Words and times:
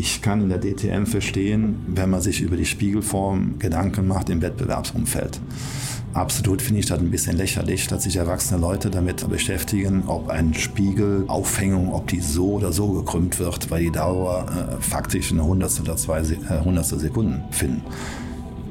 Ich 0.00 0.22
kann 0.22 0.40
in 0.40 0.48
der 0.48 0.60
DTM 0.60 1.04
verstehen, 1.04 1.84
wenn 1.88 2.08
man 2.08 2.22
sich 2.22 2.40
über 2.40 2.56
die 2.56 2.64
Spiegelform 2.64 3.58
Gedanken 3.58 4.08
macht 4.08 4.30
im 4.30 4.40
Wettbewerbsumfeld. 4.40 5.38
Absolut 6.14 6.62
finde 6.62 6.80
ich 6.80 6.86
das 6.86 7.00
ein 7.00 7.10
bisschen 7.10 7.36
lächerlich, 7.36 7.86
dass 7.86 8.04
sich 8.04 8.16
erwachsene 8.16 8.58
Leute 8.58 8.88
damit 8.88 9.28
beschäftigen, 9.28 10.04
ob 10.06 10.30
ein 10.30 10.54
Spiegelaufhängung, 10.54 11.92
ob 11.92 12.06
die 12.06 12.20
so 12.20 12.52
oder 12.52 12.72
so 12.72 12.92
gekrümmt 12.92 13.38
wird, 13.38 13.70
weil 13.70 13.82
die 13.82 13.90
Dauer 13.90 14.46
äh, 14.48 14.82
faktisch 14.82 15.32
eine 15.32 15.44
Hundertstel 15.44 15.82
oder 15.82 15.98
zwei 15.98 16.20
äh, 16.20 16.64
Hundertstel 16.64 16.98
Sekunden 16.98 17.44
finden. 17.50 17.82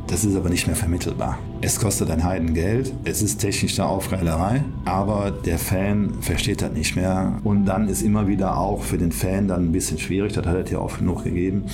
Das 0.10 0.26
ist 0.26 0.36
aber 0.36 0.50
nicht 0.50 0.66
mehr 0.66 0.76
vermittelbar. 0.76 1.38
Es 1.62 1.80
kostet 1.80 2.10
ein 2.10 2.23
Heidengeld, 2.23 2.92
es 3.04 3.21
ist 3.21 3.38
technisch 3.38 3.80
eine 3.80 3.88
Aufreilerei, 3.88 4.64
aber 4.84 5.30
der 5.30 5.60
Fan 5.60 6.16
versteht 6.21 6.64
das 6.64 6.71
nicht 6.71 6.96
mehr. 6.96 7.39
Und 7.43 7.66
dann 7.66 7.88
ist 7.88 8.02
immer 8.02 8.28
wieder 8.28 8.57
auch 8.57 8.82
für 8.82 8.97
den 8.97 9.11
Fan 9.11 9.47
dann 9.47 9.66
ein 9.66 9.71
bisschen 9.71 10.00
schwierig, 10.00 10.33
das 10.33 10.47
hat 10.47 10.56
es 10.66 10.71
ja 10.71 10.80
oft 10.80 10.97
genug 10.97 11.24
gegeben. 11.24 11.66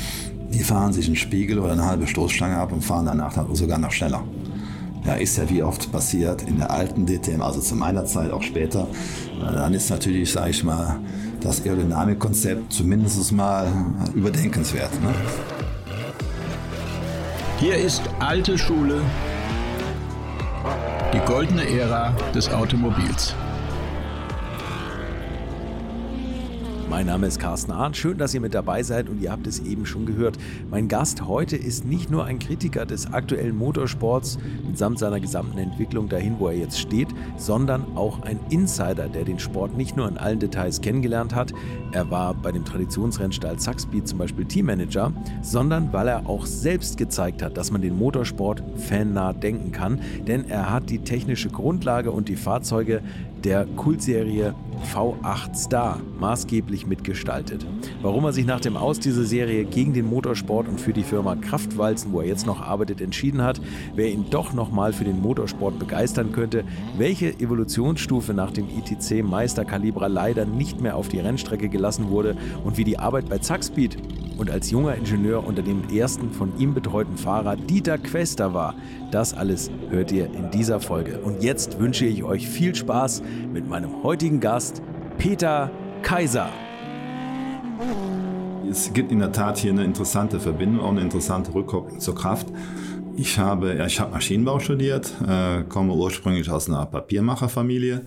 Die 0.53 0.63
fahren 0.63 0.91
sich 0.91 1.07
einen 1.07 1.15
Spiegel 1.15 1.59
oder 1.59 1.71
eine 1.71 1.85
halbe 1.85 2.07
Stoßstange 2.07 2.57
ab 2.57 2.73
und 2.73 2.83
fahren 2.83 3.05
danach 3.05 3.33
sogar 3.53 3.77
noch 3.77 3.91
schneller. 3.91 4.21
Ja, 5.05 5.13
ist 5.13 5.37
ja 5.37 5.49
wie 5.49 5.63
oft 5.63 5.91
passiert 5.91 6.41
in 6.43 6.57
der 6.57 6.71
alten 6.71 7.05
DTM, 7.05 7.41
also 7.41 7.61
zu 7.61 7.75
meiner 7.75 8.05
Zeit, 8.05 8.31
auch 8.31 8.43
später. 8.43 8.87
Dann 9.39 9.73
ist 9.73 9.89
natürlich, 9.89 10.31
sage 10.31 10.49
ich 10.49 10.63
mal, 10.63 10.99
das 11.39 11.63
Aerodynamikkonzept 11.63 12.73
zumindest 12.73 13.31
mal 13.31 13.67
überdenkenswert. 14.13 14.91
Ne? 15.01 15.13
Hier 17.57 17.77
ist 17.77 18.01
alte 18.19 18.57
Schule, 18.57 19.01
die 21.13 21.19
goldene 21.19 21.65
Ära 21.69 22.13
des 22.33 22.49
Automobils. 22.49 23.33
Mein 26.95 27.07
Name 27.07 27.27
ist 27.27 27.41
Carsten 27.41 27.73
Arndt. 27.73 27.97
Schön, 27.97 28.17
dass 28.17 28.33
ihr 28.33 28.39
mit 28.39 28.53
dabei 28.53 28.81
seid 28.81 29.09
und 29.09 29.21
ihr 29.21 29.29
habt 29.29 29.47
es 29.47 29.59
eben 29.59 29.85
schon 29.85 30.05
gehört. 30.05 30.37
Mein 30.71 30.87
Gast 30.87 31.27
heute 31.27 31.57
ist 31.57 31.83
nicht 31.83 32.09
nur 32.09 32.23
ein 32.23 32.39
Kritiker 32.39 32.85
des 32.85 33.11
aktuellen 33.11 33.57
Motorsports 33.57 34.37
mitsamt 34.65 34.99
seiner 34.99 35.19
gesamten 35.19 35.57
Entwicklung 35.57 36.07
dahin, 36.07 36.39
wo 36.39 36.47
er 36.47 36.55
jetzt 36.55 36.79
steht, 36.79 37.09
sondern 37.35 37.97
auch 37.97 38.21
ein 38.21 38.39
Insider, 38.49 39.09
der 39.09 39.25
den 39.25 39.39
Sport 39.39 39.75
nicht 39.75 39.97
nur 39.97 40.07
in 40.07 40.17
allen 40.17 40.39
Details 40.39 40.79
kennengelernt 40.79 41.35
hat. 41.35 41.51
Er 41.91 42.09
war 42.11 42.33
bei 42.33 42.53
dem 42.53 42.63
Traditionsrennstall 42.63 43.59
Zackspeed 43.59 44.07
zum 44.07 44.19
Beispiel 44.19 44.45
Teammanager, 44.45 45.11
sondern 45.41 45.91
weil 45.91 46.07
er 46.07 46.29
auch 46.29 46.45
selbst 46.45 46.97
gezeigt 46.97 47.43
hat, 47.43 47.57
dass 47.57 47.71
man 47.71 47.81
den 47.81 47.97
Motorsport 47.97 48.63
fannah 48.77 49.33
denken 49.33 49.73
kann, 49.73 49.99
denn 50.25 50.49
er 50.49 50.71
hat 50.71 50.89
die 50.89 50.99
technische 50.99 51.49
Grundlage 51.49 52.11
und 52.11 52.29
die 52.29 52.37
Fahrzeuge 52.37 53.01
der 53.45 53.67
Kultserie 53.75 54.55
V8 54.93 55.55
Star 55.55 56.01
maßgeblich 56.19 56.87
mitgestaltet. 56.87 57.65
Warum 58.01 58.25
er 58.25 58.33
sich 58.33 58.45
nach 58.45 58.59
dem 58.59 58.75
Aus 58.75 58.99
dieser 58.99 59.23
Serie 59.23 59.65
gegen 59.65 59.93
den 59.93 60.07
Motorsport 60.07 60.67
und 60.67 60.81
für 60.81 60.93
die 60.93 61.03
Firma 61.03 61.35
Kraftwalzen, 61.35 62.11
wo 62.11 62.21
er 62.21 62.27
jetzt 62.27 62.47
noch 62.47 62.61
arbeitet, 62.61 63.01
entschieden 63.01 63.43
hat, 63.43 63.61
wer 63.93 64.11
ihn 64.11 64.25
doch 64.31 64.53
nochmal 64.53 64.93
für 64.93 65.03
den 65.03 65.21
Motorsport 65.21 65.77
begeistern 65.77 66.31
könnte, 66.31 66.63
welche 66.97 67.39
Evolutionsstufe 67.39 68.33
nach 68.33 68.51
dem 68.51 68.67
ITC 68.67 69.23
Meisterkalibra 69.23 70.07
leider 70.07 70.45
nicht 70.45 70.81
mehr 70.81 70.95
auf 70.95 71.07
die 71.07 71.19
Rennstrecke 71.19 71.69
gelassen 71.69 72.09
wurde 72.09 72.35
und 72.63 72.77
wie 72.77 72.83
die 72.83 72.97
Arbeit 72.97 73.29
bei 73.29 73.37
Zackspeed 73.37 73.97
und 74.37 74.51
als 74.51 74.71
junger 74.71 74.95
Ingenieur 74.95 75.45
unter 75.45 75.61
dem 75.61 75.87
ersten 75.89 76.31
von 76.31 76.51
ihm 76.59 76.73
betreuten 76.73 77.17
Fahrer 77.17 77.55
Dieter 77.55 77.97
Quester 77.97 78.53
war. 78.53 78.75
Das 79.11 79.33
alles 79.33 79.71
hört 79.89 80.11
ihr 80.11 80.25
in 80.25 80.51
dieser 80.51 80.79
Folge. 80.79 81.19
Und 81.19 81.43
jetzt 81.43 81.79
wünsche 81.79 82.05
ich 82.05 82.23
euch 82.23 82.47
viel 82.47 82.75
Spaß 82.75 83.21
mit 83.51 83.67
meinem 83.67 84.03
heutigen 84.03 84.39
Gast, 84.39 84.81
Peter 85.17 85.71
Kaiser. 86.01 86.49
Es 88.69 88.91
gibt 88.93 89.11
in 89.11 89.19
der 89.19 89.31
Tat 89.31 89.57
hier 89.57 89.71
eine 89.71 89.83
interessante 89.83 90.39
Verbindung, 90.39 90.81
auch 90.81 90.91
eine 90.91 91.01
interessante 91.01 91.53
Rückkopplung 91.53 91.99
zur 91.99 92.15
Kraft. 92.15 92.47
Ich 93.17 93.39
habe, 93.39 93.85
ich 93.87 93.99
habe 94.01 94.11
Maschinenbau 94.11 94.59
studiert, 94.59 95.13
äh, 95.25 95.63
komme 95.63 95.93
ursprünglich 95.93 96.49
aus 96.49 96.67
einer 96.67 96.85
Papiermacherfamilie 96.85 98.01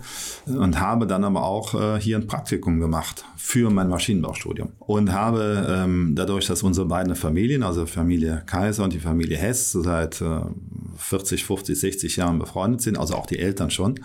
und 0.47 0.79
habe 0.81 1.07
dann 1.07 1.25
aber 1.25 1.45
auch 1.45 1.75
äh, 1.75 1.99
hier 1.99 2.19
ein 2.19 2.27
Praktikum 2.27 2.79
gemacht 2.79 3.25
für 3.37 3.71
mein 3.71 3.89
Maschinenbaustudium 3.89 4.73
und 4.81 5.13
habe 5.13 5.67
ähm, 5.71 6.13
dadurch, 6.15 6.47
dass 6.47 6.63
unsere 6.63 6.87
beiden 6.87 7.15
Familien, 7.15 7.63
also 7.63 7.87
Familie 7.87 8.43
Kaiser 8.45 8.85
und 8.85 8.93
die 8.93 8.99
Familie 8.99 9.39
Hess, 9.39 9.73
seit 9.73 10.21
äh, 10.21 10.41
40, 10.99 11.43
50, 11.43 11.81
60 11.81 12.17
Jahren 12.17 12.39
befreundet 12.39 12.83
sind, 12.83 12.99
also 12.99 13.15
auch 13.15 13.27
die 13.27 13.39
Eltern 13.39 13.71
schon, 13.71 14.01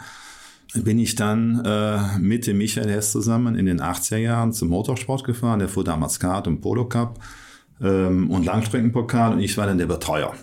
bin 0.75 0.99
ich 0.99 1.15
dann 1.15 1.63
äh, 1.65 2.17
mit 2.19 2.47
dem 2.47 2.57
Michael 2.57 2.89
Hess 2.89 3.11
zusammen 3.11 3.55
in 3.55 3.65
den 3.65 3.81
80er 3.81 4.17
Jahren 4.17 4.53
zum 4.53 4.69
Motorsport 4.69 5.23
gefahren. 5.23 5.59
Der 5.59 5.69
fuhr 5.69 5.83
damals 5.83 6.19
Kart 6.19 6.47
und 6.47 6.61
Polo 6.61 6.85
Cup 6.85 7.19
ähm, 7.81 8.29
und 8.29 8.45
Langstreckenpokal 8.45 9.33
und 9.33 9.39
ich 9.39 9.57
war 9.57 9.67
dann 9.67 9.77
der 9.77 9.85
Betreuer. 9.85 10.33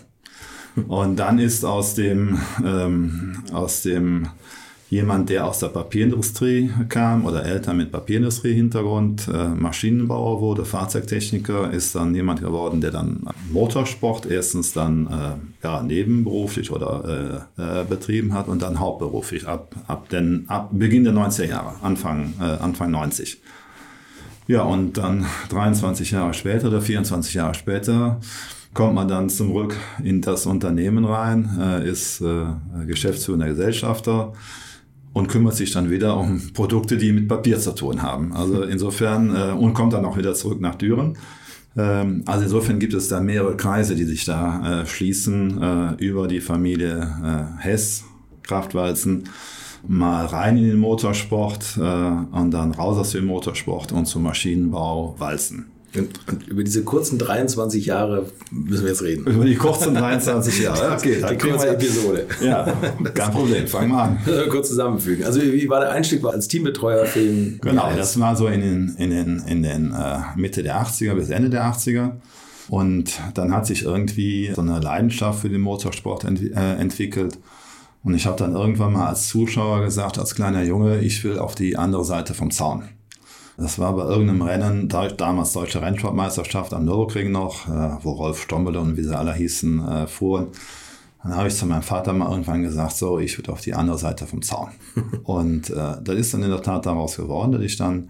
Und 0.87 1.17
dann 1.17 1.39
ist 1.39 1.65
aus 1.65 1.95
dem, 1.95 2.39
ähm, 2.63 3.43
aus 3.51 3.81
dem 3.81 4.27
jemand, 4.91 5.29
der 5.29 5.47
aus 5.47 5.59
der 5.59 5.69
Papierindustrie 5.69 6.69
kam 6.89 7.25
oder 7.25 7.45
Eltern 7.45 7.77
mit 7.77 7.93
Papierindustrie-Hintergrund, 7.93 9.29
äh, 9.33 9.47
Maschinenbauer 9.47 10.41
wurde, 10.41 10.65
Fahrzeugtechniker, 10.65 11.71
ist 11.71 11.95
dann 11.95 12.13
jemand 12.13 12.41
geworden, 12.41 12.81
der 12.81 12.91
dann 12.91 13.23
Motorsport 13.51 14.25
erstens 14.29 14.73
dann 14.73 15.07
äh, 15.07 15.65
ja, 15.65 15.81
nebenberuflich 15.81 16.71
oder 16.71 17.47
äh, 17.57 17.61
äh 17.61 17.85
betrieben 17.85 18.33
hat 18.33 18.49
und 18.49 18.61
dann 18.61 18.81
hauptberuflich 18.81 19.47
ab, 19.47 19.73
ab, 19.87 20.09
den, 20.09 20.43
ab 20.49 20.71
Beginn 20.73 21.05
der 21.05 21.13
90er 21.13 21.45
Jahre, 21.45 21.75
Anfang, 21.81 22.33
äh, 22.41 22.43
Anfang 22.43 22.91
90. 22.91 23.41
Ja, 24.47 24.63
und 24.63 24.97
dann 24.97 25.25
23 25.49 26.11
Jahre 26.11 26.33
später 26.33 26.67
oder 26.67 26.81
24 26.81 27.33
Jahre 27.35 27.53
später 27.53 28.19
kommt 28.73 28.95
man 28.95 29.07
dann 29.07 29.29
zurück 29.29 29.73
in 30.03 30.19
das 30.19 30.45
Unternehmen 30.45 31.05
rein, 31.05 31.49
äh, 31.61 31.89
ist 31.89 32.19
äh, 32.19 32.45
geschäftsführender 32.85 33.47
Gesellschafter 33.47 34.33
und 35.13 35.27
kümmert 35.27 35.55
sich 35.55 35.71
dann 35.71 35.89
wieder 35.89 36.17
um 36.17 36.41
Produkte, 36.53 36.97
die 36.97 37.11
mit 37.11 37.27
Papier 37.27 37.59
zu 37.59 37.73
tun 37.73 38.01
haben. 38.01 38.33
Also 38.33 38.63
insofern 38.63 39.35
äh, 39.35 39.51
und 39.51 39.73
kommt 39.73 39.93
dann 39.93 40.05
auch 40.05 40.17
wieder 40.17 40.33
zurück 40.33 40.61
nach 40.61 40.75
Düren. 40.75 41.17
Ähm, 41.75 42.23
also 42.25 42.43
insofern 42.43 42.79
gibt 42.79 42.93
es 42.93 43.07
da 43.07 43.19
mehrere 43.19 43.57
Kreise, 43.57 43.95
die 43.95 44.05
sich 44.05 44.25
da 44.25 44.85
schließen 44.85 45.97
über 45.97 46.27
die 46.27 46.41
Familie 46.41 47.55
Hess, 47.59 48.03
Kraftwalzen 48.43 49.23
mal 49.87 50.27
rein 50.27 50.57
in 50.57 50.65
den 50.65 50.77
Motorsport 50.77 51.77
und 51.77 52.51
dann 52.51 52.71
raus 52.71 52.97
aus 52.97 53.11
dem 53.11 53.25
Motorsport 53.25 53.91
und 53.91 54.05
zum 54.05 54.23
Maschinenbau 54.23 55.15
Walzen. 55.17 55.70
Und, 55.95 56.47
über 56.47 56.63
diese 56.63 56.83
kurzen 56.83 57.17
23 57.17 57.85
Jahre 57.85 58.25
müssen 58.49 58.83
wir 58.83 58.91
jetzt 58.91 59.01
reden. 59.01 59.25
Über 59.25 59.43
die 59.43 59.55
kurzen 59.55 59.93
23 59.93 60.59
Jahre. 60.63 60.95
Okay, 60.95 61.23
die 61.29 61.37
kurze 61.37 61.69
Episode. 61.69 62.27
Ja, 62.41 62.65
kein 63.13 63.31
Problem. 63.31 63.67
Fangen 63.67 63.91
wir 63.91 64.01
an. 64.01 64.17
Kurz 64.49 64.69
zusammenfügen. 64.69 65.25
Also 65.25 65.41
wie 65.41 65.67
war 65.69 65.81
der 65.81 65.91
Einstieg 65.91 66.23
war 66.23 66.31
als 66.31 66.47
Teambetreuer 66.47 67.05
für 67.05 67.19
den? 67.19 67.59
Genau, 67.61 67.91
das 67.95 68.19
war 68.19 68.35
so 68.35 68.47
in 68.47 68.61
den, 68.61 68.95
in 68.97 69.09
den, 69.09 69.43
in 69.47 69.63
den 69.63 69.91
äh, 69.91 70.19
Mitte 70.35 70.63
der 70.63 70.81
80er 70.81 71.13
bis 71.15 71.29
Ende 71.29 71.49
der 71.49 71.65
80er. 71.65 72.11
Und 72.69 73.19
dann 73.33 73.53
hat 73.53 73.65
sich 73.65 73.83
irgendwie 73.83 74.51
so 74.55 74.61
eine 74.61 74.79
Leidenschaft 74.79 75.41
für 75.41 75.49
den 75.49 75.61
Motorsport 75.61 76.23
ent 76.23 76.41
äh, 76.41 76.75
entwickelt. 76.75 77.37
Und 78.03 78.15
ich 78.15 78.25
habe 78.25 78.37
dann 78.37 78.55
irgendwann 78.55 78.93
mal 78.93 79.07
als 79.07 79.27
Zuschauer 79.27 79.83
gesagt, 79.83 80.17
als 80.17 80.35
kleiner 80.35 80.63
Junge, 80.63 80.99
ich 80.99 81.23
will 81.23 81.37
auf 81.37 81.53
die 81.53 81.77
andere 81.77 82.05
Seite 82.05 82.33
vom 82.33 82.49
Zaun. 82.49 82.83
Das 83.61 83.77
war 83.77 83.95
bei 83.95 84.03
irgendeinem 84.03 84.41
Rennen, 84.41 84.89
damals 84.89 85.53
Deutsche 85.53 85.81
Rennsportmeisterschaft 85.81 86.73
am 86.73 86.85
Nürburgring 86.85 87.31
noch, 87.31 87.67
äh, 87.67 87.97
wo 88.01 88.13
Rolf 88.13 88.41
Stombele 88.41 88.79
und 88.79 88.97
wie 88.97 89.03
sie 89.03 89.15
alle 89.15 89.33
hießen, 89.33 89.87
äh, 89.87 90.07
fuhren. 90.07 90.47
Dann 91.21 91.35
habe 91.35 91.47
ich 91.47 91.55
zu 91.55 91.67
meinem 91.67 91.83
Vater 91.83 92.13
mal 92.13 92.31
irgendwann 92.31 92.63
gesagt, 92.63 92.93
so, 92.93 93.19
ich 93.19 93.37
würde 93.37 93.51
auf 93.51 93.61
die 93.61 93.75
andere 93.75 93.99
Seite 93.99 94.25
vom 94.25 94.41
Zaun. 94.41 94.69
und 95.23 95.69
äh, 95.69 95.97
das 96.03 96.15
ist 96.15 96.33
dann 96.33 96.41
in 96.41 96.49
der 96.49 96.63
Tat 96.63 96.87
daraus 96.87 97.17
geworden, 97.17 97.51
dass 97.51 97.61
ich 97.61 97.77
dann 97.77 98.09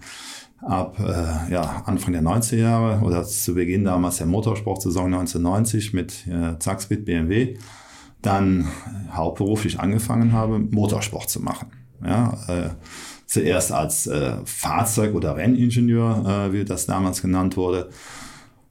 ab 0.62 0.98
äh, 0.98 1.52
ja, 1.52 1.82
Anfang 1.84 2.12
der 2.14 2.22
90er 2.22 2.56
Jahre 2.56 3.04
oder 3.04 3.24
zu 3.24 3.54
Beginn 3.54 3.84
damals 3.84 4.18
der 4.18 4.28
Motorsportsaison 4.28 5.06
1990 5.06 5.92
mit 5.92 6.26
äh, 6.28 6.58
Zackspeed 6.58 7.04
BMW 7.04 7.58
dann 8.22 8.68
hauptberuflich 9.12 9.80
angefangen 9.80 10.32
habe, 10.32 10.60
Motorsport 10.60 11.28
zu 11.28 11.40
machen. 11.40 11.72
Ja, 12.04 12.38
äh, 12.48 12.70
zuerst 13.32 13.72
als 13.72 14.06
äh, 14.06 14.34
Fahrzeug- 14.44 15.14
oder 15.14 15.36
Renningenieur, 15.36 16.50
äh, 16.50 16.52
wie 16.52 16.64
das 16.64 16.84
damals 16.84 17.22
genannt 17.22 17.56
wurde. 17.56 17.88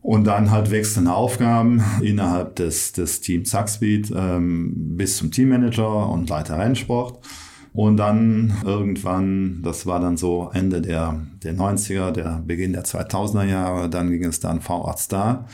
Und 0.04 0.26
dann 0.26 0.52
halt 0.52 0.72
wechselnde 0.72 1.14
Aufgaben 1.14 1.84
innerhalb 2.02 2.56
des, 2.56 2.92
des 2.92 3.22
Team 3.22 3.46
Zackspeed 3.46 4.12
ähm, 4.16 4.96
bis 4.98 5.18
zum 5.18 5.32
Teammanager 5.32 6.10
und 6.10 6.30
Leiter 6.30 6.60
Rennsport. 6.60 7.26
Und 7.74 7.98
dann 7.98 8.54
irgendwann, 8.64 9.62
das 9.64 9.86
war 9.86 10.00
dann 10.00 10.18
so 10.18 10.52
Ende 10.54 10.82
der, 10.82 11.22
der 11.44 11.56
90er, 11.56 12.12
der 12.12 12.44
Beginn 12.46 12.74
der 12.74 12.84
2000er 12.84 13.46
Jahre, 13.46 13.90
dann 13.90 14.12
ging 14.12 14.26
es 14.26 14.40
dann 14.40 14.60
V8 14.60 14.98
Star, 14.98 15.48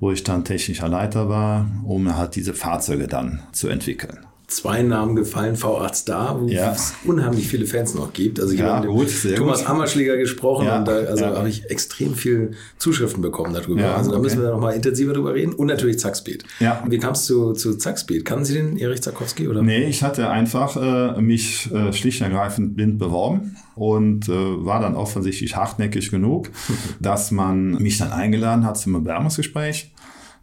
wo 0.00 0.10
ich 0.10 0.24
dann 0.24 0.44
technischer 0.44 0.88
Leiter 0.88 1.28
war, 1.28 1.70
um 1.84 2.16
halt 2.16 2.34
diese 2.34 2.52
Fahrzeuge 2.52 3.06
dann 3.06 3.42
zu 3.52 3.68
entwickeln. 3.68 4.26
Zwei 4.56 4.82
Namen 4.82 5.16
gefallen, 5.16 5.56
V8 5.56 5.94
Star, 5.94 6.40
wo 6.40 6.46
ja. 6.46 6.72
es 6.72 6.94
unheimlich 7.04 7.48
viele 7.48 7.66
Fans 7.66 7.94
noch 7.94 8.12
gibt. 8.12 8.40
Also 8.40 8.52
ich 8.52 8.60
ja, 8.60 8.76
habe 8.76 8.88
mit 8.88 9.36
Thomas 9.36 9.60
gut. 9.60 9.68
Hammerschläger 9.68 10.16
gesprochen 10.16 10.66
ja, 10.66 10.78
und 10.78 10.88
da 10.88 10.92
also 10.92 11.26
habe 11.26 11.48
ich 11.48 11.70
extrem 11.70 12.14
viel 12.14 12.52
Zuschriften 12.78 13.22
bekommen 13.22 13.54
darüber. 13.54 13.80
Ja, 13.80 13.96
also 13.96 14.10
da 14.10 14.16
okay. 14.16 14.24
müssen 14.24 14.42
wir 14.42 14.50
noch 14.50 14.60
mal 14.60 14.72
intensiver 14.72 15.12
drüber 15.12 15.34
reden. 15.34 15.52
Und 15.52 15.68
natürlich 15.68 15.98
Zackspeed. 15.98 16.44
Ja. 16.60 16.82
Wie 16.88 16.98
kamst 16.98 17.28
du 17.30 17.52
zu 17.52 17.76
Zackspeed? 17.76 18.24
Kannten 18.24 18.44
Sie 18.44 18.54
den, 18.54 18.76
Erich 18.78 19.02
Zakowski? 19.02 19.48
Oder? 19.48 19.62
Nee, 19.62 19.84
ich 19.84 20.02
hatte 20.02 20.28
einfach 20.28 20.76
äh, 20.76 21.20
mich 21.20 21.70
äh, 21.72 21.92
schlicht 21.92 22.20
und 22.20 22.28
ergreifend 22.28 22.76
blind 22.76 22.98
beworben 22.98 23.56
und 23.74 24.28
äh, 24.28 24.32
war 24.32 24.80
dann 24.80 24.94
offensichtlich 24.96 25.56
hartnäckig 25.56 26.10
genug, 26.10 26.50
dass 27.00 27.30
man 27.30 27.72
mich 27.82 27.98
dann 27.98 28.12
eingeladen 28.12 28.66
hat 28.66 28.78
zum 28.78 28.92
Bewerbungsgespräch. 28.92 29.91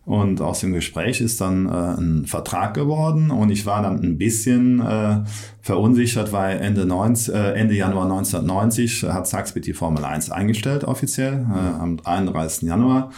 Und 0.09 0.41
aus 0.41 0.61
dem 0.61 0.73
Gespräch 0.73 1.21
ist 1.21 1.39
dann 1.39 1.67
äh, 1.67 2.01
ein 2.01 2.25
Vertrag 2.25 2.73
geworden 2.73 3.29
und 3.29 3.51
ich 3.51 3.67
war 3.67 3.83
dann 3.83 4.01
ein 4.01 4.17
bisschen 4.17 4.79
äh, 4.79 5.19
verunsichert, 5.61 6.33
weil 6.33 6.57
Ende, 6.57 6.87
90, 6.87 7.31
äh, 7.31 7.51
Ende 7.51 7.75
Januar 7.75 8.05
1990 8.05 9.03
hat 9.03 9.27
Saxbit 9.27 9.67
die 9.67 9.73
Formel 9.73 10.03
1 10.03 10.31
eingestellt 10.31 10.83
offiziell, 10.83 11.45
äh, 11.53 11.79
am 11.79 11.99
31. 12.03 12.67
Januar. 12.67 13.11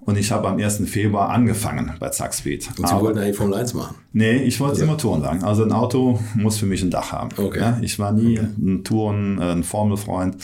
Und 0.00 0.16
ich 0.16 0.32
habe 0.32 0.48
am 0.48 0.56
1. 0.56 0.88
Februar 0.88 1.28
angefangen 1.28 1.92
bei 2.00 2.08
Zackspeed. 2.08 2.68
Und 2.68 2.88
Sie 2.88 2.94
Aber, 2.94 3.02
wollten 3.02 3.18
eigentlich 3.18 3.36
Formel 3.36 3.58
1 3.58 3.74
machen? 3.74 3.96
Nee, 4.14 4.36
ich 4.36 4.58
wollte 4.60 4.76
also. 4.76 4.84
immer 4.84 4.96
Touren 4.96 5.20
sagen. 5.20 5.44
Also 5.44 5.62
ein 5.62 5.72
Auto 5.72 6.20
muss 6.36 6.56
für 6.56 6.64
mich 6.64 6.82
ein 6.82 6.90
Dach 6.90 7.12
haben. 7.12 7.28
Okay. 7.36 7.60
Ja, 7.60 7.78
ich 7.82 7.98
war 7.98 8.12
nie 8.12 8.38
okay. 8.38 8.48
ein 8.58 8.82
Touren, 8.82 9.38
äh, 9.38 9.52
ein 9.52 9.62
Formelfreund. 9.62 10.38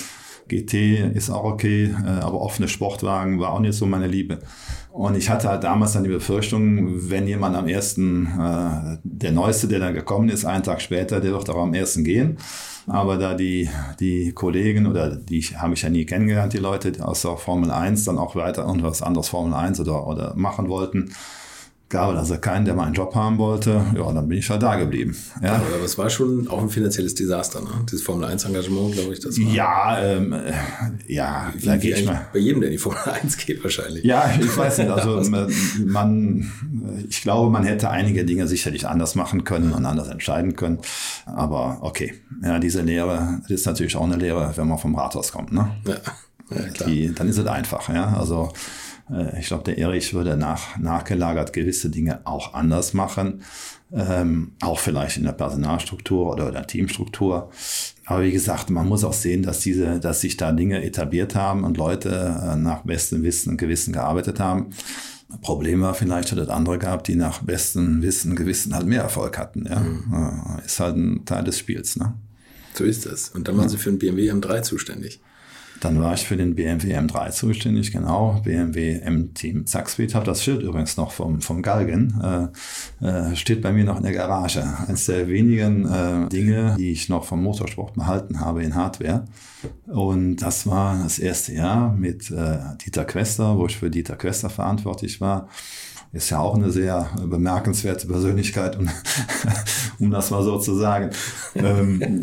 GT 0.48 1.14
ist 1.14 1.30
auch 1.30 1.44
okay, 1.44 1.94
äh, 2.04 2.08
aber 2.20 2.40
offene 2.40 2.68
Sportwagen 2.68 3.40
war 3.40 3.52
auch 3.52 3.60
nicht 3.60 3.74
so 3.74 3.86
meine 3.86 4.06
Liebe. 4.06 4.40
Und 4.96 5.14
ich 5.14 5.28
hatte 5.28 5.50
halt 5.50 5.62
damals 5.62 5.92
dann 5.92 6.04
die 6.04 6.08
Befürchtung, 6.08 7.10
wenn 7.10 7.28
jemand 7.28 7.54
am 7.54 7.68
ersten, 7.68 8.28
äh, 8.28 8.96
der 9.02 9.30
Neueste, 9.30 9.68
der 9.68 9.78
dann 9.78 9.92
gekommen 9.92 10.30
ist, 10.30 10.46
einen 10.46 10.62
Tag 10.62 10.80
später, 10.80 11.20
der 11.20 11.32
wird 11.32 11.50
auch 11.50 11.62
am 11.62 11.74
ersten 11.74 12.02
gehen. 12.02 12.38
Aber 12.86 13.18
da 13.18 13.34
die, 13.34 13.68
die 14.00 14.32
Kollegen 14.32 14.86
oder 14.86 15.14
die 15.14 15.42
habe 15.42 15.74
ich 15.74 15.82
ja 15.82 15.90
nie 15.90 16.06
kennengelernt, 16.06 16.54
die 16.54 16.58
Leute 16.58 17.06
aus 17.06 17.20
der 17.20 17.36
Formel 17.36 17.70
1 17.70 18.04
dann 18.04 18.16
auch 18.16 18.36
weiter 18.36 18.64
irgendwas 18.64 19.02
anderes 19.02 19.28
Formel 19.28 19.52
1 19.52 19.80
oder, 19.80 20.06
oder 20.06 20.34
machen 20.34 20.70
wollten, 20.70 21.12
gab 21.88 22.12
es 22.12 22.18
also 22.18 22.38
keinen, 22.38 22.64
der 22.64 22.74
mal 22.74 22.84
einen 22.84 22.94
Job 22.94 23.14
haben 23.14 23.38
wollte. 23.38 23.84
Ja, 23.96 24.12
dann 24.12 24.28
bin 24.28 24.38
ich 24.38 24.50
halt 24.50 24.62
da 24.62 24.76
geblieben. 24.76 25.16
Ja. 25.42 25.54
Aber 25.54 25.84
es 25.84 25.96
war 25.96 26.10
schon 26.10 26.48
auch 26.48 26.60
ein 26.60 26.68
finanzielles 26.68 27.14
Desaster, 27.14 27.60
ne? 27.60 27.68
Dieses 27.88 28.02
Formel 28.02 28.24
1 28.24 28.44
Engagement, 28.44 28.94
glaube 28.94 29.12
ich, 29.12 29.20
das 29.20 29.38
war. 29.38 29.52
Ja, 29.52 30.02
ähm, 30.02 30.34
ja, 31.06 31.52
wie, 31.56 31.66
da 31.66 31.76
gehe 31.76 31.94
ich 31.94 32.04
mal. 32.04 32.26
Bei 32.32 32.40
jedem, 32.40 32.60
der 32.60 32.70
in 32.70 32.72
die 32.72 32.78
Formel 32.78 32.98
1 33.22 33.36
geht, 33.36 33.62
wahrscheinlich. 33.62 34.04
Ja, 34.04 34.28
ich 34.38 34.56
weiß 34.56 34.78
nicht. 34.78 34.90
Also 34.90 35.22
man, 35.84 36.50
ich 37.08 37.22
glaube, 37.22 37.50
man 37.50 37.64
hätte 37.64 37.90
einige 37.90 38.24
Dinge 38.24 38.48
sicherlich 38.48 38.88
anders 38.88 39.14
machen 39.14 39.44
können 39.44 39.72
und 39.72 39.86
anders 39.86 40.08
entscheiden 40.08 40.56
können. 40.56 40.80
Aber 41.24 41.78
okay, 41.82 42.14
ja, 42.42 42.58
diese 42.58 42.82
Lehre, 42.82 43.40
das 43.42 43.52
ist 43.52 43.66
natürlich 43.66 43.96
auch 43.96 44.04
eine 44.04 44.16
Lehre, 44.16 44.52
wenn 44.56 44.66
man 44.66 44.78
vom 44.78 44.96
Rathaus 44.96 45.30
kommt, 45.30 45.52
ne? 45.52 45.70
Ja. 45.86 45.96
Ja, 46.50 46.62
klar. 46.68 46.88
Die, 46.88 47.12
dann 47.12 47.28
ist 47.28 47.38
es 47.38 47.46
einfach, 47.46 47.88
ja. 47.88 48.16
Also 48.16 48.52
äh, 48.52 48.85
ich 49.38 49.46
glaube, 49.46 49.64
der 49.64 49.78
Erich 49.78 50.14
würde 50.14 50.36
nach, 50.36 50.78
nachgelagert 50.78 51.52
gewisse 51.52 51.90
Dinge 51.90 52.20
auch 52.24 52.54
anders 52.54 52.92
machen. 52.92 53.42
Ähm, 53.92 54.52
auch 54.60 54.80
vielleicht 54.80 55.16
in 55.16 55.22
der 55.24 55.32
Personalstruktur 55.32 56.32
oder 56.32 56.50
der 56.50 56.66
Teamstruktur. 56.66 57.50
Aber 58.04 58.24
wie 58.24 58.32
gesagt, 58.32 58.68
man 58.68 58.88
muss 58.88 59.04
auch 59.04 59.12
sehen, 59.12 59.44
dass 59.44 59.60
diese, 59.60 60.00
dass 60.00 60.20
sich 60.20 60.36
da 60.36 60.50
Dinge 60.50 60.82
etabliert 60.82 61.36
haben 61.36 61.62
und 61.62 61.76
Leute 61.76 62.10
äh, 62.42 62.56
nach 62.56 62.82
bestem 62.82 63.22
Wissen 63.22 63.50
und 63.50 63.56
Gewissen 63.58 63.92
gearbeitet 63.92 64.40
haben. 64.40 64.70
Problem 65.40 65.82
war 65.82 65.94
vielleicht, 65.94 66.32
hat 66.32 66.38
es 66.38 66.48
andere 66.48 66.78
gehabt, 66.78 67.06
die 67.06 67.14
nach 67.14 67.42
bestem 67.42 68.02
Wissen 68.02 68.30
und 68.32 68.36
Gewissen 68.36 68.74
halt 68.74 68.86
mehr 68.86 69.02
Erfolg 69.02 69.38
hatten. 69.38 69.66
Ja? 69.66 69.80
Mhm. 69.80 70.60
Ist 70.64 70.80
halt 70.80 70.96
ein 70.96 71.24
Teil 71.24 71.44
des 71.44 71.58
Spiels. 71.58 71.96
Ne? 71.96 72.14
So 72.74 72.84
ist 72.84 73.06
das. 73.06 73.28
Und 73.28 73.46
dann 73.46 73.56
waren 73.56 73.68
Sie 73.68 73.78
für 73.78 73.90
den 73.90 73.98
BMW 73.98 74.30
M3 74.30 74.62
zuständig. 74.62 75.20
Dann 75.80 76.00
war 76.00 76.14
ich 76.14 76.26
für 76.26 76.36
den 76.36 76.54
BMW 76.54 76.96
M3 76.96 77.30
zuständig, 77.30 77.92
genau. 77.92 78.40
BMW 78.44 79.00
M-Team 79.00 79.66
Zackspeed. 79.66 80.14
Habe 80.14 80.26
das 80.26 80.42
Schild 80.42 80.62
übrigens 80.62 80.96
noch 80.96 81.12
vom, 81.12 81.40
vom 81.40 81.62
Galgen. 81.62 82.50
Äh, 83.02 83.06
äh, 83.06 83.36
steht 83.36 83.62
bei 83.62 83.72
mir 83.72 83.84
noch 83.84 83.98
in 83.98 84.02
der 84.02 84.12
Garage. 84.12 84.64
Eines 84.86 85.06
der 85.06 85.28
wenigen 85.28 85.86
äh, 85.86 86.28
Dinge, 86.28 86.76
die 86.78 86.92
ich 86.92 87.08
noch 87.08 87.24
vom 87.24 87.42
Motorsport 87.42 87.94
behalten 87.94 88.40
habe 88.40 88.62
in 88.62 88.74
Hardware. 88.74 89.24
Und 89.86 90.36
das 90.36 90.66
war 90.66 91.02
das 91.02 91.18
erste 91.18 91.52
Jahr 91.52 91.92
mit 91.92 92.30
äh, 92.30 92.58
Dieter 92.84 93.04
Quester, 93.04 93.58
wo 93.58 93.66
ich 93.66 93.76
für 93.76 93.90
Dieter 93.90 94.16
Quester 94.16 94.50
verantwortlich 94.50 95.20
war 95.20 95.48
ist 96.16 96.30
ja 96.30 96.40
auch 96.40 96.54
eine 96.54 96.70
sehr 96.70 97.10
bemerkenswerte 97.24 98.06
Persönlichkeit, 98.06 98.78
um, 98.78 98.88
um 99.98 100.10
das 100.10 100.30
mal 100.30 100.42
so 100.42 100.58
zu 100.58 100.74
sagen. 100.74 101.10
Ähm, 101.54 102.22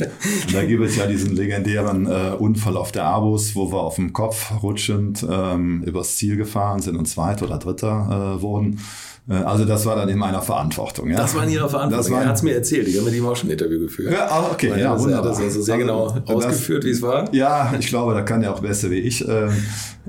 da 0.51 0.65
gibt 0.65 0.83
es 0.83 0.95
ja 0.95 1.07
diesen 1.07 1.35
legendären 1.35 2.07
äh, 2.07 2.35
Unfall 2.37 2.77
auf 2.77 2.91
der 2.91 3.05
Abus, 3.05 3.55
wo 3.55 3.71
wir 3.71 3.81
auf 3.81 3.95
dem 3.95 4.13
Kopf 4.13 4.51
rutschend 4.63 5.25
ähm, 5.29 5.83
übers 5.83 6.17
Ziel 6.17 6.35
gefahren 6.35 6.81
sind 6.81 6.97
und 6.97 7.05
Zweiter 7.07 7.45
oder 7.45 7.59
Dritter 7.59 8.37
äh, 8.37 8.41
wurden. 8.41 8.79
Äh, 9.29 9.35
also 9.35 9.65
das 9.65 9.85
war 9.85 9.95
dann 9.95 10.09
in 10.09 10.17
meiner 10.17 10.41
Verantwortung. 10.41 11.09
Ja. 11.09 11.17
Das 11.17 11.35
war 11.35 11.43
in 11.43 11.49
Ihrer 11.49 11.69
Verantwortung. 11.69 12.17
er 12.17 12.27
hat 12.27 12.35
es 12.35 12.43
mir 12.43 12.55
erzählt. 12.55 12.87
Ich 12.87 12.95
habe 12.97 13.05
mit 13.05 13.15
ihm 13.15 13.25
auch 13.25 13.35
schon 13.35 13.49
ein 13.49 13.53
Interview 13.53 13.79
geführt. 13.79 14.13
Ja, 14.13 14.27
ah, 14.27 14.49
okay, 14.51 14.71
Weil 14.71 14.81
ja, 14.81 14.99
wunderbar. 14.99 15.25
Er 15.25 15.31
hat 15.31 15.37
das 15.37 15.43
also 15.43 15.61
sehr 15.61 15.77
genau 15.77 16.07
also, 16.07 16.33
ausgeführt, 16.33 16.83
wie 16.83 16.89
es 16.89 17.01
war. 17.01 17.33
Ja, 17.33 17.73
ich 17.79 17.87
glaube, 17.87 18.13
da 18.13 18.21
kann 18.21 18.43
er 18.43 18.53
auch 18.53 18.59
besser 18.59 18.89
wie 18.91 18.99
ich. 18.99 19.27
Äh, 19.27 19.47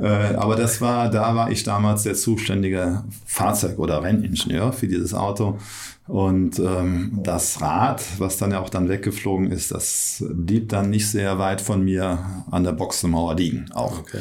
äh, 0.00 0.34
aber 0.36 0.56
das 0.56 0.80
war, 0.80 1.10
da 1.10 1.34
war 1.34 1.50
ich 1.50 1.62
damals 1.62 2.02
der 2.02 2.14
zuständige 2.14 3.04
Fahrzeug- 3.24 3.78
oder 3.78 4.02
Renningenieur 4.02 4.72
für 4.72 4.88
dieses 4.88 5.14
Auto. 5.14 5.58
Und 6.06 6.58
ähm, 6.58 7.20
das 7.22 7.62
Rad, 7.62 8.02
was 8.18 8.36
dann 8.36 8.50
ja 8.50 8.60
auch 8.60 8.68
dann 8.68 8.90
weggeflogen 8.90 9.50
ist, 9.50 9.70
das 9.70 10.22
blieb 10.28 10.68
dann 10.68 10.90
nicht 10.90 11.08
sehr 11.08 11.38
weit 11.38 11.62
von 11.62 11.82
mir 11.82 12.18
an 12.50 12.64
der 12.64 12.72
Boxenmauer 12.72 13.36
liegen. 13.36 13.66
Auch. 13.72 14.00
Okay 14.00 14.20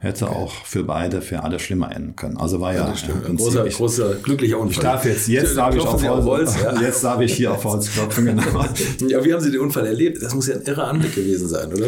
hätte 0.00 0.26
okay. 0.26 0.34
auch 0.34 0.52
für 0.64 0.82
beide, 0.82 1.20
für 1.20 1.42
alle 1.42 1.58
schlimmer 1.58 1.94
enden 1.94 2.16
können. 2.16 2.38
Also 2.38 2.58
war 2.58 2.72
ja, 2.72 2.88
ja 2.88 3.14
ein 3.26 3.36
großer, 3.36 3.68
großer, 3.68 4.14
glücklicher 4.22 4.58
Unfall. 4.58 4.72
Ich 4.72 4.80
darf 4.80 5.04
jetzt, 5.04 5.28
jetzt 5.28 5.56
darf 5.56 5.74
ich 5.74 5.82
auf 5.82 6.02
Holz, 6.02 6.24
Holz 6.24 6.56
ja. 6.62 6.80
jetzt 6.80 7.04
darf 7.04 7.20
ich 7.20 7.34
hier 7.34 7.52
auf 7.52 7.62
Holz 7.64 7.92
klopfen, 7.92 8.24
genau. 8.24 8.42
ja, 9.08 9.22
wie 9.22 9.32
haben 9.32 9.42
Sie 9.42 9.50
den 9.50 9.60
Unfall 9.60 9.86
erlebt? 9.86 10.22
Das 10.22 10.34
muss 10.34 10.46
ja 10.46 10.54
ein 10.54 10.62
irrer 10.62 10.88
Anblick 10.88 11.14
gewesen 11.14 11.48
sein, 11.48 11.70
oder? 11.70 11.86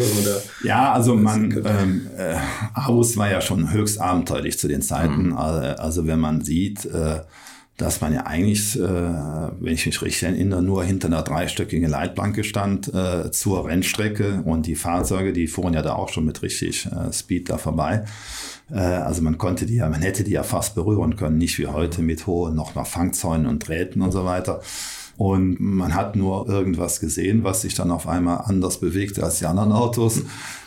ja, 0.62 0.92
also 0.92 1.14
man, 1.14 1.52
ähm, 1.64 2.06
äh, 2.18 2.36
Aarhus 2.74 3.16
war 3.16 3.30
ja 3.30 3.40
schon 3.40 3.72
höchst 3.72 3.98
abenteuerlich 3.98 4.58
zu 4.58 4.68
den 4.68 4.82
Zeiten. 4.82 5.28
Mhm. 5.28 5.36
Also 5.38 6.06
wenn 6.06 6.20
man 6.20 6.44
sieht, 6.44 6.84
äh, 6.84 7.20
dass 7.82 8.00
man 8.00 8.14
ja 8.14 8.26
eigentlich, 8.26 8.78
äh, 8.78 8.82
wenn 8.82 9.74
ich 9.74 9.86
mich 9.86 10.00
richtig 10.02 10.22
erinnere, 10.22 10.62
nur 10.62 10.84
hinter 10.84 11.08
einer 11.08 11.22
dreistöckigen 11.22 11.90
Leitplanke 11.90 12.44
stand 12.44 12.92
äh, 12.94 13.30
zur 13.32 13.66
Rennstrecke 13.66 14.42
und 14.44 14.66
die 14.66 14.76
Fahrzeuge, 14.76 15.32
die 15.32 15.48
fuhren 15.48 15.74
ja 15.74 15.82
da 15.82 15.94
auch 15.94 16.08
schon 16.08 16.24
mit 16.24 16.42
richtig 16.42 16.86
äh, 16.86 17.12
Speed 17.12 17.50
da 17.50 17.58
vorbei. 17.58 18.04
Also 18.70 19.20
man 19.20 19.36
konnte 19.36 19.66
die 19.66 19.74
ja, 19.74 19.88
man 19.90 20.00
hätte 20.00 20.24
die 20.24 20.30
ja 20.30 20.44
fast 20.44 20.74
berühren 20.74 21.16
können, 21.16 21.36
nicht 21.36 21.58
wie 21.58 21.66
heute 21.66 22.00
mit 22.00 22.26
hohen 22.26 22.54
noch 22.54 22.74
mal 22.74 22.84
Fangzäunen 22.84 23.46
und 23.46 23.68
Drähten 23.68 24.00
und 24.00 24.12
so 24.12 24.24
weiter. 24.24 24.62
Und 25.22 25.60
man 25.60 25.94
hat 25.94 26.16
nur 26.16 26.48
irgendwas 26.48 26.98
gesehen, 26.98 27.44
was 27.44 27.60
sich 27.60 27.74
dann 27.74 27.92
auf 27.92 28.08
einmal 28.08 28.42
anders 28.46 28.80
bewegte 28.80 29.22
als 29.22 29.38
die 29.38 29.46
anderen 29.46 29.70
Autos. 29.70 30.22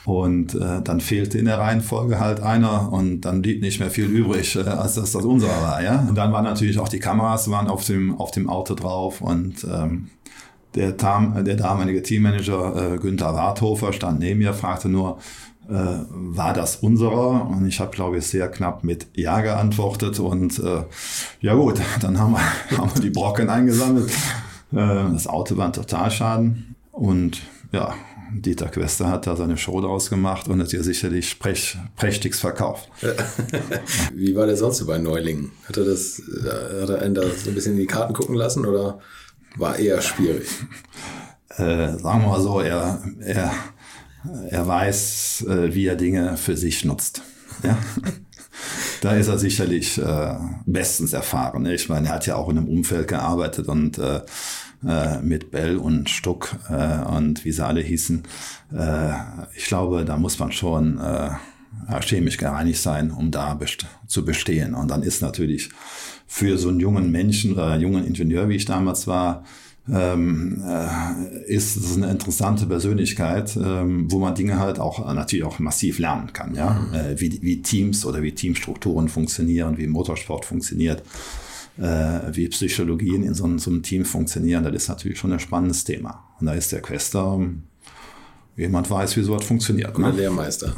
Und 0.06 0.56
äh, 0.56 0.82
dann 0.82 1.02
fehlte 1.02 1.38
in 1.38 1.44
der 1.44 1.60
Reihenfolge 1.60 2.22
halt 2.22 2.40
einer 2.40 2.94
und 2.94 3.20
dann 3.22 3.42
blieb 3.42 3.62
nicht 3.62 3.82
mehr 3.82 3.90
viel 3.90 4.06
übrig, 4.06 4.56
äh, 4.56 4.62
als 4.62 4.96
dass 4.96 5.12
das 5.12 5.26
unser 5.26 5.50
war. 5.50 5.84
Ja? 5.84 6.06
Und 6.08 6.16
dann 6.16 6.32
waren 6.32 6.46
natürlich 6.46 6.80
auch 6.80 6.88
die 6.88 7.00
Kameras 7.00 7.52
waren 7.52 7.68
auf 7.68 7.84
dem, 7.84 8.18
auf 8.18 8.32
dem 8.32 8.50
Auto 8.50 8.76
drauf 8.76 9.20
und 9.20 9.66
ähm, 9.66 10.08
der, 10.76 10.96
Tam, 10.96 11.44
der 11.44 11.58
damalige 11.58 12.02
Teammanager 12.02 12.94
äh, 12.94 12.98
Günther 12.98 13.34
Warthofer 13.34 13.92
stand 13.92 14.20
neben 14.20 14.40
mir, 14.40 14.54
fragte 14.54 14.88
nur, 14.88 15.18
äh, 15.68 15.74
war 16.10 16.54
das 16.54 16.78
unserer? 16.78 17.50
Und 17.50 17.68
ich 17.68 17.82
habe, 17.82 17.92
glaube 17.92 18.20
ich, 18.20 18.28
sehr 18.28 18.48
knapp 18.48 18.86
mit 18.86 19.08
Ja 19.16 19.42
geantwortet. 19.42 20.18
Und 20.20 20.60
äh, 20.60 20.84
ja 21.42 21.56
gut, 21.56 21.82
dann 22.00 22.18
haben 22.18 22.34
wir, 22.34 22.78
haben 22.78 22.92
wir 22.94 23.02
die 23.02 23.10
Brocken 23.10 23.50
eingesammelt. 23.50 24.10
Äh, 24.72 25.12
das 25.12 25.27
Auto 25.27 25.57
war 25.57 25.67
ein 25.67 25.74
Totalschaden. 25.74 26.75
Und 26.91 27.41
ja, 27.72 27.93
Dieter 28.34 28.67
Quester 28.67 29.10
hat 29.10 29.27
da 29.27 29.36
seine 29.36 29.57
Show 29.57 29.81
draus 29.81 30.10
gemacht 30.10 30.48
und 30.48 30.62
hat 30.62 30.74
ihr 30.74 30.84
sicherlich 30.84 31.29
sprech, 31.29 31.77
prächtigst 31.95 32.41
verkauft. 32.41 32.89
Wie 34.13 34.36
war 34.36 34.45
der 34.45 34.57
sonst 34.57 34.77
so 34.77 34.86
bei 34.86 34.98
Neulingen? 34.98 35.51
Hat 35.67 35.77
er, 35.77 35.86
das, 35.86 36.19
äh, 36.19 36.81
hat 36.81 36.89
er 36.89 37.01
einen 37.01 37.15
da 37.15 37.24
so 37.24 37.50
ein 37.50 37.55
bisschen 37.55 37.74
in 37.74 37.79
die 37.79 37.88
Karten 37.88 38.13
gucken 38.13 38.36
lassen 38.36 38.65
oder 38.65 39.00
war 39.57 39.77
eher 39.77 40.01
schwierig? 40.01 40.48
Äh, 41.50 41.98
sagen 41.98 42.22
wir 42.22 42.29
mal 42.29 42.41
so, 42.41 42.60
er, 42.60 43.01
er, 43.19 43.51
er 44.50 44.67
weiß, 44.67 45.45
äh, 45.48 45.74
wie 45.74 45.86
er 45.86 45.95
Dinge 45.95 46.36
für 46.38 46.57
sich 46.57 46.84
nutzt. 46.84 47.22
Ja? 47.63 47.77
da 49.02 49.14
ist 49.14 49.28
er 49.28 49.38
sicherlich 49.38 49.98
äh, 49.98 50.36
bestens 50.66 51.14
erfahren. 51.14 51.66
Ich 51.66 51.90
meine, 51.90 52.08
er 52.08 52.16
hat 52.16 52.28
ja 52.28 52.36
auch 52.36 52.50
in 52.50 52.58
einem 52.58 52.68
Umfeld 52.68 53.08
gearbeitet 53.08 53.68
und 53.68 53.98
äh, 53.98 54.22
äh, 54.86 55.20
mit 55.22 55.50
Bell 55.50 55.78
und 55.78 56.10
Stuck 56.12 56.58
äh, 56.70 57.04
und 57.06 57.44
wie 57.44 57.52
sie 57.52 57.66
alle 57.66 57.82
hießen. 57.82 58.22
Äh, 58.72 59.14
ich 59.56 59.66
glaube, 59.66 60.06
da 60.06 60.18
muss 60.18 60.38
man 60.38 60.52
schon 60.52 61.00
chemisch 62.02 62.38
gereinigt 62.38 62.82
sein, 62.82 63.12
um 63.12 63.32
da 63.32 63.54
best 63.54 63.86
zu 64.08 64.24
bestehen. 64.24 64.74
Und 64.74 64.90
dann 64.90 65.04
ist 65.04 65.22
natürlich 65.22 65.70
für 66.26 66.58
so 66.58 66.70
einen 66.70 66.80
jungen 66.80 67.12
Menschen 67.12 67.54
oder 67.54 67.76
jungen 67.78 68.06
Ingenieur, 68.06 68.48
wie 68.50 68.56
ich 68.56 68.66
damals 68.66 69.08
war, 69.08 69.44
ähm, 69.92 70.63
äh, 70.65 71.44
ist 71.46 71.75
es 71.75 71.96
eine 71.96 72.10
interessante 72.10 72.65
Persönlichkeit, 72.65 73.56
ähm, 73.56 74.12
wo 74.12 74.20
man 74.20 74.34
Dinge 74.34 74.60
halt 74.60 74.80
auch 74.80 75.13
natürlich 75.13 75.46
auch 75.46 75.60
massiv 75.60 76.00
lernen 76.00 76.34
kann, 76.34 76.56
ja, 76.56 76.72
mhm. 76.72 76.94
äh, 76.94 77.22
wie, 77.22 77.42
wie 77.42 77.62
Teams 77.62 78.06
oder 78.06 78.24
wie 78.24 78.34
Teamstrukturen 78.34 79.10
funktionieren, 79.10 79.77
wie 79.77 79.88
Motorsport 79.88 80.46
funktioniert, 80.46 81.04
äh, 81.77 82.20
wie 82.32 82.48
Psychologien 82.48 83.24
in 83.24 83.36
so, 83.36 83.58
so, 83.58 83.70
einem 83.70 83.84
Team 83.84 84.06
funktionieren. 84.06 84.63
Das 84.63 84.74
ist 84.74 84.89
natürlich 84.89 85.20
schon 85.20 85.32
ein 85.32 85.39
spannendes 85.39 85.84
Thema. 85.84 86.24
Und 86.39 86.48
da 86.48 86.54
ist 86.54 86.72
der 86.72 86.82
Quester 86.82 87.39
jemand 88.58 88.90
weiß, 88.90 89.18
wie 89.18 89.24
sowas 89.24 89.44
funktioniert. 89.44 89.98
Ne? 89.98 90.12
Lehrmeister. 90.12 90.74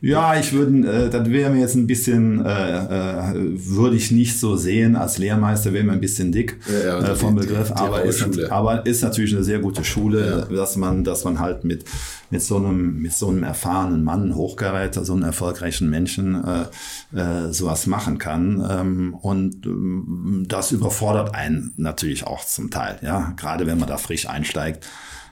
Ja, 0.00 0.38
ich 0.38 0.52
würde, 0.52 1.06
äh, 1.06 1.10
das 1.10 1.28
wäre 1.28 1.50
mir 1.50 1.60
jetzt 1.60 1.74
ein 1.74 1.86
bisschen, 1.86 2.44
äh, 2.44 3.30
äh, 3.30 3.34
würde 3.34 3.96
ich 3.96 4.10
nicht 4.12 4.38
so 4.38 4.56
sehen. 4.56 4.94
Als 4.94 5.18
Lehrmeister 5.18 5.72
wäre 5.72 5.84
mir 5.84 5.92
ein 5.92 6.00
bisschen 6.00 6.30
dick 6.30 6.58
ja, 6.70 7.00
ja, 7.00 7.12
äh, 7.12 7.16
vom 7.16 7.34
die, 7.34 7.46
Begriff, 7.46 7.68
die, 7.68 7.74
die 7.74 7.80
aber, 7.80 8.02
ist, 8.02 8.50
aber 8.50 8.86
ist 8.86 9.02
natürlich 9.02 9.34
eine 9.34 9.42
sehr 9.42 9.58
gute 9.58 9.82
Schule, 9.82 10.46
ja. 10.48 10.56
dass 10.56 10.76
man, 10.76 11.02
dass 11.02 11.24
man 11.24 11.40
halt 11.40 11.64
mit 11.64 11.84
mit 12.30 12.42
so 12.42 12.56
einem 12.56 13.00
mit 13.00 13.12
so 13.12 13.28
einem 13.28 13.42
erfahrenen 13.42 14.04
Mann, 14.04 14.34
Hochgeräter, 14.34 15.04
so 15.04 15.14
einem 15.14 15.22
erfolgreichen 15.22 15.88
Menschen 15.88 16.44
äh, 16.44 17.18
äh, 17.18 17.52
sowas 17.52 17.86
machen 17.86 18.18
kann. 18.18 18.64
Ähm, 18.70 19.14
und 19.14 19.64
ähm, 19.66 20.44
das 20.46 20.72
überfordert 20.72 21.34
einen 21.34 21.72
natürlich 21.76 22.26
auch 22.26 22.44
zum 22.44 22.70
Teil. 22.70 22.98
Ja, 23.02 23.32
gerade 23.36 23.66
wenn 23.66 23.78
man 23.78 23.88
da 23.88 23.96
frisch 23.96 24.28
einsteigt 24.28 24.86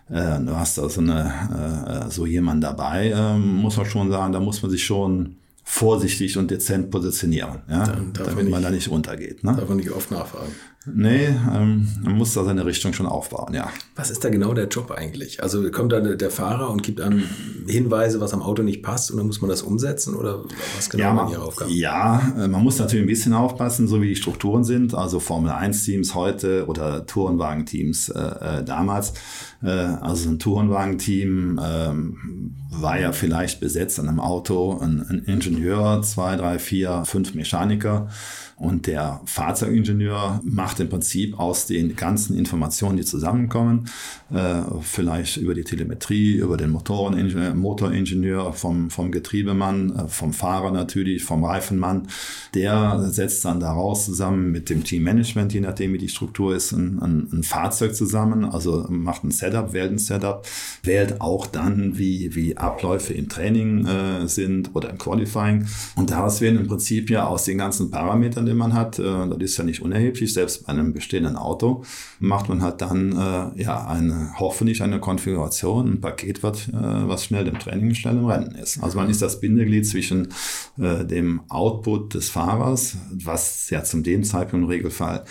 äh, 0.09 0.41
du 0.41 0.57
hast 0.57 0.79
da 0.79 0.89
so, 0.89 1.01
eine, 1.01 2.07
äh, 2.07 2.11
so 2.11 2.27
jemand 2.27 2.63
dabei, 2.63 3.11
äh, 3.11 3.37
muss 3.39 3.77
man 3.77 3.87
schon 3.87 4.11
sagen, 4.11 4.33
da 4.33 4.41
muss 4.41 4.63
man 4.63 4.71
sich 4.71 4.85
schon 4.85 5.37
vorsichtig 5.65 6.39
und 6.39 6.51
dezent 6.51 6.91
positionieren, 6.91 7.63
ja, 7.69 7.97
damit 8.13 8.49
man 8.49 8.63
da 8.63 8.71
nicht 8.71 8.89
runtergeht. 8.89 9.43
Ne? 9.43 9.55
Darf 9.57 9.69
man 9.69 9.79
nicht 9.79 9.91
oft 9.91 10.11
nachfragen. 10.13 10.53
Nee, 10.93 11.27
ähm, 11.27 11.89
man 12.03 12.17
muss 12.17 12.33
da 12.35 12.45
seine 12.45 12.65
Richtung 12.65 12.93
schon 12.93 13.07
aufbauen, 13.07 13.53
ja. 13.55 13.71
Was 13.97 14.11
ist 14.11 14.25
da 14.25 14.29
genau 14.29 14.55
der 14.55 14.69
Job 14.69 14.91
eigentlich? 14.93 15.43
Also 15.43 15.69
kommt 15.71 15.93
da 15.93 16.01
der 16.01 16.31
Fahrer 16.31 16.71
und 16.71 16.83
gibt 16.83 17.01
an 17.01 17.25
Hinweise, 17.67 18.21
was 18.21 18.33
am 18.33 18.43
Auto 18.43 18.63
nicht 18.63 18.83
passt 18.83 19.11
und 19.11 19.17
dann 19.17 19.27
muss 19.27 19.41
man 19.41 19.51
das 19.51 19.63
umsetzen 19.63 20.15
oder 20.15 20.45
was 20.77 20.89
genau 20.89 21.05
ja, 21.05 21.13
man, 21.13 21.31
Ihre 21.31 21.43
Aufgabe? 21.43 21.73
Ja, 21.73 22.35
äh, 22.39 22.49
man 22.49 22.63
muss 22.63 22.79
natürlich 22.79 23.05
ein 23.05 23.09
bisschen 23.09 23.33
aufpassen, 23.33 23.89
so 23.89 24.01
wie 24.01 24.09
die 24.09 24.17
Strukturen 24.17 24.65
sind. 24.65 24.95
Also 24.95 25.19
Formel 25.19 25.51
1 25.51 25.85
Teams 25.85 26.15
heute 26.15 26.67
oder 26.67 27.05
Tourenwagen-Teams 27.07 28.11
äh, 28.11 28.21
äh, 28.21 28.65
damals. 28.65 29.15
Äh, 29.63 29.71
also 29.71 30.29
ein 30.29 30.39
Tourenwagen-Team 30.39 31.61
ähm, 31.63 32.55
war 32.71 33.01
ja 33.01 33.13
vielleicht 33.13 33.61
besetzt 33.61 33.99
an 33.99 34.09
einem 34.09 34.21
Auto, 34.21 34.79
ein, 34.81 35.05
ein 35.09 35.25
Ingenieur, 35.25 36.03
zwei, 36.03 36.37
drei, 36.37 36.59
vier, 36.59 37.05
fünf 37.05 37.35
Mechaniker. 37.35 38.09
Und 38.59 38.87
der 38.87 39.21
Fahrzeugingenieur 39.27 40.41
macht 40.43 40.81
im 40.81 40.89
Prinzip 40.89 41.39
aus 41.39 41.67
den 41.67 41.95
ganzen 41.95 42.39
Informationen, 42.39 42.97
die 42.97 43.05
zusammenkommen, 43.05 43.91
äh, 44.33 44.63
vielleicht 44.81 45.37
über 45.37 45.53
die 45.53 45.63
Telemetrie, 45.63 46.37
über 46.37 46.57
den 46.57 46.71
Motoreningenieur, 46.71 47.55
Motoringenieur, 47.55 48.55
vom, 48.55 48.89
vom 48.89 49.13
Getriebemann, 49.13 49.95
äh, 49.95 50.09
vom 50.09 50.33
Fahrer 50.33 50.71
natürlich, 50.71 51.23
vom 51.23 51.45
Reifenmann, 51.45 52.09
der 52.55 53.11
setzt 53.11 53.45
dann 53.45 53.61
daraus 53.61 54.07
zusammen 54.07 54.53
mit 54.53 54.71
dem 54.71 54.85
Teammanagement, 54.85 55.53
je 55.53 55.61
nachdem 55.61 55.93
wie 55.93 55.99
die 55.99 56.09
Struktur 56.09 56.57
ist, 56.57 56.73
ein, 56.73 56.99
ein, 57.03 57.29
ein 57.31 57.43
Fahrzeug 57.43 57.95
zusammen, 57.95 58.47
also 58.47 58.87
macht 58.89 59.23
ein 59.23 59.33
Setup, 59.33 59.75
wählt 59.75 59.93
ein 59.93 59.99
Setup, 59.99 60.47
wählt 60.83 61.21
auch 61.21 61.47
dann, 61.47 61.99
wie, 61.99 62.35
wie 62.35 62.57
Abläufe 62.57 63.13
im 63.13 63.29
Training 63.29 63.87
äh, 63.87 64.29
sind 64.29 64.75
oder 64.75 64.89
im 64.89 64.97
Qualifying. 64.97 65.67
Und 65.95 66.11
daraus 66.11 66.41
werden 66.41 66.59
im 66.59 66.67
Prinzip 66.67 67.11
ja 67.11 67.27
aus 67.27 67.45
den 67.45 67.59
ganzen 67.59 67.91
Parametern 67.91 68.46
den 68.47 68.57
man 68.57 68.75
hat, 68.75 68.99
äh, 68.99 69.03
das 69.03 69.39
ist 69.41 69.57
ja 69.57 69.65
nicht 69.65 69.83
unerheblich, 69.83 70.33
selbst 70.33 70.67
bei 70.67 70.73
einem 70.73 70.93
bestehenden 70.93 71.37
Auto, 71.37 71.85
macht 72.19 72.49
man 72.49 72.63
halt 72.63 72.81
dann 72.81 73.13
äh, 73.13 73.63
ja 73.63 73.87
eine, 73.87 74.33
hoffentlich 74.39 74.83
eine 74.83 75.01
Konfiguration, 75.01 75.95
ein 75.95 76.01
Paket, 76.01 76.43
was, 76.43 76.69
äh, 76.69 76.73
was 76.73 77.25
schnell 77.25 77.47
im 77.47 77.59
Training, 77.59 77.95
schnell 77.95 78.17
im 78.17 78.27
Rennen 78.27 78.55
ist. 78.55 78.83
Also 78.83 78.99
man 78.99 79.11
ist 79.11 79.23
das 79.23 79.41
Bindeglied 79.41 79.87
zwischen 79.87 80.29
dem 80.77 81.41
Output 81.49 82.15
des 82.15 82.29
Fahrers, 82.29 82.97
was 83.11 83.71
ja 83.71 83.83
zum 83.83 84.03
dem 84.03 84.25
Zeitpunkt 84.25 84.65
im 84.65 84.69
Regelfall 84.69 85.25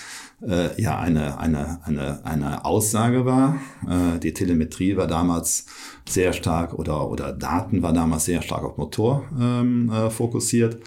ja 0.77 1.00
eine, 1.00 1.39
eine, 1.39 1.79
eine, 1.84 2.25
eine 2.25 2.65
Aussage 2.65 3.25
war. 3.25 3.57
Die 4.22 4.34
Telemetrie 4.34 4.98
war 4.98 5.07
damals 5.07 5.65
sehr 6.07 6.34
stark 6.34 6.74
oder, 6.74 7.10
oder 7.10 7.34
Daten 7.34 7.81
war 7.81 7.93
damals 7.93 8.25
sehr 8.25 8.41
stark 8.41 8.63
auf 8.63 8.77
Motor 8.77 9.24
ähm, 9.39 9.89
äh, 9.89 10.10
fokussiert. 10.10 10.77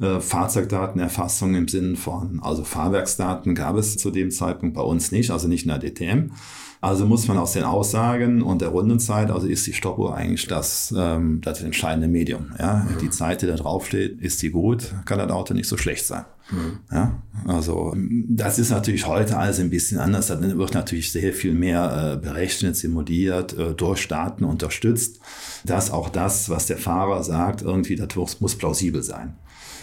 Äh, 0.00 0.20
Fahrzeugdatenerfassung 0.20 1.54
im 1.54 1.68
Sinne 1.68 1.96
von, 1.96 2.40
also 2.42 2.64
Fahrwerksdaten 2.64 3.54
gab 3.54 3.76
es 3.76 3.96
zu 3.98 4.10
dem 4.10 4.30
Zeitpunkt 4.30 4.74
bei 4.74 4.82
uns 4.82 5.12
nicht, 5.12 5.30
also 5.30 5.48
nicht 5.48 5.66
in 5.66 5.68
der 5.68 5.78
DTM. 5.78 6.32
Also 6.80 7.06
muss 7.06 7.28
man 7.28 7.38
aus 7.38 7.52
den 7.52 7.62
Aussagen 7.62 8.42
und 8.42 8.60
der 8.60 8.70
Rundenzeit, 8.70 9.30
also 9.30 9.46
ist 9.46 9.64
die 9.68 9.72
Stoppuhr 9.72 10.16
eigentlich 10.16 10.48
das, 10.48 10.92
ähm, 10.96 11.40
das 11.40 11.62
entscheidende 11.62 12.08
Medium. 12.08 12.46
Ja? 12.58 12.88
Mhm. 12.88 12.98
Die 12.98 13.10
Zeit, 13.10 13.42
die 13.42 13.46
da 13.46 13.54
draufsteht, 13.54 14.20
ist 14.20 14.42
die 14.42 14.50
gut, 14.50 14.92
kann 15.04 15.18
das 15.18 15.30
Auto 15.30 15.54
nicht 15.54 15.68
so 15.68 15.76
schlecht 15.76 16.04
sein. 16.04 16.24
Mhm. 16.50 16.78
Ja? 16.90 17.22
Also 17.46 17.94
das 17.96 18.58
ist 18.58 18.70
natürlich 18.70 19.06
heute 19.06 19.36
alles 19.38 19.60
ein 19.60 19.70
bisschen 19.70 19.98
anders. 19.98 20.26
Da 20.26 20.40
wird 20.40 20.74
natürlich 20.74 21.12
sehr 21.12 21.32
viel 21.32 21.54
mehr 21.54 22.14
äh, 22.14 22.16
berechnet, 22.16 22.74
simuliert, 22.74 23.56
äh, 23.56 23.74
durch 23.74 24.08
Daten 24.08 24.42
unterstützt, 24.42 25.20
dass 25.64 25.92
auch 25.92 26.08
das, 26.08 26.50
was 26.50 26.66
der 26.66 26.78
Fahrer 26.78 27.22
sagt, 27.22 27.62
irgendwie 27.62 27.94
das 27.94 28.40
muss 28.40 28.56
plausibel 28.56 29.04
sein. 29.04 29.36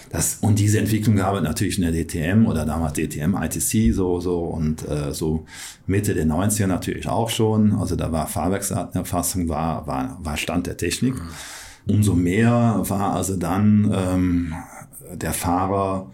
Das, 0.10 0.40
und 0.42 0.58
diese 0.58 0.80
Entwicklung 0.80 1.18
gab 1.18 1.36
es 1.36 1.44
natürlich 1.44 1.78
in 1.78 1.84
der 1.84 1.92
DTM 1.92 2.48
oder 2.48 2.66
damals 2.66 2.94
DTM, 2.94 3.36
ITC 3.36 3.94
so, 3.94 4.20
so 4.20 4.40
und 4.40 4.88
äh, 4.88 5.14
so 5.14 5.46
Mitte 5.86 6.16
der 6.16 6.26
90er 6.26 6.66
natürlich 6.66 7.08
auch 7.08 7.30
schon. 7.30 7.74
Also 7.74 7.96
da 7.96 8.12
war 8.12 8.28
Fahrwerksdatenerfassung, 8.28 9.50
war, 9.50 9.86
war, 9.86 10.18
war 10.22 10.38
Stand 10.38 10.66
der 10.66 10.78
Technik. 10.78 11.16
Umso 11.88 12.16
mehr 12.16 12.82
war 12.88 13.14
also 13.14 13.36
dann 13.36 13.92
ähm, 13.94 14.54
der 15.14 15.34
Fahrer, 15.34 16.12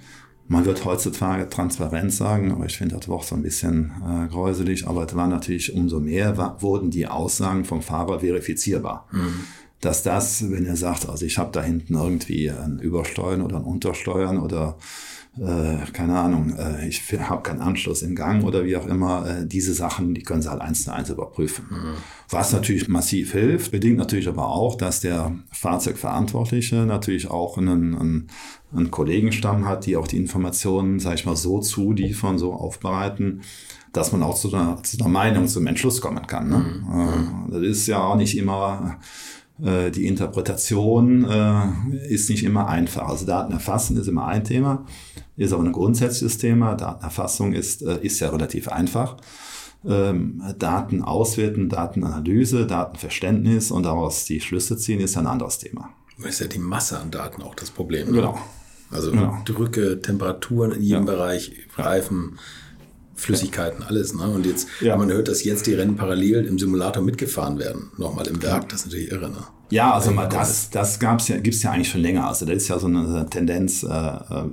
man 0.47 0.65
wird 0.65 0.83
heutzutage 0.83 1.49
transparent 1.49 2.13
sagen, 2.13 2.51
aber 2.51 2.65
ich 2.65 2.77
finde 2.77 2.95
das 2.97 3.07
Wort 3.07 3.25
so 3.25 3.35
ein 3.35 3.41
bisschen 3.41 3.91
äh, 4.05 4.27
gräuselig, 4.27 4.87
aber 4.87 5.05
es 5.05 5.15
war 5.15 5.27
natürlich 5.27 5.73
umso 5.73 5.99
mehr, 5.99 6.37
war, 6.37 6.61
wurden 6.61 6.91
die 6.91 7.07
Aussagen 7.07 7.63
vom 7.63 7.81
Fahrer 7.81 8.19
verifizierbar. 8.19 9.07
Mhm 9.11 9.45
dass 9.85 10.01
das, 10.01 10.49
wenn 10.49 10.65
er 10.65 10.75
sagt, 10.75 11.07
also 11.07 11.25
ich 11.25 11.37
habe 11.37 11.51
da 11.51 11.61
hinten 11.61 11.93
irgendwie 11.93 12.49
ein 12.49 12.79
Übersteuern 12.79 13.41
oder 13.41 13.57
ein 13.57 13.63
Untersteuern 13.63 14.39
oder 14.39 14.77
äh, 15.37 15.91
keine 15.91 16.17
Ahnung, 16.17 16.55
äh, 16.57 16.87
ich 16.87 17.03
habe 17.11 17.43
keinen 17.43 17.61
Anschluss 17.61 18.01
im 18.01 18.15
Gang 18.15 18.43
oder 18.43 18.65
wie 18.65 18.77
auch 18.77 18.87
immer, 18.87 19.27
äh, 19.27 19.45
diese 19.45 19.73
Sachen, 19.73 20.15
die 20.15 20.23
können 20.23 20.41
sie 20.41 20.49
halt 20.49 20.61
eins 20.61 20.85
zu 20.85 20.93
eins 20.93 21.09
überprüfen. 21.09 21.65
Mhm. 21.69 21.93
Was 22.29 22.53
natürlich 22.53 22.87
massiv 22.87 23.33
hilft, 23.33 23.71
bedingt 23.71 23.97
natürlich 23.97 24.27
aber 24.27 24.47
auch, 24.47 24.75
dass 24.75 25.01
der 25.01 25.35
Fahrzeugverantwortliche 25.51 26.85
natürlich 26.85 27.29
auch 27.29 27.57
einen, 27.57 27.95
einen, 27.95 28.27
einen 28.73 28.91
Kollegenstamm 28.91 29.67
hat, 29.67 29.85
die 29.85 29.97
auch 29.97 30.07
die 30.07 30.17
Informationen, 30.17 30.99
sag 30.99 31.15
ich 31.15 31.25
mal, 31.25 31.35
so 31.35 31.59
zuliefern, 31.59 32.39
so 32.39 32.53
aufbereiten, 32.53 33.41
dass 33.91 34.13
man 34.13 34.23
auch 34.23 34.35
zu 34.35 34.53
einer, 34.53 34.81
zu 34.83 34.97
einer 34.99 35.09
Meinung, 35.09 35.47
zum 35.47 35.67
Entschluss 35.67 36.01
kommen 36.01 36.25
kann. 36.25 36.49
Ne? 36.49 36.57
Mhm. 36.57 37.49
Äh, 37.49 37.51
das 37.51 37.61
ist 37.61 37.87
ja 37.87 38.01
auch 38.01 38.15
nicht 38.15 38.37
immer 38.37 38.99
äh, 39.63 39.89
die 39.91 40.05
Interpretation 40.05 41.25
äh, 41.29 42.07
ist 42.07 42.29
nicht 42.29 42.43
immer 42.43 42.67
einfach. 42.67 43.07
Also 43.07 43.25
Daten 43.25 43.53
erfassen 43.53 43.97
ist 43.97 44.07
immer 44.07 44.27
ein 44.27 44.43
Thema, 44.43 44.85
ist 45.37 45.53
aber 45.53 45.63
ein 45.63 45.71
grundsätzliches 45.71 46.37
Thema. 46.37 46.75
Datenerfassung 46.75 47.53
ist, 47.53 47.81
äh, 47.81 47.99
ist 48.01 48.19
ja 48.19 48.29
relativ 48.29 48.67
einfach. 48.67 49.17
Ähm, 49.87 50.41
Daten 50.57 51.03
auswerten, 51.03 51.69
Datenanalyse, 51.69 52.65
Datenverständnis 52.65 53.71
und 53.71 53.83
daraus 53.83 54.25
die 54.25 54.41
Schlüsse 54.41 54.77
ziehen, 54.77 54.99
ist 54.99 55.15
ein 55.17 55.27
anderes 55.27 55.59
Thema. 55.59 55.89
Das 56.17 56.31
ist 56.31 56.39
ja 56.39 56.47
die 56.47 56.59
Masse 56.59 56.99
an 56.99 57.11
Daten 57.11 57.41
auch 57.41 57.55
das 57.55 57.69
Problem. 57.69 58.07
Ne? 58.07 58.13
Genau. 58.13 58.39
Also 58.89 59.11
genau. 59.11 59.37
Drücke, 59.45 60.01
Temperaturen 60.01 60.71
in 60.71 60.81
jedem 60.81 61.05
ja. 61.05 61.13
Bereich, 61.13 61.53
Reifen, 61.75 62.39
Flüssigkeiten, 63.15 63.83
alles. 63.83 64.13
Ne? 64.13 64.27
Und 64.27 64.45
jetzt, 64.45 64.67
ja. 64.81 64.97
man 64.97 65.09
hört, 65.09 65.27
dass 65.27 65.43
jetzt 65.43 65.67
die 65.67 65.73
Rennen 65.73 65.95
parallel 65.95 66.45
im 66.45 66.59
Simulator 66.59 67.01
mitgefahren 67.01 67.57
werden, 67.57 67.91
nochmal 67.97 68.27
im 68.27 68.41
Werk, 68.43 68.69
das 68.69 68.81
ist 68.81 68.85
natürlich 68.87 69.11
irre. 69.11 69.29
Ne? 69.29 69.37
Ja, 69.69 69.93
also 69.93 70.11
mal 70.11 70.27
das, 70.27 70.69
das 70.69 70.99
gab's 70.99 71.27
ja, 71.27 71.37
gibt's 71.37 71.63
ja 71.63 71.71
eigentlich 71.71 71.89
schon 71.89 72.01
länger. 72.01 72.27
Also 72.27 72.45
das 72.45 72.57
ist 72.57 72.67
ja 72.67 72.77
so 72.77 72.87
eine 72.87 73.25
Tendenz, 73.29 73.83
äh, 73.83 73.87
äh 73.87 74.43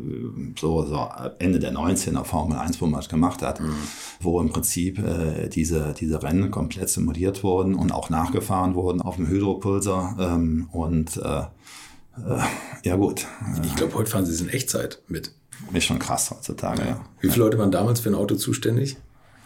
so, 0.59 0.87
so 0.87 1.09
Ende 1.39 1.59
der 1.59 1.73
19er 1.73 2.25
Formel 2.25 2.57
1, 2.57 2.81
wo 2.81 2.87
man 2.87 3.01
das 3.01 3.09
gemacht 3.09 3.43
hat, 3.43 3.61
mhm. 3.61 3.75
wo 4.21 4.41
im 4.41 4.51
Prinzip 4.51 4.99
äh, 4.99 5.49
diese, 5.49 5.95
diese 5.99 6.23
Rennen 6.23 6.51
komplett 6.51 6.89
simuliert 6.89 7.43
wurden 7.43 7.75
und 7.75 7.93
auch 7.93 8.11
nachgefahren 8.11 8.75
wurden 8.75 9.03
auf 9.03 9.17
dem 9.17 9.29
Hydropulsar. 9.29 10.17
Ähm, 10.19 10.69
und 10.73 11.19
äh, 11.19 11.41
äh, 11.41 12.43
ja 12.85 12.97
gut. 12.97 13.27
Ich 13.65 13.77
glaube, 13.77 13.95
heute 13.95 14.11
fahren 14.11 14.25
sie 14.25 14.33
es 14.33 14.41
in 14.41 14.49
Echtzeit 14.49 15.03
mit. 15.09 15.35
Ist 15.73 15.85
schon 15.85 15.99
krass 15.99 16.31
heutzutage, 16.31 16.83
ja. 16.83 17.01
Wie 17.21 17.29
viele 17.29 17.45
Leute 17.45 17.59
waren 17.59 17.71
damals 17.71 18.01
für 18.01 18.11
ein 18.11 18.15
Auto 18.15 18.35
zuständig? 18.35 18.97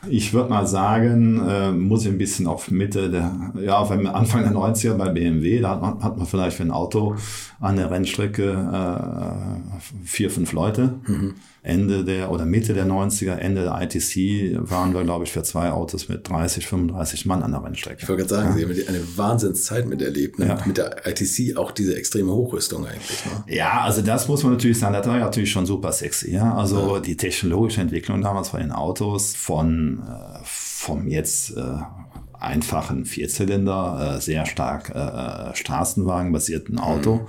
Ich 0.08 0.32
würde 0.32 0.50
mal 0.50 0.66
sagen, 0.66 1.40
äh, 1.48 1.72
muss 1.72 2.02
ich 2.02 2.08
ein 2.08 2.18
bisschen 2.18 2.46
auf 2.46 2.70
Mitte 2.70 3.10
der, 3.10 3.32
ja, 3.60 3.88
wir 3.88 4.14
Anfang 4.14 4.42
der 4.42 4.52
90er 4.52 4.94
bei 4.94 5.08
BMW, 5.08 5.60
da 5.60 5.70
hat 5.70 5.82
man, 5.82 6.02
hat 6.02 6.16
man 6.16 6.26
vielleicht 6.26 6.56
für 6.56 6.62
ein 6.62 6.70
Auto 6.70 7.16
an 7.60 7.76
der 7.76 7.90
Rennstrecke 7.90 8.50
äh, 8.52 10.04
vier, 10.04 10.30
fünf 10.30 10.52
Leute. 10.52 10.94
Mhm. 11.06 11.34
Ende 11.66 12.04
der 12.04 12.30
oder 12.30 12.46
Mitte 12.46 12.74
der 12.74 12.86
90er, 12.86 13.34
Ende 13.34 13.64
der 13.64 13.82
ITC 13.82 14.56
waren 14.70 14.94
wir, 14.94 15.02
glaube 15.02 15.24
ich, 15.24 15.32
für 15.32 15.42
zwei 15.42 15.72
Autos 15.72 16.08
mit 16.08 16.28
30, 16.28 16.64
35 16.64 17.26
Mann 17.26 17.42
an 17.42 17.50
der 17.50 17.64
Rennstrecke. 17.64 18.02
Ich 18.02 18.08
wollte 18.08 18.22
gerade 18.24 18.34
sagen, 18.34 18.58
ja. 18.58 18.66
Sie 18.72 18.84
haben 18.84 18.88
eine 18.88 19.18
Wahnsinnszeit 19.18 19.88
miterlebt, 19.88 20.38
ne? 20.38 20.46
ja. 20.46 20.58
mit 20.64 20.76
der 20.76 21.04
ITC 21.06 21.56
auch 21.56 21.72
diese 21.72 21.96
extreme 21.96 22.30
Hochrüstung 22.30 22.86
eigentlich. 22.86 23.24
Ne? 23.26 23.54
Ja, 23.54 23.80
also 23.80 24.00
das 24.00 24.28
muss 24.28 24.44
man 24.44 24.52
natürlich 24.52 24.78
sagen, 24.78 24.94
das 24.94 25.06
war 25.08 25.18
natürlich 25.18 25.50
schon 25.50 25.66
super 25.66 25.90
sexy. 25.90 26.30
Ja? 26.30 26.54
Also 26.54 26.96
ja. 26.96 27.00
die 27.00 27.16
technologische 27.16 27.80
Entwicklung 27.80 28.22
damals 28.22 28.50
von 28.50 28.60
den 28.60 28.70
Autos, 28.70 29.34
von 29.34 30.04
äh, 30.06 30.38
vom 30.44 31.08
jetzt 31.08 31.56
äh, 31.56 31.62
einfachen 32.38 33.06
Vierzylinder, 33.06 34.18
äh, 34.18 34.20
sehr 34.20 34.46
stark 34.46 34.92
äh, 34.94 35.50
äh 35.50 35.56
Straßenwagen 35.56 36.30
basierten 36.30 36.78
Auto. 36.78 37.16
Mhm 37.16 37.26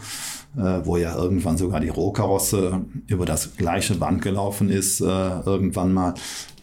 wo 0.57 0.97
ja 0.97 1.15
irgendwann 1.15 1.57
sogar 1.57 1.79
die 1.79 1.89
Rohkarosse 1.89 2.81
über 3.07 3.25
das 3.25 3.55
gleiche 3.55 3.95
Band 3.95 4.21
gelaufen 4.21 4.69
ist, 4.69 5.01
äh, 5.01 5.05
irgendwann 5.05 5.93
mal, 5.93 6.13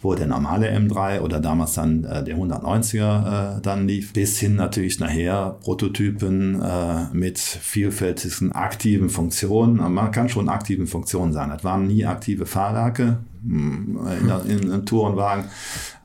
wo 0.02 0.14
der 0.14 0.26
normale 0.26 0.70
M3 0.70 1.20
oder 1.20 1.40
damals 1.40 1.74
dann 1.74 2.04
äh, 2.04 2.22
der 2.22 2.36
190er 2.36 3.58
äh, 3.58 3.60
dann 3.62 3.88
lief, 3.88 4.12
bis 4.12 4.38
hin 4.38 4.56
natürlich 4.56 5.00
nachher 5.00 5.56
Prototypen 5.62 6.60
äh, 6.60 7.06
mit 7.12 7.38
vielfältigen 7.38 8.52
aktiven 8.52 9.08
Funktionen. 9.08 9.76
Man 9.92 10.10
kann 10.10 10.28
schon 10.28 10.48
aktiven 10.48 10.86
Funktionen 10.86 11.32
sagen. 11.32 11.52
Das 11.52 11.64
waren 11.64 11.86
nie 11.86 12.04
aktive 12.04 12.44
Fahrwerke 12.44 13.18
hm, 13.42 13.98
in, 14.20 14.50
in, 14.50 14.58
in 14.62 14.72
einem 14.72 14.86
Tourenwagen, 14.86 15.46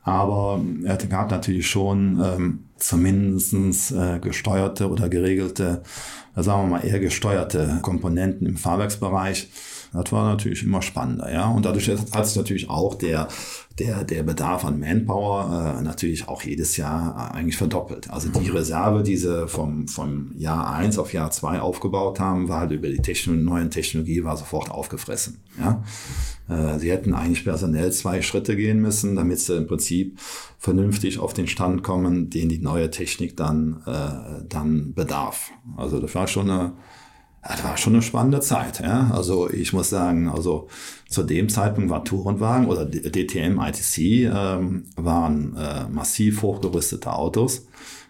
aber 0.04 0.62
es 0.86 1.10
gab 1.10 1.30
natürlich 1.30 1.68
schon 1.68 2.22
ähm, 2.24 2.60
zumindest 2.78 3.92
äh, 3.92 4.20
gesteuerte 4.20 4.90
oder 4.90 5.10
geregelte 5.10 5.84
sagen 6.36 6.64
wir 6.64 6.78
mal, 6.78 6.86
eher 6.86 7.00
gesteuerte 7.00 7.80
Komponenten 7.82 8.48
im 8.48 8.58
Fahrwerksbereich. 8.58 9.50
Das 9.94 10.12
war 10.12 10.30
natürlich 10.30 10.64
immer 10.64 10.82
spannender, 10.82 11.32
ja. 11.32 11.50
Und 11.50 11.66
dadurch 11.66 11.90
hat 11.90 12.28
sich 12.28 12.36
natürlich 12.36 12.70
auch 12.70 12.96
der, 12.96 13.28
der, 13.80 14.04
der 14.04 14.24
Bedarf 14.24 14.66
an 14.66 14.80
Manpower 14.80 15.78
äh, 15.80 15.82
natürlich 15.82 16.28
auch 16.28 16.44
jedes 16.44 16.78
Jahr 16.78 17.34
eigentlich 17.34 17.58
verdoppelt. 17.58 18.10
Also 18.10 18.30
die 18.30 18.50
Reserve, 18.50 19.04
die 19.04 19.18
sie 19.18 19.48
vom, 19.48 19.88
vom 19.88 20.34
Jahr 20.38 20.74
eins 20.74 20.98
auf 20.98 21.14
Jahr 21.14 21.32
zwei 21.32 21.60
aufgebaut 21.60 22.20
haben, 22.20 22.50
war 22.50 22.62
halt 22.62 22.72
über 22.72 22.90
die 22.90 23.02
Techno 23.02 23.34
neuen 23.34 23.72
Technologie 23.72 24.24
war 24.24 24.38
sofort 24.38 24.70
aufgefressen, 24.70 25.40
ja. 25.60 25.84
Äh, 26.50 26.80
sie 26.80 26.92
hätten 26.92 27.14
eigentlich 27.14 27.44
personell 27.44 27.92
zwei 27.92 28.22
Schritte 28.22 28.56
gehen 28.56 28.82
müssen, 28.82 29.16
damit 29.16 29.40
sie 29.40 29.56
im 29.56 29.68
Prinzip 29.68 30.20
vernünftig 30.58 31.20
auf 31.20 31.34
den 31.34 31.48
Stand 31.48 31.84
kommen, 31.84 32.30
den 32.30 32.50
die 32.50 32.60
neue 32.60 32.90
Technik 32.90 33.38
dann, 33.38 33.82
äh, 33.86 34.44
dann 34.48 34.94
bedarf. 34.94 35.52
Also 35.78 36.00
das 36.00 36.14
war 36.16 36.28
schon 36.28 36.50
eine, 36.50 36.74
das 37.50 37.64
war 37.64 37.78
schon 37.78 37.94
eine 37.94 38.04
spannende 38.04 38.42
Zeit. 38.42 38.80
Ja? 38.80 39.10
Also 39.12 39.50
ich 39.50 39.74
muss 39.74 39.90
sagen, 39.90 40.30
also 40.30 40.68
zu 41.10 41.24
dem 41.24 41.50
Zeitpunkt 41.50 41.90
war 41.90 42.06
Tourenwagen 42.06 42.68
oder 42.68 42.86
DTM 42.86 43.60
ITC 43.60 43.98
ähm, 44.32 44.86
waren 44.96 45.56
äh, 45.58 45.88
massiv 45.90 46.44
hochgerüstete 46.44 47.12
Autos. 47.12 47.66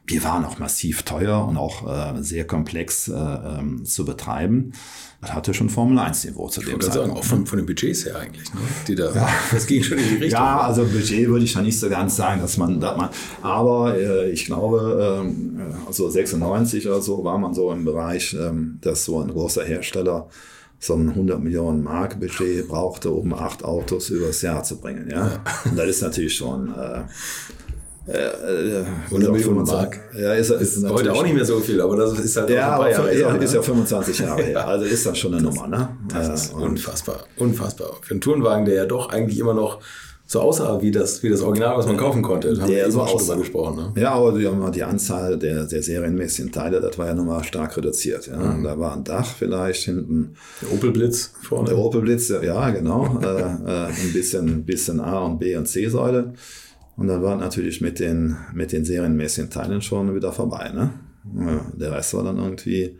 Die 0.09 0.23
waren 0.23 0.43
auch 0.43 0.59
massiv 0.59 1.03
teuer 1.03 1.47
und 1.47 1.55
auch 1.55 1.87
äh, 1.87 2.21
sehr 2.21 2.45
komplex 2.45 3.07
äh, 3.07 3.13
ähm, 3.13 3.85
zu 3.85 4.03
betreiben. 4.03 4.73
Das 5.21 5.33
hatte 5.33 5.53
schon 5.53 5.69
Formel 5.69 5.99
1 5.99 6.23
Niveau 6.25 6.47
zu 6.47 6.61
dem 6.61 6.79
Zeitpunkt. 6.79 6.93
Sagen, 6.93 7.11
auch 7.11 7.23
von, 7.25 7.45
von 7.45 7.57
den 7.57 7.65
Budgets 7.65 8.05
her 8.05 8.17
eigentlich, 8.17 8.53
ne? 8.53 8.61
Die 8.87 8.95
da, 8.95 9.13
ja. 9.13 9.27
das 9.51 9.67
ging 9.67 9.83
schon 9.83 9.97
in 9.97 10.07
die 10.07 10.15
Richtung. 10.15 10.29
Ja, 10.39 10.61
also 10.61 10.85
Budget 10.85 11.27
würde 11.27 11.43
ich 11.43 11.53
da 11.53 11.61
nicht 11.61 11.77
so 11.77 11.89
ganz 11.89 12.15
sagen, 12.15 12.39
dass 12.41 12.55
man, 12.55 12.79
dass 12.79 12.95
man 12.95 13.09
aber 13.41 13.97
äh, 13.97 14.29
ich 14.29 14.45
glaube, 14.45 15.21
ähm, 15.21 15.61
also 15.85 16.09
96 16.09 16.87
oder 16.87 17.01
so 17.01 17.21
war 17.25 17.37
man 17.37 17.53
so 17.53 17.71
im 17.73 17.83
Bereich, 17.83 18.33
ähm, 18.33 18.77
dass 18.81 19.03
so 19.03 19.19
ein 19.19 19.29
großer 19.29 19.65
Hersteller 19.65 20.29
so 20.79 20.95
ein 20.95 21.09
100 21.09 21.43
Millionen 21.43 21.83
Mark 21.83 22.21
Budget 22.21 22.69
brauchte, 22.69 23.11
um 23.11 23.33
acht 23.33 23.65
Autos 23.65 24.09
übers 24.09 24.41
Jahr 24.41 24.63
zu 24.63 24.79
bringen. 24.79 25.09
Ja? 25.11 25.27
ja. 25.27 25.43
Und 25.65 25.77
das 25.77 25.89
ist 25.89 26.01
natürlich 26.01 26.35
schon 26.35 26.73
äh, 26.73 27.01
äh, 28.09 28.83
100 29.05 29.31
Millionen 29.31 29.63
Mark. 29.63 29.99
Ja, 30.17 30.33
ist, 30.33 30.49
ist, 30.49 30.77
ist 30.77 30.89
heute 30.89 31.13
auch 31.13 31.23
nicht 31.23 31.35
mehr 31.35 31.45
so 31.45 31.59
viel, 31.59 31.79
aber 31.81 31.95
das 31.95 32.19
ist 32.19 32.35
halt 32.35 32.49
ja, 32.49 32.77
auch 32.77 32.87
Jahre 32.87 33.11
ist, 33.11 33.21
ja, 33.21 33.35
ist 33.35 33.53
ja 33.53 33.61
25 33.61 34.19
Jahre 34.19 34.43
her. 34.43 34.67
Also 34.67 34.85
ist 34.85 35.05
das 35.05 35.17
schon 35.17 35.33
eine 35.33 35.43
das, 35.43 35.55
Nummer, 35.55 35.67
ne? 35.67 35.89
Das 36.13 36.27
ist 36.29 36.53
unfassbar, 36.53 37.23
unfassbar. 37.37 37.97
Für 38.01 38.11
einen 38.11 38.21
Tourenwagen, 38.21 38.65
der 38.65 38.75
ja 38.75 38.85
doch 38.85 39.09
eigentlich 39.09 39.39
immer 39.39 39.53
noch 39.53 39.79
so 40.31 40.41
aussah 40.41 40.79
wie 40.79 40.91
das, 40.91 41.23
wie 41.23 41.29
das 41.29 41.41
Original, 41.41 41.75
was 41.75 41.87
man 41.87 41.97
kaufen 41.97 42.21
konnte. 42.21 42.53
Da 42.53 42.61
haben 42.61 42.69
wir 42.69 42.91
so 42.91 43.03
drüber 43.03 43.37
gesprochen. 43.37 43.77
Ne? 43.77 44.01
Ja, 44.01 44.11
aber 44.11 44.37
die, 44.37 44.47
die 44.75 44.83
Anzahl 44.83 45.39
der, 45.39 45.65
der 45.65 45.81
serienmäßigen 45.81 46.51
Teile, 46.51 46.79
das 46.79 46.99
war 46.99 47.07
ja 47.07 47.15
nochmal 47.15 47.43
stark 47.43 47.75
reduziert. 47.75 48.27
Ja. 48.27 48.37
Mhm. 48.37 48.63
Da 48.63 48.77
war 48.77 48.95
ein 48.95 49.03
Dach 49.03 49.25
vielleicht 49.25 49.85
hinten. 49.85 50.35
Der 50.61 50.71
Opel 50.71 50.91
Blitz 50.91 51.33
vorne. 51.41 51.69
Der 51.69 51.79
Opel 51.79 52.01
Blitz, 52.01 52.29
ja, 52.29 52.69
genau. 52.69 53.19
äh, 53.23 53.25
äh, 53.25 53.85
ein 53.87 54.13
bisschen, 54.13 54.65
bisschen 54.65 54.99
A 54.99 55.21
und 55.21 55.39
B 55.39 55.55
und 55.55 55.67
C-Säule. 55.67 56.33
Und 56.99 57.07
dann 57.07 57.23
war 57.23 57.37
natürlich 57.37 57.79
mit 57.79 57.99
den, 57.99 58.35
mit 58.53 58.73
den 58.73 58.83
serienmäßigen 58.83 59.49
Teilen 59.49 59.81
schon 59.81 60.13
wieder 60.13 60.33
vorbei. 60.33 60.69
Ne? 60.73 60.89
Ja, 61.33 61.65
der 61.73 61.93
Rest 61.93 62.13
war 62.13 62.25
dann 62.25 62.37
irgendwie 62.37 62.97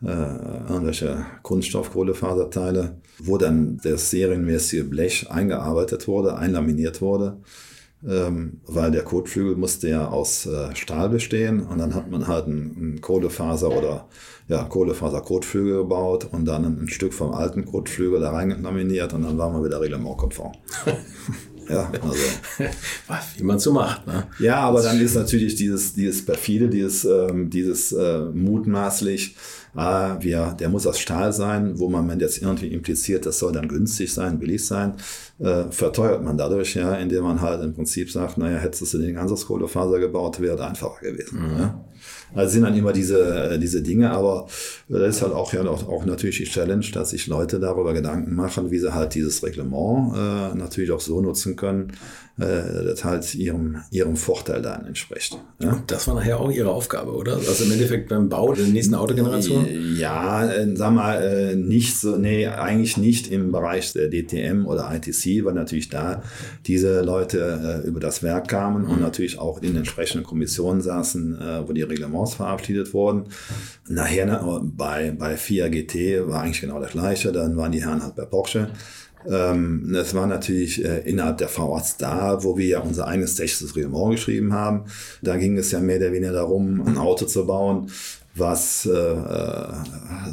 äh, 0.00 0.68
irgendwelche 0.68 1.26
Kunststoff-Kohlefaserteile, 1.42 2.98
wo 3.18 3.38
dann 3.38 3.80
das 3.82 4.10
serienmäßige 4.10 4.88
Blech 4.88 5.28
eingearbeitet 5.28 6.06
wurde, 6.06 6.36
einlaminiert 6.36 7.00
wurde, 7.00 7.38
ähm, 8.08 8.60
weil 8.64 8.92
der 8.92 9.02
Kotflügel 9.02 9.56
musste 9.56 9.88
ja 9.88 10.06
aus 10.06 10.46
äh, 10.46 10.76
Stahl 10.76 11.08
bestehen 11.08 11.66
und 11.66 11.78
dann 11.78 11.96
hat 11.96 12.08
man 12.12 12.28
halt 12.28 12.46
einen, 12.46 13.00
Kohlefaser 13.00 13.76
oder 13.76 14.06
ja, 14.46 14.62
Kohlefaser-Kotflügel 14.62 15.78
gebaut 15.78 16.28
und 16.30 16.44
dann 16.44 16.64
ein, 16.64 16.88
Stück 16.88 17.12
vom 17.12 17.32
alten 17.32 17.64
Kotflügel 17.64 18.20
da 18.20 18.30
reinlaminiert 18.30 19.14
und 19.14 19.22
dann 19.22 19.36
waren 19.36 19.52
wir 19.52 19.64
wieder 19.64 19.80
reglementkonform. 19.80 20.52
Ja, 21.72 21.90
also. 22.02 23.22
Wie 23.36 23.44
man 23.44 23.58
so 23.58 23.72
macht. 23.72 24.06
Ne? 24.06 24.26
Ja, 24.38 24.56
aber 24.60 24.82
dann 24.82 25.00
ist 25.00 25.14
natürlich 25.14 25.54
dieses, 25.54 25.94
dieses 25.94 26.24
perfide, 26.24 26.68
dieses, 26.68 27.04
ähm, 27.04 27.48
dieses 27.50 27.92
äh, 27.92 28.20
mutmaßlich, 28.20 29.36
äh, 29.76 29.80
wir, 30.20 30.54
der 30.58 30.68
muss 30.68 30.86
aus 30.86 30.98
Stahl 30.98 31.32
sein, 31.32 31.78
wo 31.78 31.88
man 31.88 32.18
jetzt 32.20 32.42
irgendwie 32.42 32.68
impliziert, 32.68 33.26
das 33.26 33.38
soll 33.38 33.52
dann 33.52 33.68
günstig 33.68 34.12
sein, 34.12 34.38
billig 34.38 34.64
sein, 34.66 34.94
äh, 35.38 35.64
verteuert 35.70 36.22
man 36.22 36.36
dadurch, 36.36 36.74
ja, 36.74 36.94
indem 36.94 37.24
man 37.24 37.40
halt 37.40 37.62
im 37.62 37.74
Prinzip 37.74 38.10
sagt, 38.10 38.38
naja, 38.38 38.58
hättest 38.58 38.92
du 38.92 38.98
den 38.98 39.14
ganzen 39.14 39.46
Kohlefaser 39.46 39.98
gebaut, 39.98 40.40
wäre 40.40 40.66
einfacher 40.66 41.00
gewesen. 41.02 41.40
Mhm. 41.40 41.58
Ja? 41.58 41.84
Also 42.34 42.52
sind 42.54 42.62
dann 42.62 42.76
immer 42.76 42.92
diese, 42.92 43.50
äh, 43.50 43.58
diese 43.58 43.82
Dinge, 43.82 44.10
aber 44.10 44.46
das 44.88 45.16
ist 45.16 45.22
halt 45.22 45.32
auch, 45.32 45.52
ja, 45.52 45.64
auch, 45.66 45.88
auch 45.88 46.04
natürlich 46.04 46.38
die 46.38 46.44
Challenge, 46.44 46.86
dass 46.92 47.10
sich 47.10 47.26
Leute 47.26 47.60
darüber 47.60 47.92
Gedanken 47.92 48.34
machen, 48.34 48.70
wie 48.70 48.78
sie 48.78 48.94
halt 48.94 49.14
dieses 49.14 49.42
Reglement 49.42 50.14
äh, 50.16 50.56
natürlich 50.56 50.90
auch 50.90 51.00
so 51.00 51.20
nutzen 51.20 51.56
können, 51.56 51.92
äh, 52.31 52.31
das 52.36 53.04
halt 53.04 53.34
ihrem, 53.34 53.82
ihrem 53.90 54.16
Vorteil 54.16 54.62
dann 54.62 54.86
entspricht. 54.86 55.38
Ja? 55.60 55.82
Das 55.86 56.08
war 56.08 56.14
nachher 56.14 56.40
auch 56.40 56.50
ihre 56.50 56.70
Aufgabe, 56.70 57.12
oder? 57.12 57.36
Also 57.36 57.64
im 57.64 57.72
Endeffekt 57.72 58.08
beim 58.08 58.28
Bau 58.28 58.52
der 58.52 58.66
nächsten 58.66 58.94
Autogeneration? 58.94 59.66
Ja, 59.96 60.50
äh, 60.50 60.74
sag 60.74 60.92
mal, 60.92 61.22
äh, 61.22 61.54
nicht 61.54 61.98
so, 61.98 62.16
nee, 62.16 62.46
eigentlich 62.46 62.96
nicht 62.96 63.30
im 63.30 63.52
Bereich 63.52 63.92
der 63.92 64.08
DTM 64.08 64.66
oder 64.66 64.90
ITC, 64.94 65.44
weil 65.44 65.54
natürlich 65.54 65.88
da 65.88 66.22
diese 66.66 67.02
Leute 67.02 67.82
äh, 67.84 67.86
über 67.86 68.00
das 68.00 68.22
Werk 68.22 68.48
kamen 68.48 68.84
mhm. 68.84 68.90
und 68.90 69.00
natürlich 69.00 69.38
auch 69.38 69.60
in 69.62 69.76
entsprechenden 69.76 70.24
Kommissionen 70.24 70.80
saßen, 70.80 71.40
äh, 71.40 71.68
wo 71.68 71.72
die 71.72 71.82
Reglements 71.82 72.34
verabschiedet 72.34 72.94
wurden. 72.94 73.24
Nachher 73.88 74.26
ne, 74.26 74.60
bei, 74.62 75.14
bei 75.16 75.36
FIA 75.36 75.68
GT 75.68 76.26
war 76.26 76.42
eigentlich 76.42 76.60
genau 76.60 76.80
das 76.80 76.92
Gleiche, 76.92 77.32
dann 77.32 77.56
waren 77.56 77.72
die 77.72 77.82
Herren 77.82 78.02
halt 78.02 78.16
bei 78.16 78.24
Porsche. 78.24 78.70
Ähm, 79.28 79.90
das 79.92 80.14
war 80.14 80.26
natürlich 80.26 80.84
äh, 80.84 81.00
innerhalb 81.08 81.38
der 81.38 81.48
VA 81.48 81.82
Star, 81.82 82.44
wo 82.44 82.56
wir 82.56 82.66
ja 82.66 82.80
unser 82.80 83.06
eigenes 83.06 83.34
technisches 83.34 83.76
Reglement 83.76 84.12
geschrieben 84.12 84.52
haben. 84.52 84.84
Da 85.22 85.36
ging 85.36 85.56
es 85.56 85.70
ja 85.70 85.80
mehr 85.80 85.98
oder 85.98 86.12
weniger 86.12 86.32
darum, 86.32 86.86
ein 86.86 86.98
Auto 86.98 87.26
zu 87.26 87.46
bauen, 87.46 87.90
was, 88.34 88.86
äh, 88.86 88.90
äh, 88.90 89.74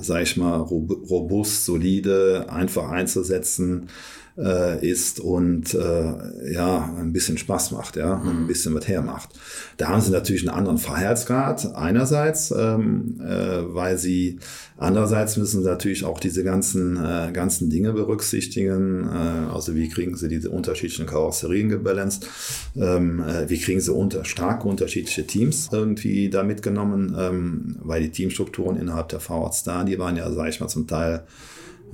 sag 0.02 0.24
ich 0.24 0.38
mal, 0.38 0.58
robust, 0.58 1.66
solide, 1.66 2.48
einfach 2.50 2.90
einzusetzen 2.90 3.90
äh, 4.38 4.86
ist 4.88 5.20
und 5.20 5.74
äh, 5.74 6.54
ja, 6.54 6.94
ein 6.98 7.14
bisschen 7.14 7.38
Spaß 7.38 7.72
macht, 7.72 7.96
ja, 7.96 8.14
und 8.14 8.28
ein 8.28 8.44
mhm. 8.44 8.48
bisschen 8.48 8.74
was 8.74 8.88
hermacht. 8.88 9.30
Da 9.78 9.90
haben 9.90 10.02
sie 10.02 10.12
natürlich 10.12 10.48
einen 10.48 10.58
anderen 10.58 10.78
Freiheitsgrad 10.78 11.76
einerseits, 11.76 12.52
ähm, 12.52 13.20
äh, 13.22 13.74
weil 13.74 13.98
sie 13.98 14.40
andererseits 14.78 15.38
müssen 15.38 15.62
sie 15.62 15.68
natürlich 15.68 16.06
auch 16.06 16.20
diese 16.20 16.44
ganzen, 16.44 16.98
äh, 16.98 17.32
ganzen 17.32 17.70
Dinge 17.70 17.94
berücksichtigen. 17.94 19.08
Äh, 19.08 19.54
also 19.54 19.76
wie 19.76 19.90
kriegen 19.90 20.16
sie 20.16 20.30
diese 20.30 20.50
unterschiedlichen 20.50 21.06
Karosserien 21.06 21.70
gebalanced? 21.70 22.28
Ähm, 22.76 23.22
äh, 23.22 23.50
wie 23.50 23.60
kriegen 23.60 23.82
sie 23.82 23.94
unter, 23.94 24.26
stark 24.26 24.66
unterschiedliche 24.66 25.28
Teams 25.28 25.70
irgendwie 25.72 26.30
da 26.30 26.44
mitgenommen? 26.44 27.16
Ähm, 27.18 27.76
weil 27.82 28.02
die 28.02 28.12
Teamstrukturen 28.12 28.78
innerhalb 28.78 29.10
der 29.10 29.20
VA 29.28 29.52
Star, 29.52 29.86
die 29.86 30.00
waren 30.00 30.16
ja, 30.16 30.32
sag 30.32 30.50
ich 30.50 30.60
mal, 30.60 30.68
zum 30.68 30.88
Teil 30.88 31.24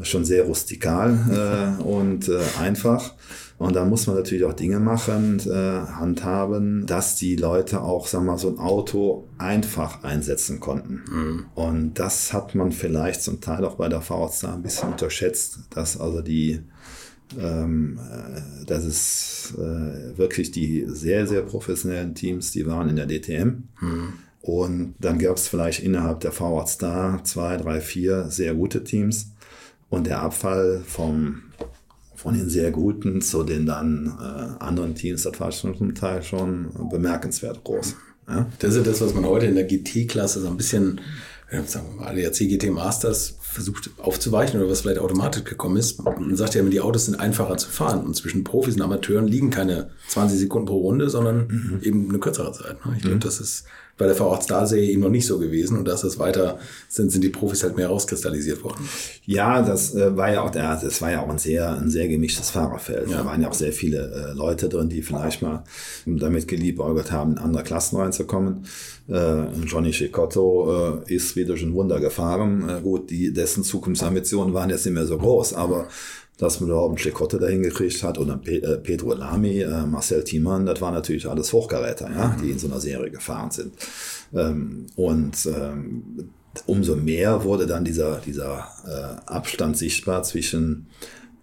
schon 0.01 0.25
sehr 0.25 0.43
rustikal 0.43 1.77
äh, 1.79 1.84
und 1.84 2.29
äh, 2.29 2.39
einfach. 2.60 3.13
Und 3.58 3.75
da 3.75 3.86
muss 3.86 4.05
man 4.05 4.17
natürlich 4.17 4.43
auch 4.43 4.53
Dinge 4.53 4.79
machen, 4.81 5.39
äh, 5.39 5.51
handhaben, 5.51 6.86
dass 6.86 7.15
die 7.15 7.38
Leute 7.38 7.81
auch, 7.81 8.08
sagen 8.08 8.25
wir 8.25 8.34
mal, 8.34 8.38
so 8.38 8.49
ein 8.49 8.60
Auto 8.60 9.29
einfach 9.38 10.03
einsetzen 10.03 10.60
konnten. 10.60 11.03
Mhm. 11.10 11.45
Und 11.55 11.93
das 11.93 12.34
hat 12.34 12.53
man 12.53 12.73
vielleicht 12.73 13.21
zum 13.21 13.39
Teil 13.39 13.63
auch 13.63 13.75
bei 13.75 13.88
der 13.88 14.01
VSA 14.01 14.55
ein 14.55 14.62
bisschen 14.62 14.89
unterschätzt, 14.89 15.60
dass 15.69 15.97
also 15.97 16.21
die, 16.21 16.60
ähm, 17.39 17.97
äh, 17.97 18.65
dass 18.65 18.84
es 18.84 19.53
äh, 19.58 20.17
wirklich 20.17 20.51
die 20.51 20.86
sehr, 20.89 21.25
sehr 21.25 21.41
professionellen 21.41 22.13
Teams, 22.13 22.51
die 22.51 22.67
waren 22.67 22.89
in 22.89 22.97
der 22.97 23.08
DTM. 23.08 23.63
Mhm. 23.79 24.13
Und 24.41 24.95
dann 24.99 25.17
gab 25.17 25.38
es 25.38 25.47
vielleicht 25.47 25.81
innerhalb 25.81 26.19
der 26.19 26.34
Forward 26.34 26.67
Star 26.67 27.23
zwei, 27.23 27.55
drei, 27.58 27.79
vier 27.79 28.29
sehr 28.29 28.53
gute 28.53 28.84
Teams. 28.84 29.31
Und 29.95 30.08
der 30.08 30.21
Abfall 30.21 30.81
vom 30.86 31.41
von 32.15 32.34
den 32.34 32.49
sehr 32.49 32.71
guten 32.71 33.21
zu 33.21 33.43
den 33.43 33.65
dann 33.65 34.17
äh, 34.19 34.63
anderen 34.63 34.93
Teams, 34.95 35.23
das 35.23 35.39
war 35.39 35.51
schon 35.51 35.77
zum 35.77 35.95
Teil 35.95 36.21
schon 36.21 36.69
bemerkenswert 36.89 37.63
groß. 37.63 37.95
Ja? 38.27 38.47
Das 38.60 38.75
ist 38.75 38.88
das, 38.88 38.99
was 38.99 39.13
man 39.13 39.25
heute 39.25 39.45
in 39.45 39.55
der 39.55 39.63
GT-Klasse 39.63 40.41
so 40.41 40.47
ein 40.47 40.58
bisschen, 40.58 40.99
sagen 41.65 41.88
wir 41.89 42.01
mal, 42.01 42.12
ADAC 42.12 42.38
GT 42.49 42.71
Masters 42.71 43.36
versucht 43.41 43.91
aufzuweichen 43.97 44.60
oder 44.60 44.69
was 44.69 44.81
vielleicht 44.81 44.99
automatisch 44.99 45.43
gekommen 45.43 45.77
ist. 45.77 46.03
Man 46.03 46.36
sagt 46.36 46.55
ja 46.55 46.62
immer, 46.62 46.69
die 46.69 46.81
Autos 46.81 47.05
sind 47.05 47.19
einfacher 47.19 47.55
zu 47.58 47.69
fahren 47.69 48.03
und 48.03 48.15
zwischen 48.15 48.43
Profis 48.43 48.75
und 48.75 48.81
Amateuren 48.81 49.27
liegen 49.27 49.49
keine 49.49 49.91
20 50.10 50.39
Sekunden 50.39 50.67
pro 50.67 50.79
Runde, 50.79 51.10
sondern 51.10 51.47
mhm. 51.47 51.79
eben 51.81 52.10
eine 52.10 52.19
kürzere 52.19 52.51
Zeit. 52.51 52.86
Ne? 52.86 52.93
Ich 52.95 53.01
glaube, 53.01 53.15
mhm. 53.15 53.21
das 53.21 53.39
ist 53.39 53.65
bei 53.97 54.08
der 54.08 54.17
V8 54.17 54.41
Star-Serie 54.41 54.89
eben 54.89 55.01
noch 55.01 55.10
nicht 55.10 55.25
so 55.25 55.39
gewesen 55.39 55.77
und 55.77 55.88
dass 55.88 56.03
es 56.03 56.19
weiter 56.19 56.60
sind, 56.89 57.12
sind 57.12 57.23
die 57.23 57.29
Profis 57.29 57.63
halt 57.63 57.77
mehr 57.77 57.88
rauskristallisiert 57.88 58.62
worden. 58.63 58.89
Ja, 59.25 59.62
das 59.62 59.95
äh, 59.95 60.17
war 60.17 60.34
ja 60.34 60.41
auch 60.41 60.49
der, 60.49 60.75
das 60.75 61.01
war 61.01 61.12
ja 61.12 61.21
auch 61.21 61.29
ein 61.29 61.38
sehr, 61.38 61.77
ein 61.77 61.89
sehr 61.89 62.10
gemischtes 62.10 62.49
Fahrerfeld. 62.49 63.10
Ja. 63.10 63.19
Da 63.19 63.25
waren 63.25 63.41
ja 63.41 63.47
auch 63.47 63.53
sehr 63.53 63.71
viele 63.71 64.12
äh, 64.12 64.34
Leute 64.34 64.67
drin, 64.67 64.89
die 64.89 65.01
vielleicht 65.01 65.41
mal 65.41 65.63
damit 66.05 66.47
geliebäugelt 66.49 67.12
haben, 67.12 67.34
in 67.34 67.38
andere 67.38 67.63
Klassen 67.63 67.95
reinzukommen. 67.95 68.65
Äh, 69.08 69.46
Johnny 69.65 69.91
Chicotto 69.91 71.04
äh, 71.06 71.13
ist 71.13 71.36
wieder 71.36 71.56
schon 71.58 71.74
Wunder 71.74 72.00
gefahren. 72.00 72.68
Äh, 72.68 72.82
gut, 72.82 73.10
die, 73.10 73.32
dessen 73.32 73.63
Zukunftsambitionen 73.63 74.54
waren 74.54 74.70
jetzt 74.70 74.86
nicht 74.86 74.96
mehr 74.96 75.06
so 75.06 75.18
groß, 75.18 75.54
aber 75.54 75.88
dass 76.38 76.60
man 76.60 76.70
überhaupt 76.70 76.89
einen 76.89 76.98
Schlekotte 76.98 77.39
dahin 77.39 77.63
gekriegt 77.63 78.04
hat 78.04 78.18
oder 78.18 78.36
Pedro 78.36 79.13
Lamy, 79.13 79.65
Marcel 79.89 80.22
Thiemann, 80.22 80.65
das 80.65 80.82
waren 80.82 80.94
natürlich 80.94 81.30
alles 81.30 81.54
Hochkaräter, 81.54 82.12
ja, 82.12 82.36
die 82.41 82.52
in 82.52 82.60
so 82.60 82.68
einer 82.68 82.82
Serie 82.82 83.10
gefahren 83.10 83.52
sind. 83.52 83.72
Ähm, 84.34 84.88
und 84.98 85.46
ähm, 85.46 86.32
umso 86.65 86.98
mehr 86.98 87.46
wurde 87.46 87.68
dann 87.68 87.86
dieser, 87.86 88.20
dieser 88.20 88.68
Abstand 89.28 89.78
sichtbar 89.78 90.24
zwischen 90.24 90.88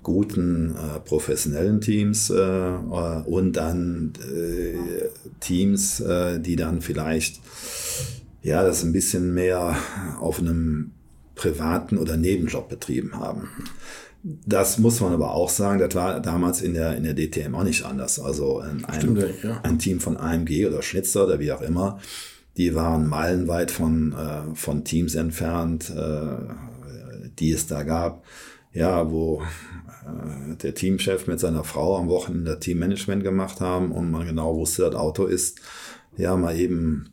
guten 0.03 0.75
äh, 0.77 1.01
professionellen 1.01 1.81
Teams 1.81 2.31
äh, 2.31 2.35
äh 2.35 3.23
und 3.25 3.55
dann 3.55 4.13
äh, 4.21 5.09
Teams, 5.41 6.01
äh, 6.01 6.41
die 6.41 6.57
dann 6.57 6.81
vielleicht 6.81 7.41
ja 8.43 8.63
das 8.63 8.83
ein 8.83 8.93
bisschen 8.93 9.35
mehr 9.35 9.77
auf 10.21 10.41
einem 10.41 10.93
privaten 11.35 11.99
oder 11.99 12.17
Nebenjob 12.17 12.69
betrieben 12.69 13.19
haben. 13.19 13.49
Das 14.23 14.79
muss 14.79 15.01
man 15.01 15.13
aber 15.13 15.35
auch 15.35 15.49
sagen, 15.49 15.81
das 15.81 15.95
war 15.97 16.21
damals 16.21 16.63
in 16.63 16.75
der, 16.75 16.97
in 16.97 17.03
der 17.03 17.15
DTM 17.15 17.55
auch 17.55 17.65
nicht 17.65 17.85
anders. 17.85 18.21
Also 18.21 18.61
ein, 18.61 18.85
Stimmt, 18.97 19.25
ja. 19.43 19.61
ein 19.65 19.79
Team 19.81 19.99
von 19.99 20.17
AMG 20.17 20.67
oder 20.67 20.83
Schnitzer 20.83 21.25
oder 21.25 21.41
wie 21.41 21.51
auch 21.51 21.63
immer, 21.63 21.99
die 22.57 22.75
waren 22.75 23.09
meilenweit 23.09 23.73
von, 23.73 24.13
äh, 24.13 24.55
von 24.55 24.85
Teams 24.85 25.15
entfernt, 25.15 25.93
die 27.39 27.51
es 27.51 27.67
da 27.67 27.83
gab. 27.83 28.23
Ja, 28.75 29.11
wo 29.11 29.43
der 30.63 30.75
Teamchef 30.75 31.27
mit 31.27 31.41
seiner 31.41 31.65
Frau 31.65 31.97
am 31.97 32.09
Wochenende 32.09 32.59
Teammanagement 32.59 33.23
gemacht 33.23 33.61
haben 33.61 33.93
und 33.93 34.11
man 34.11 34.27
genau 34.27 34.57
wusste, 34.57 34.83
das 34.83 34.95
Auto 34.95 35.27
ist 35.27 35.61
ja 36.17 36.37
mal 36.37 36.57
eben 36.57 37.13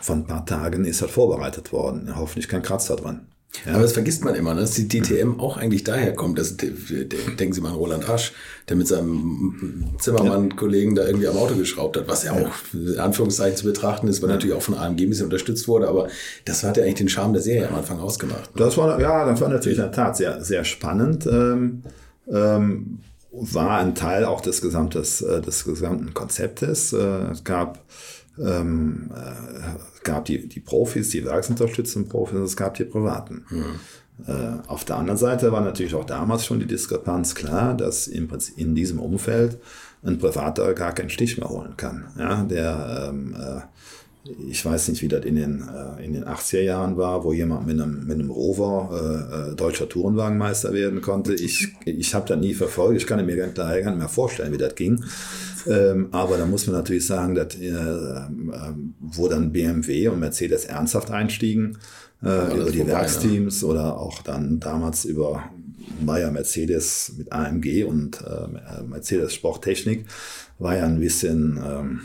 von 0.00 0.20
ein 0.20 0.26
paar 0.26 0.44
Tagen 0.44 0.84
ist 0.84 1.02
halt 1.02 1.10
vorbereitet 1.10 1.72
worden. 1.72 2.12
Hoffentlich 2.16 2.48
kein 2.48 2.62
Kratzer 2.62 2.96
dran. 2.96 3.28
Ja. 3.64 3.72
Aber 3.72 3.82
das 3.82 3.92
vergisst 3.92 4.24
man 4.24 4.34
immer, 4.34 4.54
ne? 4.54 4.60
dass 4.60 4.72
die 4.72 4.88
DTM 4.88 5.40
auch 5.40 5.56
eigentlich 5.56 5.82
daher 5.82 6.12
kommt. 6.12 6.38
Das, 6.38 6.56
denken 6.56 7.52
Sie 7.52 7.60
mal 7.60 7.70
an 7.70 7.76
Roland 7.76 8.08
Asch, 8.08 8.32
der 8.68 8.76
mit 8.76 8.86
seinem 8.86 9.84
Zimmermann-Kollegen 9.98 10.94
da 10.94 11.06
irgendwie 11.06 11.28
am 11.28 11.36
Auto 11.36 11.54
geschraubt 11.56 11.96
hat, 11.96 12.08
was 12.08 12.24
ja 12.24 12.32
auch 12.32 12.50
in 12.74 12.98
Anführungszeichen 12.98 13.56
zu 13.56 13.64
betrachten 13.64 14.06
ist, 14.06 14.20
weil 14.22 14.28
natürlich 14.28 14.54
auch 14.54 14.62
von 14.62 14.74
AMG 14.76 15.02
ein 15.02 15.08
bisschen 15.08 15.24
unterstützt 15.24 15.66
wurde. 15.66 15.88
Aber 15.88 16.08
das 16.44 16.62
hat 16.62 16.76
ja 16.76 16.82
eigentlich 16.82 16.96
den 16.96 17.08
Charme 17.08 17.32
der 17.32 17.42
Serie 17.42 17.68
am 17.68 17.74
Anfang 17.74 17.98
ausgemacht. 17.98 18.54
Ne? 18.54 18.64
Das 18.64 18.76
war, 18.76 19.00
ja, 19.00 19.24
das 19.24 19.40
war 19.40 19.48
natürlich 19.48 19.78
in 19.78 19.84
der 19.84 19.92
Tat 19.92 20.16
sehr, 20.16 20.44
sehr 20.44 20.64
spannend. 20.64 21.26
Ähm, 21.26 21.82
ähm, 22.30 23.00
war 23.30 23.78
ein 23.78 23.94
Teil 23.94 24.24
auch 24.24 24.40
des, 24.40 24.60
Gesamtes, 24.60 25.20
äh, 25.22 25.40
des 25.40 25.64
gesamten 25.64 26.14
Konzeptes. 26.14 26.92
Äh, 26.92 27.30
es 27.30 27.44
gab 27.44 27.84
ähm, 28.40 29.10
äh, 29.14 29.78
gab 30.04 30.24
die, 30.24 30.48
die 30.48 30.60
Profis, 30.60 31.10
die 31.10 31.24
werksunterstützenden 31.24 32.10
Profis, 32.10 32.38
es 32.38 32.56
gab 32.56 32.74
die 32.74 32.84
Privaten. 32.84 33.44
Mhm. 33.50 33.64
Äh, 34.26 34.68
auf 34.68 34.84
der 34.84 34.96
anderen 34.96 35.18
Seite 35.18 35.52
war 35.52 35.60
natürlich 35.60 35.94
auch 35.94 36.04
damals 36.04 36.44
schon 36.44 36.58
die 36.58 36.66
Diskrepanz 36.66 37.34
klar, 37.34 37.74
dass 37.74 38.08
im 38.08 38.28
Prinzip 38.28 38.58
in 38.58 38.74
diesem 38.74 38.98
Umfeld 38.98 39.58
ein 40.04 40.18
Privater 40.18 40.74
gar 40.74 40.92
keinen 40.92 41.10
Stich 41.10 41.38
mehr 41.38 41.48
holen 41.48 41.76
kann. 41.76 42.06
Ja, 42.18 42.42
der 42.42 43.08
ähm, 43.10 43.34
äh, 43.34 43.60
ich 44.50 44.64
weiß 44.64 44.88
nicht, 44.88 45.02
wie 45.02 45.08
das 45.08 45.24
in 45.24 45.36
den, 45.36 45.62
äh, 45.62 46.04
in 46.04 46.12
den 46.12 46.24
80er 46.24 46.60
Jahren 46.60 46.96
war, 46.96 47.24
wo 47.24 47.32
jemand 47.32 47.66
mit 47.66 47.80
einem, 47.80 48.06
mit 48.06 48.18
einem 48.18 48.30
Rover 48.30 48.90
äh, 48.92 49.52
äh, 49.52 49.54
deutscher 49.54 49.88
Tourenwagenmeister 49.88 50.72
werden 50.72 51.00
konnte. 51.00 51.34
Ich, 51.34 51.68
ich 51.84 52.14
habe 52.14 52.26
das 52.26 52.38
nie 52.38 52.54
verfolgt. 52.54 53.00
Ich 53.00 53.06
kann 53.06 53.24
mir 53.24 53.36
gar 53.36 53.46
nicht 53.46 53.98
mehr 53.98 54.08
vorstellen, 54.08 54.52
wie 54.52 54.58
das 54.58 54.74
ging. 54.74 55.04
Ähm, 55.66 56.08
aber 56.12 56.36
da 56.38 56.46
muss 56.46 56.66
man 56.66 56.76
natürlich 56.76 57.06
sagen, 57.06 57.34
dass, 57.34 57.56
äh, 57.56 57.68
äh, 57.68 58.24
wo 59.00 59.28
dann 59.28 59.52
BMW 59.52 60.08
und 60.08 60.20
Mercedes 60.20 60.64
ernsthaft 60.64 61.10
einstiegen, 61.10 61.78
äh, 62.22 62.56
über 62.56 62.70
die 62.70 62.78
vorbei, 62.78 62.92
Werksteams 62.92 63.62
ne? 63.62 63.68
oder 63.68 63.98
auch 63.98 64.22
dann 64.22 64.60
damals 64.60 65.04
über 65.04 65.44
Bayer 66.00 66.30
Mercedes 66.30 67.12
mit 67.16 67.32
AMG 67.32 67.84
und 67.84 68.22
Mercedes 68.86 69.34
Sporttechnik, 69.34 70.06
war 70.58 70.76
ja 70.76 70.84
ein 70.84 71.00
bisschen... 71.00 71.58
Ähm, 71.64 72.00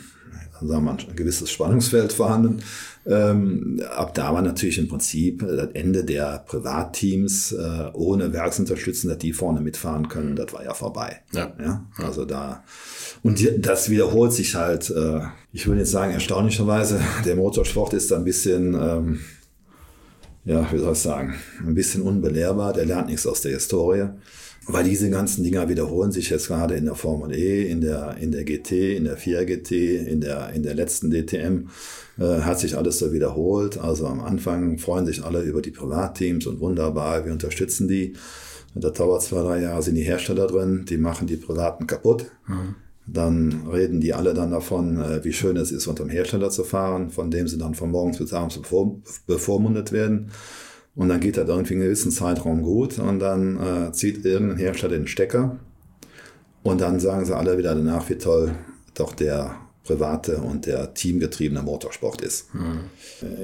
sagen 0.67 0.86
wir 0.86 0.93
mal, 0.93 0.97
ein 0.97 1.15
gewisses 1.15 1.52
Spannungsfeld 1.52 2.13
vorhanden. 2.13 2.62
Ähm, 3.06 3.82
ab 3.95 4.13
da 4.13 4.34
war 4.34 4.41
natürlich 4.41 4.78
im 4.78 4.88
Prinzip 4.88 5.39
das 5.39 5.71
Ende 5.73 6.06
der 6.06 6.43
Privatteams 6.47 7.52
äh, 7.52 7.89
ohne 7.93 8.32
Werksunterstützung, 8.32 9.10
dass 9.10 9.19
die 9.19 9.34
vorne 9.34 9.60
mitfahren 9.60 10.08
können, 10.08 10.36
das 10.38 10.54
war 10.54 10.63
ja 10.63 10.73
vorbei. 10.73 11.21
Ja. 11.34 11.54
ja? 11.60 11.86
Also 11.97 12.23
da 12.23 12.63
und 13.23 13.39
die, 13.39 13.60
das 13.60 13.89
wiederholt 13.89 14.34
sich 14.34 14.56
halt. 14.56 14.89
Äh, 14.89 15.21
ich 15.52 15.67
würde 15.67 15.82
jetzt 15.82 15.91
sagen 15.91 16.13
erstaunlicherweise, 16.13 16.99
der 17.26 17.36
Motorsport 17.36 17.93
ist 17.93 18.12
da 18.12 18.17
ein 18.17 18.23
bisschen 18.23 18.73
ähm, 18.73 19.19
ja, 20.45 20.71
wie 20.71 20.77
soll 20.77 20.93
ich 20.93 20.99
sagen, 20.99 21.36
ein 21.65 21.73
bisschen 21.73 22.01
unbelehrbar. 22.01 22.73
Der 22.73 22.86
lernt 22.86 23.08
nichts 23.08 23.25
aus 23.25 23.41
der 23.41 23.53
Historie. 23.53 24.10
Weil 24.65 24.86
diese 24.86 25.10
ganzen 25.10 25.43
Dinger 25.43 25.67
wiederholen 25.67 26.13
sich 26.13 26.29
jetzt 26.29 26.47
gerade 26.47 26.75
in 26.75 26.86
der 26.86 26.95
Formel 26.95 27.34
E, 27.34 27.69
in 27.69 27.82
der, 27.82 28.15
in 28.17 28.32
der 28.32 28.45
GT, 28.45 28.95
in 28.95 29.03
der 29.03 29.17
4 29.17 29.43
GT, 29.43 29.71
in 30.08 30.21
der, 30.21 30.51
in 30.53 30.63
der 30.63 30.73
letzten 30.73 31.12
DTM, 31.12 31.67
äh, 32.17 32.41
hat 32.41 32.60
sich 32.60 32.77
alles 32.77 32.97
so 32.97 33.12
wiederholt. 33.12 33.77
Also 33.77 34.08
am 34.08 34.21
Anfang 34.21 34.77
freuen 34.77 35.06
sich 35.06 35.23
alle 35.23 35.41
über 35.41 35.62
die 35.62 35.71
Privatteams 35.71 36.45
und 36.45 36.62
wunderbar, 36.62 37.25
wir 37.25 37.34
unterstützen 37.34 37.89
die. 37.89 38.13
Da 38.73 38.89
dauert 38.89 39.21
zwei, 39.21 39.41
drei 39.41 39.62
Jahre, 39.62 39.84
sind 39.84 39.95
die 39.95 40.03
Hersteller 40.03 40.47
drin, 40.47 40.86
die 40.88 40.97
machen 40.97 41.27
die 41.27 41.36
Privaten 41.36 41.86
kaputt. 41.86 42.32
Mhm. 42.47 42.75
Dann 43.06 43.68
reden 43.68 44.00
die 44.00 44.13
alle 44.13 44.34
dann 44.34 44.52
davon, 44.52 44.98
äh, 45.02 45.24
wie 45.24 45.34
schön 45.34 45.58
es 45.58 45.72
ist, 45.72 45.88
unter 45.88 46.04
dem 46.04 46.10
Hersteller 46.10 46.50
zu 46.50 46.63
fahren, 46.63 47.10
von 47.10 47.32
dem 47.32 47.48
sie 47.48 47.58
dann 47.58 47.76
von 47.76 47.92
morgens 47.92 48.18
bis 48.18 48.34
abends 48.34 48.60
bevormundet 49.28 49.92
werden. 49.92 50.32
Und 50.96 51.10
dann 51.10 51.20
geht 51.20 51.38
das 51.38 51.50
irgendwie 51.50 51.74
einen 51.74 51.84
gewissen 51.84 52.12
Zeitraum 52.12 52.62
gut 52.62 53.00
und 53.00 53.20
dann 53.20 53.58
äh, 53.58 53.92
zieht 53.92 54.24
irgendein 54.24 54.58
Hersteller 54.58 54.96
den 54.96 55.08
Stecker 55.08 55.58
und 56.63 56.82
dann 56.82 57.00
sagen 57.00 57.26
sie 57.26 57.36
alle 57.36 57.58
wieder 57.58 57.76
danach, 57.76 58.10
wie 58.10 58.18
toll 58.18 58.56
doch 58.94 59.13
der 59.13 59.56
private 59.84 60.38
und 60.38 60.66
der 60.66 60.94
teamgetriebene 60.94 61.62
Motorsport 61.62 62.22
ist. 62.22 62.54
Mhm. 62.56 62.86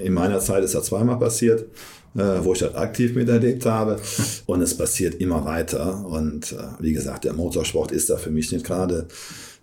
In 0.04 0.14
meiner 0.14 0.40
Zeit 0.40 0.64
ist 0.64 0.74
das 0.74 0.86
zweimal 0.86 1.20
passiert, 1.20 1.66
äh, 2.16 2.44
wo 2.44 2.54
ich 2.54 2.60
das 2.60 2.76
aktiv 2.76 3.16
miterlebt 3.16 3.66
habe 3.66 4.00
und 4.46 4.62
es 4.62 4.76
passiert 4.76 5.16
immer 5.16 5.46
weiter 5.46 6.06
und 6.06 6.52
äh, 6.52 6.58
wie 6.80 6.94
gesagt, 6.94 7.26
der 7.26 7.34
Motorsport 7.34 7.92
ist 7.92 8.10
da 8.10 8.18
für 8.18 8.32
mich 8.32 8.52
nicht 8.52 8.66
gerade 8.66 9.08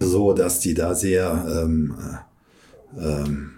so, 0.00 0.32
dass 0.32 0.60
die 0.60 0.74
da 0.74 0.94
sehr 0.94 1.64
ähm, 1.64 1.94
äh, 2.98 3.04
ähm, 3.04 3.50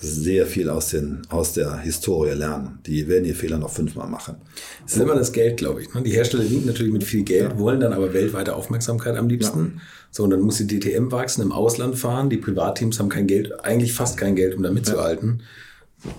sehr 0.00 0.46
viel 0.46 0.68
aus, 0.68 0.90
den, 0.90 1.22
aus 1.28 1.54
der 1.54 1.78
Historie 1.78 2.32
lernen. 2.32 2.78
Die 2.86 3.08
werden 3.08 3.24
die 3.24 3.32
Fehler 3.32 3.58
noch 3.58 3.70
fünfmal 3.70 4.08
machen. 4.08 4.36
Es 4.86 4.94
ist 4.94 5.02
immer 5.02 5.14
das 5.14 5.32
Geld, 5.32 5.56
glaube 5.56 5.82
ich. 5.82 5.92
Ne? 5.92 6.02
Die 6.02 6.12
Hersteller 6.12 6.44
liegen 6.44 6.66
natürlich 6.66 6.92
mit 6.92 7.04
viel 7.04 7.24
Geld, 7.24 7.52
ja. 7.52 7.58
wollen 7.58 7.80
dann 7.80 7.92
aber 7.92 8.12
weltweite 8.12 8.54
Aufmerksamkeit 8.54 9.16
am 9.16 9.28
liebsten. 9.28 9.72
Ja. 9.76 9.82
So, 10.10 10.24
und 10.24 10.30
dann 10.30 10.40
muss 10.40 10.58
die 10.58 10.66
DTM 10.66 11.10
wachsen, 11.10 11.42
im 11.42 11.52
Ausland 11.52 11.98
fahren. 11.98 12.30
Die 12.30 12.36
Privatteams 12.36 12.98
haben 12.98 13.08
kein 13.08 13.26
Geld, 13.26 13.64
eigentlich 13.64 13.92
fast 13.92 14.16
kein 14.16 14.36
Geld, 14.36 14.54
um 14.54 14.62
da 14.62 14.70
mitzuhalten. 14.70 15.42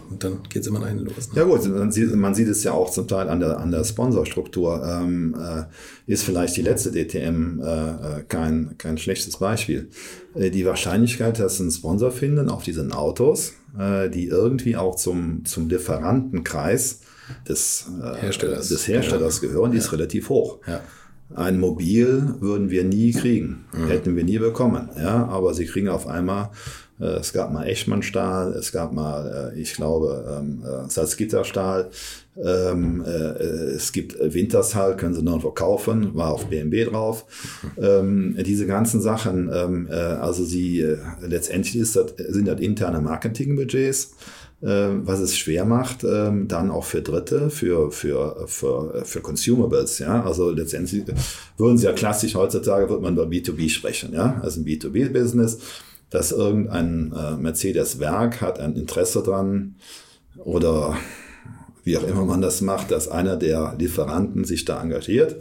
Und 0.09 0.23
dann 0.23 0.39
geht 0.49 0.61
es 0.61 0.67
immer 0.67 0.85
hinten 0.85 1.05
los. 1.05 1.29
Ne? 1.31 1.39
Ja 1.39 1.43
gut, 1.43 1.65
man 1.67 1.91
sieht, 1.91 2.15
man 2.15 2.35
sieht, 2.35 2.47
es 2.47 2.63
ja 2.63 2.71
auch 2.71 2.89
zum 2.91 3.07
Teil 3.07 3.29
an 3.29 3.39
der, 3.39 3.59
an 3.59 3.71
der 3.71 3.83
Sponsorstruktur. 3.83 4.83
Ähm, 4.83 5.35
äh, 5.39 6.11
ist 6.11 6.23
vielleicht 6.23 6.55
die 6.57 6.61
letzte 6.61 6.91
DTM 6.91 7.61
äh, 7.61 7.65
äh, 7.65 8.23
kein, 8.27 8.75
kein 8.77 8.97
schlechtes 8.97 9.37
Beispiel. 9.37 9.89
Äh, 10.35 10.49
die 10.49 10.65
Wahrscheinlichkeit, 10.65 11.39
dass 11.39 11.59
einen 11.59 11.71
Sponsor 11.71 12.11
finden 12.11 12.49
auf 12.49 12.63
diesen 12.63 12.91
Autos, 12.91 13.53
äh, 13.77 14.09
die 14.09 14.27
irgendwie 14.27 14.75
auch 14.75 14.95
zum, 14.95 15.45
zum 15.45 15.69
Lieferantenkreis 15.69 17.01
des 17.47 17.87
äh, 18.01 18.21
Herstellers, 18.21 18.69
des 18.69 18.87
Herstellers 18.87 19.41
ja. 19.41 19.47
gehören, 19.47 19.71
die 19.71 19.77
ja. 19.77 19.83
ist 19.83 19.91
relativ 19.91 20.29
hoch. 20.29 20.59
Ja. 20.67 20.81
Ein 21.35 21.59
Mobil 21.59 22.35
würden 22.39 22.69
wir 22.69 22.85
nie 22.85 23.11
kriegen, 23.11 23.65
hätten 23.89 24.15
wir 24.15 24.23
nie 24.23 24.39
bekommen. 24.39 24.89
Ja, 24.97 25.27
aber 25.27 25.53
sie 25.53 25.65
kriegen 25.65 25.89
auf 25.89 26.07
einmal 26.07 26.51
es 26.99 27.31
gab 27.31 27.53
mal 27.53 27.65
Echtmannstahl, 27.67 28.53
es 28.53 28.71
gab 28.71 28.91
mal, 28.91 29.51
äh, 29.53 29.59
ich 29.59 29.73
glaube, 29.73 30.39
ähm, 30.39 30.63
äh, 30.63 30.89
Salzgitterstahl. 30.89 31.89
Ähm, 32.39 33.01
es 33.01 33.91
gibt 33.91 34.15
Wintershall, 34.19 34.95
können 34.95 35.15
Sie 35.15 35.23
noch 35.23 35.41
verkaufen, 35.41 36.13
war 36.13 36.31
auf 36.33 36.47
BMW 36.47 36.85
drauf. 36.85 37.25
Ähm, 37.79 38.35
diese 38.43 38.65
ganzen 38.65 39.01
Sachen, 39.01 39.49
also 39.89 40.43
sie, 40.43 40.85
letztendlich 41.21 41.75
ist 41.75 41.95
das, 41.95 42.13
sind 42.29 42.47
das 42.47 42.59
interne 42.59 43.01
Marketingbudgets 43.01 44.15
was 44.59 45.19
es 45.19 45.37
schwer 45.37 45.65
macht, 45.65 46.03
dann 46.03 46.71
auch 46.71 46.83
für 46.83 47.03
Dritte, 47.03 47.51
für, 47.51 47.91
für, 47.91 48.47
für, 48.47 49.03
für 49.05 49.21
Consumables. 49.21 49.99
Ja? 49.99 50.23
Also 50.23 50.49
letztendlich 50.49 51.03
würden 51.57 51.77
Sie 51.77 51.85
ja 51.85 51.93
klassisch 51.93 52.33
heutzutage, 52.33 52.89
wird 52.89 53.01
man 53.01 53.13
über 53.13 53.25
B2B 53.25 53.69
sprechen. 53.69 54.13
Ja? 54.13 54.39
Also 54.41 54.61
ein 54.61 54.65
B2B-Business 54.65 55.59
dass 56.09 56.31
irgendein 56.31 57.13
äh, 57.13 57.35
Mercedes-Werk 57.35 58.41
hat 58.41 58.59
ein 58.59 58.75
Interesse 58.75 59.23
dran 59.23 59.75
oder 60.37 60.95
wie 61.83 61.97
auch 61.97 62.03
immer 62.03 62.25
man 62.25 62.41
das 62.41 62.61
macht, 62.61 62.91
dass 62.91 63.07
einer 63.07 63.37
der 63.37 63.75
Lieferanten 63.77 64.43
sich 64.43 64.65
da 64.65 64.81
engagiert. 64.81 65.37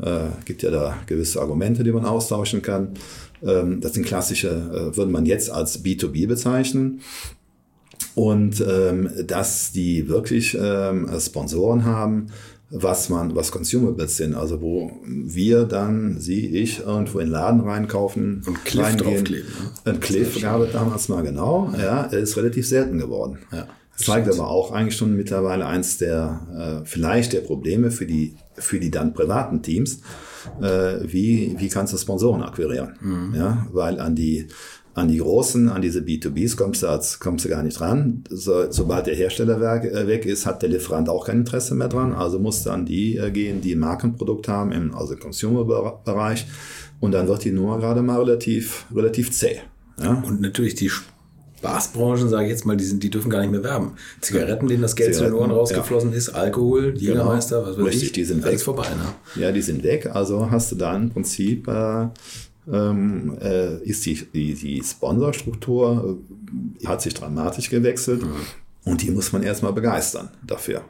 Äh, 0.00 0.26
gibt 0.44 0.62
ja 0.62 0.70
da 0.70 0.96
gewisse 1.06 1.40
Argumente, 1.40 1.84
die 1.84 1.92
man 1.92 2.04
austauschen 2.04 2.62
kann. 2.62 2.94
Ähm, 3.42 3.80
das 3.80 3.94
sind 3.94 4.06
klassische, 4.06 4.48
äh, 4.48 4.96
würde 4.96 5.10
man 5.10 5.26
jetzt 5.26 5.50
als 5.50 5.84
B2B 5.84 6.26
bezeichnen. 6.26 7.00
Und 8.14 8.64
ähm, 8.66 9.10
dass 9.26 9.72
die 9.72 10.08
wirklich 10.08 10.56
ähm, 10.60 11.08
Sponsoren 11.18 11.84
haben, 11.84 12.26
was 12.70 13.08
man, 13.08 13.34
was 13.34 13.50
Consumables 13.50 14.16
sind, 14.16 14.34
also 14.34 14.60
wo 14.60 14.92
wir 15.04 15.64
dann, 15.64 16.20
Sie, 16.20 16.46
ich, 16.46 16.80
irgendwo 16.80 17.18
in 17.18 17.26
den 17.26 17.32
Laden 17.32 17.60
reinkaufen. 17.60 18.42
Und 18.46 18.64
Cliff 18.64 18.84
reingehen. 18.86 19.14
draufkleben. 19.14 19.48
Ne? 19.84 19.92
Ein 19.92 20.00
Cliff 20.00 20.40
gab 20.40 20.60
es 20.60 20.72
damals 20.72 21.08
mal 21.08 21.22
genau, 21.22 21.72
ja, 21.76 22.02
ist 22.04 22.36
relativ 22.36 22.66
selten 22.66 22.98
geworden. 22.98 23.38
Ja, 23.52 23.66
das 23.96 24.06
zeigt 24.06 24.28
aber 24.28 24.48
auch 24.48 24.72
eigentlich 24.72 24.96
schon 24.96 25.16
mittlerweile 25.16 25.66
eins 25.66 25.98
der, 25.98 26.82
äh, 26.82 26.86
vielleicht 26.86 27.32
der 27.32 27.40
Probleme 27.40 27.90
für 27.90 28.06
die, 28.06 28.36
für 28.54 28.78
die 28.78 28.90
dann 28.90 29.14
privaten 29.14 29.62
Teams, 29.62 30.00
äh, 30.62 31.00
wie, 31.02 31.56
wie 31.58 31.68
kannst 31.68 31.92
du 31.92 31.98
Sponsoren 31.98 32.42
akquirieren? 32.42 32.94
Mhm. 33.00 33.34
Ja, 33.34 33.66
weil 33.72 33.98
an 34.00 34.14
die, 34.14 34.46
an 34.94 35.08
die 35.08 35.18
großen, 35.18 35.68
an 35.68 35.82
diese 35.82 36.00
B2Bs 36.00 36.56
kommst 36.56 36.82
du, 36.82 36.88
als, 36.88 37.20
kommst 37.20 37.44
du 37.44 37.48
gar 37.48 37.62
nicht 37.62 37.80
ran. 37.80 38.24
So, 38.28 38.70
sobald 38.70 39.06
der 39.06 39.14
Hersteller 39.14 39.84
äh, 39.84 40.06
weg 40.06 40.26
ist, 40.26 40.46
hat 40.46 40.62
der 40.62 40.68
Lieferant 40.68 41.08
auch 41.08 41.26
kein 41.26 41.38
Interesse 41.38 41.74
mehr 41.74 41.88
dran. 41.88 42.12
Also 42.12 42.38
musst 42.38 42.66
du 42.66 42.70
an 42.70 42.86
die 42.86 43.16
äh, 43.16 43.30
gehen, 43.30 43.60
die 43.60 43.74
ein 43.74 43.78
Markenprodukt 43.78 44.48
haben, 44.48 44.72
im 44.72 44.94
also 44.94 45.16
Consumer-Bereich. 45.16 46.46
Und 46.98 47.12
dann 47.12 47.28
wird 47.28 47.44
die 47.44 47.52
Nummer 47.52 47.78
gerade 47.78 48.02
mal 48.02 48.18
relativ, 48.18 48.86
relativ 48.94 49.30
zäh. 49.32 49.60
Ja? 49.98 50.22
Und 50.26 50.40
natürlich 50.40 50.74
die 50.74 50.90
Spaßbranchen, 51.60 52.28
sage 52.28 52.44
ich 52.44 52.50
jetzt 52.50 52.66
mal, 52.66 52.76
die, 52.76 52.84
sind, 52.84 53.02
die 53.02 53.10
dürfen 53.10 53.30
gar 53.30 53.40
nicht 53.40 53.52
mehr 53.52 53.62
werben. 53.62 53.92
Zigaretten, 54.20 54.66
denen 54.66 54.82
das 54.82 54.96
Geld 54.96 55.14
zu 55.14 55.22
den 55.22 55.34
Ohren 55.34 55.50
rausgeflossen 55.50 56.10
ja. 56.10 56.16
ist, 56.16 56.30
Alkohol, 56.30 56.92
genau. 56.92 57.00
Jägermeister, 57.00 57.64
was 57.64 57.78
weiß 57.78 57.86
Richtig, 57.86 58.02
ich. 58.04 58.12
die 58.12 58.24
sind 58.24 58.44
weg. 58.44 58.60
vorbei. 58.60 58.88
Ne? 58.88 59.40
Ja, 59.40 59.52
die 59.52 59.62
sind 59.62 59.84
weg. 59.84 60.10
Also 60.12 60.50
hast 60.50 60.72
du 60.72 60.76
da 60.76 60.96
im 60.96 61.10
Prinzip 61.10 61.68
äh, 61.68 62.08
ähm, 62.70 63.36
äh, 63.40 63.82
ist 63.82 64.06
die, 64.06 64.14
die, 64.32 64.54
die 64.54 64.82
Sponsorstruktur, 64.82 66.18
äh, 66.82 66.86
hat 66.86 67.02
sich 67.02 67.14
dramatisch 67.14 67.70
gewechselt 67.70 68.22
mhm. 68.22 68.36
und 68.84 69.02
die 69.02 69.10
muss 69.10 69.32
man 69.32 69.42
erstmal 69.42 69.72
begeistern 69.72 70.30
dafür. 70.46 70.82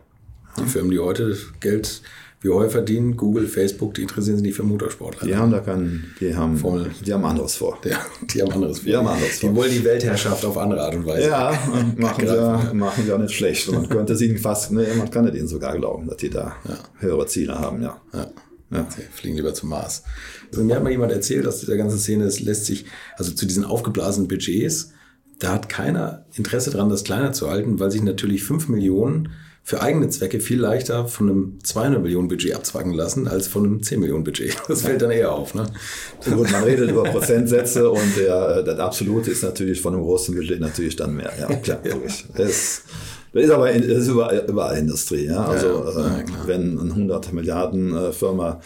Die 0.59 0.67
Firmen, 0.67 0.91
die 0.91 0.99
heute 0.99 1.37
Geld 1.61 2.03
wie 2.43 2.49
heu 2.49 2.69
verdienen, 2.71 3.17
Google, 3.17 3.47
Facebook, 3.47 3.95
die 3.95 4.03
interessieren 4.03 4.37
sich 4.37 4.47
nicht 4.47 4.57
für 4.57 4.63
Motorsport. 4.63 5.19
Die 5.25 5.37
haben 5.37 5.51
da 5.51 5.61
kein, 5.61 6.05
die 6.21 6.35
haben, 6.35 6.57
Formel. 6.57 6.91
die 7.05 7.13
haben 7.13 7.25
anderes 7.25 7.55
vor. 7.55 7.79
Ja, 7.85 7.99
die 8.33 8.41
haben 8.41 8.51
anderes 8.51 8.79
vor. 8.79 8.87
Die, 8.87 8.97
haben 8.97 9.09
anderes 9.09 9.39
vor. 9.39 9.51
die 9.51 9.57
wollen 9.57 9.71
die 9.71 9.85
Weltherrschaft 9.85 10.45
auf 10.47 10.57
andere 10.57 10.81
Art 10.83 10.95
und 10.95 11.07
Weise. 11.07 11.29
Ja, 11.29 11.53
machen 11.97 12.27
sie, 12.71 12.75
machen 12.75 13.05
sie 13.05 13.13
auch 13.13 13.19
nicht 13.19 13.35
schlecht. 13.35 13.71
Man 13.71 13.89
könnte 13.89 14.15
es 14.15 14.23
ihnen 14.23 14.39
fast, 14.39 14.73
ne, 14.73 14.87
man 14.97 15.11
kann 15.11 15.27
es 15.27 15.35
ihnen 15.35 15.49
sogar 15.49 15.77
glauben, 15.77 16.07
dass 16.09 16.17
die 16.17 16.31
da 16.31 16.57
ja. 16.67 16.79
höhere 17.01 17.27
Ziele 17.27 17.59
haben, 17.59 17.83
ja. 17.83 18.01
ja. 18.15 18.31
Ja. 18.71 18.87
Sie 18.89 19.03
fliegen 19.03 19.37
lieber 19.37 19.55
zum 19.55 19.71
Mars. 19.71 20.05
Also 20.51 20.63
mir 20.63 20.77
hat 20.77 20.83
mal 20.83 20.91
jemand 20.91 21.13
erzählt, 21.13 21.45
dass 21.45 21.61
dieser 21.61 21.77
ganze 21.77 21.99
Szene, 21.99 22.25
es 22.25 22.41
lässt 22.41 22.67
sich, 22.67 22.85
also 23.17 23.33
zu 23.33 23.47
diesen 23.47 23.65
aufgeblasenen 23.65 24.29
Budgets, 24.29 24.93
da 25.39 25.53
hat 25.53 25.69
keiner 25.69 26.27
Interesse 26.35 26.71
dran, 26.71 26.89
das 26.89 27.05
kleiner 27.05 27.33
zu 27.33 27.51
halten, 27.51 27.81
weil 27.81 27.91
sich 27.91 28.03
natürlich 28.03 28.45
fünf 28.45 28.69
Millionen 28.69 29.31
für 29.63 29.83
eigene 29.83 30.09
Zwecke 30.09 30.41
viel 30.41 30.59
leichter 30.59 31.07
von 31.07 31.31
einem 31.31 31.59
200 31.63 32.03
Millionen 32.03 32.29
Budget 32.29 32.55
abzwacken 32.55 32.93
lassen, 32.93 33.29
als 33.29 33.47
von 33.47 33.65
einem 33.65 33.83
10 33.83 34.01
Millionen 34.01 34.25
Budget. 34.25 34.57
Das 34.69 34.83
fällt 34.83 35.03
dann 35.03 35.11
eher 35.11 35.33
auf. 35.33 35.55
Ne? 35.55 35.67
Gut, 36.25 36.51
man 36.51 36.65
redet 36.65 36.91
über 36.91 37.05
Prozentsätze 37.05 37.91
und 37.91 38.17
der, 38.17 38.63
das 38.63 38.79
Absolute 38.79 39.31
ist 39.31 39.43
natürlich 39.43 39.81
von 39.81 39.95
einem 39.95 40.03
großen 40.03 40.35
Budget 40.35 40.61
natürlich 40.61 40.97
dann 40.97 41.15
mehr. 41.15 41.33
Ja, 41.39 41.55
klar, 41.57 41.81
logisch. 41.85 42.25
Das, 42.37 42.83
das 43.33 43.45
ist 43.45 43.51
aber 43.51 43.73
das 43.73 43.85
ist 43.85 44.09
überall, 44.09 44.45
überall 44.49 44.79
Industrie. 44.79 45.27
Ja? 45.27 45.45
Also 45.45 45.85
äh, 45.85 46.25
wenn 46.47 46.79
eine 46.79 46.91
100 46.91 47.33
Milliarden 47.33 47.95
äh, 47.95 48.13
Firma 48.13 48.61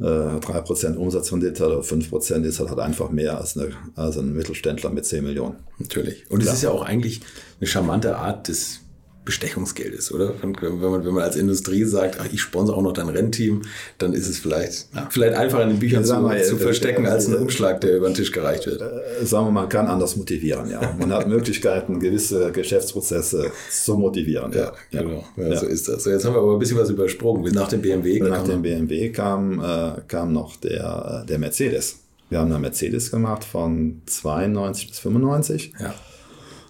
äh, 0.00 0.04
3% 0.04 0.96
Umsatz 0.96 1.28
von 1.28 1.44
hat 1.44 1.60
oder 1.60 1.80
5% 1.80 2.42
ist, 2.44 2.60
hat 2.60 2.78
einfach 2.78 3.10
mehr 3.10 3.38
als, 3.38 3.56
eine, 3.56 3.70
als 3.96 4.16
ein 4.16 4.32
Mittelständler 4.32 4.90
mit 4.90 5.04
10 5.04 5.24
Millionen. 5.24 5.56
Natürlich. 5.78 6.30
Und 6.30 6.42
es 6.42 6.52
ist 6.52 6.62
ja 6.62 6.70
auch 6.70 6.82
eigentlich 6.82 7.20
eine 7.60 7.66
charmante 7.66 8.16
Art 8.16 8.48
des 8.48 8.80
Bestechungsgeld 9.28 9.92
ist, 9.92 10.10
oder? 10.10 10.32
Wenn 10.40 10.52
man, 10.80 11.04
wenn 11.04 11.12
man 11.12 11.22
als 11.22 11.36
Industrie 11.36 11.84
sagt, 11.84 12.16
ach, 12.18 12.24
ich 12.32 12.40
sponsere 12.40 12.78
auch 12.78 12.82
noch 12.82 12.94
dein 12.94 13.10
Rennteam, 13.10 13.60
dann 13.98 14.14
ist 14.14 14.26
es 14.26 14.38
vielleicht, 14.38 14.88
ja, 14.94 15.06
vielleicht 15.10 15.36
einfacher 15.36 15.64
in 15.64 15.68
den 15.68 15.78
Büchern 15.78 16.02
zu, 16.02 16.14
mal, 16.14 16.42
zu, 16.42 16.56
verstecken, 16.56 17.04
äh, 17.04 17.08
als 17.08 17.28
ein 17.28 17.34
Umschlag, 17.34 17.82
der 17.82 17.98
über 17.98 18.08
den 18.08 18.14
Tisch 18.14 18.32
gereicht 18.32 18.64
wird. 18.64 18.80
Äh, 18.80 19.26
sagen 19.26 19.44
wir 19.46 19.50
mal, 19.50 19.60
man 19.60 19.68
kann 19.68 19.86
anders 19.86 20.16
motivieren, 20.16 20.70
ja. 20.70 20.80
Man 20.98 21.12
hat 21.12 21.28
Möglichkeiten, 21.28 22.00
gewisse 22.00 22.50
Geschäftsprozesse 22.52 23.52
zu 23.70 23.98
motivieren. 23.98 24.50
Ja, 24.52 24.72
ja. 24.92 25.02
genau. 25.02 25.24
Ja, 25.36 25.58
So 25.58 25.66
ist 25.66 25.88
das. 25.88 26.04
So, 26.04 26.10
jetzt 26.10 26.24
haben 26.24 26.32
wir 26.32 26.40
aber 26.40 26.54
ein 26.54 26.58
bisschen 26.58 26.78
was 26.78 26.88
übersprungen. 26.88 27.52
Nach 27.52 27.68
dem 27.68 27.82
BMW 27.82 28.20
Nach 28.20 28.44
dem 28.44 28.62
BMW 28.62 29.10
kam, 29.10 29.60
äh, 29.60 30.00
kam 30.08 30.32
noch 30.32 30.56
der, 30.56 31.26
der 31.28 31.38
Mercedes. 31.38 31.98
Wir 32.30 32.38
haben 32.38 32.50
einen 32.50 32.62
Mercedes 32.62 33.10
gemacht 33.10 33.44
von 33.44 34.00
92 34.06 34.88
bis 34.88 34.98
95. 35.00 35.72
Ja. 35.78 35.94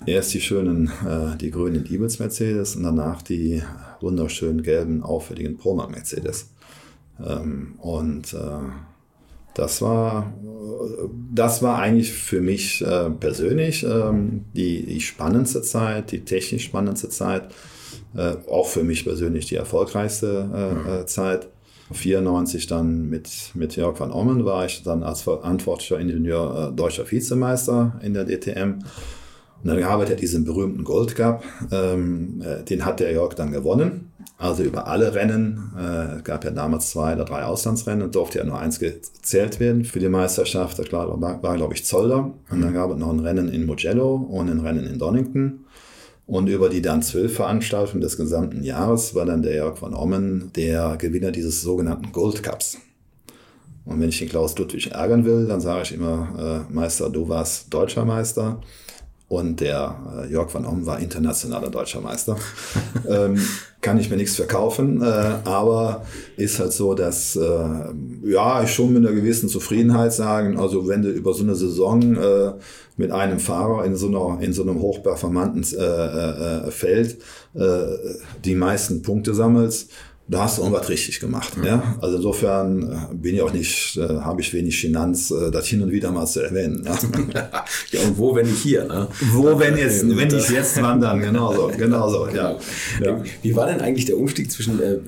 Erst 0.07 0.33
die 0.35 0.41
schönen, 0.41 0.91
äh, 1.07 1.37
die 1.37 1.51
grünen 1.51 1.85
Ibels 1.87 2.19
Mercedes 2.19 2.77
und 2.77 2.85
danach 2.85 3.23
die 3.23 3.63
wunderschönen 4.01 4.63
gelben, 4.63 5.03
auffälligen 5.03 5.57
Proma 5.57 5.87
Mercedes. 5.89 6.51
Ähm, 7.25 7.75
und 7.79 8.33
äh, 8.33 8.39
das 9.55 9.83
war, 9.83 10.33
das 11.35 11.63
war 11.63 11.79
eigentlich 11.81 12.13
für 12.13 12.41
mich 12.41 12.81
äh, 12.81 13.11
persönlich 13.11 13.83
ähm, 13.83 14.45
die, 14.55 14.87
die 14.87 15.01
spannendste 15.01 15.63
Zeit, 15.63 16.13
die 16.13 16.21
technisch 16.21 16.65
spannendste 16.65 17.09
Zeit, 17.09 17.53
äh, 18.15 18.37
auch 18.49 18.69
für 18.69 18.85
mich 18.85 19.05
persönlich 19.05 19.47
die 19.47 19.57
erfolgreichste 19.57 20.49
äh, 20.55 20.75
mhm. 20.75 21.01
Äh, 21.03 21.07
Zeit. 21.07 21.49
94 21.91 22.67
dann 22.67 23.09
mit, 23.09 23.31
mit 23.55 23.75
Jörg 23.75 23.99
van 23.99 24.13
Ommen 24.13 24.45
war 24.45 24.67
ich 24.67 24.83
dann 24.83 25.03
als 25.03 25.23
verantwortlicher 25.23 25.99
Ingenieur 25.99 26.71
deutscher 26.77 27.11
Vizemeister 27.11 27.99
in 28.03 28.13
der 28.13 28.27
DTM 28.27 28.81
und 29.63 29.71
dann 29.71 29.81
gab 29.81 30.01
es 30.03 30.09
ja 30.09 30.15
diesen 30.15 30.45
berühmten 30.45 30.85
Gold 30.85 31.17
Cup, 31.17 31.43
ähm, 31.73 32.43
äh, 32.43 32.63
den 32.63 32.85
hat 32.85 33.01
der 33.01 33.13
Jörg 33.13 33.35
dann 33.35 33.51
gewonnen. 33.51 34.13
Also 34.37 34.63
über 34.63 34.87
alle 34.87 35.15
Rennen, 35.15 35.73
äh, 35.77 36.23
gab 36.23 36.45
ja 36.45 36.53
damals 36.53 36.91
zwei 36.91 37.15
oder 37.15 37.25
drei 37.25 37.43
Auslandsrennen 37.43 38.05
und 38.05 38.15
durfte 38.15 38.39
ja 38.39 38.45
nur 38.45 38.59
eins 38.59 38.79
gezählt 38.79 39.59
werden 39.59 39.85
für 39.85 39.99
die 39.99 40.09
Meisterschaft. 40.09 40.79
Das 40.79 40.93
war, 40.93 41.21
war 41.21 41.57
glaube 41.57 41.75
ich, 41.75 41.85
Zolder. 41.85 42.33
Und 42.51 42.61
dann 42.61 42.73
gab 42.73 42.93
es 42.93 42.99
noch 42.99 43.11
ein 43.11 43.19
Rennen 43.19 43.49
in 43.49 43.67
Mugello 43.67 44.15
und 44.15 44.49
ein 44.49 44.61
Rennen 44.61 44.87
in 44.87 44.99
Donington. 44.99 45.65
Und 46.27 46.47
über 46.47 46.69
die 46.69 46.83
dann 46.83 47.03
zwölf 47.03 47.35
Veranstaltungen 47.35 48.01
des 48.01 48.17
gesamten 48.17 48.63
Jahres 48.63 49.15
war 49.15 49.25
dann 49.25 49.43
der 49.43 49.57
Jörg 49.57 49.79
von 49.79 49.95
Ommen 49.95 50.53
der 50.55 50.97
Gewinner 50.99 51.33
dieses 51.33 51.63
sogenannten 51.63 52.13
Gold 52.13 52.43
Cups. 52.45 52.79
Und 53.87 54.01
wenn 54.01 54.11
ich 54.11 54.19
den 54.19 54.29
Klaus 54.29 54.57
Ludwig 54.57 54.93
ärgern 54.93 55.25
will, 55.25 55.47
dann 55.47 55.61
sage 55.61 55.83
ich 55.83 55.95
immer, 55.95 56.67
äh, 56.71 56.73
Meister, 56.73 57.11
du 57.11 57.29
warst 57.29 57.73
deutscher 57.73 58.05
Meister 58.05 58.61
und 59.29 59.61
der 59.61 60.25
äh, 60.25 60.33
Jörg 60.33 60.53
van 60.53 60.65
Om 60.65 60.87
war 60.87 60.99
internationaler 61.01 61.71
deutscher 61.71 62.01
Meister. 62.01 62.37
ähm, 63.09 63.39
kann 63.81 64.01
ich 64.01 64.11
mir 64.11 64.17
nichts 64.17 64.37
verkaufen, 64.37 65.03
äh, 65.03 65.05
aber 65.05 66.05
ist 66.37 66.59
halt 66.59 66.73
so, 66.73 66.95
dass 66.95 67.37
äh, 67.37 67.69
ja 68.25 68.63
ich 68.63 68.73
schon 68.73 68.93
mit 68.93 69.07
einer 69.07 69.15
gewissen 69.15 69.49
Zufriedenheit 69.49 70.13
sagen, 70.13 70.59
also 70.59 70.89
wenn 70.89 71.03
du 71.03 71.11
über 71.11 71.33
so 71.35 71.45
eine 71.45 71.55
Saison 71.55 72.17
äh, 72.17 72.53
mit 72.97 73.13
einem 73.13 73.39
Fahrer 73.39 73.85
in 73.85 73.95
so 73.95 74.09
einer 74.09 74.43
in 74.43 74.53
so 74.53 74.63
einem 74.63 74.81
hochperformanten 74.81 75.65
äh, 75.79 76.67
äh, 76.67 76.71
Feld 76.71 77.19
äh, 77.55 77.87
die 78.45 78.57
meisten 78.57 79.03
Punkte 79.03 79.35
sammelst, 79.35 79.91
da 80.31 80.43
hast 80.43 80.59
du 80.59 80.63
irgendwas 80.63 80.89
richtig 80.91 81.21
gemacht. 81.21 81.57
Mhm. 81.57 81.65
Ja? 81.65 81.97
Also 82.03 82.17
insofern 82.17 82.83
äh, 82.83 83.15
bin 83.15 83.35
ich 83.35 83.41
auch 83.41 83.53
nicht, 83.53 83.97
äh, 83.97 84.21
habe 84.21 84.43
ich 84.43 84.53
wenig 84.53 84.79
Finanz, 84.79 85.31
äh, 85.31 85.51
das 85.51 85.67
hin 85.67 85.83
und 85.83 85.91
wieder 85.91 86.11
mal 86.11 86.27
zu 86.27 86.41
erwähnen. 86.41 86.83
Ne? 86.83 86.91
ja, 87.93 88.01
und 88.03 88.19
wo, 88.19 88.35
wenn 88.37 88.47
nicht 88.47 88.63
hier? 88.63 88.85
Ne? 88.85 89.09
Wo, 89.33 89.59
wenn 89.59 89.79
jetzt, 89.79 90.07
wenn 90.07 90.29
nicht 90.29 90.51
jetzt, 90.51 90.81
wann 90.83 91.01
dann? 91.01 91.21
Genau 91.21 91.55
so, 91.55 91.71
genau 91.75 92.11
so, 92.11 92.29
ja. 92.29 92.59
ja. 93.03 93.23
Wie 93.43 93.57
war 93.57 93.69
denn 93.69 93.81
eigentlich 93.81 94.05
der 94.05 94.19
Umstieg 94.19 94.53
zwischen 94.53 94.81
äh, 94.83 94.99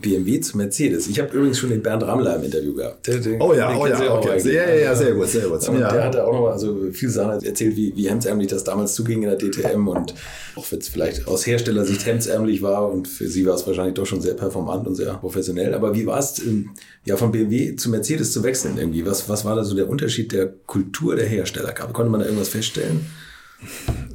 BMW 0.00 0.40
zu 0.40 0.56
Mercedes? 0.56 1.08
Ich 1.08 1.18
habe 1.18 1.36
übrigens 1.36 1.58
schon 1.58 1.70
den 1.70 1.82
Bernd 1.82 2.04
Rammler 2.04 2.36
im 2.36 2.44
Interview 2.44 2.72
gehabt. 2.72 3.08
Der, 3.08 3.18
der, 3.18 3.40
oh 3.40 3.52
ja, 3.52 3.76
oh 3.76 3.86
ja, 3.88 4.14
okay. 4.14 4.38
Sehr, 4.38 4.72
ja, 4.72 4.84
ja, 4.84 4.94
sehr 4.94 5.14
gut, 5.14 5.28
sehr 5.28 5.48
gut. 5.48 5.68
Und 5.68 5.80
ja. 5.80 5.90
der 5.90 6.04
hatte 6.04 6.24
auch 6.24 6.32
noch 6.32 6.42
mal 6.42 6.58
so 6.58 6.76
viele 6.92 7.10
Sachen 7.10 7.42
erzählt, 7.42 7.76
wie, 7.76 7.92
wie 7.96 8.08
hemdsärmlich 8.08 8.46
das 8.46 8.62
damals 8.62 8.94
zuging 8.94 9.24
in 9.24 9.30
der 9.30 9.38
DTM 9.38 9.88
und 9.88 10.14
auch 10.54 10.70
wenn 10.70 10.78
es 10.78 10.88
vielleicht 10.88 11.26
aus 11.26 11.44
Herstellersicht 11.46 12.06
hemdsärmlich 12.06 12.62
war 12.62 12.88
und 12.88 13.08
für 13.08 13.26
sie 13.26 13.44
war 13.46 13.54
es 13.54 13.66
wahrscheinlich 13.66 13.94
doch 13.94 14.06
schon 14.06 14.20
sehr 14.20 14.34
performant 14.34 14.59
und 14.68 14.94
sehr 14.94 15.14
professionell. 15.14 15.74
Aber 15.74 15.94
wie 15.94 16.06
war 16.06 16.18
es, 16.18 16.38
ähm, 16.40 16.70
ja, 17.04 17.16
von 17.16 17.32
BMW 17.32 17.76
zu 17.76 17.90
Mercedes 17.90 18.32
zu 18.32 18.42
wechseln 18.42 18.78
irgendwie? 18.78 19.04
Was, 19.06 19.28
was 19.28 19.44
war 19.44 19.56
da 19.56 19.64
so 19.64 19.74
der 19.74 19.88
Unterschied 19.88 20.32
der 20.32 20.48
Kultur 20.66 21.16
der 21.16 21.26
Hersteller? 21.26 21.72
Konnte 21.72 22.10
man 22.10 22.20
da 22.20 22.26
irgendwas 22.26 22.48
feststellen? 22.48 23.00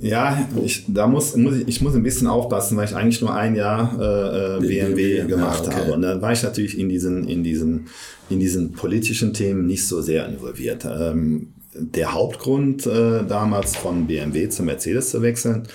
Ja, 0.02 0.48
ich, 0.64 0.86
da 0.88 1.08
muss, 1.08 1.36
muss 1.36 1.56
ich, 1.56 1.68
ich 1.68 1.82
muss 1.82 1.96
ein 1.96 2.04
bisschen 2.04 2.28
aufpassen, 2.28 2.78
weil 2.78 2.86
ich 2.86 2.96
eigentlich 2.96 3.22
nur 3.22 3.34
ein 3.34 3.56
Jahr 3.56 3.94
äh, 3.94 4.60
BMW, 4.60 4.94
BMW 4.94 5.28
gemacht 5.28 5.66
ja, 5.66 5.72
okay. 5.72 5.82
habe. 5.82 5.94
Und 5.94 6.02
dann 6.02 6.22
war 6.22 6.32
ich 6.32 6.44
natürlich 6.44 6.78
in 6.78 6.90
diesen, 6.90 7.28
in 7.28 7.44
diesen, 7.44 7.88
in 8.30 8.40
diesen 8.40 8.74
politischen 8.74 9.34
Themen 9.34 9.66
nicht 9.68 9.88
so 9.88 10.02
sehr 10.02 10.28
involviert. 10.28 10.86
Ähm, 10.86 11.54
der 11.74 12.14
Hauptgrund 12.14 12.86
äh, 12.86 13.26
damals 13.26 13.76
von 13.76 14.08
BMW 14.08 14.50
zu 14.50 14.64
Mercedes 14.64 15.12
zu 15.12 15.22
wechseln, 15.22 15.68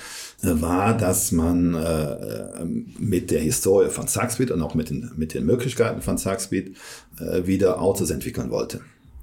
war, 0.42 0.96
dass 0.96 1.32
man 1.32 1.74
äh, 1.74 2.64
mit 2.98 3.30
der 3.30 3.40
Historie 3.40 3.90
von 3.90 4.08
Zackspeed 4.08 4.50
und 4.50 4.62
auch 4.62 4.74
mit 4.74 4.90
den, 4.90 5.10
mit 5.16 5.34
den 5.34 5.44
Möglichkeiten 5.44 6.00
von 6.00 6.18
Zackspeed 6.18 6.76
äh, 7.20 7.46
wieder 7.46 7.80
Autos 7.80 8.10
entwickeln 8.10 8.50
wollte. 8.50 8.80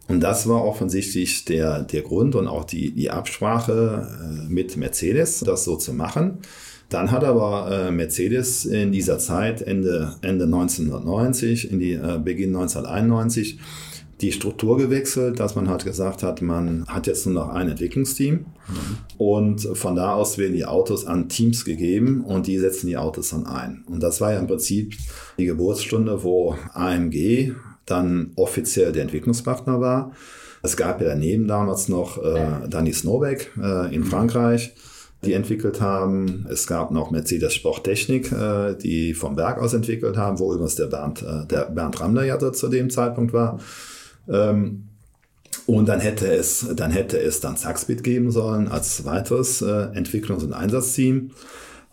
Und 0.08 0.22
das 0.22 0.48
war 0.48 0.64
offensichtlich 0.64 1.46
der, 1.46 1.84
der 1.84 2.02
Grund 2.02 2.36
und 2.36 2.48
auch 2.48 2.64
die, 2.64 2.92
die 2.92 3.10
Absprache 3.10 4.08
äh, 4.22 4.50
mit 4.50 4.78
Mercedes, 4.78 5.40
das 5.42 5.64
so 5.64 5.76
zu 5.76 5.94
machen. 5.94 6.40
Dann 6.90 7.12
hat 7.12 7.26
aber 7.26 7.70
äh, 7.70 7.92
Mercedes 7.92 8.64
in 8.66 8.94
dieser 8.94 9.20
Zeit, 9.20 9.62
Ende, 9.62 10.16
Ende 10.22 10.46
1990, 10.46 11.72
in 11.72 11.80
die 11.80 11.94
äh, 11.94 12.20
Beginn 12.24 12.56
1991, 12.56 13.60
die 14.22 14.32
Struktur 14.32 14.78
gewechselt, 14.78 15.40
dass 15.40 15.56
man 15.56 15.70
halt 15.70 15.86
gesagt 15.86 16.24
hat, 16.24 16.42
man 16.42 16.86
hat 16.88 17.06
jetzt 17.06 17.26
nur 17.28 17.36
noch 17.36 17.50
ein 17.50 17.70
Entwicklungsteam 17.70 18.34
mhm. 18.34 18.46
und 19.18 19.62
von 19.74 19.96
da 19.96 20.14
aus 20.14 20.38
werden 20.38 20.54
die 20.54 20.66
Autos 20.66 21.06
an 21.06 21.30
Teams 21.30 21.66
gegeben 21.66 22.22
und 22.22 22.48
die 22.48 22.58
setzen 22.58 22.88
die 22.88 22.98
Autos 22.98 23.30
dann 23.30 23.46
ein. 23.46 23.84
Und 23.88 24.02
das 24.02 24.20
war 24.20 24.34
ja 24.34 24.40
im 24.40 24.48
Prinzip 24.48 24.96
die 25.38 25.46
Geburtsstunde, 25.46 26.24
wo 26.24 26.56
AMG 26.74 27.54
dann 27.86 28.32
offiziell 28.36 28.92
der 28.92 29.04
Entwicklungspartner 29.04 29.80
war. 29.80 30.12
Es 30.64 30.76
gab 30.76 31.00
ja 31.00 31.10
daneben 31.10 31.48
damals 31.48 31.88
noch 31.88 32.22
äh, 32.24 32.68
Danny 32.68 32.94
Snowbeck 32.94 33.52
äh, 33.62 33.94
in 33.94 34.02
mhm. 34.02 34.06
Frankreich, 34.06 34.74
die 35.24 35.34
entwickelt 35.34 35.80
haben. 35.80 36.48
Es 36.50 36.66
gab 36.66 36.90
noch 36.90 37.12
Mercedes 37.12 37.54
Sporttechnik, 37.54 38.32
äh, 38.32 38.76
die 38.76 39.14
vom 39.14 39.36
Berg 39.36 39.60
aus 39.60 39.76
entwickelt 39.76 40.18
haben, 40.18 40.40
wo 40.40 40.52
übrigens 40.54 40.76
der 40.76 40.88
Bernd, 40.88 41.22
äh, 41.22 41.46
der 41.46 41.66
Bernd 41.66 42.00
Ramler 42.02 42.24
ja 42.24 42.40
zu 42.52 42.68
dem 42.68 42.90
Zeitpunkt 42.90 43.32
war. 43.32 43.60
Ähm, 44.30 44.84
und 45.66 45.88
dann 45.88 46.00
hätte 46.00 46.28
es, 46.32 46.66
dann 46.76 46.92
hätte 46.92 47.20
es 47.20 47.42
dann 47.42 47.58
Zackspeed 47.58 48.04
geben 48.04 48.32
sollen 48.32 48.68
als 48.68 49.06
weiteres 49.06 49.62
äh, 49.62 49.66
Entwicklungs- 49.66 50.44
und 50.44 50.54
Einsatzteam. 50.54 51.32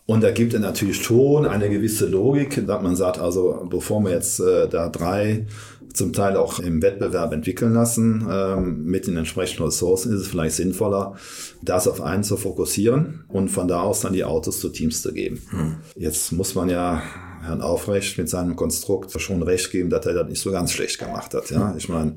Und 0.05 0.23
da 0.23 0.31
gibt 0.31 0.53
es 0.53 0.59
natürlich 0.59 1.01
schon 1.01 1.47
eine 1.47 1.69
gewisse 1.69 2.05
Logik, 2.05 2.65
dass 2.67 2.81
man 2.81 2.95
sagt, 2.95 3.19
also 3.19 3.65
bevor 3.69 4.01
wir 4.03 4.11
jetzt 4.11 4.39
äh, 4.39 4.69
da 4.69 4.87
drei 4.89 5.47
zum 5.95 6.13
Teil 6.13 6.35
auch 6.35 6.59
im 6.59 6.81
Wettbewerb 6.81 7.33
entwickeln 7.33 7.73
lassen, 7.73 8.27
ähm, 8.29 8.85
mit 8.85 9.07
den 9.07 9.17
entsprechenden 9.17 9.63
Ressourcen 9.65 10.13
ist 10.13 10.21
es 10.21 10.27
vielleicht 10.27 10.55
sinnvoller, 10.55 11.15
das 11.61 11.87
auf 11.87 12.01
einen 12.01 12.23
zu 12.23 12.37
fokussieren 12.37 13.23
und 13.29 13.49
von 13.49 13.67
da 13.67 13.81
aus 13.81 14.01
dann 14.01 14.13
die 14.13 14.25
Autos 14.25 14.59
zu 14.59 14.69
Teams 14.69 15.01
zu 15.01 15.13
geben. 15.13 15.41
Hm. 15.49 15.75
Jetzt 15.95 16.31
muss 16.33 16.53
man 16.53 16.69
ja 16.69 17.01
Herrn 17.45 17.61
Aufrecht 17.61 18.17
mit 18.17 18.29
seinem 18.29 18.55
Konstrukt 18.55 19.19
schon 19.19 19.43
recht 19.43 19.71
geben, 19.71 19.89
dass 19.89 20.05
er 20.05 20.13
das 20.13 20.27
nicht 20.27 20.41
so 20.41 20.51
ganz 20.51 20.71
schlecht 20.71 20.99
gemacht 20.99 21.33
hat. 21.33 21.49
Ja, 21.49 21.73
ich 21.77 21.89
meine, 21.89 22.15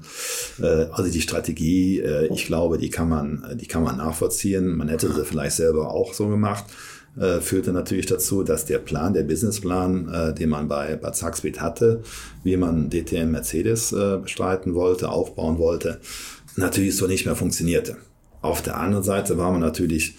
äh, 0.61 0.87
also 0.93 1.11
die 1.11 1.21
Strategie, 1.21 2.01
äh, 2.01 2.33
ich 2.33 2.47
glaube, 2.47 2.79
die 2.79 2.91
kann 2.91 3.09
man, 3.09 3.57
die 3.61 3.67
kann 3.67 3.83
man 3.83 3.97
nachvollziehen. 3.97 4.77
Man 4.77 4.89
hätte 4.89 5.13
sie 5.13 5.25
vielleicht 5.25 5.57
selber 5.57 5.91
auch 5.91 6.15
so 6.15 6.29
gemacht. 6.29 6.65
Äh, 7.19 7.41
führte 7.41 7.73
natürlich 7.73 8.07
dazu, 8.07 8.45
dass 8.45 8.65
der 8.65 8.79
Plan, 8.79 9.13
der 9.13 9.25
Businessplan, 9.25 10.09
äh, 10.09 10.35
den 10.35 10.51
man 10.51 10.69
bei, 10.69 10.95
bei 10.97 11.11
Zackspeed 11.11 11.61
hatte, 11.61 12.03
wie 12.45 12.57
man 12.57 12.91
DTM 12.91 13.33
Mercedes 13.33 13.93
äh, 13.93 14.19
bestreiten 14.19 14.75
wollte, 14.75 15.09
aufbauen 15.09 15.59
wollte, 15.59 16.01
natürlich 16.57 16.97
so 16.97 17.07
nicht 17.07 17.27
mehr 17.27 17.35
funktionierte. 17.35 17.97
Auf 18.41 18.63
der 18.63 18.77
anderen 18.77 19.03
Seite 19.03 19.37
war 19.37 19.51
man 19.51 19.61
natürlich 19.61 20.15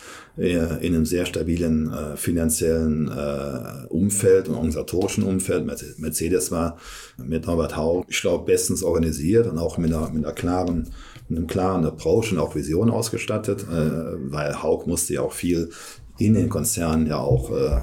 in 0.47 0.95
einem 0.95 1.05
sehr 1.05 1.25
stabilen 1.25 1.91
äh, 1.91 2.15
finanziellen 2.15 3.09
äh, 3.09 3.87
Umfeld 3.89 4.47
und 4.47 4.55
organisatorischen 4.55 5.23
Umfeld. 5.23 5.65
Mercedes 5.97 6.51
war 6.51 6.77
mit 7.17 7.45
Norbert 7.45 7.75
Hau, 7.75 8.05
ich 8.07 8.21
glaube, 8.21 8.45
bestens 8.45 8.83
organisiert 8.83 9.47
und 9.47 9.57
auch 9.57 9.77
mit 9.77 9.93
einer, 9.93 10.09
mit 10.09 10.23
einer 10.23 10.33
klaren 10.33 10.89
mit 11.27 11.37
einem 11.37 11.47
klaren 11.47 11.85
Approach 11.85 12.31
und 12.31 12.39
auch 12.39 12.55
Vision 12.55 12.89
ausgestattet, 12.89 13.63
äh, 13.63 14.31
weil 14.31 14.63
Haug 14.63 14.87
musste 14.87 15.13
ja 15.13 15.21
auch 15.21 15.33
viel 15.33 15.69
in 16.17 16.33
den 16.33 16.49
Konzernen 16.49 17.07
ja 17.07 17.17
auch 17.17 17.51
äh, 17.51 17.79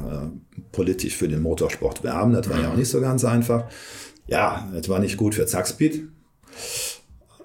politisch 0.73 1.17
für 1.17 1.29
den 1.29 1.43
Motorsport 1.43 2.05
werben. 2.05 2.33
Das 2.33 2.51
war 2.51 2.61
ja 2.61 2.71
auch 2.73 2.77
nicht 2.77 2.91
so 2.91 3.01
ganz 3.01 3.25
einfach. 3.25 3.65
Ja, 4.27 4.69
das 4.75 4.89
war 4.89 4.99
nicht 4.99 5.17
gut 5.17 5.35
für 5.35 5.47
Zackspeed. 5.47 6.09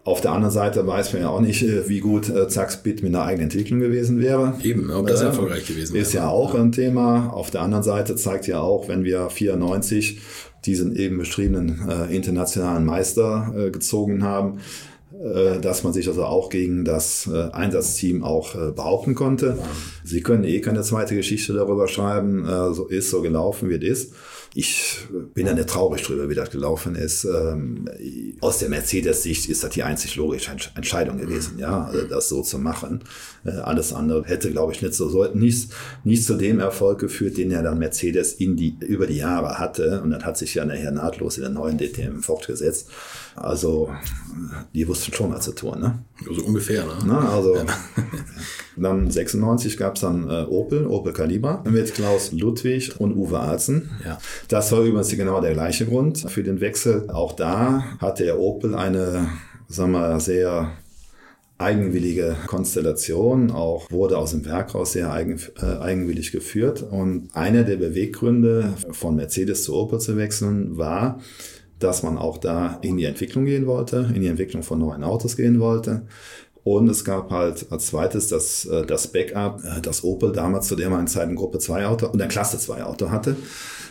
Auf 0.04 0.20
der 0.20 0.32
anderen 0.32 0.52
Seite 0.52 0.86
weiß 0.88 1.14
man 1.14 1.22
ja 1.22 1.30
auch 1.30 1.42
nicht, 1.42 1.62
äh, 1.62 1.88
wie 1.88 2.00
gut 2.00 2.28
äh, 2.30 2.48
Zackspeed 2.48 3.04
mit 3.04 3.14
einer 3.14 3.24
eigenen 3.24 3.50
Entwicklung 3.50 3.80
gewesen 3.80 4.20
wäre. 4.20 4.56
Eben, 4.64 4.90
ob 4.90 5.08
das 5.08 5.22
äh, 5.22 5.26
erfolgreich 5.26 5.68
gewesen 5.68 5.94
wäre. 5.94 6.02
Ist 6.02 6.14
ja 6.14 6.28
auch 6.28 6.56
ein 6.56 6.72
Thema. 6.72 7.32
Auf 7.34 7.52
der 7.52 7.62
anderen 7.62 7.84
Seite 7.84 8.16
zeigt 8.16 8.48
ja 8.48 8.62
auch, 8.62 8.88
wenn 8.88 9.04
wir 9.04 9.30
94 9.30 10.20
diesen 10.66 10.96
eben 10.96 11.18
beschriebenen 11.18 11.88
äh, 11.88 12.16
internationalen 12.16 12.86
Meister 12.86 13.54
äh, 13.56 13.70
gezogen 13.70 14.24
haben, 14.24 14.60
äh, 15.14 15.60
dass 15.60 15.84
man 15.84 15.94
sich 15.94 16.08
also 16.08 16.24
auch 16.24 16.50
gegen 16.50 16.84
das 16.84 17.30
äh, 17.32 17.52
Einsatzteam 17.52 18.24
auch 18.24 18.56
behaupten 18.74 19.14
konnte. 19.14 19.58
Sie 20.04 20.22
können 20.22 20.44
eh 20.44 20.62
keine 20.62 20.82
zweite 20.82 21.16
Geschichte 21.16 21.54
darüber 21.54 21.88
schreiben, 21.88 22.46
so 22.74 22.88
ist 22.88 23.10
so 23.10 23.22
gelaufen, 23.22 23.70
wie 23.70 23.76
es 23.76 23.84
ist. 23.84 24.14
Ich 24.54 25.08
bin 25.34 25.48
ja 25.48 25.54
nicht 25.54 25.70
traurig 25.70 26.02
drüber, 26.02 26.30
wie 26.30 26.36
das 26.36 26.50
gelaufen 26.50 26.96
ist. 26.96 27.24
Ähm, 27.24 27.88
aus 28.42 28.60
der 28.60 28.70
Mercedes-Sicht 28.70 29.50
ist 29.50 29.64
das 29.64 29.72
die 29.72 29.84
einzig 29.84 30.18
logische 30.18 30.52
Entscheidung 30.76 31.18
gewesen, 31.18 31.58
ja, 31.58 31.86
also 31.86 32.06
das 32.06 32.28
so 32.28 32.42
zu 32.42 32.60
machen. 32.60 33.04
Alles 33.44 33.94
andere 33.94 34.24
hätte, 34.26 34.52
glaube 34.52 34.74
ich, 34.74 34.82
nicht 34.82 34.94
so, 34.94 35.10
so 35.10 35.26
nicht, 35.34 35.70
nicht 36.04 36.26
zu 36.26 36.36
dem 36.36 36.60
Erfolg 36.60 37.00
geführt, 37.00 37.38
den 37.38 37.50
ja 37.50 37.62
dann 37.62 37.80
Mercedes 37.80 38.34
in 38.34 38.58
die, 38.58 38.76
über 38.82 39.08
die 39.08 39.18
Jahre 39.18 39.58
hatte. 39.58 40.02
Und 40.02 40.12
das 40.12 40.24
hat 40.26 40.38
sich 40.38 40.54
ja 40.54 40.66
nachher 40.66 40.92
nahtlos 40.92 41.38
in 41.38 41.44
der 41.44 41.52
neuen 41.52 41.78
DTM 41.78 42.20
fortgesetzt. 42.20 42.90
Also, 43.36 43.90
die 44.74 44.88
wussten 44.88 45.14
schon, 45.14 45.32
was 45.32 45.46
zu 45.46 45.54
tun, 45.54 45.80
ne? 45.80 46.00
Also 46.28 46.44
ungefähr, 46.44 46.84
ne? 46.84 46.94
Na, 47.06 47.30
also, 47.30 47.56
dann 48.78 49.10
96 49.10 49.78
gab 49.78 49.96
es 49.96 50.02
dann 50.02 50.30
äh, 50.30 50.44
Opel, 50.44 50.86
Opel 50.86 51.14
Caliber 51.14 51.64
mit 51.70 51.94
Klaus 51.94 52.32
Ludwig 52.32 53.00
und 53.00 53.16
Uwe 53.16 53.40
Alzen. 53.40 53.90
Ja. 54.06 54.20
Das 54.48 54.72
war 54.72 54.82
übrigens 54.82 55.10
genau 55.10 55.42
der 55.42 55.54
gleiche 55.54 55.86
Grund 55.86 56.20
für 56.30 56.44
den 56.44 56.62
Wechsel. 56.62 57.10
Auch 57.10 57.34
da 57.34 57.84
hatte 58.00 58.26
der 58.26 58.40
Opel 58.40 58.76
eine, 58.76 59.30
sagen 59.68 59.92
wir, 59.92 60.20
sehr 60.20 60.72
eigenwillige 61.62 62.36
Konstellation, 62.48 63.52
auch 63.52 63.90
wurde 63.92 64.18
aus 64.18 64.32
dem 64.32 64.46
Werk 64.46 64.74
raus 64.74 64.94
sehr 64.94 65.14
eigen, 65.14 65.40
äh, 65.62 65.78
eigenwillig 65.78 66.32
geführt. 66.32 66.84
Und 66.90 67.30
einer 67.34 67.64
der 67.64 67.78
Beweggründe, 67.78 68.74
von 68.92 69.16
Mercedes 69.16 69.64
zu 69.64 69.76
Opel 69.76 70.00
zu 70.00 70.18
wechseln, 70.18 70.78
war, 70.78 71.20
dass 71.80 72.04
man 72.04 72.18
auch 72.18 72.38
da 72.38 72.80
in 72.82 72.98
die 72.98 73.06
Entwicklung 73.06 73.46
gehen 73.46 73.66
wollte, 73.68 74.12
in 74.14 74.22
die 74.22 74.28
Entwicklung 74.28 74.64
von 74.64 74.80
neuen 74.80 75.04
Autos 75.04 75.38
gehen 75.38 75.60
wollte. 75.60 76.04
Und 76.64 76.90
es 76.90 77.04
gab 77.04 77.32
halt 77.32 77.66
als 77.72 77.88
zweites 77.88 78.28
das, 78.28 78.66
äh, 78.66 78.86
das 78.86 79.08
Backup, 79.08 79.64
äh, 79.64 79.82
das 79.82 80.04
Opel 80.04 80.32
damals 80.32 80.68
zu 80.68 80.76
der 80.76 81.06
Zeit 81.08 81.28
ein 81.28 81.36
Gruppe 81.36 81.60
2 81.60 81.88
Auto 81.88 82.08
und 82.08 82.22
ein 82.22 82.30
Klasse 82.30 82.60
2 82.60 82.84
Auto 82.84 83.10
hatte, 83.10 83.36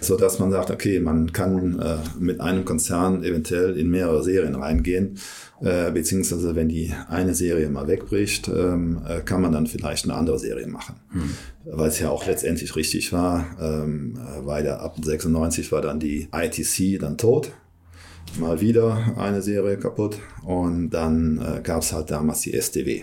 so 0.01 0.17
dass 0.17 0.39
man 0.39 0.51
sagt, 0.51 0.71
okay, 0.71 1.01
man 1.01 1.33
kann 1.33 1.79
äh, 1.79 1.97
mit 2.19 2.41
einem 2.41 2.65
Konzern 2.65 3.23
eventuell 3.23 3.77
in 3.79 3.91
mehrere 3.91 4.23
Serien 4.23 4.55
reingehen, 4.55 5.19
äh, 5.61 5.91
beziehungsweise 5.91 6.55
wenn 6.57 6.69
die 6.69 6.93
eine 7.09 7.35
Serie 7.35 7.69
mal 7.69 7.87
wegbricht, 7.87 8.49
ähm, 8.49 9.03
äh, 9.07 9.21
kann 9.21 9.43
man 9.43 9.53
dann 9.53 9.67
vielleicht 9.67 10.05
eine 10.05 10.15
andere 10.15 10.39
Serie 10.39 10.67
machen. 10.67 10.97
Hm. 11.13 11.31
Weil 11.65 11.89
es 11.89 12.01
ja 12.01 12.11
auch 12.11 12.27
letztendlich 12.27 12.75
richtig 12.77 13.13
war, 13.13 13.45
ähm, 13.61 14.19
weil 14.43 14.65
ja 14.65 14.79
ab 14.79 14.97
96 15.03 15.71
war 15.73 15.83
dann 15.83 16.01
die 16.01 16.29
ITC 16.33 16.99
dann 16.99 17.19
tot 17.19 17.53
mal 18.39 18.61
wieder 18.61 19.15
eine 19.17 19.43
Serie 19.43 19.77
kaputt 19.77 20.19
und 20.45 20.91
dann 20.91 21.39
äh, 21.39 21.61
gab 21.63 21.83
es 21.83 21.93
halt 21.93 22.11
damals 22.11 22.43
die 22.43 22.53
STW. 22.61 23.03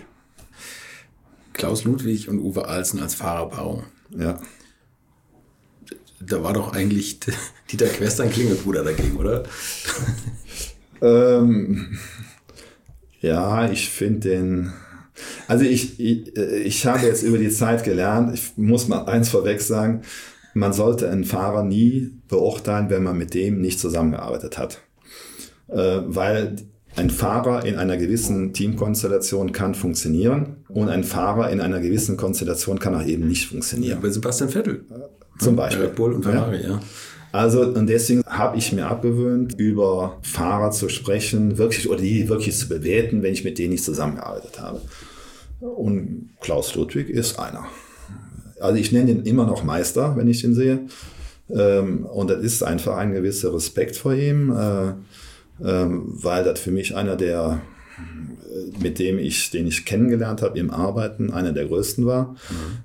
Klaus 1.54 1.84
Ludwig 1.84 2.30
und 2.30 2.40
Uwe 2.40 2.68
Alsen 2.68 3.02
als 3.02 3.16
Fahrerpaarung. 3.16 3.84
Ja. 4.18 4.40
Da 6.20 6.44
war 6.44 6.54
doch 6.54 6.74
eigentlich 6.74 7.20
Dieter 7.72 7.88
Quest 7.88 8.22
ein 8.22 8.32
Klingelbruder 8.32 8.84
dagegen, 8.84 9.18
oder? 9.18 9.44
ähm, 11.02 11.98
ja, 13.22 13.70
ich 13.70 13.90
finde 13.90 14.30
den. 14.30 14.74
Also 15.48 15.66
ich, 15.66 16.00
ich, 16.00 16.38
ich 16.38 16.86
habe 16.86 17.06
jetzt 17.06 17.24
über 17.24 17.40
die 17.40 17.50
Zeit 17.50 17.84
gelernt, 17.84 18.34
ich 18.36 18.56
muss 18.56 18.88
mal 18.88 19.06
eins 19.06 19.30
vorweg 19.30 19.62
sagen, 19.62 20.04
man 20.54 20.74
sollte 20.74 21.10
einen 21.10 21.24
Fahrer 21.24 21.64
nie 21.64 22.12
beurteilen, 22.28 22.90
wenn 22.90 23.04
man 23.04 23.18
mit 23.18 23.34
dem 23.34 23.62
nicht 23.62 23.80
zusammengearbeitet 23.80 24.58
hat. 24.58 24.82
Äh, 25.70 26.02
weil 26.06 26.56
ein 26.96 27.10
Fahrer 27.10 27.66
in 27.66 27.76
einer 27.76 27.98
gewissen 27.98 28.54
Teamkonstellation 28.54 29.52
kann 29.52 29.76
funktionieren 29.76 30.58
und 30.68 30.90
ein 30.90 31.04
Fahrer 31.04 31.52
in 31.52 31.62
einer 31.62 31.80
gewissen 31.80 32.18
Konstellation 32.18 32.80
kann 32.80 32.96
auch 32.96 33.06
eben 33.06 33.28
nicht 33.28 33.48
funktionieren. 33.48 33.98
Ja, 33.98 34.02
bei 34.02 34.10
Sebastian 34.10 34.50
Vettel. 34.50 34.86
Zum 35.40 35.56
Beispiel. 35.56 35.86
Red 35.86 35.96
Bull 35.96 36.14
und 36.14 36.24
Ferrari, 36.24 36.62
ja. 36.62 36.70
ja. 36.70 36.80
Also, 37.32 37.62
und 37.62 37.88
deswegen 37.88 38.24
habe 38.26 38.58
ich 38.58 38.72
mir 38.72 38.88
abgewöhnt, 38.88 39.60
über 39.60 40.18
Fahrer 40.22 40.72
zu 40.72 40.90
sprechen, 40.90 41.58
wirklich, 41.58 41.90
oder 41.90 42.00
die 42.00 42.30
wirklich 42.30 42.58
zu 42.58 42.68
bewerten, 42.68 43.22
wenn 43.22 43.34
ich 43.34 43.44
mit 43.44 43.60
denen 43.60 43.72
nicht 43.72 43.84
zusammengearbeitet 43.84 44.60
habe. 44.60 44.82
Und 45.60 46.30
Klaus 46.40 46.74
Ludwig 46.76 47.10
ist 47.10 47.38
einer. 47.38 47.66
Also 48.60 48.80
ich 48.80 48.92
nenne 48.92 49.12
ihn 49.12 49.24
immer 49.24 49.46
noch 49.46 49.64
Meister, 49.64 50.16
wenn 50.16 50.28
ich 50.28 50.44
ihn 50.44 50.56
sehe. 50.56 50.88
Ähm, 51.50 52.06
und 52.06 52.30
das 52.30 52.42
ist 52.42 52.64
einfach 52.64 52.98
ein 52.98 53.14
gewisser 53.14 53.54
Respekt 53.54 53.96
vor 53.96 54.14
ihm. 54.14 54.52
Äh, 54.52 54.94
ähm, 55.64 56.04
weil 56.06 56.44
das 56.44 56.60
für 56.60 56.72
mich 56.72 56.96
einer 56.96 57.16
der, 57.16 57.62
äh, 57.62 57.77
mit 58.80 59.00
dem 59.00 59.18
ich, 59.20 59.52
den 59.52 59.68
ich 59.68 59.86
kennengelernt 59.86 60.42
habe 60.42 60.58
im 60.60 60.72
Arbeiten, 60.72 61.32
einer 61.32 61.52
der 61.52 61.66
größten 61.66 62.06
war. 62.06 62.36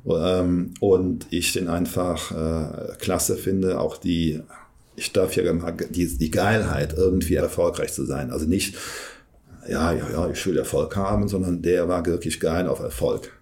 Mhm. 0.05 0.11
Ähm, 0.11 0.75
und 0.81 1.27
ich 1.31 1.53
den 1.53 1.69
einfach 1.69 2.31
äh, 2.31 2.97
klasse 2.99 3.37
finde, 3.37 3.81
auch 3.81 3.97
die, 3.97 4.41
ich 4.97 5.13
darf 5.13 5.37
ja 5.37 5.43
die, 5.91 6.19
die 6.19 6.31
Geilheit, 6.31 6.95
irgendwie 6.97 7.35
erfolgreich 7.35 7.93
zu 7.93 8.05
sein. 8.05 8.31
Also 8.31 8.47
nicht, 8.47 8.77
ja, 9.69 9.93
ja, 9.93 10.11
ja, 10.11 10.31
ich 10.31 10.45
will 10.47 10.59
Erfolg 10.59 10.97
haben, 10.97 11.29
sondern 11.29 11.63
der 11.63 11.89
war 11.89 12.05
wirklich 12.05 12.41
geil 12.41 12.67
auf 12.67 12.81
Erfolg. 12.81 13.41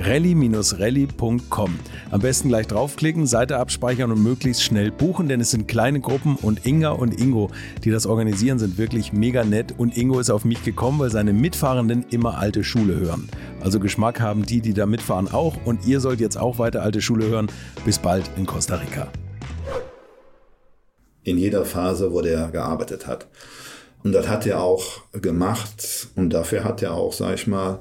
rally-rally.com. 0.00 1.78
Am 2.10 2.20
besten 2.20 2.48
gleich 2.48 2.66
draufklicken, 2.66 3.26
Seite 3.26 3.58
abspeichern 3.58 4.12
und 4.12 4.22
möglichst 4.22 4.62
schnell 4.62 4.90
buchen, 4.90 5.28
denn 5.28 5.40
es 5.40 5.50
sind 5.50 5.68
kleine 5.68 6.00
Gruppen 6.00 6.36
und 6.36 6.66
Inga 6.66 6.90
und 6.90 7.20
Ingo, 7.20 7.50
die 7.84 7.90
das 7.90 8.06
organisieren, 8.06 8.58
sind 8.58 8.78
wirklich 8.78 9.12
mega 9.12 9.44
nett 9.44 9.74
und 9.76 9.96
Ingo 9.96 10.20
ist 10.20 10.30
auf 10.30 10.44
mich 10.44 10.64
gekommen, 10.64 10.98
weil 10.98 11.10
seine 11.10 11.32
Mitfahrenden 11.32 12.06
immer 12.10 12.38
alte 12.38 12.64
Schule 12.64 12.98
hören. 12.98 13.28
Also 13.60 13.80
Geschmack 13.80 14.20
haben 14.20 14.46
die, 14.46 14.60
die 14.60 14.74
da 14.74 14.86
mitfahren 14.86 15.28
auch 15.28 15.56
und 15.64 15.86
ihr 15.86 16.00
sollt 16.00 16.20
jetzt 16.20 16.38
auch 16.38 16.58
weiter 16.58 16.82
alte 16.82 17.02
Schule 17.02 17.26
hören. 17.26 17.48
Bis 17.84 17.98
bald 17.98 18.30
in 18.36 18.46
Costa 18.46 18.76
Rica. 18.76 19.08
In 21.24 21.38
jeder 21.38 21.64
Phase, 21.64 22.12
wo 22.12 22.22
der 22.22 22.48
gearbeitet 22.48 23.06
hat. 23.06 23.28
Und 24.04 24.12
das 24.12 24.28
hat 24.28 24.46
er 24.46 24.62
auch 24.62 25.02
gemacht 25.12 26.08
und 26.14 26.30
dafür 26.30 26.64
hat 26.64 26.82
er 26.82 26.94
auch, 26.94 27.12
sag 27.12 27.34
ich 27.34 27.46
mal, 27.46 27.80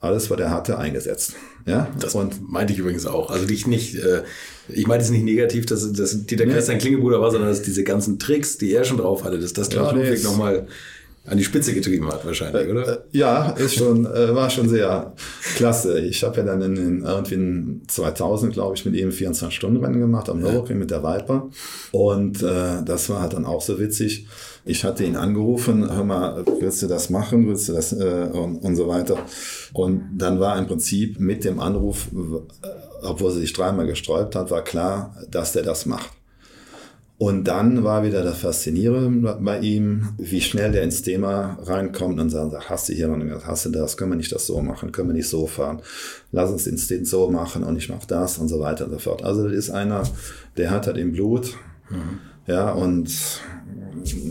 alles, 0.00 0.30
was 0.30 0.38
er 0.38 0.50
hatte, 0.50 0.78
eingesetzt. 0.78 1.34
Ja? 1.68 1.88
Das 2.00 2.14
und 2.14 2.50
meinte 2.50 2.72
ich 2.72 2.78
übrigens 2.78 3.06
auch. 3.06 3.30
Also 3.30 3.46
ich 3.48 3.66
nicht, 3.66 3.96
äh, 3.96 4.22
ich 4.68 4.86
meinte 4.86 5.04
es 5.04 5.10
nicht 5.10 5.24
negativ, 5.24 5.66
dass, 5.66 5.92
dass 5.92 6.26
Dieter 6.26 6.46
nee. 6.46 6.52
Christian 6.52 6.78
Klingebruder 6.78 7.20
war, 7.20 7.30
sondern 7.30 7.50
dass 7.50 7.62
diese 7.62 7.84
ganzen 7.84 8.18
Tricks, 8.18 8.58
die 8.58 8.72
er 8.72 8.84
schon 8.84 8.96
drauf 8.96 9.24
hatte, 9.24 9.38
dass 9.38 9.52
das 9.52 9.68
Klaus 9.68 9.92
ja, 9.92 9.98
Ludwig 9.98 10.24
nochmal 10.24 10.66
an 11.28 11.36
die 11.36 11.44
Spitze 11.44 11.74
getrieben 11.74 12.08
hat 12.08 12.24
wahrscheinlich, 12.24 12.68
oder? 12.68 12.88
Äh, 12.88 12.98
ja, 13.12 13.50
ist 13.50 13.74
schon, 13.74 14.06
äh, 14.06 14.34
war 14.34 14.50
schon 14.50 14.68
sehr 14.68 15.14
klasse. 15.56 16.00
Ich 16.00 16.24
habe 16.24 16.38
ja 16.38 16.42
dann 16.42 16.62
in, 16.62 16.76
in 16.76 17.02
irgendwie 17.02 17.34
in 17.34 17.82
2000, 17.86 18.52
glaube 18.52 18.74
ich, 18.76 18.84
mit 18.84 18.94
ihm 18.94 19.10
24-Stunden-Rennen 19.10 20.00
gemacht 20.00 20.28
am 20.28 20.40
Nürburgring 20.40 20.78
mit 20.78 20.90
der 20.90 21.02
Viper. 21.02 21.48
Und 21.92 22.42
äh, 22.42 22.82
das 22.84 23.08
war 23.10 23.20
halt 23.22 23.34
dann 23.34 23.44
auch 23.44 23.60
so 23.60 23.78
witzig. 23.78 24.26
Ich 24.64 24.84
hatte 24.84 25.04
ihn 25.04 25.16
angerufen, 25.16 25.90
hör 25.90 26.04
mal, 26.04 26.44
willst 26.60 26.82
du 26.82 26.86
das 26.86 27.10
machen, 27.10 27.46
willst 27.46 27.68
du 27.68 27.72
das 27.74 27.92
äh, 27.92 28.28
und, 28.32 28.56
und 28.56 28.76
so 28.76 28.88
weiter. 28.88 29.18
Und 29.72 30.10
dann 30.16 30.40
war 30.40 30.58
im 30.58 30.66
Prinzip 30.66 31.20
mit 31.20 31.44
dem 31.44 31.60
Anruf, 31.60 32.08
äh, 32.12 32.68
obwohl 33.02 33.30
sie 33.32 33.40
sich 33.40 33.52
dreimal 33.52 33.86
gesträubt 33.86 34.34
hat, 34.34 34.50
war 34.50 34.62
klar, 34.62 35.16
dass 35.30 35.52
der 35.52 35.62
das 35.62 35.86
macht. 35.86 36.17
Und 37.18 37.48
dann 37.48 37.82
war 37.82 38.04
wieder 38.04 38.22
das 38.22 38.38
Faszinierende 38.38 39.38
bei 39.40 39.58
ihm, 39.58 40.10
wie 40.18 40.40
schnell 40.40 40.70
der 40.70 40.84
ins 40.84 41.02
Thema 41.02 41.58
reinkommt 41.62 42.20
und 42.20 42.30
sagt, 42.30 42.70
hast 42.70 42.88
du 42.88 42.92
hier, 42.92 43.10
hast 43.44 43.66
du 43.66 43.70
das, 43.70 43.96
können 43.96 44.12
wir 44.12 44.16
nicht 44.16 44.30
das 44.30 44.46
so 44.46 44.60
machen, 44.62 44.92
können 44.92 45.08
wir 45.08 45.14
nicht 45.14 45.28
so 45.28 45.48
fahren, 45.48 45.82
lass 46.30 46.48
uns 46.50 46.86
den 46.86 47.04
so 47.04 47.28
machen 47.28 47.64
und 47.64 47.76
ich 47.76 47.88
mach 47.88 48.04
das 48.04 48.38
und 48.38 48.46
so 48.46 48.60
weiter 48.60 48.84
und 48.84 48.92
so 48.92 48.98
fort. 48.98 49.24
Also 49.24 49.42
das 49.42 49.52
ist 49.52 49.70
einer, 49.70 50.04
der 50.56 50.70
hat 50.70 50.86
halt 50.86 50.96
im 50.96 51.12
Blut, 51.12 51.54
mhm. 51.90 52.20
ja, 52.46 52.70
und 52.70 53.10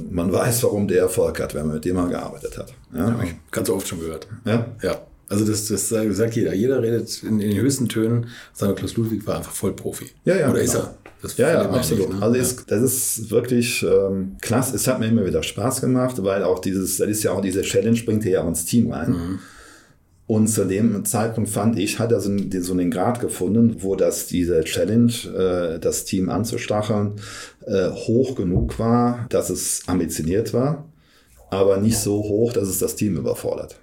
man 0.10 0.32
weiß, 0.32 0.64
warum 0.64 0.88
der 0.88 1.02
Erfolg 1.02 1.42
hat, 1.42 1.56
wenn 1.56 1.66
man 1.66 1.76
mit 1.76 1.84
dem 1.84 1.98
mal 1.98 2.08
gearbeitet 2.08 2.58
hat. 2.58 2.74
Ja, 2.96 3.10
ja 3.10 3.18
ganz 3.52 3.70
oft 3.70 3.86
schon 3.86 4.00
gehört. 4.00 4.30
Ja. 4.46 4.66
Ja. 4.82 5.02
Also 5.30 5.46
das, 5.46 5.68
das 5.68 5.90
sagt 5.90 6.36
jeder. 6.38 6.54
Jeder 6.54 6.82
redet 6.82 7.22
in, 7.24 7.42
in 7.42 7.50
den 7.50 7.60
höchsten 7.60 7.90
Tönen. 7.90 8.28
Sagen 8.54 8.76
Klaus 8.76 8.96
Ludwig 8.96 9.28
war 9.28 9.36
einfach 9.38 9.52
Vollprofi. 9.52 10.06
Ja, 10.24 10.38
ja. 10.38 10.50
Oder 10.50 10.62
genau. 10.62 10.64
ist 10.64 10.76
er? 10.76 10.96
Das 11.22 11.36
ja, 11.38 11.50
ja, 11.52 11.70
absolut. 11.70 12.10
nicht, 12.10 12.20
ne? 12.20 12.24
Also 12.26 12.36
ja. 12.36 12.42
ist, 12.42 12.70
das 12.72 12.82
ist 12.82 13.32
wirklich 13.32 13.84
ähm, 13.84 14.38
klasse. 14.42 14.76
Es 14.76 14.88
hat 14.88 15.00
mir 15.00 15.08
immer 15.08 15.26
wieder 15.26 15.42
Spaß 15.44 15.82
gemacht, 15.82 16.24
weil 16.24 16.44
auch 16.44 16.60
dieses, 16.60 16.98
das 16.98 17.08
ist 17.08 17.24
ja 17.24 17.32
auch 17.32 17.42
diese 17.42 17.62
Challenge 17.64 18.00
bringt 18.06 18.24
ja 18.26 18.44
auch 18.44 18.48
ins 18.48 18.66
Team 18.66 18.92
rein. 18.92 19.12
Mhm. 19.12 19.40
Und 20.28 20.48
zu 20.48 20.66
dem 20.66 21.06
Zeitpunkt 21.06 21.50
fand 21.50 21.80
ich, 21.80 22.00
hat 22.00 22.12
er 22.12 22.20
so, 22.20 22.30
einen- 22.30 22.52
so 22.62 22.74
einen 22.74 22.92
Grad 22.92 23.22
gefunden, 23.22 23.78
wo 23.80 23.96
das 23.96 24.28
diese 24.28 24.62
Challenge, 24.64 25.12
äh, 25.36 25.80
das 25.80 26.04
Team 26.04 26.30
anzustacheln, 26.30 27.14
äh, 27.66 27.90
hoch 27.90 28.36
genug 28.36 28.78
war, 28.78 29.26
dass 29.30 29.50
es 29.50 29.84
ambitioniert 29.88 30.54
war, 30.54 30.86
aber 31.50 31.78
nicht 31.78 31.98
so 31.98 32.18
hoch, 32.24 32.52
dass 32.52 32.68
es 32.68 32.80
das 32.80 32.96
Team 32.98 33.16
überfordert. 33.16 33.80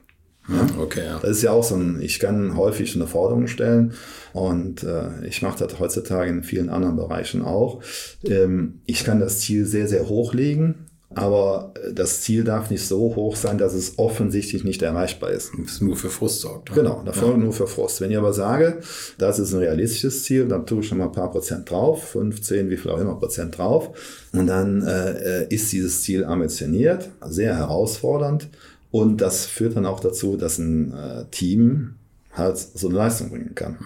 Okay, 0.79 1.05
ja. 1.07 1.19
Das 1.21 1.31
ist 1.31 1.43
ja 1.43 1.53
auch 1.53 1.65
so 1.65 1.75
ein, 1.77 2.01
ich 2.03 2.19
kann 2.19 2.57
häufig 2.57 2.95
eine 2.95 3.07
Forderung 3.07 3.47
stellen 3.47 3.95
und 4.33 4.83
äh, 4.83 5.27
ich 5.27 5.41
mache 5.43 5.65
das 5.67 5.79
heutzutage 5.79 6.31
in 6.31 6.43
vielen 6.43 6.69
anderen 6.69 6.97
Bereichen 6.97 7.43
auch. 7.43 7.83
Ähm, 8.25 8.81
ich 8.85 9.05
kann 9.05 9.21
das 9.21 9.41
Ziel 9.41 9.65
sehr, 9.65 9.89
sehr 9.89 10.09
hoch 10.09 10.35
legen, 10.35 10.87
aber 11.15 11.73
das 11.93 12.23
Ziel 12.23 12.45
darf 12.45 12.71
nicht 12.71 12.87
so 12.87 13.15
hoch 13.15 13.37
sein, 13.37 13.57
dass 13.57 13.73
es 13.73 13.99
offensichtlich 13.99 14.65
nicht 14.65 14.83
erreichbar 14.83 15.31
ist. 15.31 15.53
Das 15.63 15.81
nur 15.81 15.97
für 15.97 16.11
Frust 16.11 16.41
sorgt. 16.41 16.71
ne? 16.71 16.77
Genau, 16.77 17.03
davor 17.05 17.37
nur 17.37 17.53
für 17.53 17.67
Frost. 17.67 18.01
Wenn 18.01 18.11
ich 18.11 18.19
aber 18.19 18.33
sage, 18.33 18.81
das 19.19 19.39
ist 19.39 19.53
ein 19.53 19.61
realistisches 19.61 20.25
Ziel, 20.25 20.49
dann 20.49 20.67
tue 20.67 20.81
ich 20.81 20.89
schon 20.89 20.99
mal 20.99 21.07
ein 21.07 21.13
paar 21.13 21.31
Prozent 21.31 21.71
drauf, 21.71 22.09
15, 22.11 22.69
wie 22.69 22.77
viel 22.77 22.91
auch 22.91 23.01
immer 23.01 23.15
Prozent 23.15 23.57
drauf. 23.57 23.91
Und 24.33 24.49
dann 24.49 24.83
äh, 24.83 25.43
äh, 25.43 25.55
ist 25.55 25.73
dieses 25.73 26.03
Ziel 26.03 26.25
ambitioniert, 26.25 27.09
sehr 27.29 27.57
herausfordernd. 27.57 28.49
Und 28.95 29.21
das 29.21 29.45
führt 29.45 29.75
dann 29.75 29.87
auch 29.87 29.99
dazu, 29.99 30.37
dass 30.37 30.59
ein 30.59 30.93
äh, 30.93 31.25
Team 31.33 31.97
halt 32.33 32.57
so 32.57 32.87
eine 32.87 32.97
Leistung 32.97 33.31
bringen 33.31 33.57
kann. 33.57 33.77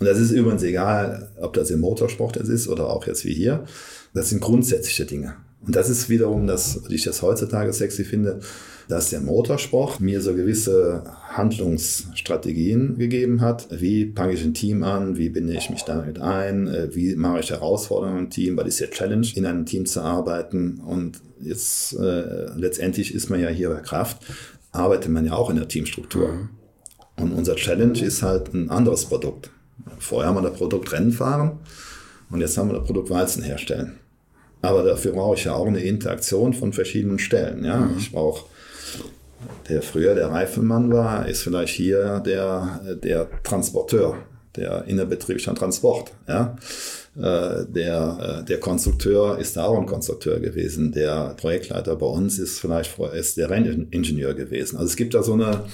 Und 0.00 0.06
das 0.06 0.18
ist 0.18 0.32
übrigens 0.32 0.64
egal, 0.64 1.30
ob 1.40 1.52
das 1.52 1.70
im 1.70 1.78
Motorsport 1.78 2.34
jetzt 2.34 2.48
ist 2.48 2.66
oder 2.66 2.90
auch 2.90 3.06
jetzt 3.06 3.24
wie 3.24 3.32
hier. 3.32 3.64
Das 4.12 4.30
sind 4.30 4.40
grundsätzliche 4.40 5.06
Dinge. 5.06 5.36
Und 5.64 5.76
das 5.76 5.88
ist 5.88 6.08
wiederum 6.08 6.48
das, 6.48 6.82
was 6.82 6.90
ich 6.90 7.04
das 7.04 7.22
heutzutage 7.22 7.72
sexy 7.72 8.02
finde, 8.02 8.40
dass 8.88 9.10
der 9.10 9.20
Motorsport 9.20 10.00
mir 10.00 10.20
so 10.20 10.34
gewisse 10.34 11.04
Handlungsstrategien 11.28 12.98
gegeben 12.98 13.42
hat. 13.42 13.68
Wie 13.70 14.06
packe 14.06 14.32
ich 14.32 14.44
ein 14.44 14.54
Team 14.54 14.82
an? 14.82 15.16
Wie 15.16 15.28
binde 15.28 15.54
ich 15.54 15.70
mich 15.70 15.84
damit 15.84 16.20
ein? 16.20 16.66
Äh, 16.66 16.92
Wie 16.92 17.14
mache 17.14 17.38
ich 17.38 17.50
Herausforderungen 17.50 18.24
im 18.24 18.30
Team? 18.30 18.56
Weil 18.56 18.66
es 18.66 18.74
ist 18.74 18.80
ja 18.80 18.86
Challenge, 18.88 19.28
in 19.36 19.46
einem 19.46 19.64
Team 19.64 19.86
zu 19.86 20.00
arbeiten. 20.00 20.80
Und 20.84 21.20
jetzt 21.40 21.94
äh, 21.98 22.46
letztendlich 22.56 23.14
ist 23.14 23.30
man 23.30 23.40
ja 23.40 23.48
hier 23.48 23.70
bei 23.70 23.80
Kraft, 23.80 24.18
arbeitet 24.76 25.10
man 25.10 25.26
ja 25.26 25.32
auch 25.32 25.50
in 25.50 25.56
der 25.56 25.68
Teamstruktur. 25.68 26.48
Und 27.16 27.32
unser 27.32 27.56
Challenge 27.56 27.98
ist 28.00 28.22
halt 28.22 28.52
ein 28.54 28.70
anderes 28.70 29.06
Produkt. 29.06 29.50
Vorher 29.98 30.28
haben 30.28 30.36
wir 30.36 30.48
das 30.48 30.58
Produkt 30.58 30.92
Rennen 30.92 31.12
fahren 31.12 31.58
und 32.30 32.40
jetzt 32.40 32.58
haben 32.58 32.68
wir 32.68 32.78
das 32.78 32.86
Produkt 32.86 33.10
Walzen 33.10 33.42
herstellen. 33.42 33.98
Aber 34.62 34.82
dafür 34.82 35.12
brauche 35.12 35.36
ich 35.36 35.44
ja 35.44 35.54
auch 35.54 35.66
eine 35.66 35.80
Interaktion 35.80 36.52
von 36.52 36.72
verschiedenen 36.72 37.18
Stellen. 37.18 37.64
Ja? 37.64 37.88
Ich 37.96 38.12
brauche, 38.12 38.44
der 39.68 39.82
früher 39.82 40.14
der 40.14 40.30
Reifenmann 40.30 40.92
war, 40.92 41.28
ist 41.28 41.42
vielleicht 41.42 41.74
hier 41.74 42.20
der, 42.20 42.80
der 43.02 43.28
Transporteur, 43.42 44.16
der 44.56 44.84
innerbetrieblicher 44.86 45.54
Transport. 45.54 46.12
Ja? 46.26 46.56
Äh, 47.16 47.64
Der, 47.68 48.40
äh, 48.42 48.44
der 48.44 48.60
Konstrukteur 48.60 49.38
ist 49.38 49.58
auch 49.58 49.78
ein 49.78 49.86
Konstrukteur 49.86 50.38
gewesen. 50.38 50.92
Der 50.92 51.34
Projektleiter 51.36 51.96
bei 51.96 52.06
uns 52.06 52.38
ist 52.38 52.58
vielleicht 52.58 52.98
ist 53.14 53.36
der 53.36 53.48
Renningenieur 53.48 54.34
gewesen. 54.34 54.76
Also 54.76 54.90
es 54.90 54.96
gibt 54.96 55.14
da 55.14 55.22
so 55.22 55.32
eine, 55.32 55.64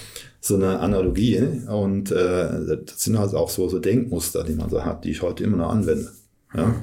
so 0.41 0.55
eine 0.55 0.79
Analogie 0.79 1.43
und 1.69 2.13
äh, 2.13 2.77
das 2.87 3.03
sind 3.03 3.19
halt 3.19 3.35
auch 3.35 3.51
so, 3.51 3.69
so 3.69 3.79
Denkmuster, 3.79 4.45
die 4.45 4.55
man 4.55 4.71
so 4.71 4.85
hat, 4.85 5.05
die 5.05 5.11
ich 5.11 5.23
heute 5.23 5.45
immer 5.45 5.57
noch 5.57 5.71
anwende. 5.71 6.13
Ja? 6.55 6.75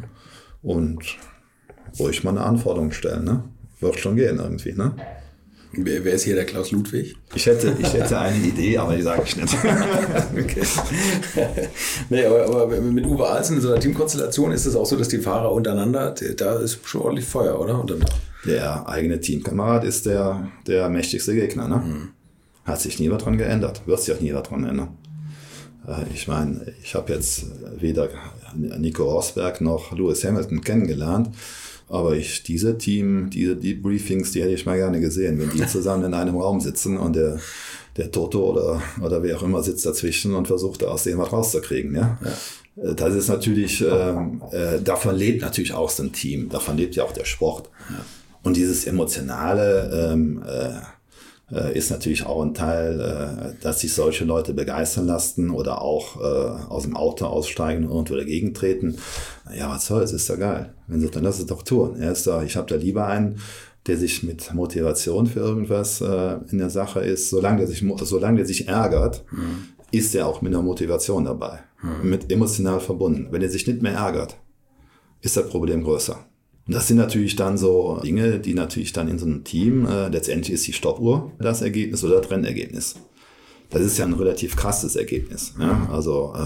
Und 0.61 0.99
ruhig 1.97 2.23
mal 2.23 2.31
eine 2.31 2.41
Anforderung 2.41 2.91
stellen, 2.91 3.23
ne? 3.23 3.43
Wird 3.79 3.97
schon 3.97 4.17
gehen 4.17 4.39
irgendwie, 4.39 4.73
ne? 4.73 4.93
Wer, 5.71 6.03
wer 6.03 6.13
ist 6.13 6.23
hier 6.23 6.33
der 6.35 6.45
Klaus 6.45 6.71
Ludwig? 6.71 7.15
Ich 7.35 7.45
hätte, 7.45 7.75
ich 7.79 7.93
hätte 7.93 8.17
eine 8.19 8.43
Idee, 8.43 8.77
aber 8.79 8.95
die 8.95 9.03
sage 9.03 9.21
ich 9.25 9.35
nicht. 9.35 9.55
Okay. 10.33 10.61
nee, 12.09 12.25
aber, 12.25 12.45
aber 12.45 12.81
mit 12.81 13.05
Uwe 13.05 13.27
Alzen 13.27 13.57
in 13.57 13.61
so 13.61 13.69
einer 13.71 13.79
Teamkonstellation 13.79 14.51
ist 14.51 14.65
es 14.65 14.75
auch 14.75 14.85
so, 14.85 14.95
dass 14.95 15.09
die 15.09 15.19
Fahrer 15.19 15.51
untereinander, 15.51 16.15
da 16.37 16.55
ist 16.59 16.79
schon 16.87 17.01
ordentlich 17.01 17.25
Feuer, 17.25 17.59
oder? 17.59 17.85
Der 18.45 18.87
eigene 18.89 19.19
Teamkamerad 19.19 19.83
ist 19.83 20.05
der, 20.05 20.47
der 20.65 20.89
mächtigste 20.89 21.35
Gegner, 21.35 21.67
ne? 21.67 22.09
Hat 22.65 22.81
sich 22.81 22.99
nie 22.99 23.09
was 23.11 23.23
dran 23.23 23.37
geändert, 23.37 23.81
wird 23.85 24.01
sich 24.01 24.15
auch 24.15 24.21
nie 24.21 24.33
was 24.33 24.43
dran 24.43 24.63
ändern. 24.63 24.97
Äh, 25.87 26.05
Ich 26.13 26.27
meine, 26.27 26.73
ich 26.81 26.95
habe 26.95 27.13
jetzt 27.13 27.45
weder 27.79 28.09
Nico 28.55 29.03
Rosberg 29.03 29.61
noch 29.61 29.91
Lewis 29.95 30.23
Hamilton 30.23 30.61
kennengelernt, 30.61 31.29
aber 31.89 32.15
ich, 32.15 32.43
diese 32.43 32.77
Team, 32.77 33.29
diese 33.29 33.55
Debriefings, 33.55 34.31
die 34.31 34.41
hätte 34.41 34.53
ich 34.53 34.65
mal 34.65 34.77
gerne 34.77 34.99
gesehen, 34.99 35.39
wenn 35.39 35.49
die 35.49 35.65
zusammen 35.67 36.05
in 36.05 36.13
einem 36.13 36.37
Raum 36.37 36.61
sitzen 36.61 36.97
und 36.97 37.15
der, 37.15 37.39
der 37.97 38.11
Toto 38.11 38.51
oder, 38.51 38.81
oder 39.01 39.23
wer 39.23 39.37
auch 39.37 39.43
immer 39.43 39.63
sitzt 39.63 39.85
dazwischen 39.85 40.35
und 40.35 40.47
versucht 40.47 40.83
aus 40.83 41.03
dem 41.03 41.17
was 41.17 41.33
rauszukriegen, 41.33 41.95
ja. 41.95 42.17
Äh, 42.77 42.95
Das 42.95 43.13
ist 43.15 43.27
natürlich, 43.27 43.81
ähm, 43.81 44.41
äh, 44.51 44.79
davon 44.81 45.15
lebt 45.15 45.41
natürlich 45.41 45.73
auch 45.73 45.89
so 45.89 46.03
ein 46.03 46.13
Team, 46.13 46.47
davon 46.49 46.77
lebt 46.77 46.95
ja 46.95 47.03
auch 47.03 47.11
der 47.11 47.25
Sport. 47.25 47.69
Und 48.43 48.55
dieses 48.55 48.85
Emotionale 48.87 50.11
ähm, 50.13 50.41
äh, 50.47 50.69
äh, 51.51 51.77
ist 51.77 51.91
natürlich 51.91 52.25
auch 52.25 52.41
ein 52.41 52.53
Teil, 52.53 52.99
äh, 52.99 53.63
dass 53.63 53.79
sich 53.81 53.93
solche 53.93 54.25
Leute 54.25 54.53
begeistern 54.53 55.05
lassen 55.05 55.49
oder 55.49 55.81
auch 55.81 56.19
äh, 56.19 56.69
aus 56.69 56.83
dem 56.83 56.95
Auto 56.95 57.25
aussteigen 57.25 57.85
und 57.85 57.91
irgendwo 57.91 58.15
dagegen 58.15 58.53
treten. 58.53 58.97
Ja, 59.55 59.69
was 59.69 59.87
soll's, 59.87 60.11
ist 60.11 60.29
doch 60.29 60.37
geil. 60.37 60.73
Wenn 60.87 61.01
sie 61.01 61.09
dann 61.09 61.23
lass 61.23 61.39
es 61.39 61.45
doch 61.45 61.63
tun. 61.63 61.99
Er 61.99 62.11
ist 62.11 62.27
da, 62.27 62.43
ich 62.43 62.55
habe 62.55 62.67
da 62.67 62.75
lieber 62.75 63.07
einen, 63.07 63.39
der 63.87 63.97
sich 63.97 64.23
mit 64.23 64.53
Motivation 64.53 65.27
für 65.27 65.39
irgendwas 65.39 66.01
äh, 66.01 66.37
in 66.49 66.59
der 66.59 66.69
Sache 66.69 66.99
ist, 66.99 67.29
solange 67.29 67.59
der 67.59 67.67
sich, 67.67 67.83
solange 68.03 68.37
der 68.37 68.45
sich 68.45 68.67
ärgert, 68.67 69.23
ist 69.91 70.13
er 70.13 70.27
auch 70.27 70.41
mit 70.41 70.53
einer 70.53 70.61
Motivation 70.61 71.25
dabei. 71.25 71.59
Mit 72.03 72.31
emotional 72.31 72.81
verbunden. 72.81 73.27
Wenn 73.31 73.41
er 73.41 73.49
sich 73.49 73.65
nicht 73.65 73.81
mehr 73.81 73.93
ärgert, 73.93 74.35
ist 75.21 75.37
das 75.37 75.49
Problem 75.49 75.83
größer. 75.83 76.25
Und 76.69 76.75
das 76.75 76.87
sind 76.87 76.97
natürlich 76.97 77.35
dann 77.35 77.57
so 77.57 77.99
Dinge, 78.03 78.39
die 78.39 78.53
natürlich 78.53 78.93
dann 78.93 79.07
in 79.07 79.17
so 79.17 79.25
einem 79.25 79.43
Team, 79.43 79.87
äh, 79.87 80.07
letztendlich 80.09 80.53
ist 80.53 80.67
die 80.67 80.73
Stoppuhr 80.73 81.31
das 81.39 81.63
Ergebnis 81.63 82.03
oder 82.03 82.21
das 82.21 82.29
Rennergebnis. 82.29 82.93
Das 83.71 83.81
ist 83.81 83.97
ja 83.97 84.05
ein 84.05 84.13
relativ 84.13 84.55
krasses 84.55 84.95
Ergebnis. 84.95 85.55
Ja? 85.59 85.89
Also 85.91 86.35
äh, 86.37 86.45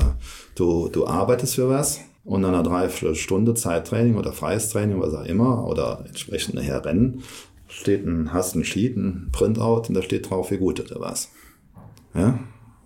du, 0.55 0.87
du 0.87 1.07
arbeitest 1.07 1.55
für 1.55 1.67
was 1.67 1.99
und 2.23 2.39
nach 2.39 2.47
einer 2.47 2.63
Dreiviertelstunde 2.63 3.53
Zeittraining 3.53 4.15
oder 4.15 4.31
freies 4.31 4.69
Training, 4.69 5.01
was 5.01 5.13
auch 5.13 5.25
immer, 5.25 5.67
oder 5.67 6.05
entsprechend 6.07 6.55
nachher 6.55 6.85
Rennen, 6.85 7.23
steht 7.67 8.05
ein, 8.07 8.31
hast 8.31 8.55
ein 8.55 8.63
Sheet, 8.63 8.95
ein 8.95 9.27
Printout 9.33 9.89
und 9.89 9.93
da 9.93 10.01
steht 10.01 10.29
drauf, 10.29 10.51
wie 10.51 10.57
gut 10.57 10.79
das 10.89 10.97
war's. 11.01 11.31
Ja? 12.15 12.39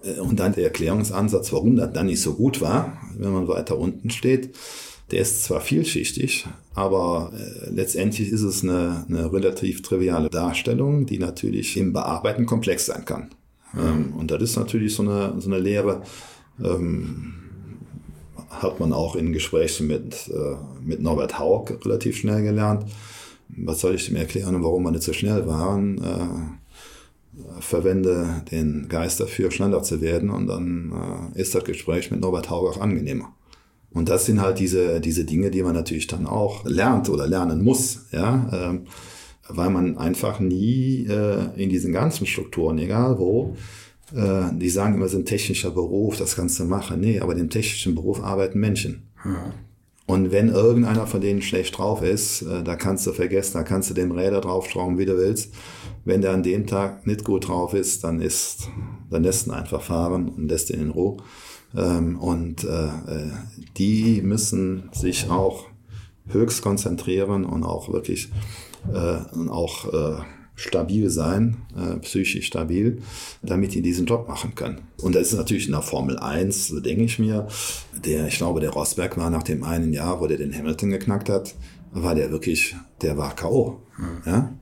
Äh, 0.04 0.20
Und 0.22 0.40
dann 0.40 0.54
der 0.54 0.64
Erklärungsansatz, 0.64 1.54
warum 1.54 1.76
das 1.76 1.94
dann 1.94 2.08
nicht 2.08 2.22
so 2.24 2.34
gut 2.34 2.62
war, 2.62 2.98
wenn 3.16 3.32
man 3.32 3.48
weiter 3.48 3.78
unten 3.78 4.10
steht, 4.10 4.56
der 5.12 5.22
ist 5.22 5.44
zwar 5.44 5.62
vielschichtig, 5.62 6.48
aber 6.74 7.32
äh, 7.34 7.70
letztendlich 7.70 8.30
ist 8.30 8.42
es 8.42 8.64
eine, 8.64 9.06
eine 9.08 9.32
relativ 9.32 9.82
triviale 9.82 10.30
Darstellung, 10.30 11.06
die 11.06 11.18
natürlich 11.18 11.78
im 11.78 11.94
Bearbeiten 11.94 12.46
komplex 12.46 12.88
sein 12.88 13.06
kann. 13.06 13.30
Ähm, 13.78 14.14
und 14.18 14.32
das 14.32 14.42
ist 14.42 14.58
natürlich 14.58 14.96
so 14.96 15.04
eine, 15.04 15.36
so 15.40 15.50
eine 15.50 15.60
Lehre, 15.60 16.02
ähm, 16.64 17.34
hat 18.50 18.80
man 18.80 18.94
auch 18.94 19.16
in 19.16 19.34
Gesprächen 19.34 19.88
mit, 19.88 20.30
äh, 20.30 20.56
mit 20.84 21.02
Norbert 21.02 21.40
Haug 21.40 21.80
relativ 21.86 22.18
schnell 22.18 22.44
gelernt. 22.44 22.86
Was 23.50 23.80
soll 23.80 23.96
ich 23.96 24.10
ihm 24.10 24.16
erklären, 24.18 24.62
warum 24.64 24.84
wir 24.84 24.92
nicht 24.92 25.04
so 25.04 25.14
schnell 25.14 25.48
waren? 25.48 26.04
Äh, 26.04 27.62
verwende 27.62 28.44
den 28.52 28.88
Geist 28.90 29.20
dafür, 29.20 29.52
schneller 29.52 29.84
zu 29.84 30.02
werden 30.02 30.30
und 30.30 30.48
dann 30.48 31.32
äh, 31.36 31.42
ist 31.42 31.54
das 31.56 31.64
Gespräch 31.64 32.12
mit 32.12 32.20
Norbert 32.20 32.50
Haug 32.50 32.70
auch 32.70 32.82
angenehmer. 32.82 33.34
Und 33.92 34.10
das 34.10 34.26
sind 34.26 34.42
halt 34.42 34.60
diese, 34.60 35.00
diese 35.02 35.26
Dinge, 35.26 35.50
die 35.50 35.64
man 35.64 35.74
natürlich 35.74 36.08
dann 36.08 36.28
auch 36.28 36.66
lernt 36.66 37.10
oder 37.10 37.28
lernen 37.28 37.64
muss, 37.64 38.06
ja, 38.12 38.50
ähm, 38.54 38.82
weil 39.50 39.70
man 39.70 39.98
einfach 39.98 40.40
nie 40.40 41.06
äh, 41.10 41.62
in 41.62 41.70
diesen 41.70 41.94
ganzen 41.94 42.28
Strukturen, 42.28 42.78
egal 42.80 43.18
wo, 43.18 43.56
äh, 44.14 44.54
die 44.54 44.70
sagen 44.70 44.96
immer, 44.96 45.06
es 45.06 45.14
ist 45.14 45.20
ein 45.20 45.26
technischer 45.26 45.72
Beruf, 45.72 46.18
das 46.18 46.36
kannst 46.36 46.60
du 46.60 46.66
machen. 46.66 47.00
Nee, 47.00 47.20
aber 47.20 47.34
dem 47.34 47.50
technischen 47.50 47.96
Beruf 47.96 48.22
arbeiten 48.22 48.60
Menschen. 48.60 49.08
Und 50.06 50.32
wenn 50.32 50.48
irgendeiner 50.48 51.06
von 51.06 51.20
denen 51.20 51.42
schlecht 51.42 51.78
drauf 51.78 52.02
ist, 52.02 52.42
äh, 52.42 52.64
da 52.64 52.78
kannst 52.78 53.06
du 53.06 53.12
vergessen, 53.12 53.56
da 53.56 53.64
kannst 53.64 53.90
du 53.90 53.94
dem 53.94 54.12
Räder 54.12 54.40
draufschrauben, 54.40 54.98
wie 54.98 55.06
du 55.06 55.18
willst. 55.18 55.54
Wenn 56.06 56.22
der 56.22 56.32
an 56.32 56.44
dem 56.44 56.66
Tag 56.66 57.06
nicht 57.06 57.26
gut 57.26 57.50
drauf 57.50 57.74
ist, 57.74 58.06
dann 58.06 58.22
ist, 58.22 58.70
dann 59.10 59.24
lässt 59.24 59.48
ihn 59.48 59.52
einfach 59.52 59.82
fahren 59.82 60.30
und 60.30 60.48
lässt 60.48 60.70
ihn 60.70 60.80
in 60.80 60.92
Ruhe. 60.92 61.18
Ähm, 61.78 62.20
und 62.20 62.64
äh, 62.64 62.90
die 63.78 64.22
müssen 64.22 64.90
sich 64.92 65.30
auch 65.30 65.66
höchst 66.28 66.62
konzentrieren 66.62 67.46
und 67.46 67.64
auch 67.64 67.92
wirklich 67.94 68.30
äh, 68.92 69.36
und 69.36 69.50
auch 69.50 69.94
äh, 69.94 70.22
stabil 70.56 71.10
sein, 71.10 71.58
äh, 71.78 71.98
psychisch 72.00 72.48
stabil, 72.48 73.02
damit 73.44 73.76
die 73.76 73.84
diesen 73.84 74.08
Job 74.08 74.28
machen 74.28 74.56
können. 74.56 74.82
Und 75.02 75.16
das 75.16 75.28
ist 75.32 75.38
natürlich 75.38 75.68
in 75.68 75.74
der 75.74 75.84
Formel 75.84 76.18
1, 76.18 76.70
so 76.70 76.80
denke 76.80 77.04
ich 77.04 77.20
mir, 77.20 77.48
der, 78.04 78.28
ich 78.28 78.38
glaube, 78.38 78.60
der 78.60 78.72
Rosberg 78.72 79.18
war 79.18 79.30
nach 79.30 79.44
dem 79.44 79.64
einen 79.64 79.94
Jahr, 79.94 80.20
wo 80.20 80.26
der 80.26 80.38
den 80.38 80.54
Hamilton 80.54 80.90
geknackt 80.90 81.30
hat, 81.30 81.54
war 81.92 82.16
der 82.16 82.32
wirklich, 82.32 82.76
der 83.02 83.18
war 83.18 83.36
K.O. 83.36 83.82
Mhm. 83.98 84.22
Ja? 84.26 84.54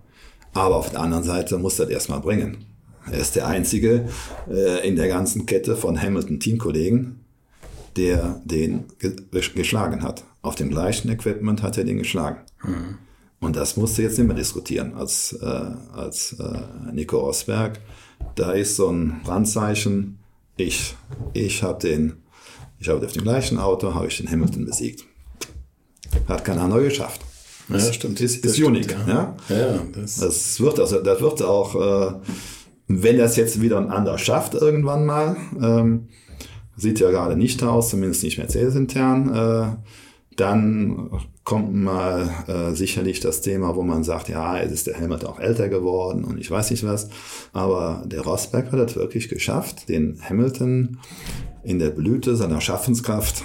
Aber 0.54 0.76
auf 0.76 0.92
der 0.92 1.00
anderen 1.00 1.24
Seite 1.24 1.58
muss 1.58 1.80
er 1.80 1.86
das 1.86 1.94
erstmal 1.94 2.20
bringen. 2.20 2.65
Er 3.12 3.20
ist 3.20 3.36
der 3.36 3.48
einzige 3.48 4.10
äh, 4.50 4.88
in 4.88 4.96
der 4.96 5.08
ganzen 5.08 5.46
Kette 5.46 5.76
von 5.76 6.02
Hamilton-Teamkollegen, 6.02 7.20
der 7.96 8.42
den 8.46 8.86
ge 9.00 9.16
geschlagen 9.32 10.04
hat. 10.04 10.24
Auf 10.42 10.56
dem 10.56 10.70
gleichen 10.70 11.10
Equipment 11.10 11.64
hat 11.64 11.78
er 11.78 11.84
den 11.84 11.98
geschlagen. 11.98 12.40
Mhm. 12.64 12.98
Und 13.40 13.56
das 13.56 13.78
musste 13.78 14.02
jetzt 14.02 14.18
nicht 14.18 14.28
mehr 14.28 14.36
diskutieren 14.36 14.96
als, 14.96 15.34
äh, 15.34 15.46
als 15.46 16.36
äh, 16.40 16.92
Nico 16.94 17.20
Rosberg. 17.20 17.80
Da 18.36 18.52
ist 18.54 18.76
so 18.76 18.90
ein 18.90 19.22
Brandzeichen. 19.24 20.18
Ich, 20.58 20.96
ich 21.34 21.62
habe 21.62 21.80
den, 21.80 22.14
ich 22.80 22.90
habe 22.90 23.06
auf 23.06 23.12
dem 23.12 23.24
gleichen 23.24 23.60
Auto, 23.60 23.94
habe 23.94 24.08
ich 24.08 24.18
den 24.18 24.32
Hamilton 24.32 24.66
besiegt. 24.66 25.04
Hat 26.28 26.46
kein 26.46 26.58
anderer 26.58 26.82
geschafft. 26.82 27.22
Ja, 27.68 27.76
das 27.76 27.96
stimmt. 27.96 28.22
Ist, 28.22 28.38
ist 28.38 28.46
das 28.46 28.60
unique. 28.60 28.92
Stimmt, 28.92 29.08
ja. 29.08 29.36
Ja? 29.50 29.56
ja 29.56 29.82
das, 29.94 30.18
das, 30.18 30.60
wird 30.60 30.80
also, 30.80 31.02
das 31.02 31.22
wird 31.22 31.42
auch, 31.42 31.76
äh, 31.76 32.14
wenn 32.88 33.18
das 33.18 33.36
jetzt 33.36 33.62
wieder 33.62 33.78
ein 33.78 33.90
anderer 33.90 34.18
schafft 34.18 34.54
irgendwann 34.54 35.06
mal, 35.06 35.36
ähm, 35.62 36.08
sieht 36.78 37.00
ja 37.00 37.10
gerade 37.10 37.36
nicht 37.36 37.64
aus, 37.64 37.90
zumindest 37.90 38.24
nicht 38.24 38.38
Mercedes 38.38 38.76
intern, 38.76 39.34
äh, 39.34 39.96
dann 40.36 41.10
kommt 41.46 41.74
mal 41.74 42.30
äh, 42.48 42.76
sicherlich 42.76 43.20
das 43.20 43.42
Thema, 43.42 43.76
wo 43.76 43.84
man 43.84 44.04
sagt, 44.04 44.30
ja, 44.30 44.58
jetzt 44.58 44.72
ist 44.72 44.88
der 44.88 44.96
Helmut 44.96 45.24
auch 45.26 45.40
älter 45.40 45.70
geworden 45.70 46.26
und 46.26 46.40
ich 46.40 46.50
weiß 46.50 46.72
nicht 46.72 46.84
was. 46.84 47.10
Aber 47.54 48.04
der 48.06 48.22
Rosberg 48.22 48.72
hat 48.72 48.90
es 48.90 48.96
wirklich 48.96 49.30
geschafft, 49.30 49.88
den 49.88 50.20
Hamilton 50.28 50.98
in 51.64 51.80
der 51.80 51.92
Blüte 51.92 52.36
seiner 52.36 52.62
Schaffenskraft 52.62 53.44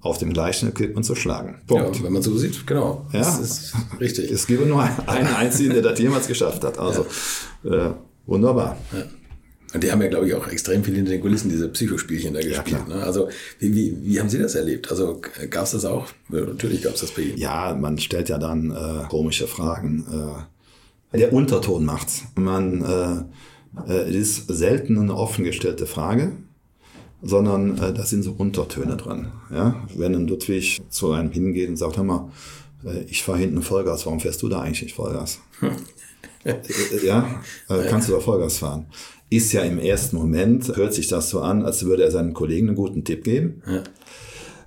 auf 0.00 0.18
dem 0.18 0.32
gleichen 0.32 0.68
Equipment 0.70 1.04
zu 1.04 1.14
schlagen. 1.14 1.60
Punkt. 1.66 1.96
Ja, 1.96 2.02
wenn 2.04 2.12
man 2.12 2.22
so 2.22 2.36
sieht, 2.36 2.66
genau. 2.66 3.06
Ja, 3.12 3.20
das 3.20 3.38
ist 3.38 3.74
richtig. 4.00 4.30
Es 4.30 4.46
gibt 4.46 4.66
nur 4.66 4.82
einen 4.82 5.34
einzigen, 5.34 5.72
der 5.72 5.82
das 5.82 5.98
jemals 5.98 6.26
geschafft 6.26 6.64
hat. 6.64 6.78
Also 6.78 7.06
ja. 7.62 7.88
äh, 7.88 7.94
wunderbar. 8.30 8.78
Ja. 8.92 9.04
Und 9.72 9.84
die 9.84 9.92
haben 9.92 10.02
ja, 10.02 10.08
glaube 10.08 10.26
ich, 10.26 10.34
auch 10.34 10.48
extrem 10.48 10.82
viel 10.82 10.96
hinter 10.96 11.12
den 11.12 11.20
Kulissen 11.20 11.48
diese 11.48 11.68
Psychospielchen 11.68 12.34
da 12.34 12.40
gespielt. 12.40 12.82
Ja, 12.88 12.96
ne? 12.96 13.02
Also 13.02 13.28
wie, 13.60 13.74
wie, 13.74 13.96
wie 14.02 14.18
haben 14.18 14.28
Sie 14.28 14.38
das 14.38 14.56
erlebt? 14.56 14.90
Also 14.90 15.20
gab 15.48 15.64
es 15.64 15.70
das 15.72 15.84
auch? 15.84 16.08
Ja, 16.28 16.40
natürlich 16.40 16.82
gab 16.82 16.94
es 16.94 17.02
das 17.02 17.12
bei 17.12 17.22
Ihnen. 17.22 17.38
Ja, 17.38 17.76
man 17.78 17.98
stellt 17.98 18.28
ja 18.28 18.38
dann 18.38 18.72
äh, 18.72 19.06
komische 19.08 19.46
Fragen. 19.46 20.04
Äh, 21.12 21.18
der 21.18 21.32
Unterton 21.32 21.84
macht's. 21.84 22.24
Man, 22.34 22.82
äh, 22.82 23.92
äh, 23.92 24.08
es 24.10 24.38
ist 24.38 24.48
selten 24.48 24.98
eine 24.98 25.14
offen 25.14 25.44
gestellte 25.44 25.86
Frage, 25.86 26.32
sondern 27.22 27.78
äh, 27.78 27.92
da 27.92 28.04
sind 28.04 28.24
so 28.24 28.32
Untertöne 28.36 28.96
drin. 28.96 29.28
Ja? 29.52 29.86
Wenn 29.94 30.16
ein 30.16 30.26
Ludwig 30.26 30.80
zu 30.88 31.12
einem 31.12 31.30
hingeht 31.30 31.68
und 31.68 31.76
sagt, 31.76 31.96
hör 31.96 32.04
mal, 32.04 32.30
äh, 32.84 33.04
ich 33.04 33.22
fahre 33.22 33.38
hinten 33.38 33.62
Vollgas, 33.62 34.04
warum 34.06 34.18
fährst 34.18 34.42
du 34.42 34.48
da 34.48 34.62
eigentlich 34.62 34.82
nicht 34.82 34.96
Vollgas? 34.96 35.38
Äh, 35.62 35.70
ja, 37.04 37.42
äh, 37.68 37.82
kannst 37.88 38.08
du 38.08 38.12
da 38.12 38.20
Vollgas 38.20 38.58
fahren? 38.58 38.86
ist 39.30 39.52
ja 39.52 39.62
im 39.62 39.78
ersten 39.78 40.16
Moment, 40.16 40.76
hört 40.76 40.92
sich 40.92 41.06
das 41.06 41.30
so 41.30 41.40
an, 41.40 41.64
als 41.64 41.84
würde 41.84 42.02
er 42.02 42.10
seinen 42.10 42.34
Kollegen 42.34 42.66
einen 42.68 42.76
guten 42.76 43.04
Tipp 43.04 43.24
geben. 43.24 43.62
Ja. 43.66 43.84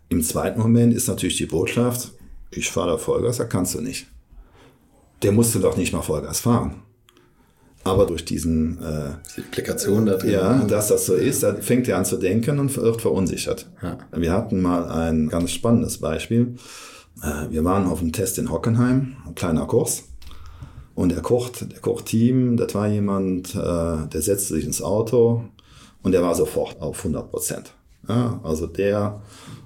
Im 0.07 0.23
zweiten 0.23 0.59
Moment 0.59 0.93
ist 0.93 1.07
natürlich 1.07 1.37
die 1.37 1.45
Botschaft, 1.45 2.13
ich 2.49 2.71
fahre 2.71 2.91
da 2.91 2.97
Vollgas, 2.97 3.37
da 3.37 3.43
kannst 3.43 3.75
du 3.75 3.81
nicht. 3.81 4.07
Der 5.21 5.33
musste 5.33 5.59
doch 5.59 5.75
nicht 5.75 5.91
mal 5.91 6.01
Vollgas 6.01 6.39
fahren. 6.39 6.75
Aber 7.83 8.05
durch 8.05 8.23
diesen 8.23 8.81
äh, 8.81 9.15
die 9.35 9.41
Implikation 9.41 10.05
da 10.05 10.15
drin. 10.15 10.31
Ja, 10.31 10.63
dass 10.63 10.87
das 10.87 11.05
so 11.05 11.15
ist, 11.15 11.43
da 11.43 11.55
fängt 11.55 11.89
er 11.89 11.97
an 11.97 12.05
zu 12.05 12.15
denken 12.15 12.59
und 12.59 12.75
wird 12.77 13.01
verunsichert. 13.01 13.69
Ja. 13.81 13.97
Wir 14.15 14.31
hatten 14.31 14.61
mal 14.61 14.89
ein 14.89 15.27
ganz 15.27 15.51
spannendes 15.51 15.97
Beispiel. 15.97 16.55
Äh, 17.21 17.51
wir 17.51 17.65
waren 17.65 17.87
auf 17.87 17.99
einem 17.99 18.13
Test 18.13 18.37
in 18.37 18.49
Hockenheim, 18.49 19.17
ein 19.27 19.35
kleiner 19.35 19.65
Kurs. 19.65 20.03
Und 20.95 21.09
der 21.09 21.21
kocht, 21.21 21.71
der 21.71 21.79
Kochteam, 21.79 22.55
das 22.57 22.75
war 22.75 22.87
jemand, 22.87 23.55
äh, 23.55 24.07
der 24.07 24.21
setzte 24.21 24.53
sich 24.53 24.65
ins 24.65 24.81
Auto 24.81 25.43
und 26.03 26.11
der 26.11 26.21
war 26.21 26.35
sofort 26.35 26.79
auf 26.81 26.99
100 26.99 27.31
Prozent. 27.31 27.73
Ja, 28.07 28.39
also 28.43 28.67
der 28.67 29.21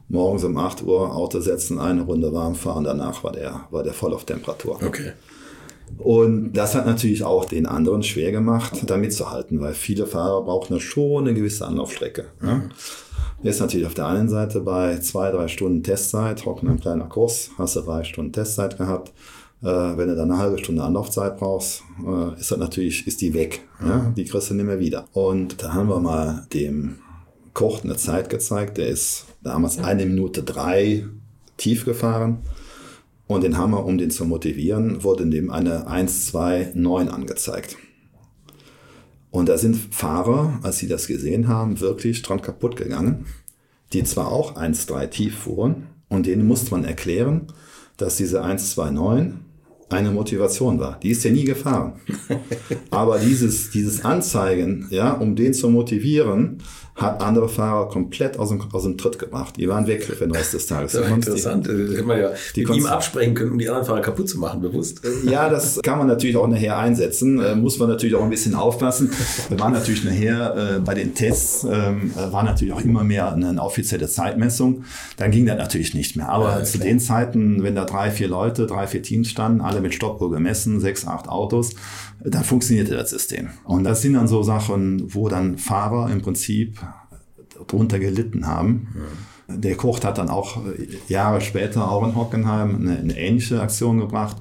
morgens 0.07 0.43
um 0.43 0.57
8 0.57 0.83
Uhr 0.83 1.13
Auto 1.13 1.39
setzen, 1.39 1.79
eine 1.79 2.03
Runde 2.03 2.31
warm 2.31 2.55
fahren, 2.55 2.83
danach 2.83 3.23
war 3.23 3.31
der, 3.33 3.61
war 3.71 3.83
der 3.83 3.93
voll 3.93 4.13
auf 4.13 4.23
Temperatur. 4.23 4.75
Okay. 4.75 5.11
Und 5.97 6.53
das 6.53 6.75
hat 6.75 6.85
natürlich 6.85 7.23
auch 7.23 7.45
den 7.45 7.65
anderen 7.65 8.03
schwer 8.03 8.31
gemacht, 8.31 8.73
da 8.85 8.97
mitzuhalten, 8.97 9.59
weil 9.61 9.73
viele 9.73 10.05
Fahrer 10.05 10.43
brauchen 10.43 10.79
schon 10.79 11.25
eine 11.27 11.33
gewisse 11.33 11.65
Anlaufstrecke. 11.65 12.25
Ja. 12.43 12.63
Jetzt 13.41 13.61
natürlich 13.61 13.85
auf 13.85 13.93
der 13.93 14.07
einen 14.07 14.29
Seite 14.29 14.61
bei 14.61 14.99
zwei, 14.99 15.31
drei 15.31 15.47
Stunden 15.47 15.83
Testzeit, 15.83 16.45
hocken 16.45 16.69
ein 16.69 16.79
kleiner 16.79 17.05
Kurs, 17.05 17.51
hast 17.57 17.75
du 17.75 17.81
drei 17.81 18.03
Stunden 18.03 18.33
Testzeit 18.33 18.77
gehabt 18.77 19.11
wenn 19.65 20.07
du 20.07 20.15
dann 20.15 20.31
eine 20.31 20.37
halbe 20.37 20.57
Stunde 20.59 20.83
Anlaufzeit 20.83 21.37
brauchst, 21.37 21.83
äh, 22.05 22.39
ist 22.39 22.51
das 22.51 22.57
natürlich, 22.57 23.07
ist 23.07 23.21
die 23.21 23.33
weg. 23.33 23.61
Ja? 23.83 24.13
Die 24.15 24.25
kriegst 24.25 24.49
du 24.49 24.53
nicht 24.53 24.65
mehr 24.65 24.79
wieder. 24.79 25.05
Und 25.13 25.61
da 25.63 25.73
haben 25.73 25.89
wir 25.89 25.99
mal 25.99 26.45
dem 26.53 26.99
Koch 27.53 27.83
eine 27.83 27.97
Zeit 27.97 28.29
gezeigt, 28.29 28.77
der 28.77 28.87
ist 28.87 29.25
damals 29.41 29.79
eine 29.79 30.05
Minute 30.05 30.43
drei 30.43 31.05
tief 31.57 31.85
gefahren. 31.85 32.39
Und 33.25 33.43
den 33.43 33.57
Hammer, 33.57 33.83
um 33.83 33.97
den 33.97 34.11
zu 34.11 34.25
motivieren, 34.25 35.03
wurde 35.03 35.23
in 35.23 35.31
dem 35.31 35.51
eine 35.51 35.87
1, 35.87 36.27
2, 36.27 36.71
9 36.75 37.09
angezeigt. 37.09 37.77
Und 39.31 39.49
da 39.49 39.57
sind 39.57 39.75
Fahrer, 39.75 40.59
als 40.63 40.77
sie 40.77 40.87
das 40.87 41.07
gesehen 41.07 41.47
haben, 41.47 41.81
wirklich 41.81 42.21
dran 42.21 42.41
kaputt 42.41 42.77
gegangen, 42.77 43.25
die 43.91 44.03
zwar 44.03 44.31
auch 44.31 44.55
1, 44.55 44.85
3 44.85 45.07
tief 45.07 45.39
fuhren 45.39 45.87
und 46.09 46.25
denen 46.25 46.47
musste 46.47 46.71
man 46.71 46.85
erklären, 46.85 47.47
dass 47.97 48.15
diese 48.15 48.43
1, 48.43 48.71
2, 48.71 48.91
9 48.91 49.39
eine 49.89 50.11
Motivation 50.11 50.79
war. 50.79 50.99
Die 51.01 51.11
ist 51.11 51.23
ja 51.23 51.31
nie 51.31 51.45
gefahren. 51.45 51.93
Aber 52.89 53.19
dieses, 53.19 53.69
dieses 53.71 54.03
Anzeigen, 54.03 54.87
ja, 54.89 55.13
um 55.13 55.35
den 55.35 55.53
zu 55.53 55.69
motivieren, 55.69 56.57
hat 56.97 57.21
andere 57.21 57.47
Fahrer 57.47 57.89
komplett 57.89 58.39
aus 58.39 58.49
dem, 58.49 58.61
aus 58.73 58.83
dem 58.83 58.97
Tritt 58.97 59.19
gebracht. 59.19 59.55
Die 59.57 59.69
waren 59.69 59.85
weg 59.85 60.03
für 60.03 60.15
den 60.15 60.31
Rest 60.31 60.53
des 60.53 60.65
Tages. 60.65 60.97
Das 61.07 61.11
interessant. 61.11 61.67
Die, 61.67 61.93
hätte 61.93 62.03
man 62.03 62.19
ja 62.19 62.31
die 62.55 62.65
mit 62.65 62.77
ihm 62.77 62.85
absprechen 62.87 63.35
können, 63.35 63.51
um 63.51 63.59
die 63.59 63.67
anderen 63.69 63.85
Fahrer 63.85 64.01
kaputt 64.01 64.27
zu 64.27 64.39
machen, 64.39 64.61
bewusst. 64.61 65.01
Ja, 65.25 65.47
das 65.47 65.79
kann 65.83 65.99
man 65.99 66.07
natürlich 66.07 66.35
auch 66.35 66.47
nachher 66.47 66.77
einsetzen. 66.77 67.39
Äh, 67.39 67.55
muss 67.55 67.77
man 67.77 67.87
natürlich 67.87 68.15
auch 68.15 68.23
ein 68.23 68.29
bisschen 68.29 68.55
aufpassen. 68.55 69.11
Wir 69.49 69.59
waren 69.59 69.73
natürlich 69.73 70.03
nachher 70.03 70.77
äh, 70.77 70.79
bei 70.79 70.95
den 70.95 71.13
Tests, 71.13 71.63
äh, 71.63 71.93
war 72.31 72.43
natürlich 72.43 72.73
auch 72.73 72.81
immer 72.81 73.03
mehr 73.03 73.31
eine, 73.31 73.49
eine, 73.49 73.61
offizielle 73.61 74.07
Zeitmessung. 74.07 74.85
Dann 75.17 75.29
ging 75.31 75.45
das 75.45 75.57
natürlich 75.57 75.93
nicht 75.93 76.15
mehr. 76.15 76.29
Aber 76.29 76.59
ja, 76.59 76.63
zu 76.63 76.79
den 76.79 76.99
Zeiten, 76.99 77.61
wenn 77.61 77.75
da 77.75 77.85
drei, 77.85 78.09
vier 78.09 78.27
Leute, 78.27 78.65
drei, 78.65 78.87
vier 78.87 79.03
Teams 79.03 79.29
standen, 79.29 79.61
alle 79.61 79.81
mit 79.81 79.93
Stoppuhr 79.93 80.31
gemessen, 80.31 80.79
sechs, 80.79 81.05
acht 81.05 81.29
Autos, 81.29 81.75
dann 82.23 82.43
funktionierte 82.43 82.95
das 82.95 83.11
System. 83.11 83.49
Und 83.63 83.83
das 83.83 84.01
sind 84.01 84.13
dann 84.13 84.27
so 84.27 84.41
Sachen, 84.43 85.13
wo 85.13 85.29
dann 85.29 85.57
Fahrer 85.57 86.09
im 86.11 86.21
Prinzip 86.21 86.79
darunter 87.65 87.99
gelitten 87.99 88.47
haben. 88.47 88.87
Ja. 89.47 89.55
Der 89.55 89.75
Kocht 89.75 90.03
hat 90.03 90.17
dann 90.17 90.29
auch 90.29 90.65
äh, 90.65 90.87
Jahre 91.07 91.41
später 91.41 91.89
auch 91.89 92.05
in 92.05 92.15
Hockenheim 92.15 92.75
eine, 92.75 92.97
eine 92.97 93.17
ähnliche 93.17 93.61
Aktion 93.61 93.99
gebracht. 93.99 94.37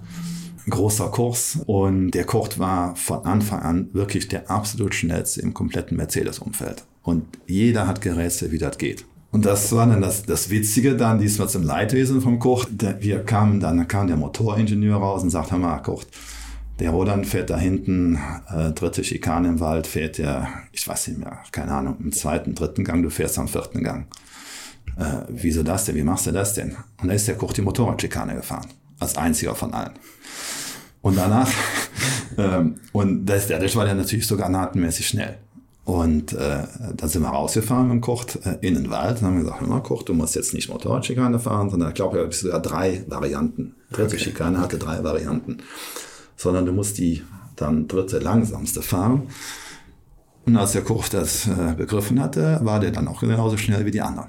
Ein 0.67 0.71
großer 0.71 1.09
Kurs 1.11 1.61
und 1.67 2.11
der 2.11 2.25
Kocht 2.25 2.59
war 2.59 2.97
von 2.97 3.25
Anfang 3.25 3.61
an 3.61 3.89
wirklich 3.93 4.27
der 4.27 4.51
absolut 4.51 4.95
schnellste 4.95 5.41
im 5.41 5.55
kompletten 5.55 5.97
Mercedes-Umfeld. 5.97 6.85
Und 7.03 7.25
jeder 7.47 7.87
hat 7.87 8.01
gerätselt, 8.01 8.51
wie 8.51 8.59
das 8.59 8.77
geht. 8.79 9.05
Und 9.31 9.45
das 9.45 9.71
war 9.73 9.87
dann 9.87 10.01
das, 10.01 10.25
das 10.25 10.51
Witzige 10.51 10.97
dann 10.97 11.19
diesmal 11.19 11.49
zum 11.49 11.63
Leidwesen 11.63 12.21
vom 12.21 12.39
Kocht. 12.39 12.71
Wir 13.01 13.19
kamen 13.21 13.61
dann, 13.61 13.87
kam 13.87 14.07
der 14.07 14.17
Motoringenieur 14.17 14.97
raus 14.97 15.23
und 15.23 15.31
sagte, 15.31 15.53
hör 15.53 15.59
mal, 15.59 15.79
Kocht, 15.79 16.09
der 16.79 16.91
Rodan 16.91 17.25
fährt 17.25 17.51
da 17.51 17.57
hinten, 17.57 18.19
äh, 18.49 18.73
dritte 18.73 19.03
Schikane 19.03 19.49
im 19.49 19.61
Wald, 19.61 19.87
fährt 19.87 20.19
der, 20.19 20.49
ich 20.73 20.87
weiß 20.87 21.09
nicht 21.09 21.19
mehr, 21.19 21.39
keine 21.53 21.73
Ahnung, 21.73 21.97
im 22.01 22.13
zweiten, 22.13 22.55
dritten 22.55 22.85
Gang, 22.85 23.03
du 23.03 23.11
fährst 23.11 23.39
am 23.39 23.49
vierten 23.49 23.83
Gang. 23.83 24.07
Äh, 24.99 25.25
wieso 25.29 25.63
das 25.63 25.87
denn? 25.87 25.97
Wie 25.97 26.03
machst 26.03 26.27
du 26.27 26.33
das 26.33 26.55
denn? 26.55 26.77
Und 27.01 27.09
da 27.09 27.15
ist 27.15 27.29
der 27.29 27.37
Koch 27.37 27.53
die 27.53 27.63
Motorradschikane 27.63 28.35
gefahren. 28.35 28.69
Als 28.99 29.17
einziger 29.17 29.55
von 29.55 29.75
allen. 29.75 29.93
Und 31.03 31.17
danach, 31.17 31.51
ähm, 32.39 32.77
und 32.93 33.27
das, 33.27 33.49
das 33.49 33.77
war 33.77 33.87
dann 33.87 33.99
natürlich 33.99 34.27
sogar 34.27 34.49
nahtmäßig 34.49 35.09
schnell. 35.09 35.39
Und 35.85 36.33
äh, 36.33 36.65
dann 36.97 37.09
sind 37.09 37.23
wir 37.23 37.29
rausgefahren 37.29 37.91
und 37.91 38.01
Kocht 38.01 38.41
äh, 38.45 38.59
in 38.61 38.75
den 38.75 38.91
Wald 38.91 39.21
und 39.21 39.29
haben 39.29 39.39
gesagt, 39.39 39.61
hör 39.61 39.69
mal, 39.69 39.83
Koch, 39.83 40.03
du 40.03 40.15
musst 40.15 40.35
jetzt 40.35 40.53
nicht 40.53 40.69
Motorradschikane 40.69 41.39
fahren, 41.39 41.71
sondern 41.71 41.91
ich 41.91 41.95
glaube, 41.95 42.19
es 42.19 42.41
sogar 42.41 42.61
drei 42.61 43.05
Varianten. 43.07 43.77
Dritte 43.91 44.17
okay. 44.17 44.25
Schikane 44.25 44.59
hatte 44.59 44.79
drei 44.79 45.05
Varianten 45.05 45.59
sondern 46.37 46.67
du 46.67 46.73
musst 46.73 46.99
die 46.99 47.23
dann 47.57 47.89
dritte 47.89 48.19
langsamste 48.19 48.83
fahren. 48.83 49.29
Und 50.45 50.57
als 50.57 50.73
der 50.73 50.83
Koch 50.83 51.09
das 51.09 51.49
äh, 51.49 51.75
begriffen 51.77 52.21
hatte, 52.21 52.61
war 52.63 52.79
der 52.79 52.93
dann 52.93 53.09
auch 53.09 53.21
genauso 53.21 53.57
schnell 53.57 53.85
wie 53.85 53.91
die 53.91 54.01
anderen. 54.01 54.29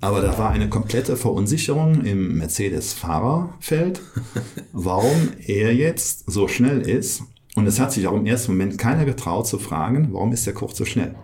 Aber 0.00 0.20
da 0.20 0.36
war 0.36 0.50
eine 0.50 0.68
komplette 0.68 1.16
Verunsicherung 1.16 2.04
im 2.04 2.36
Mercedes-Fahrerfeld, 2.36 4.02
warum 4.72 5.30
er 5.46 5.74
jetzt 5.74 6.30
so 6.30 6.46
schnell 6.46 6.82
ist. 6.82 7.22
Und 7.54 7.66
es 7.66 7.80
hat 7.80 7.92
sich 7.92 8.06
auch 8.06 8.16
im 8.16 8.26
ersten 8.26 8.52
Moment 8.52 8.76
keiner 8.76 9.06
getraut 9.06 9.46
zu 9.46 9.58
fragen, 9.58 10.08
warum 10.12 10.32
ist 10.32 10.44
der 10.44 10.52
Koch 10.52 10.74
so 10.74 10.84
schnell? 10.84 11.14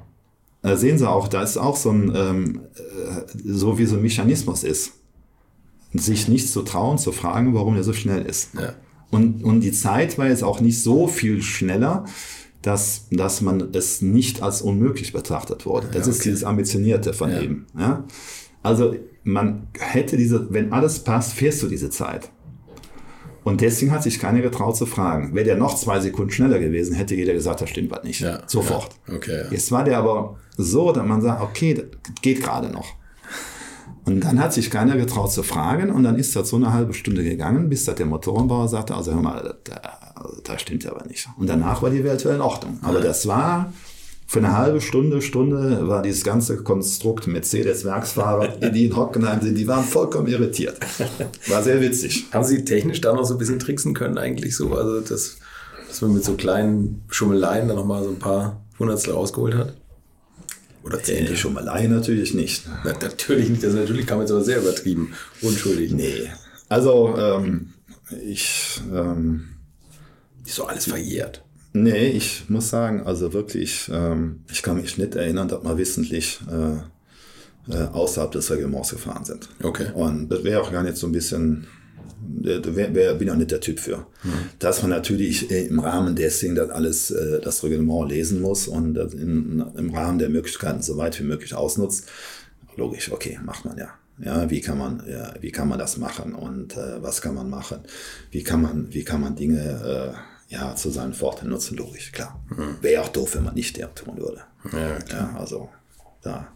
Da 0.63 0.77
sehen 0.77 0.97
Sie 0.97 1.09
auch, 1.09 1.29
da 1.29 1.43
ist 1.43 1.59
auch 1.59 1.77
so 1.77 1.91
ein, 1.91 2.13
ähm, 2.15 2.61
äh, 2.77 3.37
so 3.45 3.79
wie 3.79 3.87
so 3.87 3.97
ein 3.97 4.03
Mechanismus 4.03 4.65
ist. 4.65 4.93
Sich 5.93 6.29
nicht 6.29 6.49
zu 6.49 6.63
trauen, 6.63 6.97
zu 6.97 7.13
fragen, 7.13 7.55
warum 7.55 7.77
er 7.77 7.83
so 7.83 7.93
schnell 7.93 8.25
ist. 8.25 8.55
Ja. 8.55 8.75
Und, 9.11 9.43
und 9.45 9.61
die 9.63 9.73
Zeit 9.73 10.19
war 10.19 10.29
jetzt 10.29 10.45
auch 10.45 10.61
nicht 10.61 10.83
so 10.83 11.09
viel 11.09 11.43
schneller, 11.43 12.05
dass, 12.63 13.07
dass 13.11 13.41
man 13.41 13.71
es 13.73 14.03
nicht 14.03 14.43
als 14.43 14.63
unmöglich 14.63 15.13
betrachtet 15.13 15.67
wurde. 15.67 15.89
Das 15.93 16.07
Ja, 16.07 16.13
ist 16.13 16.21
okay. 16.21 16.29
dieses 16.31 16.45
Ambitionierte 16.45 17.13
von 17.13 17.31
Ja. 17.31 17.41
ihm. 17.41 17.67
Ja? 17.79 18.05
Also 18.63 18.95
man 19.25 19.67
hätte 19.79 20.17
diese, 20.17 20.53
wenn 20.53 20.73
alles 20.73 21.01
passt, 21.01 21.33
fährst 21.33 21.63
du 21.63 21.69
diese 21.69 21.91
Zeit. 21.91 22.31
Und 23.43 23.63
deswegen 23.63 23.91
hat 23.91 24.03
sich 24.03 24.19
keiner 24.19 24.43
getraut 24.43 24.77
zu 24.77 24.85
fragen. 24.85 25.35
Wäre 25.35 25.47
der 25.47 25.57
noch 25.57 25.75
zwei 25.75 25.99
Sekunden 26.01 26.31
schneller 26.31 26.59
gewesen, 26.59 26.95
hätte 26.95 27.15
jeder 27.15 27.33
gesagt, 27.33 27.63
das 27.63 27.71
stimmt 27.71 27.91
was 27.91 28.05
nicht. 28.05 28.21
Ja. 28.21 28.43
Sofort. 28.47 28.91
Ja. 29.09 29.15
Okay. 29.15 29.45
Ja. 29.45 29.51
Jetzt 29.51 29.73
war 29.73 29.83
der 29.83 29.97
aber 29.99 30.37
so, 30.59 30.93
dass 30.93 31.07
man 31.07 31.23
sagt, 31.23 31.43
okay, 31.43 31.73
das 31.73 31.85
geht 32.21 32.43
gerade 32.43 32.69
noch. 32.69 32.87
Und 34.05 34.25
dann 34.25 34.41
hat 34.41 34.53
sich 34.53 34.71
keiner 34.71 34.97
getraut 34.97 35.33
zu 35.33 35.43
fragen 35.43 35.91
und 35.91 36.05
dann 36.05 36.19
ist 36.19 36.35
das 36.35 36.49
so 36.49 36.57
eine 36.57 36.73
halbe 36.73 36.95
Stunde 36.95 37.23
gegangen, 37.23 37.69
bis 37.69 37.85
das 37.85 37.97
der 37.97 38.07
Motorenbauer 38.07 38.69
sagte, 38.69 38.95
also 38.95 39.13
hör 39.13 39.21
mal, 39.21 39.55
da, 39.65 39.81
da 40.43 40.59
stimmt 40.59 40.87
aber 40.87 41.07
nicht. 41.07 41.29
Und 41.39 41.49
danach 41.49 41.83
war 41.83 41.91
die 41.91 42.03
Welt 42.03 42.21
wieder 42.21 42.35
in 42.35 42.41
Ordnung. 42.41 42.79
Aber 42.83 43.01
das 43.01 43.27
war 43.27 43.73
für 44.31 44.39
eine 44.39 44.57
halbe 44.57 44.81
Stunde, 44.81 45.23
Stunde 45.23 45.89
war 45.89 46.03
dieses 46.03 46.23
ganze 46.23 46.63
Konstrukt 46.63 47.27
Mercedes-Werksfahrer, 47.27 48.71
die 48.71 48.87
in 48.87 48.95
Hockenheim 48.95 49.41
sind, 49.41 49.57
die 49.57 49.67
waren 49.67 49.83
vollkommen 49.83 50.29
irritiert. 50.29 50.79
War 51.49 51.65
sehr 51.65 51.81
witzig. 51.81 52.27
Haben 52.33 52.45
Sie 52.45 52.65
technisch 52.65 53.01
da 53.01 53.13
noch 53.13 53.25
so 53.25 53.35
ein 53.35 53.39
bisschen 53.39 53.59
tricksen 53.59 53.93
können 53.93 54.19
eigentlich 54.19 54.57
so? 54.57 54.73
Also, 54.73 55.01
dass, 55.01 55.39
dass 55.89 56.01
man 56.01 56.15
mit 56.15 56.25
so 56.25 56.35
kleinen 56.35 57.03
Schummeleien 57.09 57.67
dann 57.67 57.77
nochmal 57.77 58.05
so 58.05 58.11
ein 58.11 58.21
paar 58.21 58.63
Hundertstel 58.79 59.15
rausgeholt 59.15 59.57
hat? 59.57 59.80
Oder 60.83 60.99
Die 60.99 61.05
Zehntel? 61.05 61.37
Schummelei 61.37 61.87
natürlich 61.87 62.35
nicht. 62.35 62.65
Na, 62.85 62.93
natürlich 63.01 63.49
nicht, 63.49 63.63
das 63.63 63.75
natürlich 63.75 64.07
kam 64.07 64.21
jetzt 64.21 64.31
aber 64.31 64.43
sehr 64.43 64.59
übertrieben. 64.59 65.13
Unschuldig. 65.43 65.93
Nee. 65.93 66.31
Also, 66.69 67.17
ähm, 67.19 67.73
ich, 68.27 68.81
ähm, 68.93 69.49
Ist 70.45 70.57
so 70.57 70.65
alles 70.65 70.87
verjährt. 70.87 71.45
Nee, 71.73 72.09
ich 72.09 72.49
muss 72.49 72.71
sagen, 72.71 73.03
also 73.03 73.33
wirklich, 73.33 73.89
ähm, 73.93 74.41
ich 74.51 74.63
kann 74.63 74.77
mich 74.81 74.99
nicht 74.99 75.15
erinnern, 75.15 75.49
dass 75.49 75.63
wir 75.63 75.79
wissentlich 75.79 76.41
äh, 76.51 77.73
äh, 77.73 77.87
außerhalb 77.93 78.33
des 78.33 78.51
Reglements 78.51 78.91
gefahren 78.91 79.25
sind. 79.25 79.49
Okay. 79.63 79.89
Und 79.95 80.29
das 80.29 80.43
wäre 80.43 80.63
auch 80.63 80.73
gar 80.73 80.83
nicht 80.83 80.97
so 80.97 81.07
ein 81.07 81.13
bisschen, 81.13 81.67
wär, 82.23 82.95
wär, 82.95 83.15
bin 83.15 83.31
auch 83.31 83.37
nicht 83.37 83.51
der 83.51 83.61
Typ 83.61 83.81
für. 83.81 84.07
Dass 84.59 84.83
man 84.83 84.91
natürlich 84.91 85.51
äh, 85.51 85.67
im 85.67 85.79
Rahmen 85.79 86.17
dessen 86.17 86.55
das 86.55 86.71
alles, 86.71 87.11
äh, 87.11 87.41
das 87.41 87.63
Reglement 87.63 88.11
lesen 88.11 88.41
muss 88.41 88.69
und 88.69 88.95
das 88.95 89.15
in, 89.15 89.65
im 89.77 89.95
Rahmen 89.95 90.19
der 90.19 90.29
Möglichkeiten 90.29 90.83
so 90.83 90.97
weit 90.97 91.19
wie 91.21 91.25
möglich 91.25 91.55
ausnutzt. 91.55 92.09
Logisch, 92.77 93.13
okay, 93.13 93.39
macht 93.45 93.65
man 93.65 93.77
ja. 93.79 93.89
Ja, 94.23 94.51
wie 94.51 94.61
kann 94.61 94.77
man, 94.77 95.03
ja, 95.09 95.35
wie 95.41 95.51
kann 95.51 95.69
man 95.69 95.79
das 95.79 95.97
machen 95.97 96.35
und 96.35 96.77
äh, 96.77 97.03
was 97.03 97.23
kann 97.23 97.35
man 97.35 97.49
machen? 97.49 97.81
Wie 98.31 98.43
kann 98.43 98.61
man, 98.61 98.93
wie 98.93 99.03
kann 99.03 99.21
man 99.23 99.35
Dinge 99.35 100.15
äh, 100.49 100.55
ja 100.55 100.77
zu 100.77 100.91
seinen 100.91 101.15
Vorteil 101.15 101.49
nutzen? 101.49 101.77
Logisch, 101.79 102.13
klar. 102.13 102.39
Wäre 102.83 103.03
auch 103.03 103.09
doof, 103.09 103.37
wenn 103.37 103.45
man 103.45 103.55
nicht 103.55 103.77
der 103.79 103.95
tun 103.95 104.19
würde. 104.19 104.43
Ja, 104.73 104.99
Ja, 105.11 105.37
also 105.39 105.71
da, 106.21 106.49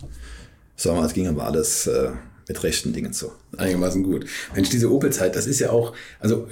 sagen 0.76 0.98
wir, 0.98 1.06
es 1.06 1.14
ging 1.14 1.26
aber 1.26 1.44
alles 1.44 1.86
äh, 1.86 2.10
mit 2.48 2.62
rechten 2.62 2.92
Dingen 2.92 3.12
zu. 3.12 3.32
Einigermaßen 3.56 4.02
gut. 4.02 4.26
Mensch, 4.54 4.68
diese 4.68 4.90
Opel-Zeit, 4.90 5.34
das 5.36 5.46
ist 5.46 5.60
ja 5.60 5.70
auch, 5.70 5.94
also 6.20 6.46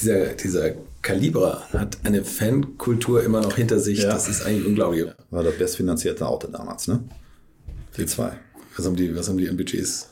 dieser, 0.00 0.28
dieser 0.34 0.72
Calibra 1.02 1.62
hat 1.72 1.98
eine 2.04 2.24
Fankultur 2.24 3.22
immer 3.22 3.40
noch 3.42 3.56
hinter 3.56 3.78
sich. 3.78 4.00
Ja. 4.00 4.08
Das 4.12 4.28
ist 4.28 4.44
eigentlich 4.44 4.66
unglaublich. 4.66 5.06
War 5.30 5.42
das 5.42 5.56
bestfinanzierte 5.58 6.26
Auto 6.26 6.48
damals, 6.48 6.88
ne? 6.88 7.04
Die 7.96 8.06
zwei. 8.06 8.32
Was 8.76 8.86
haben 8.86 8.96
die, 8.96 9.14
was 9.16 9.28
haben 9.28 9.38
die 9.38 9.48
an 9.48 9.56
Budgets 9.56 10.08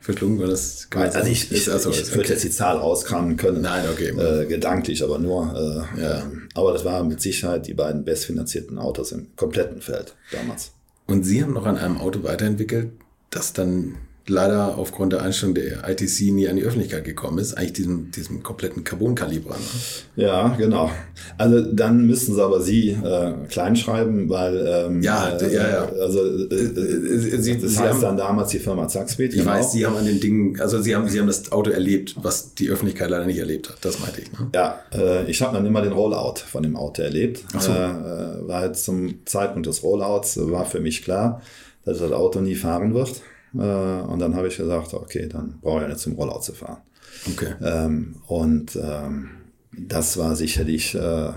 verschlungen? 0.00 0.38
War 0.38 0.46
das 0.46 0.86
Also 0.92 1.28
ich, 1.28 1.50
ich, 1.50 1.70
Achso, 1.70 1.90
ich 1.90 2.06
würde 2.10 2.20
okay. 2.20 2.32
jetzt 2.32 2.44
die 2.44 2.50
Zahl 2.50 2.76
rauskramen 2.76 3.36
können. 3.36 3.62
Nein, 3.62 3.86
okay. 3.92 4.10
Äh, 4.10 4.46
gedanklich, 4.46 5.02
aber 5.02 5.18
nur. 5.18 5.86
Äh, 5.96 6.00
Ja. 6.00 6.22
ähm, 6.22 6.48
aber 6.54 6.72
das 6.72 6.84
waren 6.84 7.08
mit 7.08 7.20
Sicherheit 7.20 7.66
die 7.66 7.74
beiden 7.74 8.04
bestfinanzierten 8.04 8.78
Autos 8.78 9.12
im 9.12 9.34
kompletten 9.36 9.80
Feld 9.80 10.14
damals. 10.30 10.72
Und 11.06 11.24
Sie 11.24 11.42
haben 11.42 11.52
noch 11.52 11.66
an 11.66 11.76
einem 11.76 11.98
Auto 11.98 12.22
weiterentwickelt, 12.22 12.90
das 13.30 13.52
dann 13.52 13.96
leider 14.26 14.78
aufgrund 14.78 15.12
der 15.12 15.22
Einstellung 15.22 15.54
der 15.54 15.86
ITC 15.88 16.32
nie 16.32 16.48
an 16.48 16.56
die 16.56 16.62
Öffentlichkeit 16.62 17.04
gekommen 17.04 17.38
ist. 17.38 17.54
Eigentlich 17.58 17.74
diesem, 17.74 18.10
diesem 18.10 18.42
kompletten 18.42 18.82
Carbon-Kaliber. 18.82 19.50
Ne? 19.50 20.24
Ja, 20.24 20.48
genau. 20.56 20.90
Also 21.36 21.60
dann 21.60 22.06
müssen 22.06 22.34
sie 22.34 22.42
aber 22.42 22.60
Sie 22.62 22.90
äh, 22.90 23.32
kleinschreiben, 23.50 24.28
weil 24.30 24.66
ähm, 24.66 25.02
Ja, 25.02 25.28
äh, 25.36 25.54
ja, 25.54 25.68
ja. 25.68 25.88
also 26.00 26.20
äh, 26.24 26.54
äh, 26.54 27.38
Sie- 27.38 27.58
das 27.60 27.72
Sie 27.72 27.78
heißt 27.78 27.80
haben- 27.94 28.00
dann 28.00 28.16
damals 28.16 28.50
die 28.50 28.58
Firma 28.60 28.88
Zackspeed. 28.88 29.34
Ich 29.34 29.44
weiß, 29.44 29.72
Sie 29.72 29.84
haben 29.84 29.96
an 29.96 30.06
den 30.06 30.20
Dingen, 30.20 30.58
also 30.60 30.80
Sie 30.80 30.96
haben, 30.96 31.06
Sie 31.08 31.20
haben 31.20 31.26
das 31.26 31.52
Auto 31.52 31.70
erlebt, 31.70 32.14
was 32.22 32.54
die 32.54 32.70
Öffentlichkeit 32.70 33.10
leider 33.10 33.26
nicht 33.26 33.38
erlebt 33.38 33.68
hat. 33.68 33.76
Das 33.84 34.00
meinte 34.00 34.22
ich. 34.22 34.32
Ne? 34.32 34.48
Ja, 34.54 34.78
äh, 34.94 35.30
ich 35.30 35.42
habe 35.42 35.54
dann 35.54 35.66
immer 35.66 35.82
den 35.82 35.92
Rollout 35.92 36.36
von 36.50 36.62
dem 36.62 36.76
Auto 36.76 37.02
erlebt. 37.02 37.44
Ach 37.54 37.60
so. 37.60 37.72
Äh, 37.72 38.62
äh, 38.62 38.64
jetzt 38.66 38.84
zum 38.86 39.18
Zeitpunkt 39.26 39.66
des 39.66 39.82
Rollouts 39.82 40.38
äh, 40.38 40.50
war 40.50 40.64
für 40.64 40.80
mich 40.80 41.02
klar, 41.02 41.42
dass 41.84 41.98
das 41.98 42.12
Auto 42.12 42.40
nie 42.40 42.54
fahren 42.54 42.94
wird. 42.94 43.20
Äh, 43.54 44.02
und 44.02 44.18
dann 44.18 44.34
habe 44.34 44.48
ich 44.48 44.56
gesagt, 44.56 44.94
okay, 44.94 45.28
dann 45.28 45.58
brauche 45.60 45.82
ich 45.82 45.88
nicht 45.88 46.00
zum 46.00 46.14
Rollout 46.14 46.40
zu 46.40 46.52
fahren. 46.52 46.82
Okay. 47.30 47.54
Ähm, 47.62 48.16
und 48.26 48.76
ähm, 48.76 49.30
das 49.72 50.16
war 50.16 50.36
sicherlich, 50.36 50.94
äh, 50.94 51.32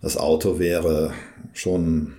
das 0.00 0.16
Auto 0.16 0.58
wäre 0.58 1.12
schon 1.52 2.14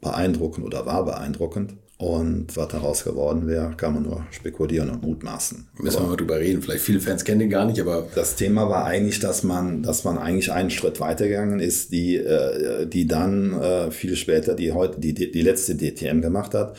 beeindruckend 0.00 0.64
oder 0.66 0.86
war 0.86 1.04
beeindruckend. 1.04 1.74
Und 2.00 2.56
was 2.56 2.68
daraus 2.68 3.02
geworden 3.02 3.48
wäre, 3.48 3.74
kann 3.76 3.92
man 3.92 4.04
nur 4.04 4.24
spekulieren 4.30 4.88
und 4.88 5.02
mutmaßen. 5.02 5.66
Müssen 5.80 6.00
wir 6.00 6.06
mal 6.06 6.16
drüber 6.16 6.38
reden. 6.38 6.62
Vielleicht 6.62 6.84
viele 6.84 7.00
Fans 7.00 7.24
kennen 7.24 7.40
den 7.40 7.50
gar 7.50 7.64
nicht, 7.64 7.80
aber 7.80 8.06
Das 8.14 8.36
Thema 8.36 8.70
war 8.70 8.84
eigentlich, 8.84 9.18
dass 9.18 9.42
man, 9.42 9.82
dass 9.82 10.04
man 10.04 10.16
eigentlich 10.16 10.52
einen 10.52 10.70
Schritt 10.70 11.00
weitergegangen 11.00 11.58
ist, 11.58 11.90
die, 11.90 12.14
äh, 12.14 12.86
die 12.86 13.08
dann 13.08 13.60
äh, 13.60 13.90
viel 13.90 14.14
später 14.14 14.54
die 14.54 14.70
heute 14.70 15.00
die, 15.00 15.12
die 15.12 15.42
letzte 15.42 15.76
DTM 15.76 16.20
gemacht 16.20 16.54
hat. 16.54 16.76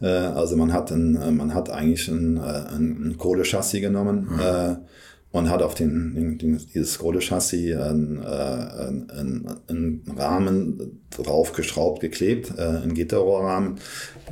Äh, 0.00 0.06
also 0.06 0.56
man 0.56 0.72
hat 0.72 0.90
ein, 0.92 1.16
äh, 1.16 1.30
man 1.30 1.54
hat 1.54 1.70
eigentlich 1.70 2.08
ein, 2.08 2.36
äh, 2.36 2.40
ein, 2.40 3.10
ein 3.10 3.18
Kohlechassis 3.18 3.80
genommen 3.80 4.28
äh, 4.40 4.76
und 5.32 5.48
hat 5.48 5.62
auf 5.62 5.74
den, 5.74 6.14
den, 6.14 6.38
den 6.38 6.60
dieses 6.74 6.98
Kohlechassis 6.98 7.76
einen, 7.76 8.18
einen, 8.18 9.10
einen, 9.10 9.56
einen 9.68 10.04
Rahmen 10.16 11.00
draufgeschraubt, 11.10 12.00
geklebt, 12.00 12.52
äh, 12.58 12.82
ein 12.82 12.94
Gitterrohrrahmen. 12.94 13.76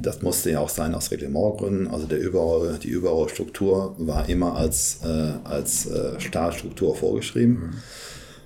Das 0.02 0.22
musste 0.22 0.50
ja 0.50 0.60
auch 0.60 0.68
sein 0.68 0.96
aus 0.96 1.12
Reglementgründen. 1.12 1.86
Also 1.86 2.06
der 2.06 2.18
Überrohr, 2.18 2.78
die 2.82 2.88
Überrohrstruktur 2.88 3.94
war 3.98 4.28
immer 4.28 4.56
als, 4.56 5.00
als 5.44 5.88
Stahlstruktur 6.18 6.96
vorgeschrieben. 6.96 7.74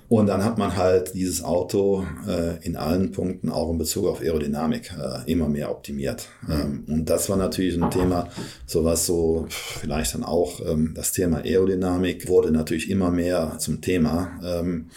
Und 0.09 0.27
dann 0.27 0.43
hat 0.43 0.57
man 0.57 0.75
halt 0.75 1.13
dieses 1.13 1.43
Auto 1.43 2.05
äh, 2.27 2.63
in 2.65 2.75
allen 2.75 3.11
Punkten, 3.11 3.49
auch 3.49 3.71
in 3.71 3.77
Bezug 3.77 4.05
auf 4.05 4.21
Aerodynamik, 4.21 4.91
äh, 4.91 5.31
immer 5.31 5.47
mehr 5.47 5.71
optimiert. 5.71 6.27
Ähm, 6.49 6.83
und 6.87 7.09
das 7.09 7.29
war 7.29 7.37
natürlich 7.37 7.81
ein 7.81 7.89
Thema, 7.89 8.27
sowas 8.65 9.05
so 9.05 9.45
vielleicht 9.49 10.13
dann 10.13 10.23
auch, 10.23 10.59
ähm, 10.65 10.93
das 10.95 11.11
Thema 11.11 11.37
Aerodynamik 11.37 12.27
wurde 12.27 12.51
natürlich 12.51 12.89
immer 12.89 13.11
mehr 13.11 13.55
zum 13.59 13.81
Thema. 13.81 14.39
Ähm, 14.43 14.89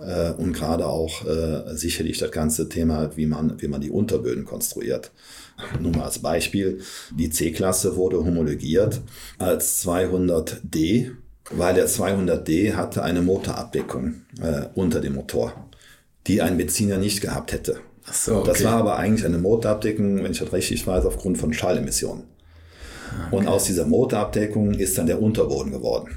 äh, 0.00 0.32
und 0.32 0.52
gerade 0.52 0.86
auch 0.86 1.26
äh, 1.26 1.76
sicherlich 1.76 2.18
das 2.18 2.30
ganze 2.30 2.68
Thema, 2.68 3.16
wie 3.16 3.26
man, 3.26 3.60
wie 3.60 3.68
man 3.68 3.80
die 3.80 3.90
Unterböden 3.90 4.44
konstruiert. 4.44 5.10
Nur 5.80 5.92
mal 5.92 6.04
als 6.04 6.20
Beispiel, 6.20 6.80
die 7.16 7.30
C-Klasse 7.30 7.96
wurde 7.96 8.24
homologiert 8.24 9.00
als 9.38 9.84
200D, 9.84 11.10
weil 11.50 11.74
der 11.74 11.88
200D 11.88 12.74
hatte 12.74 13.02
eine 13.02 13.22
Motorabdeckung 13.22 14.22
äh, 14.40 14.66
unter 14.74 15.00
dem 15.00 15.14
Motor, 15.14 15.52
die 16.26 16.42
ein 16.42 16.56
Benziner 16.56 16.98
nicht 16.98 17.20
gehabt 17.20 17.52
hätte. 17.52 17.80
Ach 18.06 18.14
so, 18.14 18.42
Das 18.42 18.56
okay. 18.58 18.64
war 18.64 18.74
aber 18.74 18.96
eigentlich 18.96 19.24
eine 19.24 19.38
Motorabdeckung, 19.38 20.22
wenn 20.22 20.32
ich 20.32 20.38
das 20.38 20.52
richtig 20.52 20.86
weiß, 20.86 21.04
aufgrund 21.04 21.38
von 21.38 21.52
Schallemissionen. 21.52 22.24
Und 23.30 23.46
aus 23.46 23.64
dieser 23.64 23.86
Motorabdeckung 23.86 24.74
ist 24.74 24.98
dann 24.98 25.06
der 25.06 25.20
Unterboden 25.22 25.72
geworden. 25.72 26.08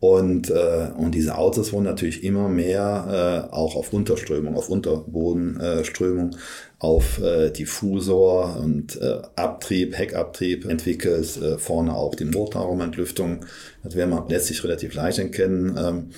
Und, 0.00 0.50
äh, 0.50 0.88
und 0.96 1.14
diese 1.14 1.38
Autos 1.38 1.72
wurden 1.72 1.84
natürlich 1.84 2.24
immer 2.24 2.48
mehr 2.48 3.48
äh, 3.52 3.54
auch 3.54 3.76
auf 3.76 3.92
Unterströmung, 3.92 4.56
auf 4.56 4.68
Unterbodenströmung 4.68 6.34
auf 6.82 7.22
äh, 7.22 7.50
Diffusor 7.50 8.56
und 8.60 9.00
äh, 9.00 9.22
Abtrieb, 9.36 9.96
Heckabtrieb 9.96 10.64
entwickelt, 10.64 11.40
äh, 11.40 11.56
vorne 11.56 11.94
auch 11.94 12.16
die 12.16 12.24
Motorraumentlüftung. 12.24 13.44
Das 13.84 13.94
werden 13.94 14.10
wir 14.10 14.26
letztlich 14.28 14.64
relativ 14.64 14.94
leicht 14.94 15.20
erkennen. 15.20 15.78
Ähm, 15.78 16.10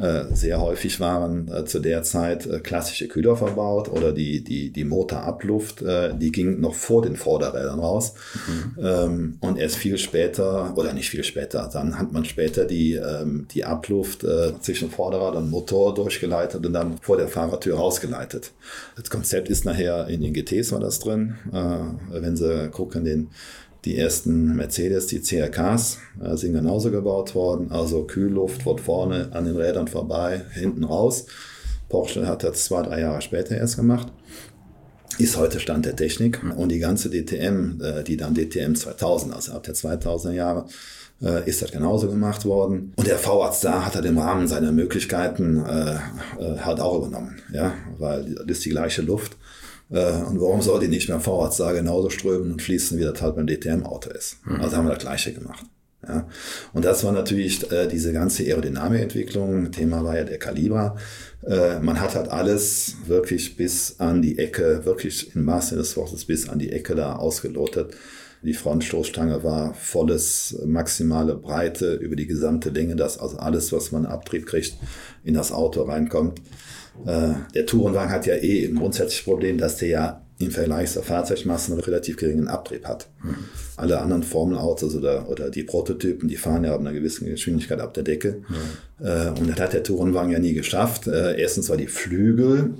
äh, 0.00 0.34
sehr 0.34 0.62
häufig 0.62 0.98
waren 0.98 1.52
äh, 1.52 1.66
zu 1.66 1.78
der 1.78 2.02
Zeit 2.02 2.46
äh, 2.46 2.60
klassische 2.60 3.06
Kühler 3.06 3.36
verbaut 3.36 3.90
oder 3.90 4.12
die, 4.12 4.42
die, 4.42 4.70
die 4.70 4.84
Motorabluft, 4.84 5.82
die 6.20 6.32
ging 6.32 6.60
noch 6.60 6.74
vor 6.74 7.02
den 7.02 7.16
Vorderrädern 7.16 7.80
raus. 7.80 8.14
Mhm. 8.46 8.84
Ähm, 8.84 9.38
und 9.40 9.58
erst 9.58 9.76
viel 9.76 9.98
später, 9.98 10.76
oder 10.76 10.92
nicht 10.92 11.10
viel 11.10 11.24
später, 11.24 11.68
dann 11.72 11.98
hat 11.98 12.12
man 12.12 12.24
später 12.24 12.64
die, 12.64 12.94
ähm, 12.94 13.46
die 13.52 13.64
Abluft 13.64 14.26
zwischen 14.60 14.90
Vorderrad 14.90 15.34
und 15.34 15.50
Motor 15.50 15.94
durchgeleitet 15.94 16.64
und 16.64 16.72
dann 16.72 16.98
vor 17.00 17.16
der 17.16 17.28
Fahrertür 17.28 17.76
rausgeleitet. 17.76 18.52
Das 18.96 19.10
Konzept 19.10 19.48
ist 19.48 19.64
nachher 19.64 19.99
in 20.08 20.20
den 20.20 20.32
GTs 20.32 20.72
war 20.72 20.80
das 20.80 21.00
drin. 21.00 21.36
Wenn 22.10 22.36
Sie 22.36 22.68
gucken, 22.70 23.04
den 23.04 23.28
die 23.84 23.96
ersten 23.96 24.56
Mercedes, 24.56 25.06
die 25.06 25.20
CRKs, 25.20 25.98
äh, 26.22 26.36
sind 26.36 26.52
genauso 26.52 26.90
gebaut 26.90 27.34
worden. 27.34 27.70
Also 27.70 28.04
Kühlluft 28.04 28.66
wird 28.66 28.80
vorne 28.80 29.30
an 29.32 29.44
den 29.44 29.56
Rädern 29.56 29.88
vorbei, 29.88 30.44
hinten 30.52 30.84
raus. 30.84 31.26
Porsche 31.88 32.26
hat 32.26 32.44
das 32.44 32.64
zwei, 32.64 32.82
drei 32.82 33.00
Jahre 33.00 33.22
später 33.22 33.56
erst 33.56 33.76
gemacht. 33.76 34.08
Ist 35.18 35.36
heute 35.36 35.60
Stand 35.60 35.86
der 35.86 35.96
Technik. 35.96 36.40
Und 36.56 36.70
die 36.70 36.78
ganze 36.78 37.10
DTM, 37.10 37.80
äh, 37.80 38.04
die 38.04 38.16
dann 38.16 38.34
DTM 38.34 38.74
2000, 38.74 39.34
also 39.34 39.52
ab 39.52 39.62
der 39.62 39.74
2000er 39.74 40.32
Jahre, 40.32 40.66
äh, 41.22 41.48
ist 41.48 41.62
das 41.62 41.72
genauso 41.72 42.08
gemacht 42.08 42.44
worden. 42.44 42.92
Und 42.96 43.06
der 43.06 43.18
V-Arzt 43.18 43.64
da 43.64 43.84
hat 43.84 43.94
er 43.94 44.04
im 44.04 44.18
Rahmen 44.18 44.46
seiner 44.46 44.72
Möglichkeiten 44.72 45.64
äh, 45.64 45.94
äh, 45.94 46.58
halt 46.60 46.80
auch 46.80 46.98
übernommen, 46.98 47.36
ja, 47.52 47.74
weil 47.98 48.34
das 48.46 48.58
ist 48.58 48.64
die 48.64 48.70
gleiche 48.70 49.02
Luft. 49.02 49.36
Äh, 49.90 50.22
und 50.22 50.40
warum 50.40 50.62
soll 50.62 50.80
die 50.80 50.88
nicht 50.88 51.08
mehr 51.08 51.20
vorwärts 51.20 51.56
da 51.56 51.72
genauso 51.72 52.10
strömen 52.10 52.52
und 52.52 52.62
fließen, 52.62 52.98
wie 52.98 53.04
das 53.04 53.20
halt 53.20 53.36
beim 53.36 53.46
DTM-Auto 53.46 54.10
ist? 54.10 54.38
Mhm. 54.44 54.60
Also 54.60 54.76
haben 54.76 54.86
wir 54.86 54.94
das 54.94 55.02
Gleiche 55.02 55.32
gemacht. 55.32 55.64
Ja. 56.06 56.26
Und 56.72 56.84
das 56.84 57.04
war 57.04 57.12
natürlich 57.12 57.70
äh, 57.70 57.86
diese 57.86 58.12
ganze 58.12 58.44
Aerodynamikentwicklung. 58.44 59.70
Thema 59.70 60.02
war 60.02 60.16
ja 60.16 60.24
der 60.24 60.38
Kalibra. 60.38 60.96
Äh, 61.46 61.78
man 61.80 62.00
hat 62.00 62.14
halt 62.14 62.28
alles 62.28 62.96
wirklich 63.06 63.56
bis 63.56 63.96
an 63.98 64.22
die 64.22 64.38
Ecke, 64.38 64.84
wirklich 64.84 65.34
im 65.34 65.44
Maße 65.44 65.76
des 65.76 65.96
Wortes 65.96 66.24
bis 66.24 66.48
an 66.48 66.58
die 66.58 66.72
Ecke 66.72 66.94
da 66.94 67.16
ausgelotet. 67.16 67.94
Die 68.42 68.54
Frontstoßstange 68.54 69.44
war 69.44 69.74
volles, 69.74 70.56
maximale 70.64 71.36
Breite 71.36 71.94
über 71.94 72.16
die 72.16 72.26
gesamte 72.26 72.70
Länge, 72.70 72.96
dass 72.96 73.18
also 73.18 73.36
alles, 73.36 73.70
was 73.70 73.92
man 73.92 74.06
Abtrieb 74.06 74.46
kriegt, 74.46 74.76
in 75.24 75.34
das 75.34 75.52
Auto 75.52 75.82
reinkommt. 75.82 76.40
Äh, 77.06 77.34
der 77.54 77.66
Tourenwagen 77.66 78.10
hat 78.10 78.26
ja 78.26 78.34
eh 78.34 78.66
ein 78.66 78.76
grundsätzliches 78.76 79.24
Problem, 79.24 79.58
dass 79.58 79.76
der 79.76 79.88
ja 79.88 80.22
im 80.38 80.50
Vergleich 80.50 80.90
zur 80.90 81.02
Fahrzeugmasse 81.02 81.72
einen 81.72 81.82
relativ 81.82 82.16
geringen 82.16 82.48
Abtrieb 82.48 82.86
hat. 82.86 83.08
Mhm. 83.22 83.36
Alle 83.76 84.00
anderen 84.00 84.22
Formelautos 84.22 84.94
oder, 84.96 85.28
oder 85.28 85.50
die 85.50 85.64
Prototypen, 85.64 86.28
die 86.28 86.36
fahren 86.36 86.64
ja 86.64 86.74
ab 86.74 86.80
einer 86.80 86.92
gewissen 86.92 87.26
Geschwindigkeit 87.26 87.78
ab 87.78 87.92
der 87.92 88.04
Decke. 88.04 88.42
Mhm. 88.48 89.06
Äh, 89.06 89.28
und 89.38 89.50
das 89.50 89.60
hat 89.60 89.74
der 89.74 89.82
Tourenwagen 89.82 90.32
ja 90.32 90.38
nie 90.38 90.54
geschafft. 90.54 91.06
Äh, 91.06 91.38
erstens 91.38 91.68
war 91.68 91.76
die 91.76 91.88
Flügel 91.88 92.74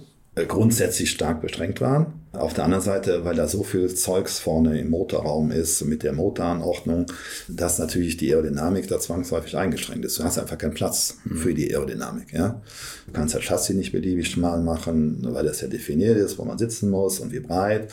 grundsätzlich 0.46 1.10
stark 1.10 1.40
beschränkt 1.40 1.80
waren. 1.80 2.20
Auf 2.32 2.54
der 2.54 2.62
anderen 2.62 2.84
Seite, 2.84 3.24
weil 3.24 3.34
da 3.34 3.48
so 3.48 3.64
viel 3.64 3.92
Zeugs 3.92 4.38
vorne 4.38 4.78
im 4.78 4.90
Motorraum 4.90 5.50
ist 5.50 5.84
mit 5.84 6.04
der 6.04 6.12
Motoranordnung, 6.12 7.06
dass 7.48 7.80
natürlich 7.80 8.18
die 8.18 8.32
Aerodynamik 8.32 8.86
da 8.86 9.00
zwangsläufig 9.00 9.56
eingeschränkt 9.56 10.04
ist. 10.04 10.20
Du 10.20 10.22
hast 10.22 10.38
einfach 10.38 10.56
keinen 10.56 10.74
Platz 10.74 11.16
mhm. 11.24 11.36
für 11.38 11.54
die 11.54 11.74
Aerodynamik. 11.74 12.32
Ja? 12.32 12.62
Du 13.06 13.12
kannst 13.12 13.34
das 13.34 13.42
Chassis 13.42 13.74
nicht 13.74 13.90
beliebig 13.90 14.30
schmal 14.30 14.62
machen, 14.62 15.18
weil 15.22 15.44
das 15.44 15.60
ja 15.60 15.66
definiert 15.66 16.18
ist, 16.18 16.38
wo 16.38 16.44
man 16.44 16.56
sitzen 16.56 16.88
muss 16.90 17.18
und 17.18 17.32
wie 17.32 17.40
breit. 17.40 17.90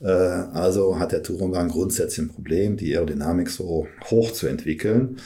Äh, 0.00 0.08
also 0.08 0.98
hat 0.98 1.12
der 1.12 1.22
Tourenwagen 1.22 1.68
grundsätzlich 1.68 2.26
ein 2.26 2.30
Problem, 2.30 2.78
die 2.78 2.96
Aerodynamik 2.96 3.50
so 3.50 3.86
hoch 4.10 4.32
zu 4.32 4.46
entwickeln, 4.46 5.18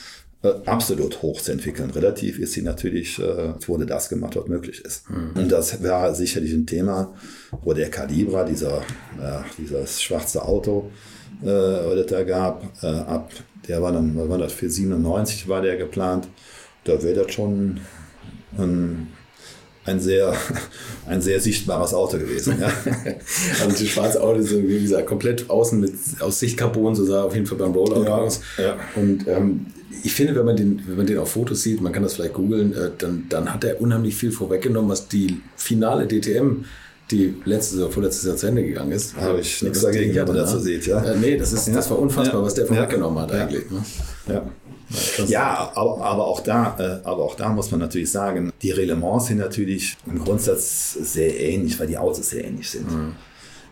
äh, 0.43 0.53
absolut 0.67 1.23
hoch 1.23 1.41
zu 1.41 1.53
entwickeln. 1.53 1.91
Relativ 1.91 2.39
ist 2.39 2.53
sie 2.53 2.63
natürlich, 2.63 3.19
äh, 3.19 3.55
wurde 3.67 3.87
das 3.87 4.09
gemacht, 4.09 4.37
was 4.37 4.47
möglich 4.47 4.85
ist. 4.85 5.11
Mhm. 5.11 5.33
Und 5.35 5.53
das 5.53 5.83
war 5.83 6.15
sicherlich 6.15 6.53
ein 6.53 6.67
Thema, 6.67 7.13
wo 7.63 7.73
der 7.73 7.91
Calibra, 7.91 8.45
dieser, 8.45 8.79
äh, 9.21 9.41
dieses 9.59 10.01
schwarze 10.01 10.45
Auto, 10.45 10.91
äh, 11.43 11.47
das 11.47 12.07
da 12.07 12.23
gab, 12.23 12.63
äh, 12.83 12.87
ab, 12.87 13.33
der 13.67 13.83
war 13.83 13.93
dann, 13.93 14.17
war 14.29 14.39
das, 14.39 14.53
für 14.53 14.71
97 14.71 15.49
war 15.49 15.61
der 15.61 15.77
geplant, 15.77 16.29
da 16.85 17.03
wäre 17.03 17.25
das 17.25 17.33
schon 17.33 17.81
ein 18.57 19.09
ein 19.89 20.01
sehr, 20.01 20.35
ein 21.07 21.21
sehr 21.21 21.41
sichtbares 21.41 21.95
Auto 21.95 22.19
gewesen. 22.19 22.57
Ja. 22.61 22.69
also 23.65 23.77
die 23.77 23.89
schwarze 23.89 24.23
Auto 24.23 24.41
ist, 24.41 24.53
wie 24.53 24.81
gesagt, 24.81 25.07
komplett 25.07 25.49
außen 25.49 25.81
mit 25.81 25.95
aus 26.21 26.39
Sichtcarbon, 26.39 26.95
so 26.95 27.05
sah 27.05 27.25
auf 27.25 27.35
jeden 27.35 27.47
Fall 27.47 27.59
beim 27.59 27.73
Rollout 27.73 28.05
ja, 28.05 28.17
aus. 28.17 28.41
Ja. 28.59 28.77
Und 28.95 29.27
ähm, 29.27 29.67
ich 30.05 30.13
finde, 30.13 30.35
wenn 30.37 30.45
man 30.45 30.57
den, 30.57 30.83
wenn 30.87 30.97
man 30.97 31.07
den 31.07 31.19
auf 31.19 31.33
Fotos 31.33 31.63
sieht, 31.63 31.81
man 31.81 31.93
kann 31.93 32.03
das 32.03 32.15
vielleicht 32.15 32.35
googeln, 32.35 32.73
äh, 32.73 32.91
dann, 32.97 33.27
dann 33.29 33.53
hat 33.53 33.65
er 33.65 33.81
unheimlich 33.81 34.15
viel 34.15 34.31
vorweggenommen, 34.31 34.91
was 34.91 35.09
die 35.09 35.41
finale 35.57 36.07
DTM 36.07 36.65
die 37.11 37.35
letzte 37.47 37.79
oder 37.79 37.91
vorletzte 37.91 38.29
Jahr 38.29 38.37
zu 38.37 38.49
Ende 38.49 38.63
gegangen 38.65 38.93
ist. 38.93 39.17
Habe 39.17 39.41
ich 39.41 39.63
nichts 39.63 39.81
dagegen, 39.81 40.15
wenn 40.15 40.27
man 40.27 40.37
das 40.37 40.53
so 40.53 40.59
sieht, 40.59 40.87
ja. 40.87 41.03
Äh, 41.03 41.17
nee, 41.17 41.37
das, 41.37 41.53
ist, 41.53 41.75
das 41.75 41.91
war 41.91 41.99
unfassbar, 41.99 42.43
was 42.43 42.55
der 42.55 42.67
vorweggenommen 42.67 43.19
hat 43.21 43.33
eigentlich. 43.33 43.71
Ne? 43.71 43.83
Ja. 44.29 44.47
Ja, 45.27 45.71
aber, 45.75 46.03
aber, 46.03 46.27
auch 46.27 46.41
da, 46.41 46.77
äh, 46.79 47.07
aber 47.07 47.25
auch 47.25 47.35
da 47.35 47.51
muss 47.51 47.71
man 47.71 47.81
natürlich 47.81 48.11
sagen, 48.11 48.53
die 48.63 48.71
Reglements 48.71 49.27
sind 49.27 49.39
natürlich 49.39 49.97
im 50.07 50.19
Grundsatz 50.19 50.95
sehr 50.95 51.39
ähnlich, 51.41 51.79
weil 51.79 51.87
die 51.87 51.99
Autos 51.99 52.31
sehr 52.31 52.45
ähnlich 52.45 52.71
sind. 52.71 52.91
Mhm. 52.91 53.17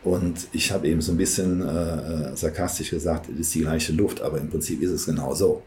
Und 0.04 0.46
ich 0.52 0.70
habe 0.70 0.86
eben 0.86 1.00
so 1.00 1.12
ein 1.12 1.18
bisschen 1.18 1.66
äh, 1.66 2.32
äh 2.32 2.36
sarkastisch 2.36 2.90
gesagt, 2.90 3.28
es 3.28 3.40
ist 3.40 3.54
die 3.54 3.62
gleiche 3.62 3.92
Luft, 3.92 4.20
aber 4.22 4.38
im 4.38 4.50
Prinzip 4.50 4.82
ist 4.82 4.90
es 4.90 5.06
genau 5.06 5.34
so. 5.34 5.62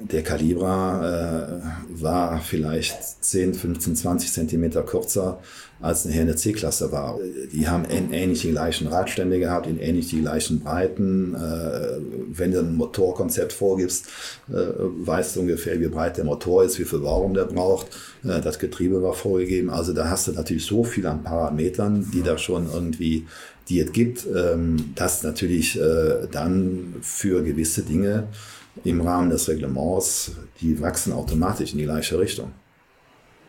Der 0.00 0.22
Calibra 0.22 1.60
äh, 1.60 2.02
war 2.02 2.40
vielleicht 2.40 3.24
10, 3.24 3.54
15, 3.54 3.96
20 3.96 4.32
Zentimeter 4.32 4.82
kürzer 4.82 5.40
als 5.80 6.04
nachher 6.04 6.22
eine 6.22 6.36
C-Klasse 6.36 6.92
war. 6.92 7.18
Die 7.52 7.68
haben 7.68 7.84
ähnlich 7.84 8.40
die 8.40 8.52
gleichen 8.52 8.86
Radstände 8.86 9.38
gehabt, 9.38 9.66
in 9.66 9.78
ähnlich 9.78 10.08
die 10.08 10.20
gleichen 10.20 10.60
Breiten. 10.60 11.34
Äh, 11.34 11.98
wenn 12.32 12.52
du 12.52 12.60
ein 12.60 12.74
Motorkonzept 12.74 13.52
vorgibst, 13.52 14.06
äh, 14.48 14.52
weißt 14.52 15.36
du 15.36 15.40
ungefähr, 15.40 15.80
wie 15.80 15.88
breit 15.88 16.16
der 16.16 16.24
Motor 16.24 16.64
ist, 16.64 16.78
wie 16.78 16.84
viel 16.84 17.02
Warum 17.02 17.34
der 17.34 17.44
braucht. 17.44 17.88
Äh, 18.24 18.40
das 18.40 18.58
Getriebe 18.58 19.02
war 19.02 19.14
vorgegeben. 19.14 19.70
Also 19.70 19.92
da 19.92 20.08
hast 20.08 20.28
du 20.28 20.32
natürlich 20.32 20.64
so 20.64 20.84
viel 20.84 21.06
an 21.06 21.22
Parametern, 21.22 22.10
die 22.12 22.22
da 22.22 22.38
schon 22.38 22.66
irgendwie 22.72 23.26
die 23.68 23.80
es 23.80 23.92
gibt, 23.92 24.26
ähm, 24.26 24.92
dass 24.94 25.22
natürlich 25.22 25.78
dann 26.30 26.96
für 27.00 27.42
gewisse 27.42 27.82
Dinge 27.82 28.28
im 28.84 29.00
Rahmen 29.00 29.30
des 29.30 29.48
Reglements, 29.48 30.32
die 30.60 30.80
wachsen 30.80 31.12
automatisch 31.12 31.72
in 31.72 31.78
die 31.78 31.84
gleiche 31.84 32.18
Richtung. 32.18 32.52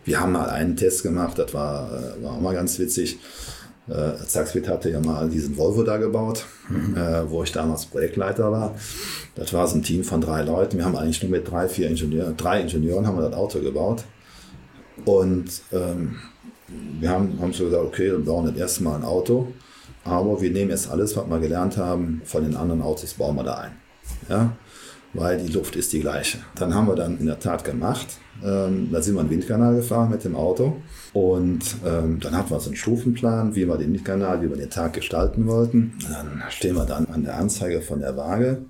Wir 0.05 0.19
haben 0.19 0.31
mal 0.31 0.49
einen 0.49 0.77
Test 0.77 1.03
gemacht, 1.03 1.37
das 1.37 1.53
war, 1.53 1.89
äh, 1.91 2.23
war 2.23 2.33
auch 2.33 2.41
mal 2.41 2.53
ganz 2.53 2.77
witzig. 2.79 3.19
Äh, 3.87 4.15
Zaxbit 4.25 4.67
hatte 4.67 4.89
ja 4.89 4.99
mal 4.99 5.29
diesen 5.29 5.57
Volvo 5.57 5.83
da 5.83 5.97
gebaut, 5.97 6.45
äh, 6.95 7.23
wo 7.27 7.43
ich 7.43 7.51
damals 7.51 7.85
Projektleiter 7.85 8.51
war. 8.51 8.75
Das 9.35 9.51
war 9.53 9.67
so 9.67 9.75
ein 9.75 9.83
Team 9.83 10.03
von 10.03 10.21
drei 10.21 10.43
Leuten. 10.43 10.77
Wir 10.77 10.85
haben 10.85 10.95
eigentlich 10.95 11.21
nur 11.21 11.31
mit 11.31 11.49
drei, 11.49 11.67
vier 11.67 11.89
Ingenieuren, 11.89 12.37
drei 12.37 12.61
Ingenieuren 12.61 13.05
haben 13.05 13.17
wir 13.17 13.29
das 13.29 13.37
Auto 13.37 13.59
gebaut. 13.59 14.03
Und 15.05 15.61
ähm, 15.71 16.15
wir 16.99 17.09
haben, 17.09 17.37
haben 17.41 17.53
so 17.53 17.65
gesagt, 17.65 17.83
okay, 17.83 18.11
wir 18.11 18.19
bauen 18.19 18.45
das 18.45 18.55
erste 18.55 18.83
Mal 18.83 18.95
ein 18.95 19.03
Auto, 19.03 19.53
aber 20.03 20.41
wir 20.41 20.51
nehmen 20.51 20.71
jetzt 20.71 20.89
alles, 20.89 21.15
was 21.15 21.27
wir 21.27 21.39
gelernt 21.39 21.77
haben, 21.77 22.21
von 22.25 22.43
den 22.43 22.55
anderen 22.55 22.81
Autos 22.81 23.13
bauen 23.15 23.35
wir 23.35 23.43
da 23.43 23.55
ein. 23.55 23.71
Ja? 24.29 24.55
Weil 25.15 25.37
die 25.37 25.51
Luft 25.51 25.75
ist 25.75 25.93
die 25.93 25.99
gleiche. 25.99 26.39
Dann 26.55 26.73
haben 26.73 26.87
wir 26.87 26.95
dann 26.95 27.19
in 27.19 27.25
der 27.25 27.39
Tat 27.39 27.63
gemacht. 27.63 28.07
Ähm, 28.43 28.89
da 28.91 29.01
sind 29.01 29.15
wir 29.15 29.21
einen 29.21 29.29
Windkanal 29.29 29.75
gefahren 29.75 30.11
mit 30.11 30.23
dem 30.23 30.35
Auto 30.35 30.77
und 31.13 31.61
ähm, 31.85 32.19
dann 32.19 32.35
hatten 32.35 32.51
wir 32.51 32.59
so 32.59 32.69
einen 32.69 32.75
Stufenplan, 32.75 33.55
wie 33.55 33.65
wir 33.67 33.77
den 33.77 33.93
Windkanal, 33.93 34.41
wie 34.41 34.49
wir 34.49 34.57
den 34.57 34.69
Tag 34.69 34.93
gestalten 34.93 35.47
wollten. 35.47 35.93
Dann 36.09 36.43
stehen 36.49 36.75
wir 36.75 36.85
dann 36.85 37.05
an 37.05 37.23
der 37.23 37.37
Anzeige 37.37 37.81
von 37.81 38.01
der 38.01 38.17
Waage 38.17 38.65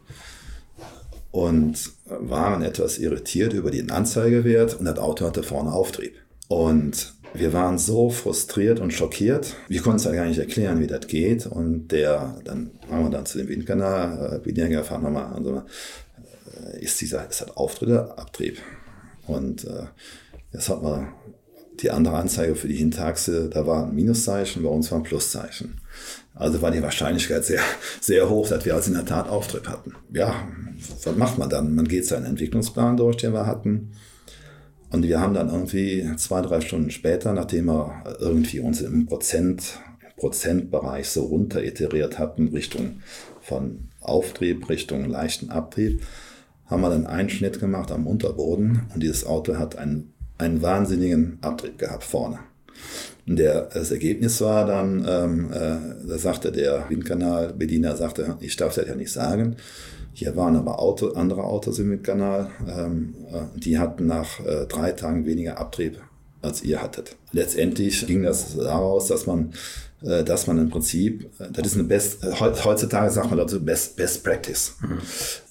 und 1.32 1.92
waren 2.06 2.62
etwas 2.62 3.00
irritiert 3.00 3.54
über 3.54 3.72
den 3.72 3.90
Anzeigewert 3.90 4.80
und 4.80 4.86
das 4.86 5.00
Auto 5.00 5.26
hatte 5.26 5.44
vorne 5.44 5.74
Auftrieb. 5.74 6.14
Und 6.48 7.16
wir 7.34 7.52
waren 7.52 7.78
so 7.78 8.10
frustriert 8.10 8.80
und 8.80 8.94
schockiert. 8.94 9.56
Wir 9.68 9.82
konnten 9.82 9.98
es 9.98 10.06
ja 10.06 10.14
gar 10.14 10.26
nicht 10.26 10.40
erklären, 10.40 10.80
wie 10.80 10.88
das 10.88 11.08
geht. 11.08 11.46
Und 11.46 11.90
der, 11.90 12.38
dann 12.46 12.72
waren 12.90 13.04
wir 13.04 13.10
dann 13.10 13.26
zu 13.26 13.38
dem 13.38 13.50
Windkanal, 13.50 14.40
äh, 14.42 14.46
Windjäger 14.46 14.84
fahren 14.84 15.04
wir 15.04 15.10
mal, 15.10 15.34
also 15.34 15.64
ist 16.80 17.02
dieser, 17.02 17.28
es 17.30 17.42
hat 17.42 17.58
Auftritte, 17.58 18.18
Abtrieb. 18.18 18.60
Und 19.28 19.66
äh, 19.66 19.86
jetzt 20.54 20.70
hat 20.70 20.82
man 20.82 21.14
die 21.82 21.92
andere 21.92 22.16
Anzeige 22.16 22.56
für 22.56 22.68
die 22.68 22.76
Hinterachse, 22.76 23.50
da 23.50 23.68
war 23.68 23.86
ein 23.86 23.96
Minuszeichen, 23.96 24.64
bei 24.64 24.70
uns 24.70 24.92
war 24.92 25.00
ein 25.00 25.04
Pluszeichen. 25.04 25.82
Also 26.34 26.62
war 26.62 26.72
die 26.72 26.82
Wahrscheinlichkeit 26.82 27.46
sehr, 27.46 27.62
sehr 28.02 28.30
hoch, 28.30 28.48
dass 28.48 28.66
wir 28.66 28.76
also 28.76 28.90
in 28.90 28.96
der 28.96 29.06
Tat 29.06 29.30
Auftrieb 29.30 29.68
hatten. 29.68 29.94
Ja, 30.14 30.48
was 31.04 31.16
macht 31.16 31.38
man 31.38 31.50
dann? 31.50 31.76
Man 31.76 31.88
geht 31.88 32.06
seinen 32.06 32.26
Entwicklungsplan 32.26 32.98
durch, 32.98 33.18
den 33.18 33.34
wir 33.34 33.46
hatten. 33.46 33.92
Und 34.90 35.04
wir 35.04 35.20
haben 35.20 35.34
dann 35.34 35.50
irgendwie 35.50 36.10
zwei, 36.18 36.42
drei 36.42 36.62
Stunden 36.62 36.92
später, 36.92 37.34
nachdem 37.34 37.66
wir 37.66 38.04
irgendwie 38.20 38.60
uns 38.60 38.82
im 38.82 39.06
Prozent, 39.06 39.80
Prozentbereich 40.18 41.10
so 41.10 41.26
runter 41.26 41.64
iteriert 41.64 42.18
hatten, 42.20 42.50
Richtung 42.50 43.02
von 43.42 43.90
Auftrieb, 44.00 44.70
Richtung 44.70 45.10
leichten 45.10 45.50
Abtrieb, 45.50 46.02
haben 46.68 46.82
wir 46.82 46.90
dann 46.90 47.08
einen 47.08 47.30
Schnitt 47.30 47.60
gemacht 47.60 47.92
am 47.92 48.08
Unterboden 48.08 48.84
und 48.94 49.04
dieses 49.04 49.26
Auto 49.26 49.58
hat 49.58 49.78
einen, 49.78 50.14
einen 50.38 50.62
wahnsinnigen 50.62 51.38
Abtrieb 51.42 51.78
gehabt 51.78 52.04
vorne. 52.04 52.40
Und 53.28 53.38
der, 53.38 53.70
das 53.74 53.92
Ergebnis 53.92 54.42
war 54.42 54.66
dann, 54.66 55.06
ähm, 55.08 55.52
äh, 55.52 56.08
da 56.08 56.18
sagte 56.18 56.52
der 56.52 56.86
Windkanalbediener, 56.90 57.96
sagte, 57.96 58.38
ich 58.40 58.56
darf 58.56 58.76
das 58.76 58.88
ja 58.88 58.96
nicht 58.96 59.12
sagen. 59.12 59.56
Hier 60.14 60.36
waren 60.36 60.56
aber 60.56 60.80
Auto, 60.80 61.14
andere 61.14 61.44
Autos 61.44 61.80
im 61.80 61.92
Windkanal, 61.92 62.50
ähm, 62.68 63.16
äh, 63.32 63.60
die 63.60 63.80
hatten 63.80 64.06
nach 64.06 64.40
äh, 64.46 64.66
drei 64.68 64.92
Tagen 64.92 65.26
weniger 65.26 65.60
Abtrieb 65.60 66.00
als 66.42 66.64
ihr 66.64 66.82
hattet. 66.82 67.16
Letztendlich 67.32 68.06
ging 68.06 68.24
das 68.24 68.56
daraus, 68.56 69.08
dass 69.08 69.26
man, 69.26 69.52
dass 70.24 70.46
man 70.46 70.58
im 70.60 70.70
Prinzip, 70.70 71.30
äh, 71.40 71.52
das 71.52 71.68
ist 71.68 71.74
eine 71.76 71.86
Best, 71.86 72.24
äh, 72.24 72.32
heutzutage 72.32 73.10
sagt 73.10 73.30
man 73.30 73.40
dazu 73.40 73.64
Best, 73.64 73.96
Best 73.96 74.24
Practice. 74.24 74.76
Mhm. 74.82 75.00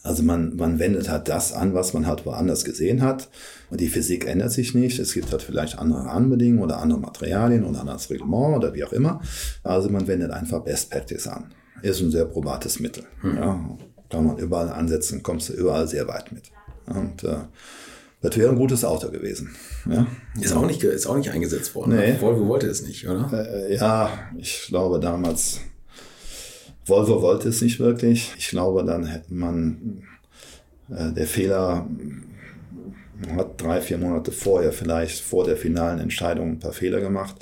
Also 0.03 0.23
man, 0.23 0.57
man 0.57 0.79
wendet 0.79 1.09
halt 1.09 1.29
das 1.29 1.53
an, 1.53 1.75
was 1.75 1.93
man 1.93 2.07
halt 2.07 2.25
woanders 2.25 2.65
gesehen 2.65 3.03
hat. 3.03 3.29
Und 3.71 3.81
die 3.81 3.89
Physik 3.89 4.27
ändert 4.27 4.53
sich 4.53 4.75
nicht. 4.75 4.99
Es 4.99 5.15
gibt 5.15 5.33
halt 5.33 5.43
vielleicht 5.43 5.79
andere 5.79 6.09
Anbedingungen 6.09 6.63
oder 6.63 6.79
andere 6.79 7.01
Materialien 7.01 7.65
oder 7.65 7.81
anderes 7.81 8.09
Reglement 8.11 8.57
oder 8.57 8.75
wie 8.75 8.85
auch 8.85 8.93
immer. 8.93 9.21
Also 9.63 9.89
man 9.91 10.07
wendet 10.07 10.31
einfach 10.31 10.63
Best 10.63 10.91
Practice 10.91 11.27
an. 11.27 11.53
Ist 11.83 12.01
ein 12.01 12.11
sehr 12.11 12.25
probates 12.25 12.79
Mittel. 12.79 13.05
Mhm. 13.23 13.37
Ja, 13.37 13.79
kann 14.09 14.27
man 14.27 14.39
überall 14.39 14.69
ansetzen, 14.69 15.23
kommst 15.23 15.49
du 15.49 15.55
überall 15.55 15.89
sehr 15.89 16.07
weit 16.07 16.31
mit. 16.31 16.53
Und 16.87 17.25
äh, 17.25 17.39
das 18.25 18.39
wäre 18.39 18.49
ein 18.49 18.57
gutes 18.57 18.87
Auto 18.87 19.11
gewesen. 19.11 19.55
Ja? 19.85 20.07
Ist, 20.41 20.55
auch 20.55 20.65
nicht, 20.65 20.83
ist 20.83 21.07
auch 21.07 21.17
nicht 21.17 21.31
eingesetzt 21.31 21.75
worden. 21.75 21.95
Nee. 21.95 22.17
Volvo 22.19 22.49
wollte 22.49 22.67
es 22.67 22.83
nicht, 22.83 23.07
oder? 23.07 23.31
Äh, 23.33 23.77
ja, 23.77 24.31
ich 24.39 24.65
glaube 24.69 24.99
damals, 24.99 25.61
Volvo 26.87 27.21
wollte 27.21 27.51
es 27.51 27.61
nicht 27.61 27.81
wirklich. 27.81 28.33
Ich 28.39 28.49
glaube, 28.49 28.83
dann 28.83 29.05
hätte 29.05 29.35
man, 29.35 30.05
äh, 30.89 31.13
der 31.13 31.27
Fehler 31.27 31.87
hat 33.37 33.61
drei, 33.61 33.83
vier 33.83 33.99
Monate 33.99 34.33
vorher 34.33 34.73
vielleicht 34.73 35.21
vor 35.21 35.45
der 35.45 35.59
finalen 35.59 35.99
Entscheidung 35.99 36.53
ein 36.53 36.59
paar 36.61 36.73
Fehler 36.73 37.03
gemacht, 37.03 37.37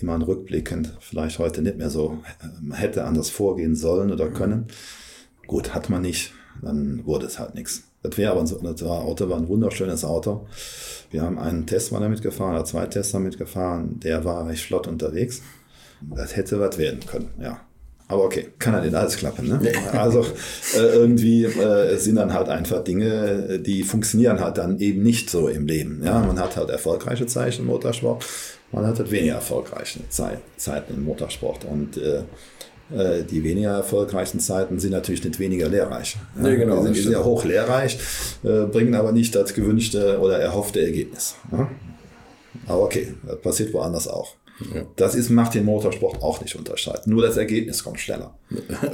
die 0.00 0.04
man 0.04 0.22
rückblickend 0.22 0.96
vielleicht 0.98 1.38
heute 1.38 1.62
nicht 1.62 1.78
mehr 1.78 1.90
so 1.90 2.18
äh, 2.40 2.74
hätte 2.74 3.04
anders 3.04 3.30
vorgehen 3.30 3.76
sollen 3.76 4.10
oder 4.10 4.30
können. 4.30 4.66
Gut, 5.46 5.76
hat 5.76 5.90
man 5.90 6.02
nicht, 6.02 6.32
dann 6.60 7.06
wurde 7.06 7.26
es 7.26 7.38
halt 7.38 7.54
nichts. 7.54 7.87
Das 8.02 8.16
wäre 8.16 8.32
aber 8.32 8.46
so, 8.46 8.58
das 8.58 8.84
war, 8.84 9.04
Auto 9.04 9.28
war 9.28 9.38
ein 9.38 9.48
wunderschönes 9.48 10.04
Auto. 10.04 10.46
Wir 11.10 11.22
haben 11.22 11.38
einen 11.38 11.66
Testmann 11.66 12.02
damit 12.02 12.22
gefahren, 12.22 12.54
oder 12.54 12.64
zwei 12.64 12.86
Tester 12.86 13.18
mitgefahren. 13.18 13.98
Der 14.00 14.24
war 14.24 14.46
recht 14.46 14.64
flott 14.64 14.86
unterwegs. 14.86 15.42
Das 16.00 16.36
hätte 16.36 16.60
was 16.60 16.78
werden 16.78 17.00
können, 17.06 17.30
ja. 17.40 17.60
Aber 18.10 18.24
okay, 18.24 18.48
kann 18.58 18.72
ja 18.72 18.80
nicht 18.80 18.94
alles 18.94 19.16
klappen. 19.18 19.48
Ne? 19.48 19.60
Also 19.92 20.24
äh, 20.74 20.78
irgendwie 20.78 21.44
äh, 21.44 21.96
sind 21.98 22.16
dann 22.16 22.32
halt 22.32 22.48
einfach 22.48 22.82
Dinge, 22.82 23.58
die 23.58 23.82
funktionieren 23.82 24.40
halt 24.40 24.56
dann 24.56 24.78
eben 24.78 25.02
nicht 25.02 25.28
so 25.28 25.48
im 25.48 25.66
Leben. 25.66 26.02
Ja? 26.02 26.20
Man 26.20 26.40
hat 26.40 26.56
halt 26.56 26.70
erfolgreiche 26.70 27.26
Zeichen 27.26 27.62
im 27.62 27.66
Motorsport, 27.66 28.24
man 28.72 28.86
hat 28.86 28.98
halt 28.98 29.10
weniger 29.10 29.34
erfolgreiche 29.34 30.08
Zeit, 30.08 30.38
Zeiten 30.56 30.94
im 30.94 31.04
Motorsport. 31.04 31.66
Und 31.66 31.98
äh, 31.98 32.22
die 32.90 33.44
weniger 33.44 33.72
erfolgreichen 33.72 34.40
Zeiten 34.40 34.78
sind 34.78 34.92
natürlich 34.92 35.22
nicht 35.22 35.38
weniger 35.38 35.68
lehrreich. 35.68 36.16
Ja, 36.42 36.54
genau, 36.54 36.86
die 36.86 36.94
sind 36.94 37.10
sehr 37.10 37.24
hoch 37.24 37.44
lehrreich, 37.44 37.98
äh, 38.42 38.64
bringen 38.64 38.94
aber 38.94 39.12
nicht 39.12 39.34
das 39.34 39.52
gewünschte 39.52 40.18
oder 40.20 40.38
erhoffte 40.38 40.80
Ergebnis. 40.80 41.34
Aber 42.66 42.82
okay, 42.82 43.14
das 43.26 43.40
passiert 43.40 43.72
woanders 43.74 44.08
auch. 44.08 44.34
Ja. 44.74 44.82
Das 44.96 45.14
ist, 45.14 45.30
macht 45.30 45.54
den 45.54 45.64
Motorsport 45.64 46.22
auch 46.22 46.40
nicht 46.40 46.56
unterscheiden. 46.56 47.12
Nur 47.12 47.22
das 47.22 47.36
Ergebnis 47.36 47.84
kommt 47.84 48.00
schneller. 48.00 48.34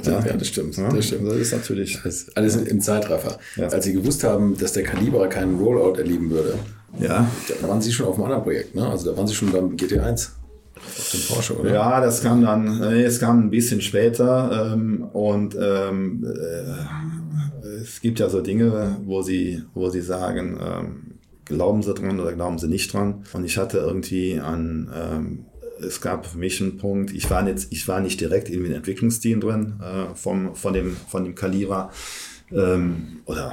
Ja, 0.04 0.20
ja 0.26 0.32
das 0.34 0.48
stimmt. 0.48 0.76
Ja, 0.76 0.90
das 0.90 1.06
stimmt. 1.06 1.30
Das 1.30 1.36
ist 1.36 1.52
natürlich. 1.52 1.98
Das 2.04 2.26
alles 2.34 2.56
im 2.56 2.80
Zeitraffer. 2.80 3.38
Als 3.56 3.84
Sie 3.84 3.94
gewusst 3.94 4.24
haben, 4.24 4.56
dass 4.58 4.72
der 4.72 4.82
Kaliber 4.82 5.26
keinen 5.28 5.58
Rollout 5.58 5.96
erleben 5.98 6.30
würde, 6.30 6.58
ja. 7.00 7.30
da 7.60 7.68
waren 7.68 7.80
Sie 7.80 7.92
schon 7.92 8.06
auf 8.06 8.16
einem 8.16 8.24
anderen 8.24 8.42
Projekt. 8.42 8.74
Ne? 8.74 8.86
Also 8.86 9.10
da 9.10 9.16
waren 9.16 9.26
Sie 9.26 9.34
schon 9.34 9.50
beim 9.50 9.76
GT1. 9.76 10.30
Dem 11.12 11.20
Porsche, 11.28 11.58
oder? 11.58 11.72
Ja, 11.72 12.00
das 12.00 12.22
kam 12.22 12.42
dann, 12.42 12.82
es 12.82 13.20
kam 13.20 13.46
ein 13.46 13.50
bisschen 13.50 13.80
später 13.80 14.72
ähm, 14.72 15.04
und 15.12 15.56
ähm, 15.60 16.24
äh, 16.24 17.80
es 17.82 18.00
gibt 18.00 18.18
ja 18.20 18.28
so 18.28 18.40
Dinge, 18.40 18.96
wo 19.04 19.22
sie, 19.22 19.62
wo 19.74 19.90
sie 19.90 20.00
sagen, 20.00 20.58
ähm, 20.60 21.14
glauben 21.44 21.82
sie 21.82 21.94
dran 21.94 22.20
oder 22.20 22.32
glauben 22.32 22.58
sie 22.58 22.68
nicht 22.68 22.92
dran. 22.92 23.24
Und 23.32 23.44
ich 23.44 23.58
hatte 23.58 23.78
irgendwie 23.78 24.40
an, 24.40 24.90
ähm, 24.94 25.46
es 25.80 26.00
gab 26.00 26.26
für 26.26 26.38
mich 26.38 26.60
einen 26.60 26.78
Punkt, 26.78 27.12
ich 27.12 27.28
war, 27.30 27.42
nicht, 27.42 27.68
ich 27.70 27.86
war 27.88 28.00
nicht 28.00 28.20
direkt 28.20 28.48
in 28.48 28.62
den 28.62 28.72
Entwicklungsteam 28.72 29.40
drin 29.40 29.80
äh, 29.82 30.14
vom, 30.14 30.54
von, 30.54 30.72
dem, 30.72 30.96
von 31.08 31.24
dem 31.24 31.34
Kaliber. 31.34 31.90
Ähm, 32.50 33.20
oder, 33.26 33.52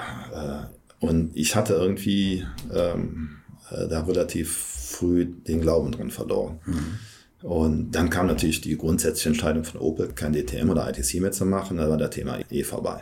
äh, 1.02 1.06
und 1.06 1.32
ich 1.36 1.56
hatte 1.56 1.74
irgendwie 1.74 2.46
ähm, 2.74 3.38
äh, 3.72 3.88
da 3.88 4.02
relativ 4.04 4.56
früh 4.56 5.26
den 5.26 5.62
Glauben 5.62 5.92
drin 5.92 6.12
verloren. 6.12 6.60
Mhm. 6.66 7.00
Und 7.42 7.92
dann 7.92 8.10
kam 8.10 8.28
natürlich 8.28 8.62
die 8.62 8.78
grundsätzliche 8.78 9.30
Entscheidung 9.30 9.64
von 9.64 9.82
Opel, 9.82 10.10
kein 10.14 10.34
DTM 10.34 10.70
oder 10.70 10.88
ITC 10.90 11.22
mehr 11.22 11.32
zu 11.32 11.46
machen. 11.46 11.78
Da 11.78 11.90
war 11.90 11.98
das 11.98 12.12
Thema 12.12 12.40
eh 12.50 12.64
vorbei. 12.64 13.02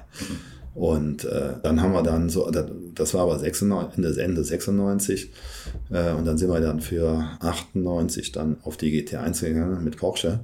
Und 0.75 1.25
äh, 1.25 1.55
dann 1.61 1.81
haben 1.81 1.91
wir 1.91 2.03
dann 2.03 2.29
so, 2.29 2.49
das 2.95 3.13
war 3.13 3.23
aber 3.23 3.37
96, 3.37 3.97
Ende, 3.97 4.21
Ende 4.21 4.43
96. 4.43 5.31
Äh, 5.89 6.13
und 6.13 6.25
dann 6.25 6.37
sind 6.37 6.49
wir 6.49 6.61
dann 6.61 6.79
für 6.79 7.27
98 7.41 8.31
dann 8.31 8.57
auf 8.63 8.77
die 8.77 8.91
GT1 8.91 9.41
gegangen 9.41 9.83
mit 9.83 9.97
Porsche. 9.97 10.39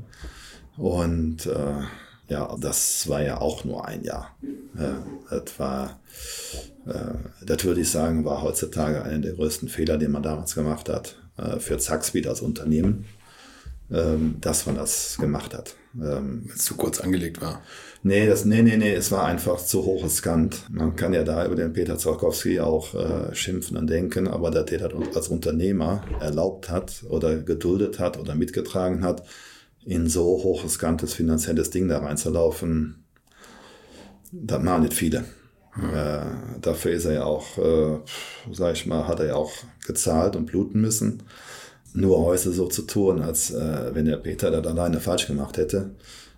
Und 0.77 1.45
äh, 1.45 1.83
ja, 2.27 2.55
das 2.59 3.07
war 3.07 3.21
ja 3.21 3.39
auch 3.39 3.63
nur 3.63 3.87
ein 3.87 4.03
Jahr. 4.03 4.35
Äh, 4.77 4.95
das 5.29 5.57
war, 5.57 5.99
äh, 6.85 7.45
das 7.45 7.63
würde 7.63 7.81
ich 7.81 7.89
sagen, 7.89 8.25
war 8.25 8.41
heutzutage 8.41 9.03
einer 9.03 9.19
der 9.19 9.33
größten 9.33 9.69
Fehler, 9.69 9.97
den 9.97 10.11
man 10.11 10.23
damals 10.23 10.55
gemacht 10.55 10.89
hat 10.89 11.15
äh, 11.37 11.59
für 11.59 11.77
Zackspeed 11.77 12.27
als 12.27 12.41
Unternehmen 12.41 13.05
dass 13.89 14.65
man 14.65 14.75
das 14.75 15.17
gemacht 15.19 15.53
hat. 15.53 15.75
Ähm, 15.95 16.43
Weil 16.45 16.55
es 16.55 16.65
zu 16.65 16.75
kurz 16.75 16.99
angelegt 16.99 17.41
war. 17.41 17.61
Nee, 18.03 18.27
das, 18.27 18.45
nee, 18.45 18.61
nee, 18.61 18.77
nee, 18.77 18.93
es 18.93 19.11
war 19.11 19.25
einfach 19.25 19.57
zu 19.57 19.86
hoch 19.86 20.03
riskant. 20.03 20.65
Man 20.69 20.95
kann 20.95 21.13
ja 21.13 21.23
da 21.23 21.45
über 21.45 21.55
den 21.55 21.73
Peter 21.73 21.97
Zorkowski 21.97 22.59
auch 22.59 22.93
äh, 22.93 23.33
schimpfen 23.33 23.77
und 23.77 23.88
denken, 23.88 24.27
aber 24.27 24.51
dass 24.51 24.65
der 24.65 24.89
das 24.89 25.15
als 25.15 25.27
Unternehmer 25.29 26.03
erlaubt 26.19 26.69
hat 26.69 27.03
oder 27.09 27.38
geduldet 27.38 27.99
hat 27.99 28.19
oder 28.19 28.36
mitgetragen 28.36 29.03
hat, 29.03 29.23
in 29.86 30.09
so 30.09 30.23
hochriskantes 30.23 31.13
finanzielles 31.13 31.69
Ding 31.69 31.88
da 31.88 31.99
reinzulaufen, 31.99 33.05
das 34.31 34.61
machen 34.61 34.83
nicht 34.83 34.93
viele. 34.93 35.25
Hm. 35.73 35.93
Äh, 35.93 36.21
dafür 36.61 36.91
ist 36.91 37.05
er 37.05 37.13
ja 37.13 37.23
auch, 37.23 37.57
äh, 37.57 37.99
sag 38.51 38.73
ich 38.73 38.86
mal, 38.86 39.07
hat 39.07 39.19
er 39.19 39.27
ja 39.27 39.36
auch 39.36 39.51
gezahlt 39.86 40.36
und 40.36 40.47
bluten 40.47 40.81
müssen 40.81 41.23
nur 41.95 42.25
heute 42.25 42.51
so 42.51 42.67
zu 42.67 42.83
tun, 42.83 43.21
als 43.21 43.51
äh, 43.51 43.91
wenn 43.93 44.05
der 44.05 44.17
Peter 44.17 44.51
das 44.51 44.65
alleine 44.65 44.99
falsch 44.99 45.27
gemacht 45.27 45.57
hätte. 45.57 45.91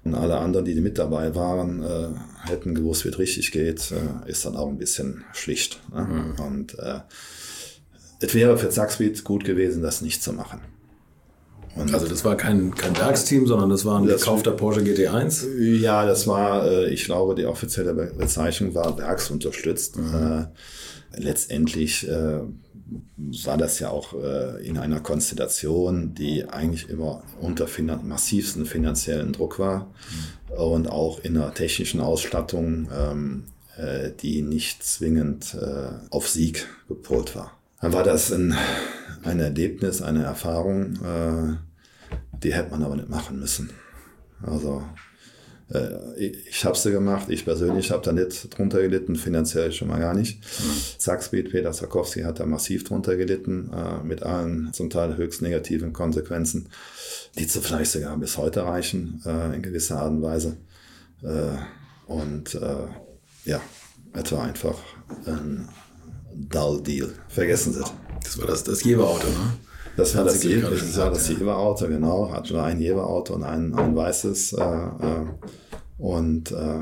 Und 0.04 0.16
alle 0.16 0.38
anderen, 0.38 0.66
die 0.66 0.80
mit 0.80 0.98
dabei 0.98 1.36
waren, 1.36 1.84
äh, 1.84 2.08
hätten 2.48 2.76
gewusst, 2.76 3.04
wie 3.04 3.10
es 3.10 3.20
richtig 3.20 3.52
geht, 3.52 3.92
äh, 3.92 4.30
ist 4.30 4.46
dann 4.46 4.56
auch 4.56 4.70
ein 4.70 4.78
bisschen 4.78 5.26
schlicht. 5.34 5.82
Ne? 5.94 6.02
Mhm. 6.02 6.46
Und 6.46 6.80
äh, 6.80 7.00
es 8.20 8.34
wäre 8.34 8.58
für 8.58 8.70
Zackspeed 8.70 9.24
gut 9.24 9.44
gewesen, 9.44 9.82
das 9.82 10.02
nicht 10.02 10.24
zu 10.24 10.34
machen. 10.34 10.62
Und 11.76 11.94
also 11.94 12.08
das 12.08 12.26
war 12.26 12.36
kein, 12.36 12.74
kein 12.74 12.98
Werksteam, 12.98 13.46
sondern 13.46 13.70
das 13.70 13.86
war 13.86 14.00
ein 14.00 14.08
das, 14.08 14.22
gekaufter 14.22 14.52
Porsche 14.52 14.82
GT1? 14.82 15.48
Ja, 15.80 16.06
das 16.06 16.26
war, 16.26 16.66
äh, 16.66 16.90
ich 16.90 17.06
glaube, 17.06 17.36
die 17.36 17.46
offizielle 17.46 17.94
Bezeichnung 17.94 18.74
war 18.74 18.98
werksunterstützt. 18.98 19.98
Mhm. 19.98 20.16
Äh, 20.16 20.46
letztendlich 21.20 22.08
war 23.46 23.58
das 23.58 23.80
ja 23.80 23.90
auch 23.90 24.14
äh, 24.14 24.66
in 24.66 24.78
einer 24.78 25.00
Konstellation, 25.00 26.14
die 26.14 26.46
eigentlich 26.46 26.90
immer 26.90 27.24
unter 27.40 27.68
finan 27.68 28.08
massivsten 28.08 28.66
finanziellen 28.66 29.34
Druck 29.34 29.60
war 29.60 29.88
mhm. 30.50 30.58
und 30.58 30.88
auch 30.88 31.20
in 31.20 31.38
einer 31.38 31.54
technischen 31.54 32.00
Ausstattung, 32.00 32.88
ähm, 32.96 33.44
äh, 33.78 34.12
die 34.12 34.42
nicht 34.42 34.84
zwingend 34.84 35.56
äh, 35.56 35.90
auf 36.10 36.30
Sieg 36.30 36.68
gepolt 36.88 37.36
war. 37.36 37.52
Dann 37.82 37.94
war 37.94 38.04
das 38.04 38.32
ein, 38.32 38.56
ein 39.24 39.40
Erlebnis, 39.40 40.02
eine 40.02 40.24
Erfahrung, 40.24 40.96
äh, 41.04 41.56
die 42.42 42.54
hätte 42.54 42.72
man 42.72 42.84
aber 42.84 42.96
nicht 42.96 43.10
machen 43.10 43.40
müssen. 43.40 43.70
Also 44.42 44.84
ich 46.18 46.64
habe 46.64 46.78
sie 46.78 46.92
gemacht, 46.92 47.28
ich 47.30 47.44
persönlich 47.44 47.92
habe 47.92 48.02
da 48.02 48.14
nicht 48.14 48.58
drunter 48.58 48.82
gelitten, 48.82 49.18
finanziell 49.18 49.74
schon 49.74 49.90
mal 49.90 50.00
gar 50.00 50.14
nicht. 50.14 50.40
Mhm. 50.40 50.98
Zackspeed, 50.98 51.52
Peter 51.52 51.74
Sarkowski 51.74 52.22
hat 52.22 52.40
da 52.40 52.46
massiv 52.46 52.86
drunter 52.86 53.18
gelitten, 53.18 53.70
äh, 53.74 54.02
mit 54.02 54.24
allen 54.24 54.72
zum 54.72 54.90
Teil 54.90 55.18
höchst 55.18 55.42
negativen 55.42 55.92
Konsequenzen, 55.92 56.70
die 57.38 57.48
zu 57.48 57.60
vielleicht 57.60 57.92
sogar 57.92 58.16
bis 58.18 58.38
heute 58.38 58.64
reichen, 58.64 59.22
äh, 59.26 59.56
in 59.56 59.62
gewisser 59.62 60.00
Art 60.00 60.12
und 60.12 60.22
Weise. 60.22 60.58
und 62.06 62.60
ja, 63.44 63.60
es 64.14 64.32
war 64.32 64.44
einfach 64.44 64.78
ein 65.26 65.68
Dull 66.34 66.84
Deal. 66.84 67.10
Vergessen 67.28 67.74
Sie 67.74 67.84
Das 68.24 68.38
war 68.38 68.46
das, 68.46 68.64
das 68.64 68.84
Jeber-Auto, 68.84 69.28
ne? 69.28 69.54
Das 69.98 70.16
war 70.16 70.24
das, 70.26 70.44
Je 70.44 70.62
das, 70.62 70.98
war 70.98 71.10
das 71.10 71.28
Jever-Auto, 71.28 71.88
genau. 71.88 72.32
Hatte 72.32 72.62
ein 72.62 72.80
Jever-Auto 72.80 73.34
und 73.34 73.44
ein, 73.44 73.74
ein 73.74 73.96
weißes. 73.96 74.54
Äh, 74.54 74.64
äh, 74.64 75.26
und 75.98 76.52
äh, 76.52 76.80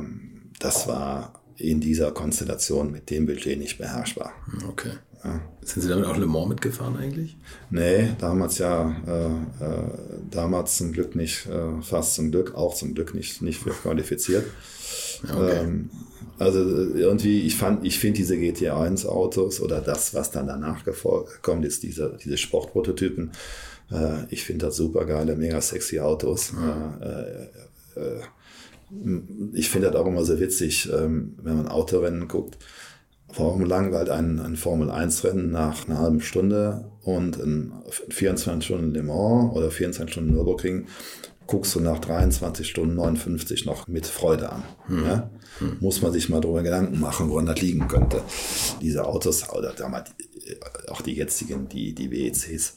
das 0.60 0.88
war 0.88 1.42
in 1.56 1.80
dieser 1.80 2.12
Konstellation 2.12 2.92
mit 2.92 3.10
dem 3.10 3.26
Budget 3.26 3.58
nicht 3.58 3.78
beherrschbar. 3.78 4.34
Okay. 4.70 4.92
Ja. 5.24 5.42
Sind 5.62 5.82
Sie 5.82 5.88
damit 5.88 6.06
auch 6.06 6.18
Le 6.18 6.28
Mans 6.28 6.50
mitgefahren 6.50 6.98
eigentlich? 6.98 7.38
Nee, 7.72 8.10
damals 8.20 8.58
ja, 8.60 8.96
äh, 9.08 9.26
äh, 9.64 9.90
damals 10.30 10.78
zum 10.78 10.92
Glück 10.92 11.16
nicht, 11.16 11.48
äh, 11.48 11.82
fast 11.82 12.16
zum 12.16 12.32
Glück, 12.32 12.54
auch 12.54 12.76
zum 12.76 12.94
Glück 12.94 13.16
nicht, 13.16 13.42
nicht 13.42 13.60
für 13.60 13.72
qualifiziert. 13.72 14.46
Okay. 15.32 15.60
Ähm, 15.60 15.90
also 16.38 16.60
irgendwie, 16.60 17.42
ich 17.42 17.56
fand, 17.56 17.86
ich 17.86 18.00
finde 18.00 18.18
diese 18.18 18.36
GT1 18.36 19.06
Autos 19.06 19.62
oder 19.62 19.80
das, 19.80 20.14
was 20.14 20.32
dann 20.32 20.48
danach 20.48 20.84
kommt, 21.42 21.66
ist 21.66 21.84
diese, 21.84 22.18
diese 22.24 22.38
Sportprototypen. 22.38 23.32
Äh, 23.92 24.26
ich 24.30 24.44
finde 24.44 24.66
das 24.66 24.76
super 24.76 25.06
geile, 25.06 25.36
mega 25.36 25.62
sexy 25.62 26.00
Autos. 26.00 26.52
Mhm. 26.52 27.02
Äh, 27.02 28.00
äh, 28.00 28.22
ich 29.54 29.70
finde 29.70 29.90
das 29.90 29.96
auch 30.00 30.06
immer 30.06 30.26
so 30.26 30.40
witzig, 30.40 30.90
ähm, 30.92 31.36
wenn 31.42 31.58
man 31.58 31.68
Autorennen 31.68 32.28
guckt. 32.28 32.58
Warum 33.36 33.66
langweilt 33.66 34.10
ein, 34.10 34.40
ein 34.40 34.56
Formel-1-Rennen 34.56 35.52
nach 35.52 35.88
einer 35.88 36.00
halben 36.00 36.22
Stunde 36.22 36.92
und 37.02 37.38
ein 37.38 37.74
24 38.10 38.64
Stunden 38.64 38.94
Le 38.94 39.04
Mans 39.04 39.54
oder 39.56 39.72
24 39.72 40.14
Stunden 40.14 40.34
Nürburgring 40.34 40.88
guckst 41.48 41.76
du 41.76 41.80
nach 41.80 42.00
23 42.00 42.68
Stunden 42.68 42.96
59 42.96 43.66
noch 43.66 43.88
mit 43.88 44.08
Freude 44.08 44.52
an. 44.52 44.64
Hm. 44.88 45.06
Ja? 45.06 45.30
Hm. 45.60 45.78
Muss 45.80 46.02
man 46.02 46.12
sich 46.12 46.30
mal 46.30 46.42
darüber 46.42 46.64
Gedanken 46.64 47.00
machen, 47.00 47.30
woran 47.30 47.46
das 47.46 47.62
liegen 47.62 47.88
könnte. 47.88 48.22
Diese 48.82 49.06
Autos, 49.06 49.50
oder 49.50 49.74
damals, 49.74 50.12
auch 50.90 51.02
die 51.02 51.14
jetzigen, 51.14 51.70
die, 51.70 51.94
die 51.94 52.12
WECs, 52.12 52.76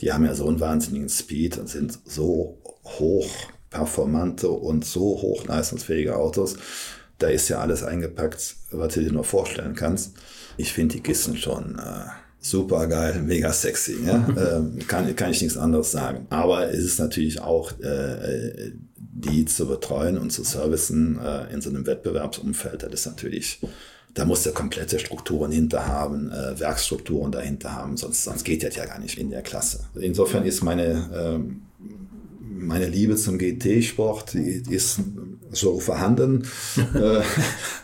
die 0.00 0.12
haben 0.12 0.24
ja 0.24 0.34
so 0.34 0.48
einen 0.48 0.60
wahnsinnigen 0.60 1.08
Speed 1.08 1.58
und 1.58 1.68
sind 1.68 1.98
so 2.04 2.58
hoch 2.84 3.28
performante 3.70 4.48
und 4.50 4.84
so 4.84 5.00
hochleistungsfähige 5.22 6.16
Autos. 6.16 6.56
Da 7.18 7.28
ist 7.28 7.48
ja 7.48 7.60
alles 7.60 7.82
eingepackt, 7.82 8.56
was 8.70 8.94
du 8.94 9.00
dir 9.00 9.12
nur 9.12 9.24
vorstellen 9.24 9.74
kannst. 9.74 10.14
Ich 10.56 10.72
finde 10.72 10.96
die 10.96 11.02
Kisten 11.02 11.36
schon 11.36 11.78
äh, 11.78 12.06
super 12.42 12.86
geil, 12.88 13.22
mega 13.22 13.52
sexy. 13.52 13.96
Ja? 14.04 14.26
ähm, 14.58 14.78
kann, 14.86 15.14
kann 15.16 15.30
ich 15.30 15.40
nichts 15.40 15.56
anderes 15.56 15.92
sagen. 15.92 16.26
Aber 16.28 16.70
es 16.70 16.84
ist 16.84 16.98
natürlich 16.98 17.40
auch, 17.40 17.72
äh, 17.80 18.72
die 18.96 19.44
zu 19.44 19.66
betreuen 19.66 20.18
und 20.18 20.30
zu 20.30 20.42
servicen 20.42 21.18
äh, 21.18 21.52
in 21.52 21.60
so 21.60 21.70
einem 21.70 21.86
Wettbewerbsumfeld, 21.86 22.82
das 22.82 22.92
ist 22.92 23.06
natürlich, 23.06 23.60
da 24.14 24.24
muss 24.24 24.42
der 24.42 24.52
komplette 24.52 24.98
Strukturen 24.98 25.52
hinter 25.52 25.86
haben, 25.86 26.30
äh, 26.30 26.58
Werkstrukturen 26.58 27.30
dahinter 27.30 27.74
haben, 27.74 27.96
sonst, 27.96 28.24
sonst 28.24 28.44
geht 28.44 28.64
das 28.64 28.76
ja 28.76 28.84
gar 28.84 28.98
nicht 28.98 29.18
in 29.18 29.30
der 29.30 29.42
Klasse. 29.42 29.84
Insofern 29.94 30.44
ist 30.44 30.62
meine, 30.62 31.10
ähm, 31.14 31.62
meine 32.40 32.88
Liebe 32.88 33.16
zum 33.16 33.38
GT-Sport 33.38 34.34
ist 34.34 35.00
so 35.50 35.78
vorhanden, 35.78 36.46
äh, 36.94 37.20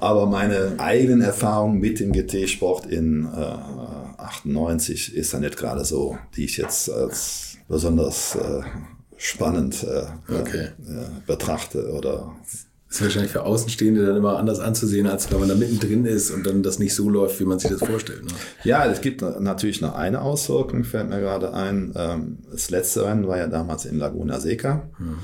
aber 0.00 0.26
meine 0.26 0.74
eigenen 0.78 1.20
Erfahrungen 1.20 1.78
mit 1.78 2.00
dem 2.00 2.12
GT-Sport 2.12 2.86
in 2.86 3.26
äh, 3.26 3.97
98 4.19 5.14
ist 5.14 5.33
ja 5.33 5.39
nicht 5.39 5.57
gerade 5.57 5.85
so, 5.85 6.19
die 6.37 6.45
ich 6.45 6.57
jetzt 6.57 6.91
als 6.91 7.59
besonders 7.69 8.35
äh, 8.35 8.62
spannend 9.16 9.85
äh, 9.85 10.07
okay. 10.33 10.69
äh, 10.87 11.05
betrachte 11.27 11.93
oder 11.93 12.35
das 12.89 12.97
ist 12.97 13.03
wahrscheinlich 13.03 13.33
für 13.33 13.43
Außenstehende 13.43 14.07
dann 14.07 14.16
immer 14.16 14.39
anders 14.39 14.61
anzusehen, 14.61 15.07
als 15.07 15.31
wenn 15.31 15.41
man 15.41 15.51
da 15.51 15.55
mittendrin 15.55 16.07
ist 16.07 16.31
und 16.31 16.47
dann 16.47 16.62
das 16.62 16.79
nicht 16.79 16.95
so 16.95 17.11
läuft, 17.11 17.39
wie 17.39 17.45
man 17.45 17.59
sich 17.59 17.71
das 17.71 17.87
vorstellt. 17.87 18.25
Ne? 18.25 18.31
Ja, 18.64 18.87
es 18.87 19.03
gibt 19.03 19.21
natürlich 19.21 19.83
noch 19.83 19.95
eine 19.95 20.23
Auswirkung, 20.23 20.85
fällt 20.85 21.11
mir 21.11 21.21
gerade 21.21 21.53
ein. 21.53 21.93
Ähm, 21.95 22.39
das 22.51 22.71
letzte 22.71 23.05
Rennen 23.05 23.29
war 23.29 23.37
ja 23.37 23.47
damals 23.47 23.85
in 23.85 23.99
Laguna 23.99 24.41
Seca. 24.41 24.89
Mhm. 24.99 25.19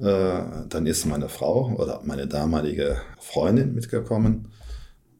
Dann 0.00 0.86
ist 0.86 1.06
meine 1.06 1.28
Frau 1.28 1.74
oder 1.76 2.02
meine 2.04 2.28
damalige 2.28 2.98
Freundin 3.18 3.74
mitgekommen. 3.74 4.46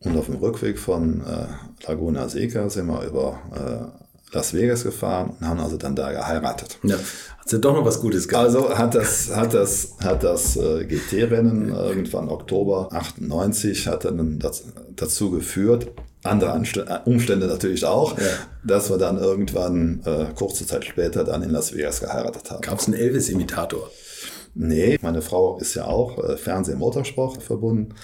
Und 0.00 0.16
auf 0.16 0.26
dem 0.26 0.36
Rückweg 0.36 0.78
von 0.78 1.22
äh, 1.22 1.86
Laguna 1.86 2.28
Seca 2.28 2.68
sind 2.70 2.86
wir 2.86 3.02
über 3.02 3.38
äh, 3.54 4.34
Las 4.34 4.52
Vegas 4.52 4.84
gefahren 4.84 5.36
und 5.40 5.48
haben 5.48 5.58
also 5.58 5.76
dann 5.76 5.96
da 5.96 6.12
geheiratet. 6.12 6.78
Ja, 6.82 6.96
hat 6.96 7.50
ja 7.50 7.58
doch 7.58 7.74
noch 7.74 7.84
was 7.84 8.00
Gutes 8.00 8.28
gehabt. 8.28 8.46
Also 8.46 8.76
hat 8.76 8.94
das, 8.94 9.34
hat 9.34 9.54
das, 9.54 9.96
hat 10.02 10.22
das 10.22 10.56
äh, 10.56 10.84
GT-Rennen 10.84 11.70
irgendwann 11.70 12.28
Oktober 12.28 12.90
98 12.92 13.86
hat 13.86 14.04
dann 14.04 14.38
das, 14.38 14.64
dazu 14.94 15.30
geführt, 15.30 15.90
andere 16.24 16.52
Anstände, 16.52 17.00
Umstände 17.06 17.46
natürlich 17.46 17.86
auch, 17.86 18.18
ja. 18.18 18.24
dass 18.64 18.90
wir 18.90 18.98
dann 18.98 19.18
irgendwann 19.18 20.02
äh, 20.04 20.26
kurze 20.34 20.66
Zeit 20.66 20.84
später 20.84 21.24
dann 21.24 21.42
in 21.42 21.50
Las 21.50 21.74
Vegas 21.74 22.00
geheiratet 22.00 22.50
haben. 22.50 22.60
Gab 22.60 22.80
es 22.80 22.86
einen 22.86 22.96
Elvis-Imitator? 22.96 23.90
Nee, 24.54 24.98
meine 25.00 25.22
Frau 25.22 25.58
ist 25.58 25.74
ja 25.74 25.84
auch 25.84 26.22
äh, 26.22 26.36
Fernseh-Motorsport 26.36 27.42
verbunden. 27.42 27.94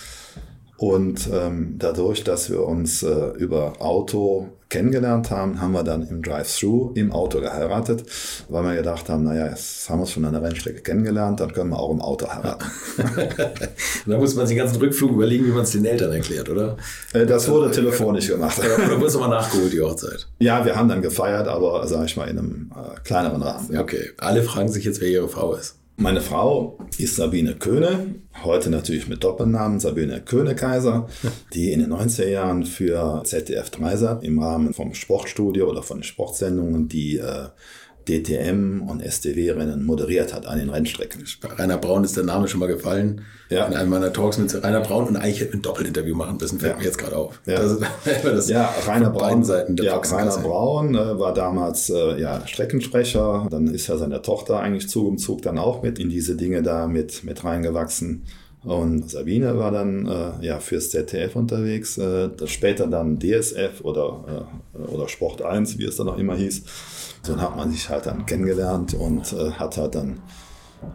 Und 0.76 1.28
ähm, 1.32 1.76
dadurch, 1.78 2.24
dass 2.24 2.50
wir 2.50 2.62
uns 2.62 3.02
äh, 3.02 3.28
über 3.38 3.74
Auto 3.80 4.48
kennengelernt 4.74 5.30
haben, 5.30 5.60
haben 5.60 5.70
wir 5.70 5.84
dann 5.84 6.04
im 6.08 6.20
Drive-Thru 6.20 6.90
im 6.96 7.12
Auto 7.12 7.40
geheiratet, 7.40 8.04
weil 8.48 8.64
wir 8.64 8.74
gedacht 8.74 9.08
haben, 9.08 9.22
naja, 9.22 9.46
jetzt 9.46 9.88
haben 9.88 9.98
wir 9.98 10.02
uns 10.02 10.10
schon 10.10 10.24
an 10.24 10.32
der 10.32 10.42
Rennstrecke 10.42 10.80
kennengelernt, 10.80 11.38
dann 11.38 11.52
können 11.52 11.70
wir 11.70 11.78
auch 11.78 11.92
im 11.92 12.00
Auto 12.00 12.26
heiraten. 12.26 12.64
da 14.06 14.18
muss 14.18 14.34
man 14.34 14.48
sich 14.48 14.56
den 14.56 14.64
ganzen 14.64 14.80
Rückflug 14.80 15.12
überlegen, 15.12 15.46
wie 15.46 15.52
man 15.52 15.62
es 15.62 15.70
den 15.70 15.84
Eltern 15.84 16.12
erklärt, 16.12 16.48
oder? 16.48 16.76
Äh, 17.12 17.24
das 17.24 17.48
wurde 17.48 17.70
telefonisch 17.70 18.26
gemacht. 18.26 18.58
Oder 18.58 18.96
wurde 18.96 19.06
es 19.06 19.14
nochmal 19.14 19.30
nachgeholt, 19.30 19.72
die 19.72 19.80
Hochzeit? 19.80 20.26
Ja, 20.40 20.64
wir 20.64 20.74
haben 20.74 20.88
dann 20.88 21.02
gefeiert, 21.02 21.46
aber 21.46 21.86
sage 21.86 22.06
ich 22.06 22.16
mal 22.16 22.28
in 22.28 22.38
einem 22.38 22.72
äh, 22.74 23.00
kleineren 23.04 23.42
Rahmen. 23.42 23.72
Ja. 23.72 23.80
Okay, 23.80 24.10
alle 24.18 24.42
fragen 24.42 24.68
sich 24.68 24.84
jetzt, 24.84 25.00
wer 25.00 25.08
ihre 25.08 25.28
Frau 25.28 25.54
ist. 25.54 25.76
Meine 25.96 26.20
Frau 26.20 26.76
ist 26.98 27.14
Sabine 27.14 27.54
Köhne, 27.54 28.16
heute 28.42 28.68
natürlich 28.68 29.06
mit 29.06 29.22
Doppelnamen 29.22 29.78
Sabine 29.78 30.20
Köhne-Kaiser, 30.20 31.06
die 31.52 31.70
in 31.70 31.78
den 31.78 31.92
90er 31.92 32.26
Jahren 32.26 32.64
für 32.64 33.22
ZDF 33.24 33.70
Dreisat 33.70 34.24
im 34.24 34.40
Rahmen 34.40 34.74
vom 34.74 34.92
Sportstudio 34.94 35.70
oder 35.70 35.84
von 35.84 36.02
Sportsendungen 36.02 36.88
die 36.88 37.18
äh, 37.18 37.46
DTM 38.08 38.82
und 38.88 39.02
STW-Rennen 39.02 39.84
moderiert 39.84 40.34
hat 40.34 40.46
an 40.46 40.58
den 40.58 40.70
Rennstrecken. 40.70 41.24
Rainer 41.58 41.78
Braun 41.78 42.04
ist 42.04 42.16
der 42.16 42.24
Name 42.24 42.48
schon 42.48 42.60
mal 42.60 42.66
gefallen. 42.66 43.22
Ja. 43.50 43.66
In 43.66 43.74
einem 43.74 43.90
meiner 43.90 44.12
Talks 44.12 44.38
mit 44.38 44.54
Rainer 44.62 44.80
Braun 44.80 45.08
und 45.08 45.16
eigentlich 45.16 45.40
hätte 45.40 45.54
ein 45.54 45.62
Doppelinterview 45.62 46.14
machen 46.14 46.38
müssen, 46.40 46.58
fällt 46.58 46.72
ja. 46.72 46.78
mir 46.78 46.84
jetzt 46.84 46.98
gerade 46.98 47.16
auf. 47.16 47.40
Ja, 47.46 47.60
das, 47.60 47.78
das 48.22 48.48
ja 48.48 48.72
Rainer 48.86 49.10
Braun, 49.10 49.44
Seiten 49.44 49.76
der 49.76 49.86
ja, 49.86 49.96
Rainer 49.96 50.38
Braun 50.38 50.94
äh, 50.94 51.18
war 51.18 51.34
damals 51.34 51.90
äh, 51.90 52.20
ja, 52.20 52.46
Streckensprecher. 52.46 53.46
Dann 53.50 53.68
ist 53.68 53.86
ja 53.86 53.96
seine 53.96 54.22
Tochter 54.22 54.60
eigentlich 54.60 54.88
Zug 54.88 55.06
um 55.06 55.18
Zug 55.18 55.42
dann 55.42 55.58
auch 55.58 55.82
mit 55.82 55.98
in 55.98 56.08
diese 56.08 56.36
Dinge 56.36 56.62
da 56.62 56.86
mit, 56.86 57.24
mit 57.24 57.44
reingewachsen. 57.44 58.24
Und 58.64 59.10
Sabine 59.10 59.58
war 59.58 59.70
dann 59.70 60.06
äh, 60.06 60.46
ja 60.46 60.58
fürs 60.58 60.90
ZDF 60.90 61.36
unterwegs, 61.36 61.98
äh, 61.98 62.30
später 62.46 62.86
dann 62.86 63.18
DSF 63.18 63.82
oder, 63.82 64.46
äh, 64.74 64.78
oder 64.78 65.08
Sport 65.08 65.42
1, 65.42 65.78
wie 65.78 65.84
es 65.84 65.96
dann 65.96 66.08
auch 66.08 66.16
immer 66.16 66.34
hieß. 66.34 66.62
So 67.22 67.40
hat 67.40 67.56
man 67.56 67.70
sich 67.70 67.88
halt 67.88 68.06
dann 68.06 68.24
kennengelernt 68.24 68.94
und 68.94 69.32
äh, 69.32 69.50
hat 69.52 69.76
halt 69.76 69.94
dann 69.94 70.20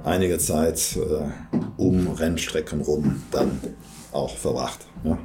einige 0.03 0.37
Zeit 0.39 0.97
äh, 0.97 1.81
um 1.81 2.07
Rennstrecken 2.07 2.81
rum 2.81 3.23
dann 3.31 3.59
auch 4.11 4.35
verbracht. 4.35 4.79
Ja. 5.03 5.19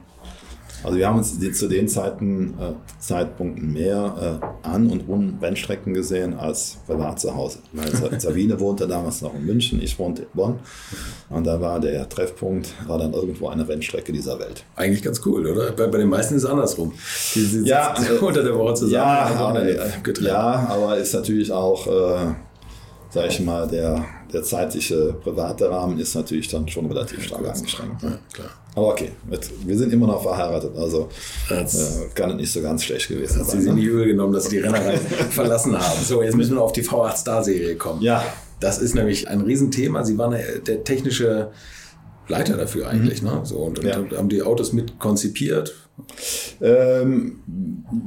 Also 0.85 0.99
wir 0.99 1.09
haben 1.09 1.17
uns 1.17 1.39
zu 1.59 1.67
den 1.67 1.89
Zeiten, 1.89 2.55
äh, 2.61 2.73
Zeitpunkten 2.99 3.73
mehr 3.73 4.41
äh, 4.43 4.69
an 4.69 4.91
und 4.91 5.09
um 5.09 5.39
Rennstrecken 5.41 5.95
gesehen 5.95 6.35
als 6.35 6.77
privat 6.87 7.19
zu 7.19 7.35
Hause. 7.35 7.59
Weil 7.73 8.21
Sabine 8.21 8.61
wohnte 8.61 8.87
damals 8.87 9.23
noch 9.23 9.35
in 9.35 9.47
München, 9.47 9.83
ich 9.83 9.99
wohnte 9.99 10.23
in 10.23 10.29
Bonn. 10.35 10.59
Und 11.31 11.47
da 11.47 11.59
war 11.59 11.81
der 11.81 12.07
Treffpunkt, 12.09 12.69
war 12.87 12.99
dann 12.99 13.15
irgendwo 13.15 13.49
eine 13.49 13.67
Rennstrecke 13.67 14.13
dieser 14.13 14.39
Welt. 14.39 14.63
Eigentlich 14.77 15.03
ganz 15.03 15.23
cool, 15.25 15.47
oder? 15.47 15.73
Bei, 15.73 15.87
bei 15.87 15.99
den 15.99 16.09
meisten 16.09 16.35
ist 16.35 16.45
es 16.45 16.51
andersrum. 16.51 16.93
Die 17.35 17.41
sind 17.41 17.67
ja, 17.67 17.95
unter 18.21 18.43
der 18.43 18.57
Woche 18.57 18.75
zusammen. 18.75 18.93
Ja, 18.93 19.27
aber, 19.37 19.63
äh, 19.63 19.79
ja, 20.21 20.67
aber 20.69 20.99
ist 20.99 21.15
natürlich 21.15 21.51
auch, 21.51 21.87
äh, 21.87 22.35
sag 23.09 23.29
ich 23.31 23.41
mal, 23.41 23.67
der, 23.67 24.05
der 24.31 24.43
zeitliche 24.43 25.15
private 25.15 25.71
Rahmen 25.71 25.99
ist 25.99 26.15
natürlich 26.15 26.49
dann 26.49 26.69
schon 26.69 26.87
relativ 26.87 27.25
stark 27.25 27.47
eingeschränkt. 27.47 28.03
Ja, 28.03 28.19
klar. 28.33 28.51
Aber 28.77 28.89
okay, 28.89 29.13
wir 29.65 29.79
sind 29.79 29.93
immer 29.93 30.09
noch 30.09 30.23
verheiratet, 30.23 30.77
also 30.77 31.09
äh, 31.49 31.65
kann 32.15 32.31
es 32.31 32.37
nicht 32.37 32.53
so 32.53 32.61
ganz 32.61 32.83
schlecht 32.83 33.09
gewesen 33.09 33.45
sein. 33.45 33.59
Sie 33.59 33.63
sind 33.63 33.75
ne? 33.77 33.81
nicht 33.81 33.89
übel 33.89 34.07
genommen, 34.07 34.33
dass 34.33 34.45
Sie 34.45 34.57
die 34.57 34.59
Rennerei 34.59 34.97
verlassen 35.31 35.79
haben. 35.79 36.03
So, 36.03 36.23
jetzt 36.23 36.37
müssen 36.37 36.57
wir 36.57 36.63
auf 36.63 36.73
die 36.73 36.83
V8 36.83 37.17
Star-Serie 37.17 37.77
kommen. 37.77 38.03
Ja. 38.03 38.25
Das 38.59 38.79
ist 38.79 38.95
nämlich 38.95 39.29
ein 39.29 39.43
Riesenthema. 39.43 40.05
Sie 40.05 40.19
waren 40.19 40.33
der, 40.33 40.59
der 40.59 40.83
technische 40.83 41.51
Leiter 42.27 42.57
dafür 42.57 42.89
eigentlich. 42.89 43.23
Mhm. 43.23 43.29
Ne? 43.29 43.41
So, 43.45 43.59
und, 43.59 43.79
und 43.79 43.85
ja. 43.85 43.97
haben 44.17 44.29
die 44.29 44.43
Autos 44.43 44.73
mit 44.73 44.99
konzipiert, 44.99 45.75
Ähm, 46.61 47.39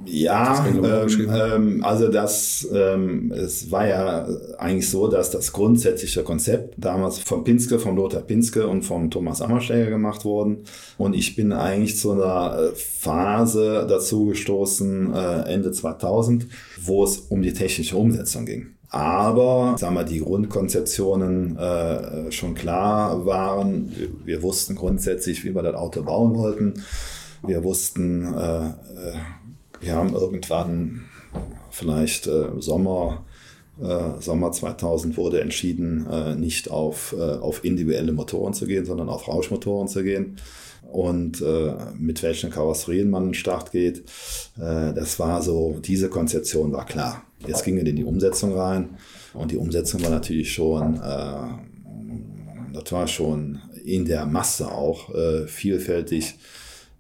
ja, 0.06 0.66
ähm, 0.68 1.30
ähm, 1.30 1.84
also 1.84 2.10
das, 2.10 2.68
ähm, 2.74 3.32
es 3.32 3.72
war 3.72 3.88
ja 3.88 4.28
eigentlich 4.58 4.90
so, 4.90 5.08
dass 5.08 5.32
das 5.32 5.52
grundsätzliche 5.52 6.24
Konzept 6.24 6.76
damals 6.78 7.20
von 7.20 7.44
Pinske, 7.44 7.80
von 7.80 7.96
Lothar 7.96 8.22
Pinske 8.22 8.68
und 8.68 8.84
von 8.84 9.10
Thomas 9.10 9.42
Ammerschläger 9.42 9.90
gemacht 9.90 10.26
worden. 10.26 10.64
Und 10.98 11.16
ich 11.16 11.36
bin 11.36 11.52
eigentlich 11.52 11.98
zu 11.98 12.12
einer 12.12 12.58
äh, 12.60 12.76
Phase 12.76 13.86
dazu 13.88 14.26
gestoßen, 14.26 15.14
äh, 15.14 15.54
Ende 15.54 15.72
2000, 15.72 16.48
wo 16.82 17.04
es 17.04 17.18
um 17.18 17.42
die 17.42 17.54
technische 17.54 17.98
Umsetzung 17.98 18.46
ging. 18.46 18.78
Aber, 18.90 19.76
sagen 19.78 19.96
wir, 19.96 20.06
die 20.06 20.20
Grundkonzeptionen 20.20 21.58
äh, 21.58 22.32
schon 22.32 22.56
klar 22.56 23.26
waren. 23.26 23.92
Wir, 23.96 24.08
wir 24.26 24.44
wussten 24.44 24.76
grundsätzlich, 24.76 25.44
wie 25.44 25.54
wir 25.54 25.62
das 25.62 25.76
Auto 25.76 26.04
bauen 26.04 26.36
wollten. 26.36 26.76
Wir 27.48 27.64
wussten, 27.64 28.34
äh, 28.34 28.68
äh, 28.68 28.74
wir 29.80 29.96
haben 29.96 30.14
irgendwann 30.14 31.06
vielleicht 31.72 32.28
äh, 32.28 32.50
Sommer, 32.60 33.26
äh, 33.82 34.20
Sommer 34.22 34.52
2000 34.52 35.16
wurde 35.16 35.40
entschieden, 35.40 36.06
äh, 36.12 36.36
nicht 36.36 36.70
auf, 36.70 37.16
äh, 37.18 37.22
auf 37.22 37.64
individuelle 37.64 38.12
Motoren 38.12 38.54
zu 38.54 38.68
gehen, 38.68 38.86
sondern 38.86 39.08
auf 39.08 39.30
Rauschmotoren 39.30 39.88
zu 39.88 40.04
gehen. 40.04 40.36
Und 40.92 41.42
äh, 41.42 41.74
mit 41.98 42.22
welchen 42.22 42.50
Karosserien 42.50 43.10
man 43.10 43.24
in 43.24 43.30
den 43.30 43.36
Start 43.36 43.72
geht, 43.72 44.00
äh, 44.58 44.94
das 44.94 45.18
war 45.18 45.42
so, 45.42 45.80
diese 45.82 46.10
Konzeption 46.10 46.74
war 46.74 46.86
klar. 46.86 47.24
Jetzt 47.46 47.64
ging 47.64 47.78
es 47.78 47.84
in 47.84 47.96
die 47.96 48.04
Umsetzung 48.04 48.58
rein 48.58 48.98
und 49.34 49.52
die 49.52 49.58
Umsetzung 49.58 50.04
war 50.04 50.10
natürlich 50.10 50.54
schon, 50.54 50.96
äh, 50.96 52.74
das 52.74 52.92
war 52.92 53.08
schon 53.08 53.60
in 53.86 54.06
der 54.06 54.26
Masse 54.26 54.70
auch 54.70 55.10
vielfältig 55.48 56.36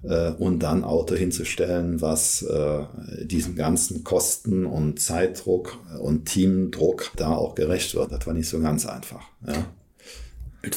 äh, 0.08 0.32
und 0.38 0.60
dann 0.60 0.84
Auto 0.84 1.16
hinzustellen, 1.16 2.02
was 2.02 2.42
äh, 2.44 2.84
diesen 3.24 3.56
ganzen 3.56 4.04
Kosten 4.04 4.66
und 4.66 5.00
Zeitdruck 5.00 5.78
und 6.00 6.26
Teamdruck 6.26 7.12
da 7.16 7.36
auch 7.36 7.56
gerecht 7.56 7.96
wird. 7.96 8.12
Das 8.12 8.26
war 8.26 8.34
nicht 8.34 8.50
so 8.50 8.60
ganz 8.60 8.86
einfach. 8.86 9.22
Ja. 9.46 9.66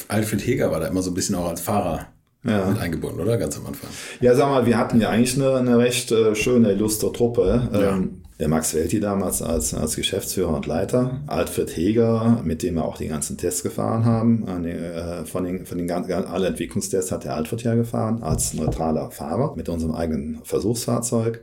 Alfred 0.09 0.47
Heger 0.47 0.70
war 0.70 0.81
da 0.81 0.86
immer 0.86 1.02
so 1.02 1.11
ein 1.11 1.15
bisschen 1.15 1.35
auch 1.35 1.48
als 1.48 1.61
Fahrer 1.61 2.07
ja. 2.44 2.66
mit 2.66 2.78
eingebunden, 2.78 3.20
oder? 3.20 3.39
Ganz 3.39 3.57
am 3.57 3.66
Anfang. 3.66 3.90
Ja, 4.20 4.35
sag 4.35 4.48
mal, 4.48 4.66
wir 4.66 4.78
hatten 4.78 5.01
ja 5.01 5.11
eigentlich 5.11 5.35
eine, 5.36 5.55
eine 5.57 5.78
recht 5.78 6.12
äh, 6.12 6.35
schöne, 6.35 6.73
illustre 6.73 7.12
Truppe. 7.12 7.69
Ja. 7.73 8.01
Der 8.41 8.49
Max 8.49 8.73
Welti 8.73 9.01
damals 9.01 9.43
als, 9.43 9.75
als 9.75 9.97
Geschäftsführer 9.97 10.57
und 10.57 10.67
Leiter, 10.67 11.21
Alfred 11.27 11.77
Heger, 11.77 12.41
mit 12.43 12.62
dem 12.62 12.77
wir 12.77 12.87
auch 12.87 12.97
die 12.97 13.09
ganzen 13.09 13.37
Tests 13.37 13.62
gefahren 13.62 14.07
haben. 14.07 14.65
Äh, 14.65 15.27
von 15.27 15.45
den, 15.45 15.67
von 15.67 15.77
den 15.77 15.87
ganzen, 15.87 16.11
alle 16.11 16.47
Entwicklungstests 16.47 17.12
hat 17.12 17.25
der 17.25 17.35
Alfred 17.35 17.62
ja 17.62 17.75
gefahren, 17.75 18.23
als 18.23 18.55
neutraler 18.55 19.11
Fahrer 19.11 19.55
mit 19.57 19.69
unserem 19.69 19.95
eigenen 19.95 20.41
Versuchsfahrzeug. 20.43 21.43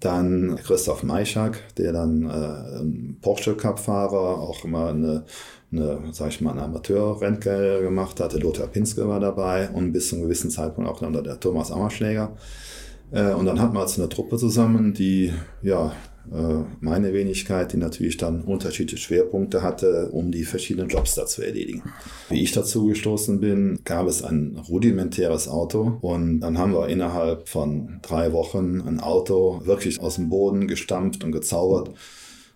Dann 0.00 0.58
Christoph 0.62 1.02
Meischak, 1.02 1.62
der 1.78 1.94
dann 1.94 2.28
äh, 2.28 3.22
Porsche 3.22 3.56
Cup-Fahrer, 3.56 4.38
auch 4.38 4.66
immer 4.66 4.88
eine, 4.88 5.24
eine, 5.72 6.00
sag 6.12 6.28
ich 6.28 6.42
mal, 6.42 6.50
eine 6.50 6.64
Amateur-Rennkarriere 6.64 7.80
gemacht 7.80 8.20
hatte. 8.20 8.36
Lothar 8.36 8.66
Pinske 8.66 9.08
war 9.08 9.18
dabei 9.18 9.70
und 9.70 9.92
bis 9.92 10.10
zu 10.10 10.16
einem 10.16 10.24
gewissen 10.24 10.50
Zeitpunkt 10.50 10.90
auch 10.90 11.00
dann 11.00 11.14
der 11.14 11.40
Thomas 11.40 11.72
Ammerschläger. 11.72 12.36
Äh, 13.12 13.32
und 13.32 13.46
dann 13.46 13.62
hatten 13.62 13.72
wir 13.72 13.80
also 13.80 14.02
eine 14.02 14.10
Truppe 14.10 14.36
zusammen, 14.36 14.92
die 14.92 15.32
ja 15.62 15.86
äh, 15.86 16.13
meine 16.80 17.12
Wenigkeit, 17.12 17.72
die 17.72 17.76
natürlich 17.76 18.16
dann 18.16 18.42
unterschiedliche 18.42 19.02
Schwerpunkte 19.02 19.62
hatte, 19.62 20.08
um 20.10 20.32
die 20.32 20.44
verschiedenen 20.44 20.88
Jobs 20.88 21.14
da 21.14 21.26
zu 21.26 21.42
erledigen. 21.42 21.82
Wie 22.30 22.42
ich 22.42 22.52
dazu 22.52 22.86
gestoßen 22.86 23.40
bin, 23.40 23.80
gab 23.84 24.06
es 24.06 24.22
ein 24.22 24.58
rudimentäres 24.68 25.48
Auto 25.48 25.98
und 26.00 26.40
dann 26.40 26.58
haben 26.58 26.72
wir 26.72 26.88
innerhalb 26.88 27.48
von 27.48 28.00
drei 28.02 28.32
Wochen 28.32 28.80
ein 28.80 29.00
Auto 29.00 29.62
wirklich 29.64 30.00
aus 30.00 30.16
dem 30.16 30.28
Boden 30.28 30.66
gestampft 30.66 31.24
und 31.24 31.32
gezaubert 31.32 31.90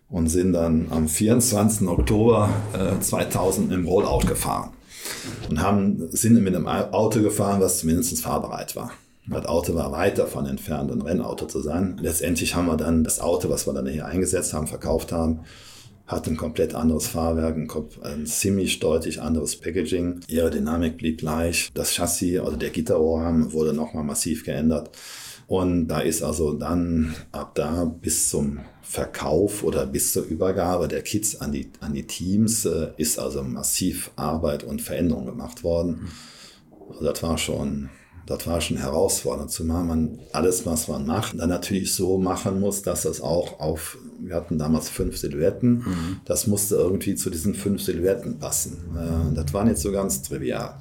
und 0.09 0.29
sind 0.29 0.53
dann 0.53 0.87
am 0.91 1.09
24. 1.09 1.87
Oktober 1.89 2.51
äh, 2.73 3.01
2000 3.01 3.73
im 3.73 3.87
Rollout 3.87 4.27
gefahren 4.27 4.71
und 5.49 5.61
haben, 5.63 6.09
sind 6.11 6.43
mit 6.43 6.55
einem 6.55 6.67
Auto 6.67 7.23
gefahren, 7.23 7.61
was 7.61 7.81
zumindest 7.81 8.23
fahrbereit 8.23 8.75
war. 8.77 8.93
Das 9.31 9.47
Auto 9.47 9.75
war 9.75 9.93
weit 9.93 10.19
davon 10.19 10.47
entfernt, 10.47 10.91
ein 10.91 11.03
Rennauto 11.03 11.47
zu 11.47 11.61
sein. 11.61 11.99
Letztendlich 12.01 12.55
haben 12.55 12.67
wir 12.67 12.77
dann 12.77 13.05
das 13.05 13.21
Auto, 13.21 13.51
was 13.51 13.67
wir 13.67 13.75
dann 13.75 13.87
hier 13.87 14.07
eingesetzt 14.07 14.55
haben, 14.55 14.67
verkauft 14.67 15.13
haben, 15.13 15.41
hat 16.07 16.27
ein 16.27 16.39
komplett 16.39 16.75
anderes 16.75 17.07
Fahrwerk, 17.09 17.57
ein, 17.57 17.71
ein 18.03 18.27
ziemlich 18.27 18.81
deutlich 18.81 19.21
anderes 19.21 19.57
Packaging. 19.57 20.21
Ihre 20.29 20.51
Dynamik 20.51 20.97
blieb 20.97 21.19
gleich. 21.19 21.69
Das 21.75 21.95
Chassis, 21.95 22.41
also 22.41 22.57
der 22.57 22.71
Gitterrohrrahmen, 22.71 23.53
wurde 23.53 23.75
nochmal 23.75 24.05
massiv 24.05 24.45
geändert. 24.45 24.91
Und 25.47 25.89
da 25.89 26.01
ist 26.01 26.23
also 26.23 26.55
dann 26.55 27.15
ab 27.33 27.55
da 27.55 27.85
bis 27.85 28.31
zum 28.31 28.61
Verkauf 28.83 29.63
oder 29.65 29.87
bis 29.87 30.13
zur 30.13 30.25
Übergabe 30.25 30.89
der 30.89 31.03
Kits 31.03 31.41
an 31.41 31.53
die, 31.53 31.71
an 31.81 31.93
die 31.93 32.07
Teams 32.07 32.65
äh, 32.65 32.89
ist 32.97 33.19
also 33.19 33.43
massiv 33.43 34.11
Arbeit 34.17 34.65
und 34.65 34.81
Veränderung 34.81 35.27
gemacht 35.27 35.63
worden. 35.63 36.09
Also 36.89 37.05
das 37.05 37.23
war 37.23 37.37
schon 37.37 37.91
das 38.29 38.47
war 38.47 38.61
schon 38.61 38.77
herausfordernd, 38.77 39.51
zumal 39.51 39.85
man 39.85 40.19
alles, 40.33 40.67
was 40.67 40.87
man 40.87 41.07
macht, 41.07 41.39
dann 41.39 41.49
natürlich 41.49 41.95
so 41.95 42.19
machen 42.19 42.61
muss, 42.61 42.83
dass 42.83 43.03
das 43.03 43.23
auch 43.23 43.59
auf, 43.59 43.97
wir 44.21 44.35
hatten 44.35 44.59
damals 44.59 44.91
fünf 44.91 45.17
Silhouetten, 45.17 45.79
mhm. 45.79 46.21
das 46.27 46.47
musste 46.47 46.75
irgendwie 46.75 47.15
zu 47.15 47.31
diesen 47.31 47.55
fünf 47.55 47.83
Silhouetten 47.83 48.39
passen. 48.39 48.85
Äh, 48.95 49.35
das 49.35 49.55
war 49.55 49.65
nicht 49.65 49.79
so 49.79 49.91
ganz 49.93 50.21
trivial. 50.21 50.75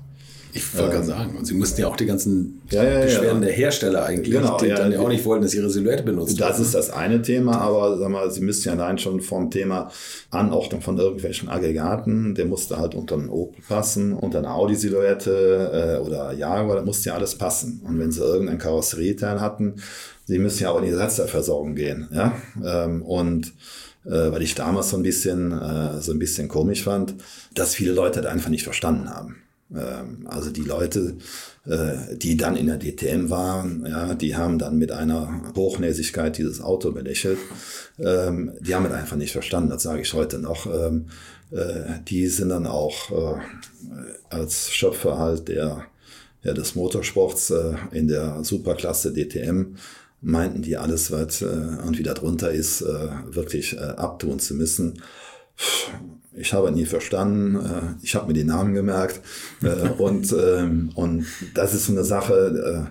Ich 0.57 0.73
wollte 0.73 0.88
ähm, 0.88 0.91
gerade 0.91 1.05
sagen, 1.05 1.38
und 1.38 1.45
sie 1.45 1.53
mussten 1.53 1.81
ja 1.81 1.88
auch 1.88 1.95
die 1.95 2.05
ganzen 2.05 2.61
ja, 2.69 2.84
ja, 2.84 3.01
Beschwerden 3.01 3.41
ja. 3.41 3.47
der 3.47 3.55
Hersteller 3.55 4.05
eigentlich, 4.05 4.35
genau, 4.35 4.57
die 4.57 4.69
dann 4.69 4.91
ja 4.91 4.99
auch 4.99 5.07
nicht 5.07 5.23
wollten, 5.25 5.43
dass 5.43 5.53
ihre 5.53 5.69
Silhouette 5.69 6.03
benutzt 6.03 6.39
Das 6.39 6.59
ist 6.59 6.73
das 6.73 6.89
eine 6.89 7.21
Thema, 7.21 7.59
aber 7.59 7.97
sag 7.97 8.09
mal, 8.09 8.29
sie 8.31 8.41
müssten 8.41 8.69
ja 8.69 8.75
allein 8.75 8.97
schon 8.97 9.21
vom 9.21 9.51
Thema 9.51 9.91
Anordnung 10.31 10.81
von 10.81 10.97
irgendwelchen 10.97 11.49
Aggregaten, 11.49 12.35
der 12.35 12.45
musste 12.45 12.77
halt 12.77 12.95
unter 12.95 13.15
einen 13.15 13.29
Opel 13.29 13.61
passen, 13.67 14.13
unter 14.13 14.39
eine 14.39 14.51
Audi-Silhouette 14.51 15.99
äh, 16.01 16.05
oder 16.05 16.34
Jaguar, 16.34 16.77
da 16.77 16.81
musste 16.84 17.09
ja 17.09 17.15
alles 17.15 17.35
passen. 17.35 17.81
Und 17.85 17.99
wenn 17.99 18.11
sie 18.11 18.21
irgendein 18.21 18.57
Karosserieteil 18.57 19.39
hatten, 19.39 19.75
sie 20.25 20.39
müssen 20.39 20.63
ja 20.63 20.71
auch 20.71 20.79
in 20.79 20.85
die 20.85 20.91
Ersatzteilversorgung 20.91 21.75
gehen. 21.75 22.07
Ja? 22.11 22.34
Ähm, 22.65 23.01
und 23.01 23.53
äh, 24.05 24.31
weil 24.31 24.41
ich 24.41 24.55
damals 24.55 24.89
so 24.89 24.97
ein 24.97 25.03
bisschen 25.03 25.51
äh, 25.51 26.01
so 26.01 26.11
ein 26.11 26.19
bisschen 26.19 26.47
komisch 26.47 26.84
fand, 26.84 27.15
dass 27.53 27.75
viele 27.75 27.91
Leute 27.91 28.21
das 28.21 28.31
einfach 28.31 28.49
nicht 28.49 28.63
verstanden 28.63 29.09
haben. 29.09 29.38
Ähm, 29.76 30.26
also 30.26 30.49
die 30.49 30.61
Leute, 30.61 31.18
äh, 31.65 32.15
die 32.15 32.38
dann 32.38 32.56
in 32.56 32.68
der 32.68 32.80
DTM 32.80 33.30
waren, 33.30 33.85
ja, 33.85 34.14
die 34.14 34.35
haben 34.35 34.60
dann 34.60 34.77
mit 34.77 34.91
einer 34.91 35.53
Hochnäsigkeit 35.56 36.38
dieses 36.38 36.61
Auto 36.61 36.91
belächelt. 36.91 37.39
Ähm, 37.99 38.53
die 38.61 38.76
haben 38.76 38.85
es 38.85 38.94
einfach 38.94 39.18
nicht 39.18 39.34
verstanden, 39.34 39.69
das 39.69 39.84
sage 39.84 40.02
ich 40.02 40.14
heute 40.14 40.39
noch. 40.39 40.65
Ähm, 40.68 41.07
äh, 41.52 41.99
die 42.07 42.27
sind 42.27 42.49
dann 42.49 42.68
auch 42.68 43.11
äh, 43.11 43.39
als 44.30 44.72
Schöpfer 44.72 45.18
halt 45.18 45.49
der, 45.49 45.85
ja, 46.44 46.53
des 46.53 46.76
Motorsports 46.76 47.53
in 47.91 48.07
der 48.07 48.44
Superklasse 48.44 49.14
DTM 49.14 49.76
meinten 50.22 50.61
die 50.61 50.77
alles, 50.77 51.11
was 51.11 51.41
irgendwie 51.41 52.03
darunter 52.03 52.52
ist, 52.52 52.81
wirklich 52.81 53.80
abtun 53.80 54.39
zu 54.39 54.56
müssen 54.56 55.02
ich 56.38 56.53
habe 56.53 56.72
nie 56.72 56.85
verstanden. 56.85 57.55
Äh, 57.55 58.03
ich 58.03 58.15
habe 58.15 58.27
mir 58.27 58.34
die 58.34 58.43
Namen 58.43 58.73
gemerkt. 58.73 59.22
Äh, 59.64 59.89
und, 59.97 60.34
ähm, 60.34 60.91
und 60.95 61.26
das 61.53 61.73
ist 61.73 61.85
so 61.85 61.93
eine 61.93 62.03
Sache, 62.03 62.89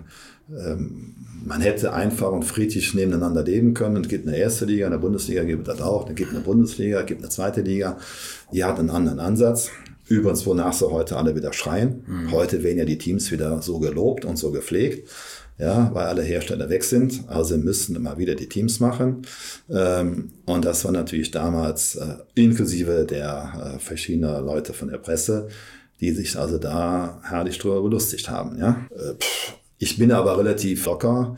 äh, 0.51 0.71
ähm, 0.71 1.15
man 1.45 1.61
hätte 1.61 1.93
einfach 1.93 2.31
und 2.31 2.43
friedlich 2.43 2.93
nebeneinander 2.93 3.43
leben 3.43 3.73
können. 3.73 4.03
Es 4.03 4.09
gibt 4.09 4.27
eine 4.27 4.37
erste 4.37 4.65
Liga, 4.65 4.85
eine 4.85 4.97
Bundesliga 4.97 5.43
gibt 5.43 5.67
es 5.67 5.77
das 5.77 5.85
auch. 5.85 6.09
Es 6.09 6.15
gibt 6.15 6.31
eine 6.31 6.41
Bundesliga, 6.41 6.99
es 6.99 7.05
gibt 7.05 7.21
eine 7.21 7.29
zweite 7.29 7.61
Liga. 7.61 7.97
Die 8.51 8.63
hat 8.63 8.79
einen 8.79 8.89
anderen 8.89 9.19
Ansatz. 9.19 9.69
Übrigens, 10.09 10.45
wonach 10.45 10.73
sie 10.73 10.89
heute 10.89 11.17
alle 11.17 11.35
wieder 11.35 11.53
schreien. 11.53 12.03
Mhm. 12.05 12.31
Heute 12.31 12.63
werden 12.63 12.77
ja 12.77 12.85
die 12.85 12.97
Teams 12.97 13.31
wieder 13.31 13.61
so 13.61 13.79
gelobt 13.79 14.25
und 14.25 14.37
so 14.37 14.51
gepflegt 14.51 15.09
ja, 15.57 15.89
weil 15.93 16.05
alle 16.05 16.21
Hersteller 16.21 16.69
weg 16.69 16.83
sind. 16.83 17.23
Also 17.27 17.57
müssten 17.57 17.95
immer 17.95 18.17
wieder 18.17 18.35
die 18.35 18.49
Teams 18.49 18.79
machen. 18.79 19.23
Ähm, 19.69 20.31
und 20.45 20.65
das 20.65 20.85
war 20.85 20.91
natürlich 20.91 21.31
damals 21.31 21.95
äh, 21.95 22.15
inklusive 22.35 23.05
der 23.05 23.75
äh, 23.75 23.79
verschiedener 23.79 24.41
Leute 24.41 24.73
von 24.73 24.89
der 24.89 24.99
Presse, 24.99 25.47
die 25.99 26.11
sich 26.11 26.37
also 26.37 26.59
da 26.59 27.19
herrlich 27.23 27.57
drüber 27.57 27.81
belustigt 27.81 28.29
haben. 28.29 28.59
Ja? 28.59 28.85
Äh, 28.91 29.13
ich 29.79 29.97
bin 29.97 30.11
aber 30.11 30.37
relativ 30.37 30.85
locker, 30.85 31.35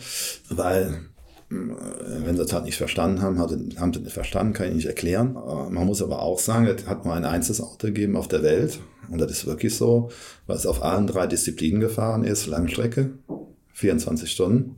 weil 0.50 1.02
wenn 1.50 2.36
sie 2.36 2.44
das 2.44 2.54
halt 2.54 2.66
nicht 2.66 2.78
verstanden 2.78 3.24
haben, 3.24 3.40
haben 3.40 3.94
sie 3.94 4.02
nicht 4.02 4.14
verstanden, 4.14 4.54
kann 4.54 4.68
ich 4.68 4.76
nicht 4.76 4.86
erklären. 4.86 5.34
Man 5.34 5.88
muss 5.88 6.04
aber 6.04 6.22
auch 6.22 6.38
sagen, 6.38 6.68
es 6.68 6.86
hat 6.86 7.06
nur 7.06 7.16
ein 7.16 7.26
einziges 7.26 7.60
Auto 7.60 7.88
gegeben 7.88 8.16
auf 8.18 8.28
der 8.28 8.44
Welt. 8.44 8.80
Und 9.10 9.20
das 9.20 9.32
ist 9.32 9.48
wirklich 9.48 9.76
so, 9.76 10.12
weil 10.46 10.58
es 10.58 10.68
auf 10.68 10.84
allen 10.84 11.08
drei 11.08 11.26
Disziplinen 11.26 11.82
gefahren 11.82 12.24
ist. 12.24 12.46
Langstrecke, 12.46 13.14
24 13.80 14.30
Stunden. 14.30 14.76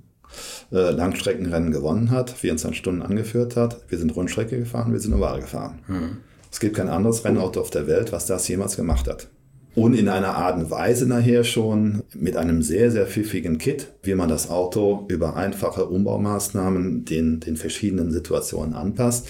Äh, 0.72 0.92
Langstreckenrennen 0.92 1.72
gewonnen 1.72 2.12
hat, 2.12 2.30
24 2.30 2.80
Stunden 2.80 3.02
angeführt 3.02 3.58
hat. 3.58 3.82
Wir 3.90 3.98
sind 3.98 4.16
Rundstrecke 4.16 4.58
gefahren, 4.58 4.94
wir 4.94 5.00
sind 5.00 5.14
Oval 5.14 5.42
gefahren. 5.42 5.80
Mhm. 5.88 6.18
Es 6.50 6.62
gibt 6.62 6.78
kein 6.78 6.88
anderes 6.88 7.26
Rennauto 7.26 7.60
auf 7.60 7.70
der 7.70 7.88
Welt, 7.88 8.12
was 8.12 8.28
das 8.28 8.48
jemals 8.48 8.78
gemacht 8.78 9.08
hat. 9.08 9.28
und 9.74 9.94
in 9.94 10.10
einer 10.10 10.36
Art 10.36 10.58
und 10.58 10.70
Weise 10.70 11.06
nachher 11.06 11.46
schon 11.46 12.04
mit 12.14 12.36
einem 12.36 12.62
sehr, 12.62 12.92
sehr 12.92 13.08
pfiffigen 13.08 13.58
Kit, 13.58 13.88
wie 14.04 14.16
man 14.16 14.28
das 14.28 14.50
Auto 14.50 15.06
über 15.08 15.38
einfache 15.38 15.86
Umbaumaßnahmen 15.86 17.06
den, 17.06 17.40
den 17.40 17.56
verschiedenen 17.56 18.12
Situationen 18.12 18.74
anpasst. 18.74 19.28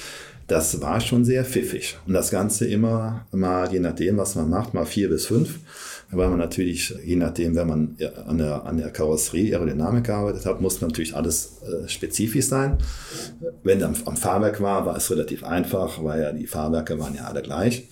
Das 0.48 0.82
war 0.82 1.00
schon 1.00 1.26
sehr 1.26 1.46
pfiffig. 1.46 1.98
Und 2.08 2.14
das 2.14 2.32
Ganze 2.32 2.66
immer 2.66 3.26
mal, 3.32 3.72
je 3.72 3.80
nachdem, 3.80 4.18
was 4.18 4.36
man 4.36 4.50
macht, 4.50 4.74
mal 4.74 4.86
vier 4.86 5.10
bis 5.10 5.28
fünf. 5.28 5.60
Weil 6.12 6.30
man 6.30 6.40
natürlich, 6.40 6.94
je 7.06 7.16
nachdem, 7.16 7.56
wenn 7.56 7.68
man 7.68 7.98
an 8.26 8.38
der, 8.38 8.66
an 8.66 8.78
der 8.78 8.90
Karosserie, 8.90 9.56
Aerodynamik 9.56 10.06
gearbeitet 10.06 10.46
hat, 10.46 10.60
muss 10.60 10.82
natürlich 10.82 11.16
alles 11.16 11.62
äh, 11.62 11.88
spezifisch 11.88 12.46
sein. 12.46 12.78
Wenn 13.64 13.82
am, 13.84 13.96
am 14.06 14.18
Fahrwerk 14.18 14.62
war, 14.62 14.86
war 14.86 14.98
es 14.98 15.10
relativ 15.10 15.44
einfach, 15.44 16.04
weil 16.04 16.22
ja 16.22 16.32
die 16.32 16.48
Fahrwerke 16.48 17.00
waren 17.00 17.16
ja 17.16 17.26
alle 17.26 17.42
gleich 17.42 17.88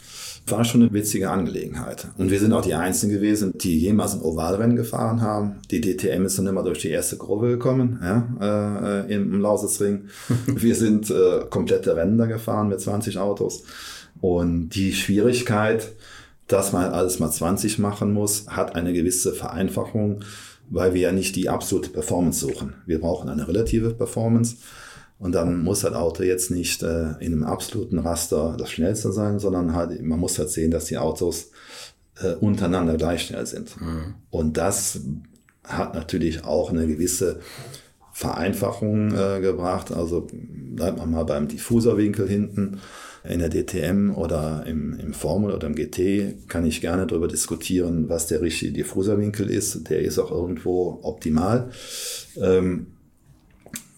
war 0.52 0.66
schon 0.66 0.82
eine 0.82 0.94
witzige 0.94 1.30
Angelegenheit. 1.30 2.08
Und 2.18 2.32
wir 2.32 2.40
sind 2.40 2.54
auch 2.54 2.62
die 2.62 2.74
Einzigen 2.74 3.12
gewesen, 3.12 3.54
die 3.58 3.80
jemals 3.80 4.14
ein 4.14 4.22
Ovalrennen 4.22 4.76
gefahren 4.76 5.22
haben. 5.22 5.62
Die 5.72 5.82
DTM 5.82 6.26
ist 6.26 6.38
dann 6.38 6.48
immer 6.48 6.64
durch 6.64 6.80
die 6.80 6.90
erste 6.90 7.18
Kurve 7.18 7.50
gekommen, 7.50 8.00
ja, 8.02 9.06
äh, 9.08 9.14
im 9.14 9.40
Lausitzring. 9.40 10.06
wir 10.48 10.76
sind 10.76 11.10
äh, 11.10 11.46
komplette 11.50 11.96
Rennen 11.96 12.18
da 12.18 12.26
gefahren 12.26 12.70
mit 12.70 12.82
20 12.82 13.18
Autos. 13.18 13.64
Und 14.22 14.70
die 14.70 14.94
Schwierigkeit, 14.94 15.90
dass 16.50 16.74
man 16.74 16.92
alles 16.92 17.20
mal 17.20 17.32
20 17.32 17.80
machen 17.80 18.12
muss, 18.12 18.48
hat 18.48 18.76
eine 18.76 18.92
gewisse 18.92 19.34
Vereinfachung, 19.34 20.24
weil 20.70 20.94
wir 20.94 21.02
ja 21.02 21.12
nicht 21.12 21.36
die 21.36 21.48
absolute 21.48 21.90
Performance 21.90 22.40
suchen. 22.40 22.74
Wir 22.86 23.00
brauchen 23.00 23.30
eine 23.30 23.48
relative 23.48 23.92
Performance. 23.92 24.58
Und 25.20 25.34
dann 25.34 25.64
muss 25.64 25.82
das 25.82 25.94
Auto 25.94 26.24
jetzt 26.24 26.50
nicht 26.50 26.82
äh, 26.82 27.12
in 27.20 27.34
einem 27.34 27.44
absoluten 27.44 28.00
Raster 28.00 28.56
das 28.58 28.72
schnellste 28.72 29.12
sein, 29.12 29.38
sondern 29.38 29.74
halt, 29.74 30.02
man 30.02 30.20
muss 30.20 30.40
halt 30.40 30.50
sehen, 30.50 30.72
dass 30.72 30.86
die 30.86 30.98
Autos 30.98 31.52
äh, 32.22 32.34
untereinander 32.34 32.98
gleich 32.98 33.24
schnell 33.24 33.46
sind. 33.46 33.80
Mhm. 33.80 34.16
Und 34.30 34.58
das 34.58 35.02
hat 35.64 35.94
natürlich 35.94 36.46
auch 36.46 36.72
eine 36.72 36.88
gewisse 36.88 37.42
Vereinfachung 38.14 39.14
äh, 39.14 39.40
gebracht. 39.40 39.92
Also 39.92 40.26
bleibt 40.32 40.98
man 40.98 41.12
mal 41.12 41.26
beim 41.26 41.48
Diffuserwinkel 41.48 42.28
hinten. 42.28 42.80
In 43.30 43.40
der 43.40 43.50
DTM 43.50 44.12
oder 44.16 44.66
im, 44.66 45.00
im 45.00 45.14
Formel 45.14 45.54
oder 45.54 45.68
im 45.68 45.76
GT 45.76 46.50
kann 46.50 46.66
ich 46.66 46.82
gerne 46.82 47.06
darüber 47.06 47.28
diskutieren, 47.28 48.10
was 48.10 48.26
der 48.26 48.42
richtige 48.42 48.72
Diffuserwinkel 48.72 49.50
ist. 49.50 49.90
Der 49.90 50.02
ist 50.02 50.18
auch 50.18 50.32
irgendwo 50.32 51.00
optimal. 51.04 51.70
Ähm, 52.42 52.88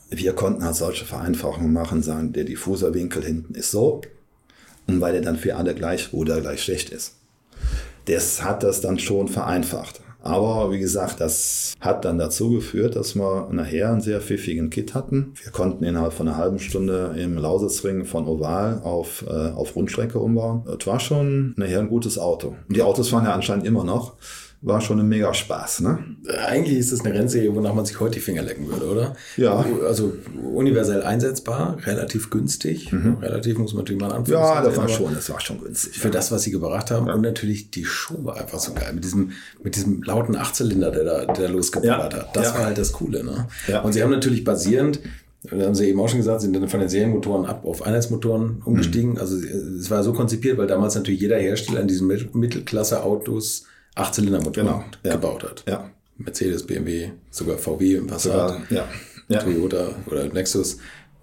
wir 0.10 0.34
konnten 0.34 0.66
halt 0.66 0.76
solche 0.76 1.06
Vereinfachungen 1.06 1.72
machen, 1.72 2.04
sagen, 2.04 2.34
der 2.34 2.44
Diffuserwinkel 2.44 3.24
hinten 3.24 3.56
ist 3.56 3.72
so. 3.72 4.02
Und 4.88 5.00
weil 5.00 5.14
der 5.14 5.22
dann 5.22 5.38
für 5.38 5.56
alle 5.56 5.74
gleich 5.74 6.14
oder 6.14 6.42
gleich 6.42 6.62
schlecht 6.62 6.90
ist. 6.90 7.16
Das 8.06 8.44
hat 8.44 8.64
das 8.64 8.82
dann 8.82 9.00
schon 9.00 9.30
vereinfacht. 9.30 10.02
Aber 10.22 10.72
wie 10.72 10.80
gesagt, 10.80 11.20
das 11.20 11.74
hat 11.80 12.06
dann 12.06 12.18
dazu 12.18 12.52
geführt, 12.52 12.96
dass 12.96 13.16
wir 13.16 13.50
nachher 13.52 13.92
einen 13.92 14.02
sehr 14.02 14.22
pfiffigen 14.22 14.70
Kit 14.70 14.94
hatten. 14.94 15.34
Wir 15.42 15.52
konnten 15.52 15.84
innerhalb 15.84 16.14
von 16.14 16.28
einer 16.28 16.38
halben 16.38 16.60
Stunde 16.60 17.16
im 17.18 17.38
Lausitzring 17.38 18.06
von 18.06 18.28
Oval 18.28 18.82
auf, 18.84 19.26
äh, 19.28 19.32
auf 19.32 19.76
Rundstrecke 19.76 20.20
umbauen. 20.20 20.64
Das 20.66 20.88
war 20.88 21.00
schon 21.00 21.54
nachher 21.58 21.80
ein 21.80 21.90
gutes 21.90 22.20
Auto. 22.20 22.56
Die 22.70 22.84
Autos 22.84 23.10
fahren 23.10 23.26
ja 23.26 23.34
anscheinend 23.34 23.66
immer 23.66 23.84
noch 23.84 24.16
war 24.64 24.80
schon 24.80 25.00
ein 25.00 25.08
mega 25.08 25.34
Spaß. 25.34 25.82
Ne? 25.82 26.00
Eigentlich 26.46 26.78
ist 26.78 26.92
es 26.92 27.04
eine 27.04 27.14
Rennserie, 27.14 27.54
wonach 27.56 27.74
man 27.74 27.86
sich 27.86 28.00
heute 28.00 28.16
die 28.16 28.20
Finger 28.20 28.44
lecken 28.44 28.68
würde, 28.68 28.86
oder? 28.86 29.16
Ja. 29.36 29.66
Also 29.88 30.14
universell 30.54 31.02
einsetzbar, 31.02 31.78
relativ 31.86 32.30
günstig. 32.30 32.92
Mhm. 32.92 33.18
Relativ 33.22 33.58
muss 33.58 33.74
man 33.74 33.84
natürlich 33.84 34.02
mal 34.02 34.12
anfangen. 34.12 34.38
Ja, 34.38 34.62
das 34.62 34.78
war 34.78 34.88
schon, 34.88 35.16
das 35.16 35.30
war 35.32 35.40
schon 35.40 35.60
günstig. 35.62 35.98
Für 35.98 36.10
ja. 36.10 36.14
das, 36.14 36.32
was 36.32 36.44
sie 36.44 36.52
gebracht 36.52 36.92
haben. 36.92 37.08
Ja. 37.08 37.16
Und 37.16 37.22
natürlich 37.22 37.72
die 37.72 37.86
Show 37.86 38.24
war 38.24 38.38
einfach 38.38 38.60
so 38.60 38.74
geil. 38.74 38.94
Mit 38.94 39.04
diesem, 39.04 39.32
mit 39.64 39.76
diesem 39.76 40.04
lauten 40.04 40.36
Achtzylinder, 40.36 40.92
der 40.92 41.04
da, 41.06 41.26
der 41.26 41.50
losgeballert 41.50 42.14
ja. 42.14 42.20
hat. 42.20 42.36
Das 42.36 42.54
war 42.54 42.66
halt 42.66 42.78
das 42.78 42.92
Coole. 42.92 43.24
Ne? 43.24 43.48
Ja. 43.68 43.82
Und 43.82 43.94
sie 43.94 44.04
haben 44.04 44.12
natürlich 44.12 44.44
basierend 44.44 45.00
da 45.44 45.66
haben 45.66 45.74
sie 45.74 45.90
eben 45.90 46.00
auch 46.00 46.08
schon 46.08 46.20
gesagt, 46.20 46.42
sind 46.42 46.56
dann 46.56 46.70
von 46.70 46.80
den 46.80 46.90
Serienmotoren 46.90 47.48
ab 47.48 47.66
auf 47.66 47.82
Einheitsmotoren 47.82 48.62
umgestiegen. 48.64 49.14
Mhm. 49.14 49.18
Also 49.18 49.38
es 49.38 49.90
war 49.90 50.04
so 50.04 50.14
konzipiert, 50.14 50.60
weil 50.60 50.68
damals 50.68 50.94
natürlich 50.94 51.20
jeder 51.20 51.38
Hersteller 51.38 51.82
in 51.82 51.88
diesen 51.88 52.08
Mittelklasse-Autos 52.08 53.66
Achtzylindermotor 53.96 54.64
genau, 54.64 54.84
ja. 55.04 55.14
gebaut 55.14 55.44
hat. 55.44 55.64
Ja. 55.68 55.90
Mercedes, 56.18 56.66
BMW, 56.66 57.12
sogar 57.30 57.58
VW, 57.58 58.02
Passat, 58.02 58.70
ja. 58.70 58.88
Ja. 59.28 59.40
Toyota 59.40 59.96
oder 60.08 60.26
Nexus. 60.26 60.78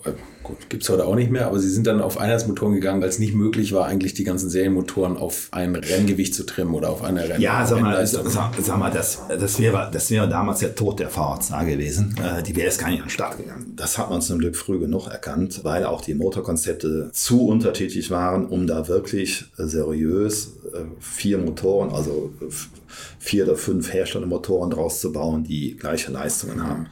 Äh, 0.09 0.13
gut, 0.43 0.71
gibt 0.71 0.83
es 0.83 0.89
heute 0.89 1.05
auch 1.05 1.15
nicht 1.15 1.31
mehr, 1.31 1.47
aber 1.47 1.59
sie 1.59 1.69
sind 1.69 1.87
dann 1.87 2.01
auf 2.01 2.19
Einheitsmotoren 2.19 2.75
gegangen, 2.75 3.01
weil 3.03 3.09
es 3.09 3.19
nicht 3.19 3.35
möglich 3.35 3.73
war, 3.73 3.87
eigentlich 3.87 4.15
die 4.15 4.25
ganzen 4.25 4.49
Serienmotoren 4.49 5.17
auf 5.17 5.49
ein 5.51 5.75
Renngewicht 5.75 6.35
zu 6.35 6.45
trimmen 6.45 6.75
oder 6.75 6.91
auf 6.91 7.03
eine 7.03 7.29
Renn 7.29 7.41
Ja, 7.41 7.67
sag 7.67 7.81
mal, 7.81 8.07
sag, 8.07 8.31
sag, 8.31 8.79
mal 8.79 8.91
das, 8.91 9.21
das, 9.29 9.59
wäre, 9.59 9.91
das 9.93 10.11
wäre 10.11 10.29
damals 10.29 10.61
der 10.61 10.75
Tod 10.75 11.01
der 11.01 11.11
VHA 11.11 11.65
gewesen. 11.65 12.15
Äh, 12.19 12.43
die 12.43 12.57
wäre 12.57 12.67
jetzt 12.67 12.79
gar 12.79 12.89
nicht 12.89 13.01
an 13.01 13.07
den 13.07 13.11
Start 13.11 13.37
gegangen. 13.37 13.73
Das 13.77 13.99
hat 13.99 14.11
man 14.11 14.21
zum 14.23 14.39
Glück 14.39 14.57
früh 14.57 14.79
genug 14.79 15.09
erkannt, 15.09 15.61
weil 15.65 15.85
auch 15.85 16.01
die 16.01 16.15
Motorkonzepte 16.15 17.11
zu 17.13 17.47
unterschiedlich 17.47 18.11
waren, 18.11 18.47
um 18.47 18.67
da 18.67 18.89
wirklich 18.89 19.47
seriös 19.57 20.53
äh, 20.73 20.79
vier 21.01 21.39
Motoren, 21.39 21.93
also 21.93 22.33
vier 23.19 23.45
oder 23.45 23.57
fünf 23.57 23.93
Herstellermotoren 23.93 24.71
draus 24.71 25.01
zu 25.01 25.13
bauen, 25.13 25.45
die 25.45 25.77
gleiche 25.77 26.13
Leistungen 26.13 26.67
haben. 26.67 26.87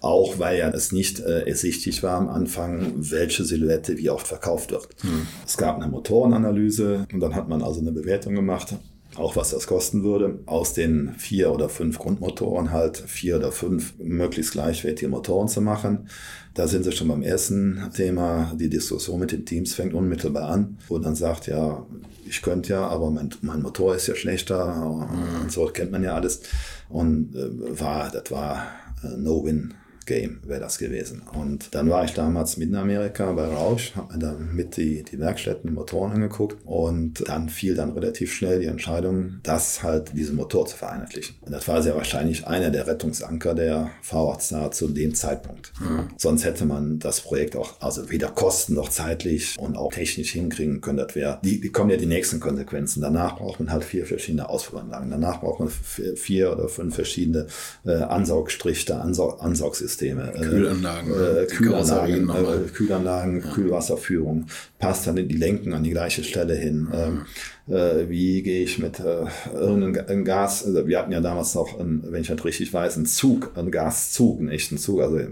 Auch 0.00 0.38
weil 0.38 0.58
ja 0.58 0.68
es 0.70 0.92
nicht 0.92 1.20
äh, 1.20 1.46
ersichtlich 1.46 2.02
war 2.02 2.18
am 2.18 2.28
Anfang, 2.28 2.94
welche 2.96 3.44
Silhouette 3.44 3.98
wie 3.98 4.10
oft 4.10 4.26
verkauft 4.26 4.70
wird. 4.70 4.88
Mhm. 5.02 5.26
Es 5.46 5.56
gab 5.56 5.76
eine 5.76 5.90
Motorenanalyse 5.90 7.06
und 7.12 7.20
dann 7.20 7.34
hat 7.34 7.48
man 7.48 7.62
also 7.62 7.80
eine 7.80 7.92
Bewertung 7.92 8.34
gemacht, 8.34 8.74
auch 9.16 9.36
was 9.36 9.50
das 9.50 9.66
kosten 9.66 10.02
würde. 10.02 10.40
Aus 10.46 10.74
den 10.74 11.14
vier 11.18 11.52
oder 11.52 11.68
fünf 11.68 11.98
Grundmotoren 11.98 12.70
halt 12.70 12.96
vier 12.96 13.36
oder 13.36 13.52
fünf 13.52 13.94
möglichst 13.98 14.52
gleichwertige 14.52 15.10
Motoren 15.10 15.48
zu 15.48 15.60
machen. 15.60 16.08
Da 16.54 16.68
sind 16.68 16.84
sie 16.84 16.92
schon 16.92 17.08
beim 17.08 17.22
ersten 17.22 17.90
Thema. 17.94 18.52
Die 18.54 18.68
Diskussion 18.68 19.20
mit 19.20 19.32
den 19.32 19.46
Teams 19.46 19.74
fängt 19.74 19.94
unmittelbar 19.94 20.50
an, 20.50 20.78
wo 20.88 20.98
dann 20.98 21.14
sagt, 21.14 21.46
ja, 21.46 21.86
ich 22.26 22.42
könnte 22.42 22.74
ja, 22.74 22.86
aber 22.86 23.10
mein, 23.10 23.30
mein 23.40 23.62
Motor 23.62 23.94
ist 23.96 24.06
ja 24.06 24.14
schlechter 24.14 24.86
und 24.86 25.50
so 25.50 25.66
kennt 25.66 25.92
man 25.92 26.02
ja 26.02 26.14
alles. 26.14 26.42
Und 26.88 27.34
äh, 27.34 27.80
war, 27.80 28.10
das 28.10 28.30
war 28.30 28.66
äh, 29.02 29.16
No-Win 29.16 29.74
Game 30.06 30.40
wäre 30.44 30.60
das 30.60 30.78
gewesen. 30.78 31.22
Und 31.34 31.74
dann 31.74 31.88
war 31.90 32.04
ich 32.04 32.12
damals 32.12 32.56
mitten 32.56 32.74
in 32.74 32.78
Amerika 32.80 33.32
bei 33.32 33.46
Rausch, 33.46 33.94
habe 33.96 34.14
mir 34.14 34.18
dann 34.18 34.54
mit 34.54 34.76
die, 34.76 35.02
die 35.02 35.18
Werkstätten, 35.18 35.70
die 35.70 35.74
Motoren 35.74 36.12
angeguckt 36.12 36.56
und 36.64 37.28
dann 37.28 37.48
fiel 37.48 37.74
dann 37.74 37.92
relativ 37.92 38.32
schnell 38.32 38.60
die 38.60 38.66
Entscheidung, 38.66 39.40
das 39.42 39.82
halt 39.82 40.12
diesen 40.16 40.36
Motor 40.36 40.66
zu 40.66 40.76
vereinheitlichen. 40.76 41.36
Und 41.40 41.52
das 41.52 41.68
war 41.68 41.82
sehr 41.82 41.96
wahrscheinlich 41.96 42.46
einer 42.46 42.70
der 42.70 42.86
Rettungsanker 42.86 43.54
der 43.54 43.90
VHZ 44.02 44.74
zu 44.74 44.88
dem 44.88 45.14
Zeitpunkt. 45.14 45.72
Mhm. 45.80 46.08
Sonst 46.16 46.44
hätte 46.44 46.64
man 46.64 46.98
das 46.98 47.20
Projekt 47.20 47.56
auch, 47.56 47.80
also 47.80 48.10
weder 48.10 48.28
kosten 48.28 48.74
noch 48.74 48.88
zeitlich 48.88 49.56
und 49.58 49.76
auch 49.76 49.92
technisch 49.92 50.32
hinkriegen 50.32 50.80
können. 50.80 50.98
Das 50.98 51.14
wäre, 51.14 51.40
die, 51.44 51.60
die 51.60 51.70
kommen 51.70 51.90
ja 51.90 51.96
die 51.96 52.06
nächsten 52.06 52.40
Konsequenzen. 52.40 53.00
Danach 53.00 53.36
braucht 53.36 53.60
man 53.60 53.70
halt 53.70 53.84
vier 53.84 54.06
verschiedene 54.06 54.48
Ausfuhranlagen. 54.48 55.10
Danach 55.10 55.40
braucht 55.40 55.60
man 55.60 55.68
vier 55.68 56.52
oder 56.52 56.68
fünf 56.68 56.94
verschiedene 56.94 57.46
äh, 57.84 57.92
Ansaugstrichte, 57.92 58.96
Ansaug, 58.96 59.42
Ansaugsysteme. 59.42 59.91
Kühlsysteme. 59.92 60.32
Äh, 60.34 60.40
Kühlanlagen. 60.40 61.12
Äh, 61.12 61.46
Kühlanlagen, 61.46 62.30
äh, 62.30 62.68
Kühlanlagen 62.72 63.40
ja. 63.40 63.52
Kühlwasserführung. 63.52 64.46
Passt 64.78 65.06
dann 65.06 65.16
die 65.16 65.36
Lenken 65.36 65.72
an 65.72 65.84
die 65.84 65.90
gleiche 65.90 66.24
Stelle 66.24 66.54
hin. 66.54 66.88
Ähm, 66.92 67.22
äh, 67.61 67.61
wie 67.66 68.42
gehe 68.42 68.64
ich 68.64 68.78
mit 68.78 68.98
äh, 68.98 69.24
irgendeinem 69.54 70.24
Gas, 70.24 70.64
also 70.64 70.86
wir 70.86 70.98
hatten 70.98 71.12
ja 71.12 71.20
damals 71.20 71.54
noch, 71.54 71.78
einen, 71.78 72.02
wenn 72.10 72.22
ich 72.22 72.28
das 72.28 72.44
richtig 72.44 72.72
weiß, 72.72 72.96
einen 72.96 73.06
Zug, 73.06 73.52
einen 73.54 73.70
Gaszug, 73.70 74.40
einen 74.40 74.48
echten 74.48 74.78
Zug, 74.78 75.00
also 75.00 75.18
äh, 75.18 75.28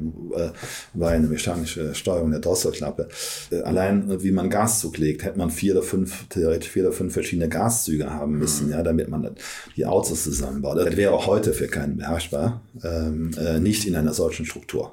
war 0.95 1.11
eine 1.11 1.27
mechanische 1.27 1.95
Steuerung 1.95 2.31
der 2.31 2.41
Drosselklappe. 2.41 3.09
Äh, 3.51 3.63
allein 3.63 4.23
wie 4.23 4.31
man 4.31 4.49
Gaszug 4.49 4.99
legt, 4.99 5.25
hätte 5.25 5.39
man 5.39 5.51
vier 5.51 5.75
oder 5.75 5.83
fünf, 5.83 6.27
theoretisch 6.29 6.71
vier 6.71 6.85
oder 6.85 6.93
fünf 6.93 7.13
verschiedene 7.13 7.49
Gaszüge 7.49 8.11
haben 8.11 8.39
müssen, 8.39 8.67
mhm. 8.67 8.73
ja, 8.73 8.83
damit 8.83 9.09
man 9.09 9.31
die 9.77 9.87
Autos 9.87 10.23
zusammenbaut. 10.23 10.79
Das 10.79 10.97
wäre 10.97 11.13
auch 11.13 11.27
heute 11.27 11.53
für 11.53 11.67
keinen 11.67 11.97
beherrschbar, 11.97 12.63
ähm, 12.85 13.33
äh, 13.39 13.59
nicht 13.59 13.87
in 13.87 13.97
einer 13.97 14.15
solchen 14.15 14.47
Struktur. 14.47 14.93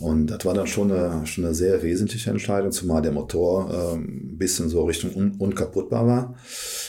Und 0.00 0.26
das 0.26 0.44
war 0.44 0.54
dann 0.54 0.66
schon 0.66 0.90
eine, 0.90 1.26
schon 1.26 1.44
eine 1.44 1.54
sehr 1.54 1.82
wesentliche 1.82 2.30
Entscheidung, 2.30 2.72
zumal 2.72 3.00
der 3.00 3.12
Motor 3.12 3.70
äh, 3.70 3.96
ein 3.96 4.36
bisschen 4.38 4.68
so 4.68 4.84
Richtung 4.84 5.14
un 5.14 5.32
unkaputtbar 5.38 6.06
war 6.06 6.34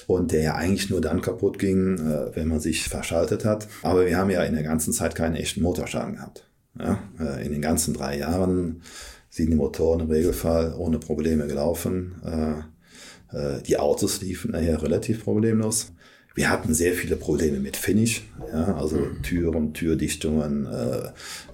und 0.08 0.32
der 0.32 0.42
ja 0.42 0.56
eigentlich 0.56 0.90
nur 0.90 1.02
dann 1.02 1.22
kaputt 1.22 1.60
ging, 1.60 1.98
äh, 2.00 2.36
wenn 2.36 2.48
man 2.48 2.60
sich 2.60 2.90
verschaltet 2.90 3.46
hat. 3.46 3.68
Aber 3.84 4.06
wir 4.06 4.18
haben 4.18 4.32
ja 4.32 4.44
in 4.44 4.56
der 4.56 4.64
ganzen 4.64 4.92
Zeit 4.92 5.14
keinen 5.14 5.36
echten 5.36 5.62
Motorschaden 5.62 6.16
gehabt. 6.16 6.50
Ja? 6.80 7.00
Äh, 7.20 7.46
in 7.46 7.52
den 7.52 7.62
ganzen 7.62 7.94
drei 7.94 8.18
Jahren 8.18 8.82
sind 9.30 9.52
die 9.52 9.56
Motoren 9.56 10.00
im 10.00 10.10
Regelfall 10.10 10.74
ohne 10.78 10.98
Probleme 10.98 11.46
gelaufen. 11.46 12.16
Äh, 12.26 13.38
äh, 13.38 13.62
die 13.62 13.78
Autos 13.78 14.22
liefen 14.22 14.52
nachher 14.52 14.82
relativ 14.82 15.24
problemlos. 15.24 15.92
Wir 16.36 16.50
hatten 16.50 16.74
sehr 16.74 16.94
viele 16.94 17.16
Probleme 17.16 17.60
mit 17.60 17.78
Finish, 17.78 18.24
ja, 18.52 18.76
also 18.76 18.98
mhm. 18.98 19.22
Türen, 19.24 19.74
Türdichtungen, 19.74 20.66
äh, 20.66 21.08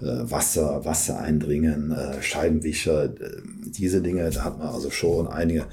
äh, 0.04 0.30
Wasser, 0.30 0.84
Wassereindringen, 0.84 1.92
äh, 1.92 2.20
Scheibenwischer, 2.20 3.04
äh, 3.04 3.10
diese 3.64 4.02
Dinge, 4.02 4.28
da 4.30 4.44
hat 4.44 4.58
man 4.58 4.66
also 4.66 4.90
schon 4.90 5.28
einige, 5.28 5.66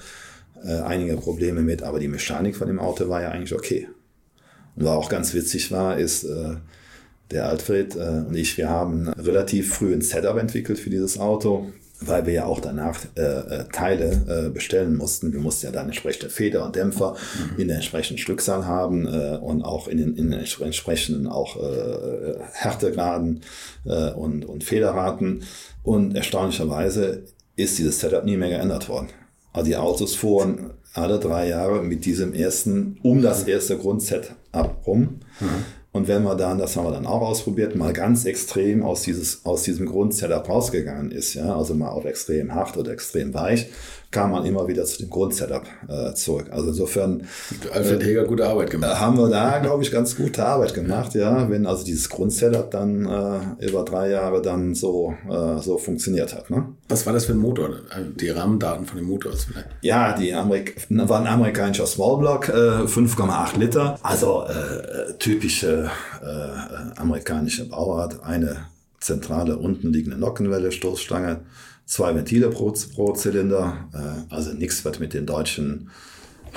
äh, 0.64 0.82
einige 0.82 1.18
Probleme 1.18 1.62
mit, 1.62 1.82
aber 1.82 2.00
die 2.00 2.08
Mechanik 2.08 2.56
von 2.56 2.68
dem 2.68 2.78
Auto 2.78 3.10
war 3.10 3.24
ja 3.24 3.32
eigentlich 3.32 3.56
okay. 3.56 3.88
Und 4.76 4.86
was 4.86 4.92
auch 4.92 5.10
ganz 5.10 5.34
witzig 5.34 5.72
war, 5.72 5.98
ist, 5.98 6.26
der 7.32 7.48
Alfred 7.48 7.96
und 7.96 8.36
ich, 8.36 8.58
wir 8.58 8.70
haben 8.70 9.10
relativ 9.10 9.74
früh 9.74 9.94
ein 9.94 10.02
Setup 10.02 10.38
entwickelt 10.38 10.80
für 10.80 10.90
dieses 10.90 11.20
Auto 11.20 11.74
weil 12.02 12.26
wir 12.26 12.34
ja 12.34 12.46
auch 12.46 12.60
danach 12.60 13.00
äh, 13.16 13.22
äh, 13.22 13.66
Teile 13.72 14.46
äh, 14.48 14.50
bestellen 14.50 14.96
mussten. 14.96 15.34
Wir 15.34 15.40
mussten 15.40 15.66
ja 15.66 15.72
dann 15.72 15.88
entsprechende 15.88 16.30
Feder 16.30 16.66
und 16.66 16.76
Dämpfer 16.76 17.16
mhm. 17.54 17.60
in 17.60 17.68
der 17.68 17.78
entsprechenden 17.78 18.18
Stückzahl 18.18 18.66
haben 18.66 19.06
äh, 19.06 19.38
und 19.38 19.64
auch 19.64 19.88
in 19.88 19.98
den, 19.98 20.16
in 20.16 20.32
den 20.32 20.40
entsprechenden 20.40 21.28
auch 21.28 21.58
äh, 21.58 22.36
Härtegraden 22.54 23.42
äh, 23.86 24.12
und, 24.12 24.46
und 24.46 24.64
Federraten. 24.64 25.44
Und 25.84 26.16
erstaunlicherweise 26.16 27.24
ist 27.56 27.78
dieses 27.78 28.00
Setup 28.00 28.24
nie 28.24 28.38
mehr 28.38 28.50
geändert 28.50 28.88
worden. 28.88 29.10
Also 29.52 29.68
die 29.68 29.78
Autos 29.78 30.16
fuhren 30.16 30.72
alle 30.94 31.20
drei 31.20 31.50
Jahre 31.50 31.84
mit 31.84 32.06
diesem 32.06 32.34
ersten, 32.34 32.98
um 33.04 33.22
das 33.22 33.44
erste 33.44 33.78
Grundset 33.78 34.32
rum. 34.86 35.20
Mhm. 35.40 35.66
Und 35.92 36.08
wenn 36.08 36.24
man 36.24 36.38
dann, 36.38 36.60
das 36.60 36.76
haben 36.76 36.86
wir 36.86 36.92
dann 36.92 37.08
auch 37.08 37.22
ausprobiert, 37.22 37.76
mal 37.76 37.94
ganz 37.94 38.26
extrem 38.26 38.84
aus, 38.84 39.02
dieses, 39.02 39.46
aus 39.46 39.64
diesem 39.64 39.88
Grundsetup 39.88 40.48
rausgegangen 40.48 41.12
ist, 41.12 41.34
ja, 41.34 41.56
also 41.56 41.74
mal 41.74 41.90
auf 41.90 42.06
extrem 42.06 42.54
hart 42.54 42.78
oder 42.78 42.92
extrem 42.92 43.34
weich, 43.34 43.70
kam 44.12 44.32
man 44.32 44.46
immer 44.46 44.68
wieder 44.68 44.86
zu 44.86 45.00
dem 45.00 45.10
Grundsetup 45.10 45.64
äh, 45.88 46.14
zurück. 46.14 46.48
Also 46.52 46.70
insofern. 46.70 47.28
Alfred 47.72 48.04
Heger 48.04 48.26
gute 48.26 48.48
Arbeit 48.48 48.72
gemacht. 48.72 48.92
Äh, 48.92 48.96
haben 48.96 49.18
wir 49.18 49.30
da, 49.30 49.60
glaube 49.60 49.84
ich, 49.84 49.92
ganz 49.92 50.16
gute 50.16 50.46
Arbeit 50.46 50.74
gemacht, 50.74 51.14
ja. 51.14 51.42
ja 51.42 51.50
wenn 51.50 51.68
also 51.68 51.86
dieses 51.86 52.10
Grundsetup 52.10 52.72
dann 52.72 53.06
äh, 53.06 53.66
über 53.68 53.84
drei 53.84 54.10
Jahre 54.10 54.42
dann 54.42 54.74
so, 54.74 55.14
äh, 55.30 55.62
so 55.62 55.78
funktioniert 55.78 56.34
hat. 56.36 56.50
Ne? 56.50 56.66
Was 56.88 57.06
war 57.06 57.14
das 57.14 57.26
für 57.26 57.34
ein 57.34 57.38
Motor? 57.38 57.70
Die 58.20 58.30
Rahmendaten 58.30 58.86
von 58.86 58.98
dem 58.98 59.08
Motor 59.08 59.34
vielleicht? 59.34 59.70
Ja, 59.82 60.18
die 60.18 60.34
Amerik 60.34 60.76
war 60.90 61.20
ein 61.20 61.28
amerikanischer 61.28 61.86
Smallblock, 61.86 62.50
äh, 62.50 62.52
5,8 62.52 63.60
Liter. 63.60 64.00
Also 64.02 64.46
äh, 64.46 65.14
typische 65.20 65.92
äh, 66.24 67.00
amerikanische 67.00 67.70
Bauart, 67.70 68.24
eine 68.24 68.58
zentrale 69.00 69.58
unten 69.58 69.94
liegende 69.94 70.18
Nockenwelle, 70.18 70.72
Stoßstange, 70.72 71.42
zwei 71.90 72.16
Ventile 72.16 72.50
pro, 72.50 72.74
pro 72.94 73.14
Zylinder, 73.14 73.90
äh, 73.94 74.34
also 74.34 74.54
nichts, 74.54 74.86
was 74.86 75.00
mit 75.00 75.14
den 75.14 75.26
deutschen 75.26 75.90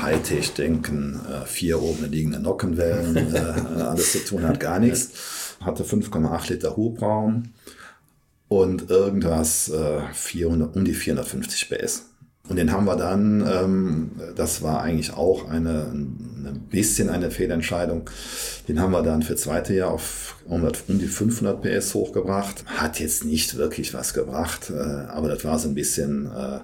Hightech 0.01 0.53
denken, 0.55 1.21
äh, 1.27 1.47
vier 1.47 1.83
oben 1.83 2.09
liegende 2.11 2.39
Nockenwellen, 2.39 3.35
äh, 3.35 3.39
alles 3.83 4.13
zu 4.13 4.19
tun 4.25 4.47
hat, 4.47 4.61
gar 4.61 4.79
nichts. 4.79 5.57
Hatte 5.61 5.85
5,8 5.85 6.51
Liter 6.51 6.77
Hubraum 6.77 7.45
und 8.49 8.91
irgendwas 8.91 9.73
400, 10.13 10.77
um 10.77 10.85
die 10.85 10.93
450 10.93 11.71
PS. 11.71 12.12
Und 12.49 12.57
den 12.57 12.73
haben 12.73 12.87
wir 12.87 12.97
dann, 12.97 13.47
ähm, 13.47 14.11
das 14.35 14.63
war 14.63 14.83
eigentlich 14.83 15.15
auch 15.15 15.49
eine, 15.49 15.87
ein 15.93 16.67
bisschen 16.71 17.09
eine 17.09 17.31
Fehlentscheidung, 17.31 18.11
den 18.67 18.81
haben 18.81 18.91
wir 18.91 19.03
dann 19.03 19.23
für 19.23 19.37
zweite 19.37 19.75
Jahr 19.75 19.91
auf 19.91 20.37
um, 20.47 20.69
die 20.89 21.07
500 21.07 21.63
PS 21.63 21.95
hochgebracht. 21.95 22.65
Hat 22.67 22.99
jetzt 22.99 23.25
nicht 23.25 23.57
wirklich 23.57 23.95
was 23.95 24.13
gebracht, 24.13 24.71
äh, 24.71 24.81
aber 24.81 25.29
das 25.29 25.45
war 25.45 25.59
so 25.59 25.69
ein 25.69 25.75
bisschen... 25.75 26.27
Äh, 26.27 26.61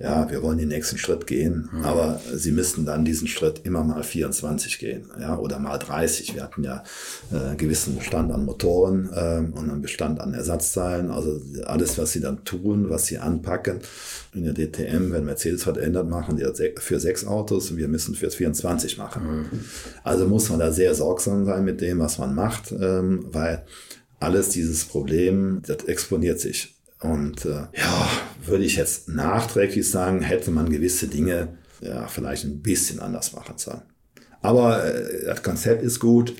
ja, 0.00 0.30
wir 0.30 0.42
wollen 0.42 0.56
den 0.56 0.68
nächsten 0.68 0.96
Schritt 0.96 1.26
gehen, 1.26 1.68
mhm. 1.70 1.84
aber 1.84 2.18
sie 2.34 2.52
müssten 2.52 2.86
dann 2.86 3.04
diesen 3.04 3.28
Schritt 3.28 3.60
immer 3.64 3.84
mal 3.84 4.02
24 4.02 4.78
gehen, 4.78 5.10
ja, 5.20 5.38
oder 5.38 5.58
mal 5.58 5.76
30. 5.76 6.34
Wir 6.34 6.42
hatten 6.42 6.64
ja 6.64 6.82
äh, 7.30 7.54
gewissen 7.56 7.96
Bestand 7.96 8.32
an 8.32 8.46
Motoren 8.46 9.10
äh, 9.12 9.38
und 9.40 9.70
einen 9.70 9.82
Bestand 9.82 10.18
an 10.20 10.32
Ersatzteilen. 10.32 11.10
Also 11.10 11.38
alles, 11.66 11.98
was 11.98 12.12
sie 12.12 12.20
dann 12.20 12.44
tun, 12.44 12.88
was 12.88 13.06
sie 13.06 13.18
anpacken. 13.18 13.80
In 14.32 14.44
der 14.44 14.54
DTM, 14.54 15.12
wenn 15.12 15.26
Mercedes 15.26 15.66
was 15.66 15.76
ändert, 15.76 16.08
machen 16.08 16.38
die 16.38 16.46
für 16.78 16.98
sechs 16.98 17.26
Autos 17.26 17.70
und 17.70 17.76
wir 17.76 17.88
müssen 17.88 18.14
für 18.14 18.30
24 18.30 18.96
machen. 18.96 19.22
Mhm. 19.22 19.60
Also 20.02 20.26
muss 20.26 20.48
man 20.48 20.60
da 20.60 20.72
sehr 20.72 20.94
sorgsam 20.94 21.44
sein 21.44 21.62
mit 21.64 21.82
dem, 21.82 21.98
was 21.98 22.16
man 22.16 22.34
macht, 22.34 22.72
ähm, 22.72 23.26
weil 23.32 23.64
alles 24.18 24.48
dieses 24.48 24.86
Problem, 24.86 25.60
das 25.66 25.84
exponiert 25.84 26.40
sich. 26.40 26.74
Und 27.00 27.46
äh, 27.46 27.66
ja, 27.74 28.08
würde 28.44 28.64
ich 28.64 28.76
jetzt 28.76 29.08
nachträglich 29.08 29.90
sagen, 29.90 30.20
hätte 30.20 30.50
man 30.50 30.70
gewisse 30.70 31.08
Dinge 31.08 31.56
ja 31.80 32.06
vielleicht 32.06 32.44
ein 32.44 32.60
bisschen 32.60 33.00
anders 33.00 33.32
machen 33.32 33.56
sollen. 33.56 33.82
Aber 34.42 34.84
äh, 34.84 35.24
das 35.26 35.42
Konzept 35.42 35.82
ist 35.82 36.00
gut, 36.00 36.34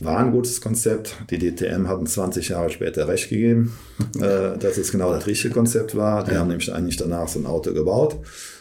war 0.00 0.18
ein 0.18 0.32
gutes 0.32 0.60
Konzept. 0.60 1.16
Die 1.30 1.38
DTM 1.38 1.88
hatten 1.88 2.06
20 2.06 2.48
Jahre 2.48 2.70
später 2.70 3.08
recht 3.08 3.30
gegeben, 3.30 3.76
äh, 4.16 4.58
dass 4.58 4.78
es 4.78 4.92
genau 4.92 5.12
das 5.12 5.26
richtige 5.26 5.54
Konzept 5.54 5.94
war. 5.96 6.24
Die 6.24 6.32
ja. 6.32 6.38
haben 6.38 6.48
nämlich 6.48 6.72
eigentlich 6.72 6.96
danach 6.96 7.28
so 7.28 7.38
ein 7.38 7.46
Auto 7.46 7.72
gebaut. 7.72 8.16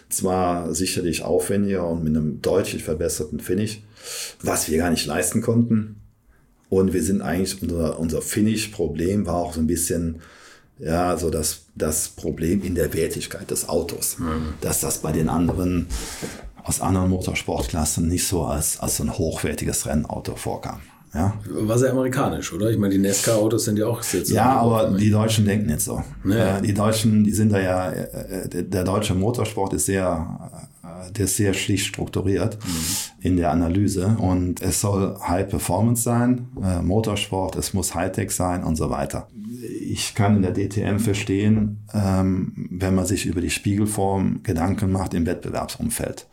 Zwar 0.10 0.74
sicherlich 0.74 1.24
aufwendiger 1.24 1.88
und 1.88 2.04
mit 2.04 2.16
einem 2.16 2.42
deutlich 2.42 2.84
verbesserten 2.84 3.42
Finish, 3.42 3.82
was 4.42 4.70
wir 4.70 4.78
gar 4.78 4.90
nicht 4.90 5.06
leisten 5.06 5.42
konnten. 5.42 6.02
Und 6.70 6.94
wir 6.94 7.04
sind 7.04 7.22
eigentlich, 7.22 7.62
unser, 7.62 8.00
unser 8.00 8.22
Finish-Problem 8.22 9.26
war 9.26 9.36
auch 9.36 9.54
so 9.54 9.60
ein 9.60 9.68
bisschen, 9.68 10.22
ja, 10.80 11.18
so 11.18 11.30
das, 11.30 11.62
das 11.76 12.10
Problem 12.10 12.62
in 12.64 12.76
der 12.76 12.94
Wertigkeit 12.94 13.50
des 13.50 13.68
Autos. 13.68 14.20
Mhm. 14.20 14.54
Dass 14.62 14.82
das 14.82 15.00
bei 15.00 15.12
den 15.12 15.30
anderen 15.30 15.88
aus 16.64 16.82
anderen 16.82 17.10
Motorsportklassen 17.10 18.08
nicht 18.08 18.28
so 18.28 18.44
als, 18.44 18.80
als 18.80 18.98
so 18.98 19.04
ein 19.04 19.18
hochwertiges 19.18 19.86
Rennauto 19.86 20.36
vorkam. 20.36 20.82
Ja. 21.14 21.34
War 21.50 21.78
sehr 21.78 21.92
amerikanisch, 21.92 22.52
oder? 22.52 22.70
Ich 22.70 22.78
meine, 22.78 22.94
die 22.94 23.00
Nesca-Autos 23.00 23.64
sind 23.66 23.80
ja 23.80 23.88
auch 23.88 24.04
jetzt. 24.04 24.30
Ja, 24.30 24.60
aber 24.60 24.98
die 24.98 25.10
Deutschen 25.10 25.46
denken 25.46 25.68
nicht 25.68 25.82
so. 25.82 26.04
Ja. 26.26 26.58
Äh, 26.58 26.62
die 26.62 26.74
Deutschen, 26.74 27.24
die 27.24 27.32
sind 27.32 27.54
da 27.54 27.60
ja, 27.60 27.92
äh, 27.92 28.64
der 28.64 28.84
deutsche 28.84 29.16
Motorsport 29.16 29.74
ist 29.74 29.86
sehr, 29.86 30.50
äh, 30.54 30.57
der 31.16 31.26
ist 31.26 31.38
sehr 31.38 31.54
schlicht 31.54 31.86
strukturiert 31.86 32.58
mhm. 32.64 33.22
in 33.22 33.38
der 33.38 33.52
Analyse 33.52 34.18
und 34.20 34.62
es 34.62 34.82
soll 34.82 35.18
High 35.28 35.48
Performance 35.50 36.04
sein, 36.04 36.48
Motorsport, 36.84 37.56
es 37.56 37.74
muss 37.74 37.96
Hightech 37.96 38.32
sein 38.32 38.64
und 38.64 38.76
so 38.76 38.90
weiter. 38.90 39.28
Ich 39.82 40.16
kann 40.16 40.38
in 40.38 40.42
der 40.42 40.54
DTM 40.54 41.00
verstehen, 41.00 41.80
ähm, 41.94 42.68
wenn 42.72 42.96
man 42.96 43.06
sich 43.06 43.26
über 43.26 43.42
die 43.42 43.50
Spiegelform 43.50 44.42
Gedanken 44.44 44.92
macht 44.92 45.14
im 45.14 45.26
Wettbewerbsumfeld. 45.26 46.28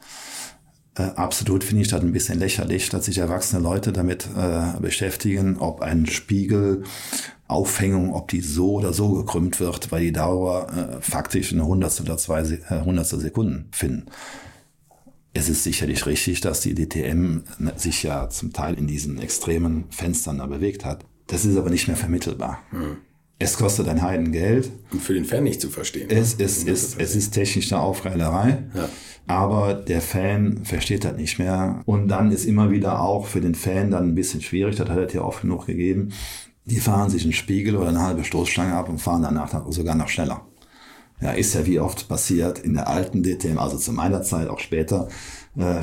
Äh, 0.97 1.03
absolut 1.17 1.65
finde 1.65 1.83
ich 1.83 1.89
das 1.89 2.03
ein 2.03 2.13
bisschen 2.13 2.39
lächerlich, 2.39 2.89
dass 2.89 3.07
sich 3.07 3.19
erwachsene 3.19 3.63
Leute 3.63 3.93
damit 3.93 4.29
äh, 4.37 4.81
beschäftigen, 4.81 5.59
ob 5.59 5.81
ein 5.81 6.07
Spiegel 6.07 6.85
Aufhängung, 7.49 8.15
ob 8.15 8.29
die 8.29 8.41
so 8.41 8.75
oder 8.75 8.93
so 8.93 9.13
gekrümmt 9.13 9.61
wird, 9.61 9.93
weil 9.93 10.03
die 10.03 10.13
Dauer 10.13 10.69
äh, 10.71 11.01
faktisch 11.01 11.53
eine 11.53 11.67
Hundertstel 11.67 12.07
oder 12.07 12.17
zwei 12.17 12.41
äh, 12.41 12.81
Hundertstel 12.85 13.21
Sekunden 13.21 13.69
finden. 13.73 14.07
Es 15.35 15.49
ist 15.49 15.65
sicherlich 15.65 16.07
richtig, 16.07 16.41
dass 16.41 16.61
die 16.61 16.75
DTM 16.75 17.41
sich 17.77 18.05
ja 18.05 18.31
zum 18.31 18.53
Teil 18.53 18.75
in 18.75 18.87
diesen 18.87 19.19
extremen 19.19 19.85
Fenstern 19.91 20.39
da 20.39 20.47
bewegt 20.47 20.85
hat. 20.85 21.05
Das 21.27 21.45
ist 21.45 21.57
aber 21.57 21.71
nicht 21.71 21.89
mehr 21.89 21.97
vermittelbar. 21.97 22.63
Hm. 22.71 22.99
Es 23.41 23.57
kostet 23.57 23.89
ein 23.89 24.01
Heidengeld. 24.01 24.71
Und 24.93 25.03
für 25.03 25.13
den 25.13 25.25
Fan 25.25 25.43
nicht 25.43 25.61
zu 25.61 25.71
verstehen. 25.71 26.09
Es, 26.09 26.39
ne? 26.39 26.45
ist, 26.45 26.69
ist, 26.69 27.01
es 27.01 27.17
ist 27.17 27.33
technisch 27.33 27.73
eine 27.73 27.83
Aufreilerei. 27.83 28.63
Ja. 28.75 28.89
Aber 29.27 29.75
der 29.75 30.01
Fan 30.01 30.65
versteht 30.65 31.05
das 31.05 31.17
nicht 31.17 31.41
mehr. 31.41 31.83
Und 31.85 32.09
dann 32.09 32.31
ist 32.31 32.45
immer 32.45 32.71
wieder 32.71 33.01
auch 33.01 33.27
für 33.27 33.41
den 33.41 33.57
Fan 33.57 33.91
dann 33.91 34.09
ein 34.09 34.15
bisschen 34.15 34.41
schwierig, 34.41 34.77
das 34.77 34.89
hat 34.89 34.97
er 34.97 35.13
ja 35.13 35.23
oft 35.23 35.43
genug 35.43 35.67
gegeben. 35.67 36.13
Die 36.67 36.79
fahren 36.79 37.11
sich 37.11 37.25
einen 37.25 37.33
Spiegel 37.33 37.77
oder 37.77 37.89
eine 37.89 38.03
halbe 38.03 38.25
Stoßstange 38.25 38.75
ab 38.75 38.89
und 38.89 38.99
fahren 38.99 39.23
danach 39.23 39.71
sogar 39.71 39.95
noch 39.95 40.09
schneller. 40.09 40.47
Ja, 41.21 41.31
ist 41.33 41.55
ja 41.55 41.65
wie 41.65 41.81
oft 41.81 42.09
passiert 42.09 42.59
in 42.59 42.75
der 42.75 42.89
alten 42.89 43.23
DTM, 43.23 43.59
also 43.59 43.79
zu 43.79 43.93
meiner 43.93 44.23
Zeit, 44.23 44.49
auch 44.49 44.59
später. 44.59 45.09
Äh, 45.57 45.83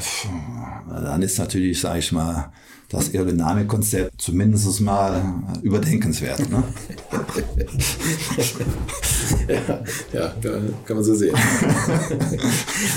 dann 0.90 1.22
ist 1.22 1.40
natürlich, 1.40 1.80
sage 1.80 2.00
ich 2.00 2.12
mal, 2.12 2.52
das 2.92 3.14
Aerodynamikkonzept 3.14 4.22
zumindest 4.22 4.82
mal 4.82 5.24
überdenkenswert. 5.64 6.50
Ne? 6.50 6.62
ja, 9.48 9.80
ja, 10.12 10.36
kann 10.86 10.98
man 10.98 11.04
so 11.04 11.16
sehen. 11.16 11.36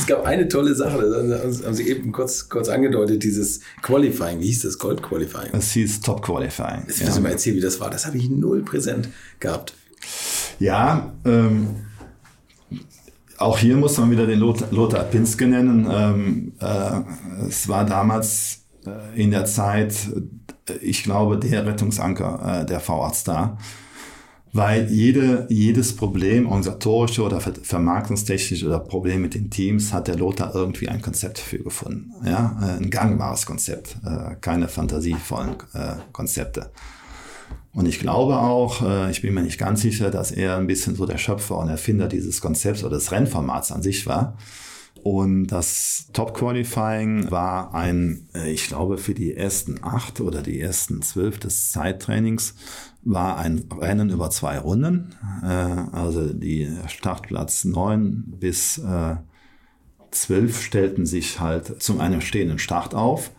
es 0.01 0.07
gab 0.07 0.25
eine 0.25 0.49
tolle 0.49 0.75
Sache, 0.75 1.01
das 1.29 1.65
haben 1.65 1.75
Sie 1.75 1.89
eben 1.89 2.11
kurz, 2.11 2.49
kurz 2.49 2.69
angedeutet, 2.69 3.23
dieses 3.23 3.61
Qualifying. 3.83 4.41
Wie 4.41 4.47
hieß 4.47 4.63
das? 4.63 4.79
Gold 4.79 5.01
Qualifying? 5.01 5.51
Es 5.53 5.71
hieß 5.71 6.01
Top 6.01 6.23
Qualifying. 6.23 6.83
Jetzt 6.89 7.01
müssen 7.05 7.15
ja. 7.15 7.21
mal 7.21 7.31
erzählen, 7.31 7.57
wie 7.57 7.61
das 7.61 7.79
war. 7.79 7.91
Das 7.91 8.05
habe 8.05 8.19
ich 8.19 8.29
null 8.29 8.63
präsent 8.63 9.09
gehabt. 9.39 9.75
Ja, 10.59 11.13
ähm, 11.25 11.77
auch 13.39 13.59
hier 13.59 13.77
muss 13.77 13.99
man 13.99 14.11
wieder 14.11 14.27
den 14.27 14.39
Lothar, 14.39 15.05
Pinske 15.05 15.47
nennen. 15.47 15.89
Ähm, 15.91 16.53
äh, 16.61 17.47
es 17.49 17.69
war 17.69 17.85
damals 17.85 18.65
äh, 18.87 19.21
in 19.21 19.31
der 19.31 19.45
Zeit, 19.45 19.95
äh, 20.69 20.75
ich 20.75 21.03
glaube, 21.03 21.39
der 21.39 21.67
Rettungsanker 21.67 22.63
äh, 22.63 22.67
der 22.67 22.81
V-Arzt 22.81 23.29
da. 23.29 23.59
Weil 24.53 24.89
jede, 24.89 25.47
jedes 25.51 25.97
Problem, 25.97 26.47
organisatorische 26.47 27.23
oder 27.23 27.41
vermarktungstechnische 27.41 28.65
oder 28.67 28.79
Problem 28.79 29.23
mit 29.23 29.35
den 29.35 29.51
Teams, 29.51 29.93
hat 29.93 30.07
der 30.07 30.17
Lothar 30.17 30.55
irgendwie 30.55 30.89
ein 30.89 31.03
Konzept 31.03 31.41
für 31.41 31.59
gefunden. 31.59 32.13
Ja? 32.25 32.57
Ein 32.79 32.89
gangbares 32.89 33.47
Konzept, 33.47 33.97
keine 34.43 34.69
fantasievollen 34.69 35.57
Konzepte. 36.13 36.71
Und 37.75 37.87
ich 37.87 37.99
glaube 37.99 38.39
auch, 38.39 39.09
ich 39.11 39.21
bin 39.23 39.35
mir 39.35 39.43
nicht 39.43 39.59
ganz 39.59 39.81
sicher, 39.83 40.13
dass 40.13 40.31
er 40.31 40.57
ein 40.57 40.69
bisschen 40.69 40.95
so 40.95 41.07
der 41.07 41.19
Schöpfer 41.19 41.59
und 41.59 41.69
Erfinder 41.69 42.07
dieses 42.07 42.41
Konzepts 42.41 42.85
oder 42.85 42.97
des 42.97 43.11
Rennformats 43.11 43.73
an 43.73 43.83
sich 43.83 44.07
war. 44.07 44.37
Und 45.05 45.49
das 45.49 46.09
Top 46.15 46.33
Qualifying 46.33 47.31
war 47.31 47.75
ein, 47.75 48.27
äh, 48.35 48.51
ich 48.51 48.69
glaube, 48.69 48.97
für 48.97 49.13
die 49.13 49.37
ersten 49.37 49.85
acht 49.85 50.23
oder 50.23 50.41
die 50.41 50.59
ersten 50.59 51.03
zwölf 51.03 51.39
des 51.39 51.73
Zeittrainings 51.73 52.55
war 53.03 53.37
ein 53.37 53.69
Rennen 53.79 54.09
über 54.09 54.31
zwei 54.31 54.59
Runden. 54.59 55.15
Äh, 55.43 55.47
also 55.47 56.33
die 56.33 56.71
Startplatz 56.87 57.65
neun 57.65 58.25
bis 58.41 58.79
äh, 58.79 59.17
zwölf 60.11 60.63
stellten 60.63 61.05
sich 61.05 61.39
halt 61.39 61.83
zu 61.83 62.01
einem 62.01 62.23
stehenden 62.23 62.59
Start 62.59 62.95
auf. 62.95 63.31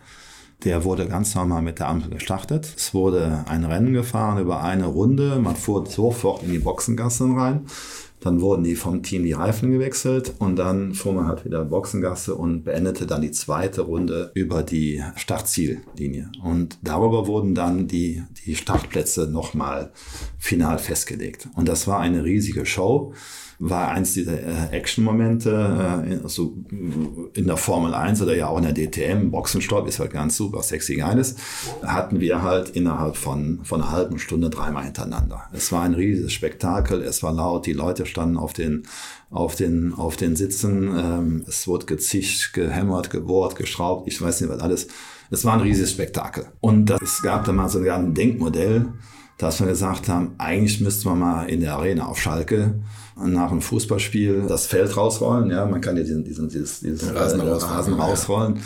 Der 0.64 0.84
wurde 0.84 1.06
ganz 1.06 1.34
normal 1.34 1.62
mit 1.62 1.78
der 1.78 1.88
Ampel 1.88 2.10
gestartet. 2.10 2.72
Es 2.76 2.94
wurde 2.94 3.44
ein 3.46 3.64
Rennen 3.64 3.92
gefahren 3.92 4.40
über 4.40 4.62
eine 4.62 4.86
Runde. 4.86 5.38
Man 5.38 5.54
fuhr 5.54 5.86
sofort 5.86 6.42
in 6.42 6.50
die 6.50 6.58
Boxengassen 6.58 7.38
rein. 7.38 7.66
Dann 8.20 8.40
wurden 8.40 8.64
die 8.64 8.74
vom 8.74 9.02
Team 9.02 9.24
die 9.24 9.34
Reifen 9.34 9.70
gewechselt 9.70 10.34
und 10.38 10.56
dann 10.56 10.94
fuhr 10.94 11.12
man 11.12 11.26
halt 11.26 11.44
wieder 11.44 11.64
Boxengasse 11.64 12.34
und 12.34 12.64
beendete 12.64 13.06
dann 13.06 13.20
die 13.20 13.30
zweite 13.30 13.82
Runde 13.82 14.32
über 14.34 14.62
die 14.62 15.02
Startziellinie. 15.16 16.30
Und 16.42 16.78
darüber 16.82 17.26
wurden 17.26 17.54
dann 17.54 17.86
die, 17.86 18.22
die 18.44 18.56
Startplätze 18.56 19.28
nochmal 19.28 19.92
final 20.38 20.78
festgelegt. 20.78 21.48
Und 21.54 21.68
das 21.68 21.86
war 21.86 22.00
eine 22.00 22.24
riesige 22.24 22.64
Show 22.64 23.12
war 23.58 23.88
eins 23.88 24.14
dieser 24.14 24.34
äh, 24.34 24.76
Action-Momente, 24.76 26.20
äh, 26.24 26.28
so 26.28 26.56
in 27.34 27.46
der 27.46 27.56
Formel 27.56 27.94
1 27.94 28.20
oder 28.22 28.36
ja 28.36 28.48
auch 28.48 28.58
in 28.58 28.64
der 28.64 28.74
DTM, 28.74 29.30
Boxenstopp 29.30 29.88
ist 29.88 29.98
halt 29.98 30.12
ganz 30.12 30.36
super, 30.36 30.62
sexy 30.62 30.96
geiles, 30.96 31.36
hatten 31.82 32.20
wir 32.20 32.42
halt 32.42 32.70
innerhalb 32.70 33.16
von, 33.16 33.60
von 33.64 33.80
einer 33.80 33.90
halben 33.90 34.18
Stunde 34.18 34.50
dreimal 34.50 34.84
hintereinander. 34.84 35.42
Es 35.52 35.72
war 35.72 35.82
ein 35.82 35.94
riesiges 35.94 36.32
Spektakel, 36.32 37.02
es 37.02 37.22
war 37.22 37.32
laut, 37.32 37.66
die 37.66 37.72
Leute 37.72 38.04
standen 38.04 38.36
auf 38.36 38.52
den, 38.52 38.82
auf 39.30 39.56
den, 39.56 39.94
auf 39.94 40.16
den 40.16 40.36
Sitzen, 40.36 40.88
ähm, 40.96 41.44
es 41.48 41.66
wurde 41.66 41.86
gezischt, 41.86 42.52
gehämmert, 42.52 43.10
gebohrt, 43.10 43.56
geschraubt, 43.56 44.06
ich 44.08 44.20
weiß 44.20 44.40
nicht 44.40 44.50
was 44.50 44.60
alles. 44.60 44.88
Es 45.30 45.44
war 45.44 45.54
ein 45.54 45.60
riesiges 45.60 45.90
Spektakel. 45.90 46.46
Und 46.60 46.90
es 46.90 47.20
gab 47.20 47.44
da 47.44 47.52
mal 47.52 47.68
sogar 47.68 47.98
ein 47.98 48.14
Denkmodell, 48.14 48.92
dass 49.38 49.60
wir 49.60 49.66
gesagt 49.66 50.08
haben, 50.08 50.34
eigentlich 50.38 50.80
müsste 50.80 51.08
man 51.08 51.18
mal 51.18 51.44
in 51.44 51.60
der 51.60 51.74
Arena 51.74 52.06
auf 52.06 52.20
Schalke 52.20 52.80
nach 53.16 53.50
einem 53.50 53.62
Fußballspiel 53.62 54.44
das 54.48 54.66
Feld 54.66 54.96
rausrollen. 54.96 55.50
Ja, 55.50 55.64
man 55.66 55.80
kann 55.80 55.96
ja 55.96 56.02
diesen, 56.02 56.24
diesen, 56.24 56.48
dieses, 56.48 56.80
dieses 56.80 57.14
Rasen, 57.14 57.40
äh, 57.40 57.44
rausrollen, 57.44 57.74
Rasen 57.74 57.94
rausrollen. 57.94 58.60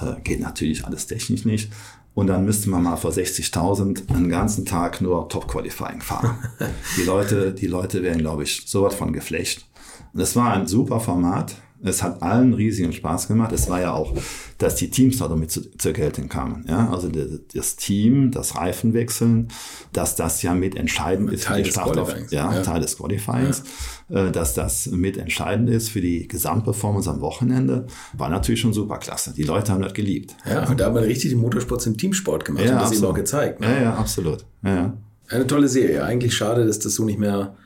Ja. 0.00 0.12
Äh, 0.12 0.20
geht 0.20 0.40
natürlich 0.40 0.84
alles 0.84 1.06
technisch 1.06 1.44
nicht. 1.44 1.72
Und 2.12 2.26
dann 2.26 2.44
müsste 2.44 2.68
man 2.68 2.82
mal 2.82 2.96
vor 2.96 3.12
60.000 3.12 4.10
einen 4.12 4.28
ganzen 4.28 4.66
Tag 4.66 5.00
nur 5.00 5.28
Top-Qualifying 5.28 6.02
fahren. 6.02 6.36
die 6.98 7.04
Leute, 7.04 7.54
die 7.54 7.68
Leute 7.68 8.02
wären, 8.02 8.18
glaube 8.18 8.42
ich, 8.42 8.64
sowas 8.66 8.94
von 8.94 9.12
geflecht. 9.12 9.66
Und 10.12 10.20
es 10.20 10.36
war 10.36 10.52
ein 10.52 10.66
super 10.66 11.00
Format. 11.00 11.54
Es 11.82 12.02
hat 12.02 12.22
allen 12.22 12.52
riesigen 12.52 12.92
Spaß 12.92 13.28
gemacht. 13.28 13.52
Es 13.52 13.70
war 13.70 13.80
ja 13.80 13.92
auch, 13.92 14.14
dass 14.58 14.76
die 14.76 14.90
Teams 14.90 15.18
da 15.18 15.28
damit 15.28 15.50
zu, 15.50 15.70
zur 15.78 15.92
Geltung 15.92 16.28
kamen. 16.28 16.64
Ja? 16.68 16.90
Also 16.90 17.08
das 17.54 17.76
Team, 17.76 18.30
das 18.30 18.56
Reifenwechseln, 18.56 19.48
dass 19.92 20.14
das 20.14 20.42
ja 20.42 20.54
mit 20.54 20.74
entscheidend 20.74 21.32
ist 21.32 21.44
Teil 21.44 21.58
für 21.58 21.62
die 21.62 21.70
Start 21.70 21.96
auf, 21.96 22.14
ja, 22.30 22.52
ja, 22.52 22.62
Teil 22.62 22.82
des 22.82 22.98
Qualifyings, 22.98 23.62
ja. 24.10 24.26
Äh, 24.26 24.32
dass 24.32 24.52
das 24.52 24.88
mit 24.88 25.16
entscheidend 25.16 25.70
ist 25.70 25.88
für 25.88 26.02
die 26.02 26.28
Gesamtperformance 26.28 27.08
am 27.08 27.22
Wochenende, 27.22 27.86
war 28.12 28.28
natürlich 28.28 28.60
schon 28.60 28.74
super 28.74 28.98
klasse. 28.98 29.32
Die 29.34 29.44
Leute 29.44 29.72
haben 29.72 29.82
das 29.82 29.94
geliebt. 29.94 30.36
Ja, 30.48 30.68
und 30.68 30.80
da 30.80 30.86
haben 30.86 30.94
wir 30.94 31.02
richtig 31.02 31.30
den 31.30 31.40
Motorsport 31.40 31.80
zum 31.80 31.96
Teamsport 31.96 32.44
gemacht 32.44 32.66
ja, 32.66 32.74
und 32.74 32.82
das 32.82 32.92
eben 32.92 33.04
auch 33.06 33.14
gezeigt. 33.14 33.60
Ne? 33.60 33.66
Ja, 33.66 33.82
ja, 33.82 33.94
absolut. 33.94 34.44
Ja, 34.62 34.74
ja. 34.74 34.96
Eine 35.28 35.46
tolle 35.46 35.68
Serie. 35.68 36.04
Eigentlich 36.04 36.34
schade, 36.34 36.66
dass 36.66 36.78
das 36.78 36.94
so 36.94 37.04
nicht 37.04 37.18
mehr, 37.18 37.56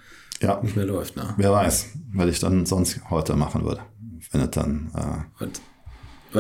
ja. 0.40 0.60
nicht 0.62 0.76
mehr 0.76 0.84
läuft. 0.84 1.16
Ne? 1.16 1.34
Wer 1.36 1.50
weiß, 1.50 1.86
was 2.12 2.28
ich 2.28 2.38
dann 2.38 2.66
sonst 2.66 3.00
heute 3.10 3.34
machen 3.34 3.64
würde 3.64 3.80
wenn 4.32 4.40
es 4.42 4.50
dann. 4.50 4.90
Äh, 4.94 5.46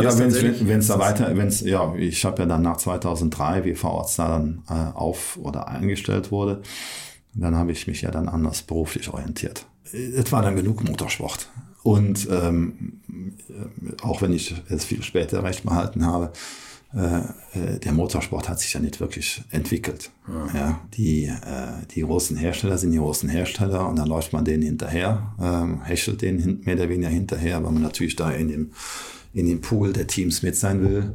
ja, 0.02 0.18
wenn 0.18 0.78
es 0.80 0.88
da 0.88 0.98
weiter, 0.98 1.36
wenn 1.36 1.46
es, 1.46 1.60
ja, 1.60 1.94
ich 1.94 2.24
habe 2.24 2.42
ja 2.42 2.46
dann 2.46 2.62
nach 2.62 2.78
2003, 2.78 3.64
wie 3.64 3.76
VOZ 3.76 4.16
da 4.16 4.28
dann 4.28 4.64
äh, 4.68 4.96
auf 4.96 5.38
oder 5.40 5.68
eingestellt 5.68 6.32
wurde, 6.32 6.62
dann 7.32 7.54
habe 7.56 7.70
ich 7.70 7.86
mich 7.86 8.02
ja 8.02 8.10
dann 8.10 8.28
anders 8.28 8.62
beruflich 8.62 9.08
orientiert. 9.08 9.66
Es 9.92 10.32
war 10.32 10.42
dann 10.42 10.56
genug 10.56 10.82
Motorsport. 10.82 11.48
Und 11.84 12.26
ähm, 12.30 13.02
auch 14.02 14.22
wenn 14.22 14.32
ich 14.32 14.54
es 14.68 14.84
viel 14.84 15.02
später 15.02 15.44
recht 15.44 15.64
behalten 15.64 16.06
habe, 16.06 16.32
äh, 16.94 17.18
äh, 17.58 17.80
der 17.80 17.92
Motorsport 17.92 18.48
hat 18.48 18.60
sich 18.60 18.72
ja 18.72 18.80
nicht 18.80 19.00
wirklich 19.00 19.42
entwickelt. 19.50 20.10
Ja. 20.28 20.58
ja 20.58 20.80
die, 20.96 21.24
äh, 21.24 21.86
die 21.90 22.02
großen 22.02 22.36
Hersteller 22.36 22.78
sind 22.78 22.92
die 22.92 22.98
großen 22.98 23.28
Hersteller 23.28 23.88
und 23.88 23.96
dann 23.96 24.06
läuft 24.06 24.32
man 24.32 24.44
denen 24.44 24.62
hinterher, 24.62 25.34
ähm, 25.40 25.82
hechelt 25.82 26.22
denen 26.22 26.60
mehr 26.64 26.76
oder 26.76 26.88
weniger 26.88 27.08
hinterher, 27.08 27.64
weil 27.64 27.72
man 27.72 27.82
natürlich 27.82 28.14
da 28.14 28.30
in 28.30 28.48
dem, 28.48 28.70
in 29.32 29.46
dem 29.46 29.60
Pool 29.60 29.92
der 29.92 30.06
Teams 30.06 30.42
mit 30.42 30.54
sein 30.54 30.82
will. 30.82 31.14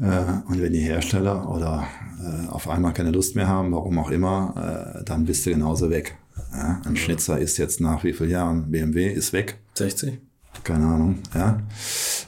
Äh, 0.00 0.50
und 0.50 0.60
wenn 0.60 0.72
die 0.72 0.80
Hersteller 0.80 1.48
oder 1.48 1.86
äh, 2.20 2.48
auf 2.48 2.68
einmal 2.68 2.92
keine 2.92 3.12
Lust 3.12 3.36
mehr 3.36 3.46
haben, 3.46 3.70
warum 3.70 3.98
auch 4.00 4.10
immer, 4.10 5.02
dann 5.04 5.26
bist 5.26 5.46
du 5.46 5.50
genauso 5.50 5.90
weg. 5.90 6.16
Ja? 6.52 6.82
Ein 6.84 6.96
Schnitzer 6.96 7.38
ist 7.38 7.56
jetzt 7.56 7.80
nach 7.80 8.02
wie 8.02 8.12
vielen 8.12 8.30
Jahren 8.30 8.70
BMW 8.70 9.12
ist 9.12 9.32
weg. 9.32 9.58
60? 9.74 10.18
Keine 10.64 10.86
Ahnung, 10.86 11.18
ja. 11.34 11.60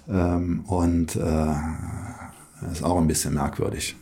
Ähm, 0.09 0.65
und 0.67 1.19
das 2.63 2.79
ist 2.79 2.83
auch 2.83 2.99
ein 2.99 3.07
bisschen 3.07 3.35
merkwürdig. 3.35 3.97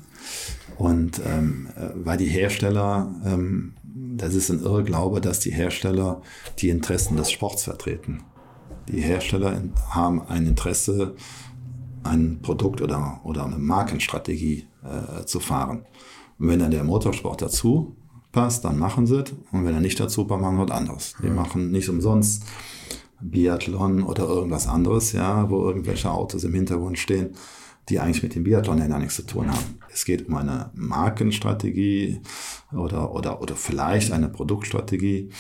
Und 0.79 1.21
ähm, 1.27 1.69
äh, 1.77 1.91
weil 1.95 2.17
die 2.17 2.27
Hersteller, 2.27 3.15
ähm, 3.25 3.75
das 3.85 4.35
ist 4.35 4.51
ein 4.51 4.63
Irrglaube, 4.63 5.21
dass 5.21 5.41
die 5.41 5.51
Hersteller 5.51 6.23
die 6.59 6.71
Interessen 6.71 7.17
des 7.17 7.31
Sports 7.31 7.65
vertreten. 7.65 8.23
Die 8.89 9.01
Hersteller 9.01 9.61
haben 9.91 10.23
ein 10.23 10.47
Interesse, 10.47 11.15
ein 12.03 12.41
Produkt 12.43 12.81
oder, 12.81 13.21
oder 13.25 13.45
eine 13.45 13.59
Markenstrategie 13.59 14.67
äh, 14.83 15.25
zu 15.27 15.41
fahren. 15.41 15.85
Und 16.39 16.49
wenn 16.49 16.61
dann 16.61 16.71
der 16.71 16.85
Motorsport 16.85 17.43
dazu 17.43 17.97
passt, 18.33 18.65
dann 18.65 18.79
machen 18.79 19.07
sie 19.07 19.23
es. 19.23 19.33
Und 19.53 19.65
wenn 19.65 19.75
er 19.75 19.81
nicht 19.81 20.01
dazu 20.01 20.25
passt, 20.25 20.41
machen 20.41 20.57
sie 20.57 20.63
was 20.63 20.71
anderes. 20.71 21.15
Die 21.23 21.29
machen 21.29 21.71
nicht 21.71 21.89
umsonst 21.89 22.45
Biathlon 23.21 24.03
oder 24.03 24.25
irgendwas 24.25 24.67
anderes, 24.67 25.13
ja, 25.13 25.51
wo 25.51 25.63
irgendwelche 25.63 26.11
Autos 26.11 26.45
im 26.45 26.55
Hintergrund 26.55 26.99
stehen, 26.99 27.35
die 27.91 28.01
eigentlich 28.01 28.23
mit 28.23 28.35
dem 28.35 28.45
Biathlon 28.45 28.79
ja 28.79 28.99
nichts 28.99 29.17
zu 29.17 29.23
tun 29.27 29.49
haben. 29.49 29.79
Es 29.93 30.05
geht 30.05 30.29
um 30.29 30.37
eine 30.37 30.71
Markenstrategie 30.75 32.21
oder, 32.73 33.13
oder, 33.15 33.43
oder 33.43 33.57
vielleicht 33.57 34.13
eine 34.13 34.29
Produktstrategie. 34.29 35.31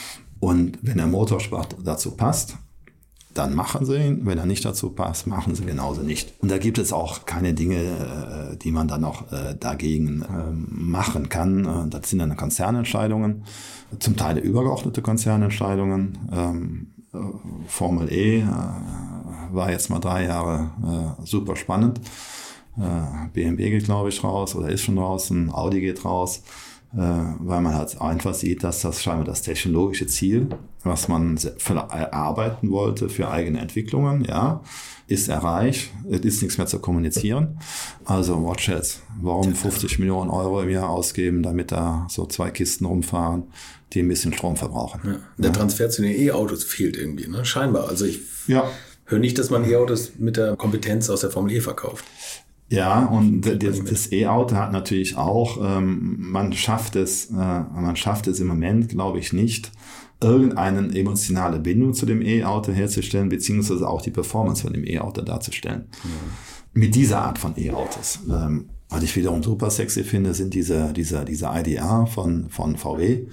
Und 0.40 0.78
wenn 0.82 0.96
der 0.96 1.06
Motorsport 1.06 1.76
dazu 1.84 2.12
passt, 2.12 2.56
dann 3.34 3.54
machen 3.54 3.86
sie 3.86 3.96
ihn. 3.96 4.26
Wenn 4.26 4.38
er 4.38 4.46
nicht 4.46 4.64
dazu 4.64 4.90
passt, 4.90 5.26
machen 5.26 5.54
sie 5.54 5.64
genauso 5.64 6.02
nicht. 6.02 6.32
Und 6.40 6.50
da 6.50 6.58
gibt 6.58 6.78
es 6.78 6.92
auch 6.92 7.26
keine 7.26 7.54
Dinge, 7.54 7.76
äh, 7.76 8.56
die 8.56 8.72
man 8.72 8.88
dann 8.88 9.02
noch 9.02 9.30
äh, 9.30 9.54
dagegen 9.58 10.24
ähm, 10.28 10.66
machen 10.70 11.28
kann. 11.28 11.64
Äh, 11.64 11.88
das 11.88 12.10
sind 12.10 12.18
dann 12.18 12.36
Konzernentscheidungen, 12.36 13.44
zum 13.98 14.16
Teil 14.16 14.38
übergeordnete 14.38 15.02
Konzernentscheidungen. 15.02 16.18
Ähm, 16.32 16.86
Formel 17.66 18.12
E 18.12 18.44
war 19.50 19.72
jetzt 19.72 19.90
mal 19.90 19.98
drei 19.98 20.26
Jahre 20.26 21.16
super 21.24 21.56
spannend. 21.56 22.00
BMW 23.32 23.70
geht, 23.70 23.84
glaube 23.84 24.08
ich, 24.08 24.22
raus 24.22 24.54
oder 24.54 24.68
ist 24.68 24.82
schon 24.82 24.96
draußen. 24.96 25.50
Audi 25.52 25.80
geht 25.80 26.04
raus. 26.04 26.42
Äh, 26.92 26.98
weil 26.98 27.60
man 27.60 27.74
halt 27.74 28.00
einfach 28.00 28.34
sieht, 28.34 28.64
dass 28.64 28.80
das 28.82 29.00
scheinbar 29.00 29.24
das 29.24 29.42
technologische 29.42 30.08
Ziel, 30.08 30.48
was 30.82 31.06
man 31.06 31.38
erarbeiten 31.68 32.72
wollte 32.72 33.08
für 33.08 33.30
eigene 33.30 33.60
Entwicklungen, 33.60 34.24
ja, 34.24 34.60
ist 35.06 35.28
erreicht. 35.28 35.92
Es 36.10 36.20
ist 36.20 36.42
nichts 36.42 36.58
mehr 36.58 36.66
zu 36.66 36.80
kommunizieren. 36.80 37.60
Also 38.04 38.44
watch 38.44 38.68
jetzt. 38.68 39.02
Warum 39.20 39.54
50 39.54 40.00
Millionen 40.00 40.30
Euro 40.30 40.62
im 40.62 40.68
Jahr 40.68 40.88
ausgeben, 40.88 41.44
damit 41.44 41.70
da 41.70 42.08
so 42.10 42.26
zwei 42.26 42.50
Kisten 42.50 42.84
rumfahren, 42.84 43.44
die 43.92 44.00
ein 44.00 44.08
bisschen 44.08 44.32
Strom 44.32 44.56
verbrauchen? 44.56 45.00
Ja. 45.04 45.16
Der 45.38 45.52
Transfer 45.52 45.90
zu 45.90 46.02
den 46.02 46.20
E-Autos 46.20 46.64
fehlt 46.64 46.96
irgendwie, 46.96 47.28
ne? 47.28 47.44
Scheinbar. 47.44 47.88
Also 47.88 48.04
ich 48.04 48.20
ja. 48.48 48.68
höre 49.04 49.20
nicht, 49.20 49.38
dass 49.38 49.50
man 49.50 49.64
E-Autos 49.64 50.12
mit 50.18 50.36
der 50.36 50.56
Kompetenz 50.56 51.08
aus 51.08 51.20
der 51.20 51.30
Formel 51.30 51.52
E 51.52 51.60
verkauft. 51.60 52.04
Ja, 52.70 53.04
und 53.06 53.42
das, 53.42 53.84
das 53.84 54.12
E-Auto 54.12 54.54
hat 54.54 54.70
natürlich 54.70 55.16
auch, 55.16 55.58
ähm, 55.60 56.16
man 56.20 56.52
schafft 56.52 56.94
es, 56.94 57.26
äh, 57.26 57.34
man 57.34 57.96
schafft 57.96 58.28
es 58.28 58.38
im 58.38 58.46
Moment, 58.46 58.90
glaube 58.90 59.18
ich, 59.18 59.32
nicht, 59.32 59.72
irgendeine 60.22 60.94
emotionale 60.96 61.58
Bindung 61.58 61.94
zu 61.94 62.06
dem 62.06 62.22
E-Auto 62.22 62.70
herzustellen, 62.70 63.28
beziehungsweise 63.28 63.88
auch 63.88 64.02
die 64.02 64.12
Performance 64.12 64.62
von 64.62 64.72
dem 64.72 64.86
E-Auto 64.86 65.22
darzustellen. 65.22 65.88
Mhm. 66.04 66.80
Mit 66.80 66.94
dieser 66.94 67.22
Art 67.22 67.38
von 67.38 67.54
E-Autos. 67.56 68.20
Ähm, 68.30 68.68
was 68.88 69.02
ich 69.02 69.16
wiederum 69.16 69.42
super 69.42 69.70
sexy 69.70 70.04
finde, 70.04 70.32
sind 70.32 70.54
diese, 70.54 70.92
diese, 70.92 71.24
diese 71.24 71.50
IDR 71.52 72.06
von, 72.06 72.50
von 72.50 72.76
VW. 72.76 73.26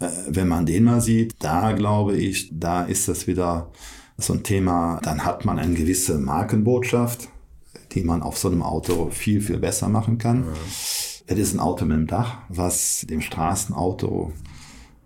Äh, 0.00 0.08
wenn 0.26 0.48
man 0.48 0.66
den 0.66 0.82
mal 0.82 1.00
sieht, 1.00 1.34
da 1.38 1.70
glaube 1.72 2.16
ich, 2.16 2.50
da 2.52 2.82
ist 2.82 3.06
das 3.06 3.28
wieder 3.28 3.70
so 4.16 4.32
ein 4.32 4.42
Thema, 4.42 5.00
dann 5.04 5.24
hat 5.24 5.44
man 5.44 5.60
eine 5.60 5.74
gewisse 5.74 6.18
Markenbotschaft 6.18 7.28
die 7.94 8.02
man 8.02 8.22
auf 8.22 8.36
so 8.36 8.48
einem 8.48 8.62
Auto 8.62 9.08
viel, 9.10 9.40
viel 9.40 9.58
besser 9.58 9.88
machen 9.88 10.18
kann. 10.18 10.40
Mhm. 10.40 10.52
Es 11.26 11.38
ist 11.38 11.54
ein 11.54 11.60
Auto 11.60 11.84
mit 11.84 11.96
einem 11.96 12.06
Dach, 12.06 12.38
was 12.48 13.06
dem 13.08 13.22
Straßenauto, 13.22 14.32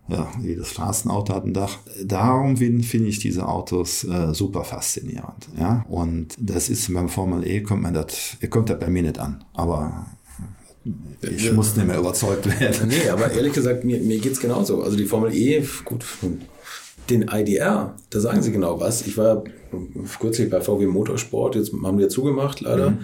ja, 0.09 0.28
jedes 0.43 0.70
Straßenauto 0.70 1.35
hat 1.35 1.44
ein 1.44 1.55
Dach. 1.55 1.78
Darum 2.02 2.56
finde 2.56 3.09
ich 3.09 3.19
diese 3.19 3.47
Autos 3.47 4.05
äh, 4.05 4.35
super 4.35 4.65
faszinierend. 4.65 5.48
Ja? 5.56 5.85
Und 5.89 6.35
das 6.40 6.70
ist 6.70 6.93
beim 6.93 7.09
Formel 7.09 7.47
E, 7.47 7.62
kommt 7.62 7.82
man 7.82 7.94
das, 7.94 8.36
kommt 8.51 8.70
das 8.70 8.81
bei 8.81 8.89
mir 8.89 9.02
nicht 9.02 9.19
an. 9.19 9.44
Aber 9.52 10.06
ich 11.20 11.44
ja. 11.44 11.52
muss 11.52 11.77
nicht 11.77 11.86
mehr 11.86 11.98
überzeugt 11.98 12.47
werden. 12.60 12.89
Nee, 12.89 13.09
aber 13.10 13.31
ehrlich 13.31 13.52
gesagt, 13.52 13.85
mir, 13.85 14.01
mir 14.01 14.19
geht 14.19 14.32
es 14.32 14.40
genauso. 14.40 14.82
Also 14.82 14.97
die 14.97 15.05
Formel 15.05 15.35
E, 15.35 15.65
gut, 15.85 16.05
den 17.10 17.28
IDR, 17.30 17.94
da 18.10 18.20
sagen 18.20 18.43
sie 18.43 18.52
genau 18.52 18.80
was. 18.80 19.06
Ich 19.06 19.16
war 19.16 19.44
kürzlich 20.20 20.51
bei 20.51 20.60
VW 20.60 20.86
Motorsport, 20.86 21.56
jetzt 21.56 21.72
haben 21.72 21.97
die 21.97 22.05
ja 22.05 22.09
zugemacht 22.09 22.60
leider. 22.60 22.90
Mhm. 22.90 22.98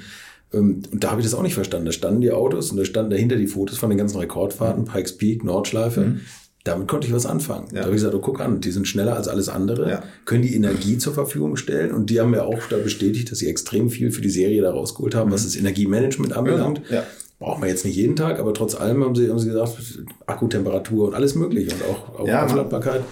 Ähm, 0.52 0.82
und 0.90 1.04
da 1.04 1.10
habe 1.10 1.20
ich 1.20 1.26
das 1.26 1.34
auch 1.34 1.42
nicht 1.42 1.54
verstanden. 1.54 1.86
Da 1.86 1.92
standen 1.92 2.20
die 2.20 2.32
Autos 2.32 2.70
und 2.70 2.76
da 2.76 2.84
standen 2.84 3.10
dahinter 3.10 3.36
die 3.36 3.46
Fotos 3.46 3.78
von 3.78 3.90
den 3.90 3.98
ganzen 3.98 4.18
Rekordfahrten, 4.18 4.84
mhm. 4.84 4.88
Pikes 4.88 5.16
Peak, 5.16 5.44
Nordschleife. 5.44 6.00
Mhm. 6.00 6.20
Damit 6.64 6.88
konnte 6.88 7.06
ich 7.06 7.12
was 7.12 7.26
anfangen. 7.26 7.66
Ja. 7.68 7.80
Da 7.80 7.80
habe 7.82 7.90
ich 7.90 7.96
gesagt, 7.96 8.14
oh, 8.14 8.20
guck 8.20 8.40
an, 8.40 8.60
die 8.60 8.70
sind 8.70 8.88
schneller 8.88 9.16
als 9.16 9.28
alles 9.28 9.50
andere, 9.50 9.90
ja. 9.90 10.02
können 10.24 10.42
die 10.42 10.54
Energie 10.54 10.96
zur 10.96 11.12
Verfügung 11.12 11.56
stellen 11.56 11.92
und 11.92 12.08
die 12.08 12.20
haben 12.20 12.30
mir 12.30 12.44
auch 12.44 12.60
da 12.70 12.78
bestätigt, 12.78 13.30
dass 13.30 13.38
sie 13.38 13.48
extrem 13.48 13.90
viel 13.90 14.10
für 14.10 14.22
die 14.22 14.30
Serie 14.30 14.62
da 14.62 14.70
rausgeholt 14.70 15.14
haben, 15.14 15.28
mhm. 15.28 15.34
was 15.34 15.44
das 15.44 15.56
Energiemanagement 15.56 16.34
anbelangt. 16.34 16.82
Genau. 16.88 17.00
Ja. 17.00 17.06
Braucht 17.38 17.60
man 17.60 17.68
jetzt 17.68 17.84
nicht 17.84 17.96
jeden 17.96 18.16
Tag, 18.16 18.38
aber 18.38 18.54
trotz 18.54 18.74
allem 18.74 19.04
haben 19.04 19.14
sie, 19.14 19.28
haben 19.28 19.38
sie 19.38 19.48
gesagt, 19.48 19.76
Akkutemperatur 20.24 21.08
und 21.08 21.14
alles 21.14 21.34
mögliche 21.34 21.74
und 21.74 21.82
auch, 21.82 22.20
auch 22.20 22.26
ja, 22.26 22.44
Aufladbarkeit. 22.44 23.02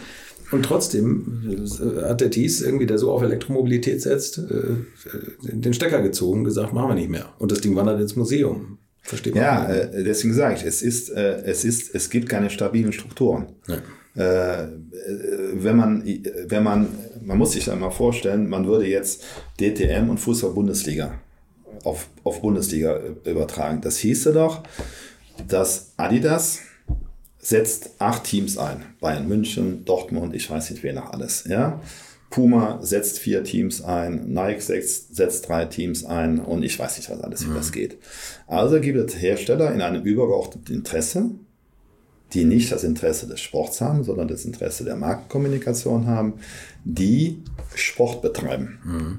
Und 0.52 0.64
trotzdem 0.64 1.58
äh, 1.66 2.02
hat 2.02 2.20
der 2.20 2.30
Thies 2.30 2.60
irgendwie, 2.60 2.86
der 2.86 2.98
so 2.98 3.10
auf 3.10 3.22
Elektromobilität 3.22 4.02
setzt, 4.02 4.38
äh, 4.38 4.76
den 5.42 5.74
Stecker 5.74 6.02
gezogen 6.02 6.44
gesagt, 6.44 6.72
machen 6.72 6.90
wir 6.90 6.94
nicht 6.94 7.10
mehr. 7.10 7.32
Und 7.38 7.50
das 7.50 7.60
Ding 7.60 7.74
wandert 7.74 8.00
ins 8.00 8.16
Museum. 8.16 8.78
Versteht 9.00 9.34
man? 9.34 9.42
Ja, 9.42 9.68
äh, 9.68 10.04
deswegen 10.04 10.34
sage 10.34 10.54
ich, 10.56 10.64
es 10.64 10.82
ist, 10.82 11.10
es 11.10 11.64
ist, 11.64 11.94
es 11.94 12.10
gibt 12.10 12.28
keine 12.28 12.50
stabilen 12.50 12.92
Strukturen. 12.92 13.46
Ja. 13.66 13.78
wenn 14.14 15.76
man, 15.76 16.04
wenn 16.46 16.62
man, 16.62 16.86
man 17.24 17.38
muss 17.38 17.52
sich 17.52 17.70
einmal 17.70 17.90
vorstellen, 17.90 18.46
man 18.46 18.66
würde 18.66 18.86
jetzt 18.86 19.24
DTM 19.58 20.10
und 20.10 20.18
Fußball-Bundesliga 20.18 21.14
auf, 21.82 22.08
auf 22.22 22.42
Bundesliga 22.42 23.00
übertragen. 23.24 23.80
Das 23.80 23.96
hieße 23.96 24.34
doch, 24.34 24.62
dass 25.48 25.94
Adidas 25.96 26.58
setzt 27.42 27.90
acht 27.98 28.24
Teams 28.24 28.56
ein. 28.56 28.84
Bayern 29.00 29.28
München, 29.28 29.84
Dortmund, 29.84 30.34
ich 30.34 30.48
weiß 30.48 30.70
nicht 30.70 30.82
wer 30.82 30.94
noch 30.94 31.12
alles. 31.12 31.44
Ja? 31.46 31.80
Puma 32.30 32.78
setzt 32.82 33.18
vier 33.18 33.44
Teams 33.44 33.82
ein, 33.82 34.32
Nike 34.32 34.62
setzt, 34.62 35.14
setzt 35.14 35.48
drei 35.48 35.66
Teams 35.66 36.04
ein 36.04 36.38
und 36.38 36.62
ich 36.62 36.78
weiß 36.78 36.96
nicht, 36.96 37.10
was 37.10 37.20
alles, 37.20 37.44
wie 37.44 37.50
mhm. 37.50 37.56
das 37.56 37.72
geht. 37.72 37.98
Also 38.46 38.80
gibt 38.80 38.96
es 38.96 39.20
Hersteller 39.20 39.74
in 39.74 39.82
einem 39.82 40.02
übergeordneten 40.02 40.74
Interesse, 40.74 41.30
die 42.32 42.44
nicht 42.44 42.72
das 42.72 42.84
Interesse 42.84 43.26
des 43.26 43.40
Sports 43.40 43.80
haben, 43.82 44.04
sondern 44.04 44.28
das 44.28 44.46
Interesse 44.46 44.84
der 44.84 44.96
Markenkommunikation 44.96 46.06
haben, 46.06 46.34
die 46.84 47.42
Sport 47.74 48.22
betreiben. 48.22 48.78
Mhm. 48.84 49.18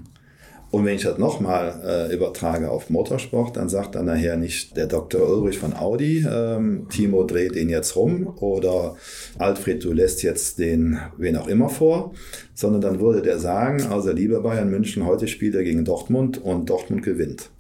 Und 0.74 0.86
wenn 0.86 0.96
ich 0.96 1.04
das 1.04 1.20
nochmal 1.20 1.82
äh, 1.86 2.16
übertrage 2.16 2.72
auf 2.72 2.90
Motorsport, 2.90 3.58
dann 3.58 3.70
sagt 3.70 3.94
dann 3.94 4.08
nachher 4.08 4.38
nicht 4.38 4.76
der 4.76 4.88
Dr. 4.88 5.22
Ulrich 5.22 5.60
von 5.60 5.76
Audi, 5.76 6.26
ähm, 6.28 6.88
Timo 6.90 7.26
dreht 7.26 7.56
ihn 7.56 7.70
jetzt 7.70 7.96
rum 7.96 8.36
oder 8.40 8.96
Alfred, 9.38 9.84
du 9.84 9.94
lässt 9.94 10.24
jetzt 10.24 10.58
den 10.58 10.98
wen 11.20 11.38
auch 11.38 11.48
immer 11.48 11.70
vor, 11.70 12.16
sondern 12.56 12.82
dann 12.82 13.00
würde 13.00 13.22
der 13.22 13.38
sagen, 13.38 13.84
also 13.84 14.12
lieber 14.12 14.42
Bayern 14.42 14.72
München, 14.72 15.06
heute 15.06 15.28
spielt 15.28 15.54
er 15.54 15.64
gegen 15.64 15.86
Dortmund 15.86 16.44
und 16.44 16.72
Dortmund 16.72 17.04
gewinnt. 17.04 17.52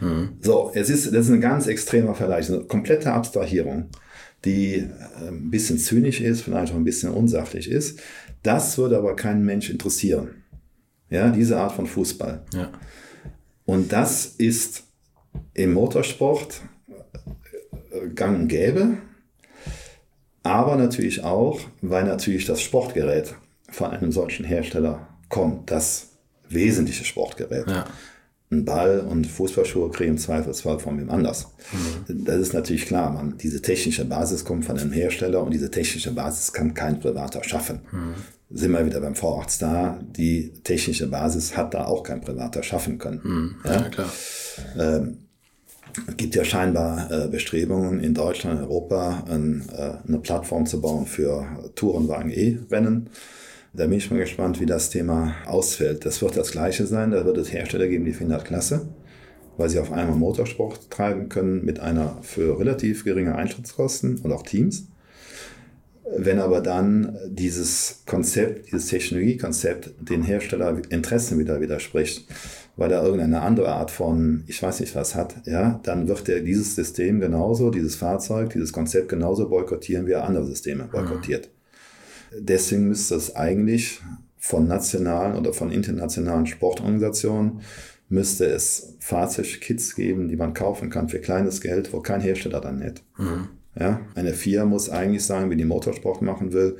mhm. 0.00 0.34
So, 0.40 0.70
es 0.72 0.90
ist, 0.90 1.06
das 1.06 1.26
ist 1.26 1.32
ein 1.32 1.40
ganz 1.40 1.66
extremer 1.66 2.14
Vergleich, 2.14 2.48
eine 2.48 2.60
komplette 2.60 3.10
Abstrahierung, 3.12 3.86
die 4.44 4.88
ein 5.18 5.50
bisschen 5.50 5.78
zynisch 5.78 6.20
ist, 6.20 6.42
vielleicht 6.42 6.72
auch 6.72 6.76
ein 6.76 6.84
bisschen 6.84 7.10
unsachlich 7.10 7.68
ist. 7.68 7.98
Das 8.44 8.78
würde 8.78 8.98
aber 8.98 9.16
keinen 9.16 9.44
Mensch 9.44 9.68
interessieren. 9.68 10.43
Ja, 11.10 11.30
diese 11.30 11.58
Art 11.58 11.72
von 11.72 11.86
Fußball. 11.86 12.42
Ja. 12.54 12.70
Und 13.66 13.92
das 13.92 14.26
ist 14.26 14.84
im 15.54 15.72
Motorsport 15.72 16.62
äh, 17.90 18.08
gang 18.14 18.40
und 18.40 18.48
gäbe, 18.48 18.98
aber 20.42 20.76
natürlich 20.76 21.24
auch, 21.24 21.60
weil 21.80 22.04
natürlich 22.04 22.44
das 22.44 22.60
Sportgerät 22.60 23.34
von 23.70 23.90
einem 23.90 24.12
solchen 24.12 24.44
Hersteller 24.44 25.08
kommt, 25.28 25.70
das 25.70 26.08
wesentliche 26.48 27.04
Sportgerät. 27.04 27.68
Ja. 27.68 27.86
Ein 28.50 28.64
Ball 28.66 29.00
und 29.00 29.26
Fußballschuhe 29.26 29.90
kriegen 29.90 30.10
im 30.10 30.18
Zweifelsfall 30.18 30.78
von 30.78 30.98
wem 31.00 31.10
anders. 31.10 31.48
Mhm. 32.06 32.24
Das 32.24 32.36
ist 32.36 32.52
natürlich 32.52 32.84
klar, 32.86 33.10
man, 33.10 33.38
diese 33.38 33.62
technische 33.62 34.04
Basis 34.04 34.44
kommt 34.44 34.66
von 34.66 34.78
einem 34.78 34.92
Hersteller 34.92 35.42
und 35.42 35.52
diese 35.52 35.70
technische 35.70 36.12
Basis 36.12 36.52
kann 36.52 36.74
kein 36.74 37.00
Privater 37.00 37.42
schaffen. 37.42 37.80
Mhm 37.90 38.14
sind 38.54 38.70
wir 38.70 38.86
wieder 38.86 39.00
beim 39.00 39.16
Vororts 39.16 39.58
da. 39.58 39.98
Die 40.16 40.52
technische 40.62 41.08
Basis 41.08 41.56
hat 41.56 41.74
da 41.74 41.86
auch 41.86 42.04
kein 42.04 42.20
Privater 42.20 42.62
schaffen 42.62 42.98
können. 42.98 43.20
Mhm, 43.24 43.56
ja? 43.64 43.72
ja, 43.72 43.88
klar. 43.88 44.12
Ähm, 44.78 45.18
es 46.08 46.16
gibt 46.16 46.34
ja 46.34 46.44
scheinbar 46.44 47.10
äh, 47.10 47.28
Bestrebungen 47.28 48.00
in 48.00 48.14
Deutschland, 48.14 48.60
Europa, 48.60 49.24
ein, 49.28 49.64
äh, 49.76 50.06
eine 50.06 50.18
Plattform 50.18 50.66
zu 50.66 50.80
bauen 50.80 51.06
für 51.06 51.46
Tourenwagen 51.74 52.30
E-Rennen. 52.30 53.10
Da 53.72 53.86
bin 53.86 53.98
ich 53.98 54.10
mal 54.10 54.20
gespannt, 54.20 54.60
wie 54.60 54.66
das 54.66 54.90
Thema 54.90 55.34
ausfällt. 55.46 56.06
Das 56.06 56.22
wird 56.22 56.36
das 56.36 56.52
Gleiche 56.52 56.86
sein. 56.86 57.10
Da 57.10 57.24
wird 57.24 57.38
es 57.38 57.52
Hersteller 57.52 57.88
geben, 57.88 58.04
die 58.04 58.12
finden 58.12 58.32
das 58.32 58.44
klasse, 58.44 58.88
weil 59.56 59.68
sie 59.68 59.80
auf 59.80 59.92
einmal 59.92 60.16
Motorsport 60.16 60.90
treiben 60.90 61.28
können 61.28 61.64
mit 61.64 61.80
einer 61.80 62.18
für 62.22 62.58
relativ 62.58 63.04
geringe 63.04 63.34
Eintrittskosten 63.34 64.18
und 64.18 64.32
auch 64.32 64.42
Teams. 64.42 64.86
Wenn 66.04 66.38
aber 66.38 66.60
dann 66.60 67.16
dieses 67.28 68.02
Konzept, 68.06 68.66
dieses 68.66 68.88
Technologiekonzept 68.88 69.94
den 70.00 70.22
Herstellerinteressen 70.22 71.38
wieder 71.38 71.60
widerspricht, 71.60 72.26
weil 72.76 72.92
er 72.92 73.02
irgendeine 73.02 73.40
andere 73.40 73.68
Art 73.72 73.90
von, 73.90 74.44
ich 74.46 74.62
weiß 74.62 74.80
nicht 74.80 74.94
was 74.94 75.14
hat, 75.14 75.36
ja, 75.46 75.80
dann 75.82 76.08
wird 76.08 76.28
er 76.28 76.40
dieses 76.40 76.74
System 76.74 77.20
genauso, 77.20 77.70
dieses 77.70 77.96
Fahrzeug, 77.96 78.50
dieses 78.50 78.72
Konzept 78.72 79.08
genauso 79.08 79.48
boykottieren, 79.48 80.06
wie 80.06 80.12
er 80.12 80.24
andere 80.24 80.46
Systeme 80.46 80.84
boykottiert. 80.84 81.48
Mhm. 82.32 82.46
Deswegen 82.46 82.88
müsste 82.88 83.14
es 83.14 83.34
eigentlich 83.34 84.00
von 84.36 84.66
nationalen 84.66 85.36
oder 85.36 85.54
von 85.54 85.70
internationalen 85.70 86.46
Sportorganisationen 86.46 87.60
müsste 88.08 88.44
es 88.46 88.96
Fahrzeugkits 89.00 89.94
geben, 89.94 90.28
die 90.28 90.36
man 90.36 90.52
kaufen 90.52 90.90
kann 90.90 91.08
für 91.08 91.18
kleines 91.18 91.60
Geld, 91.60 91.92
wo 91.92 92.00
kein 92.00 92.20
Hersteller 92.20 92.60
dann 92.60 92.82
hat. 92.82 93.02
Mhm. 93.16 93.48
Ja, 93.78 94.00
eine 94.14 94.32
FIA 94.32 94.64
muss 94.64 94.88
eigentlich 94.88 95.24
sagen, 95.24 95.50
wenn 95.50 95.58
die 95.58 95.64
Motorsport 95.64 96.22
machen 96.22 96.52
will, 96.52 96.76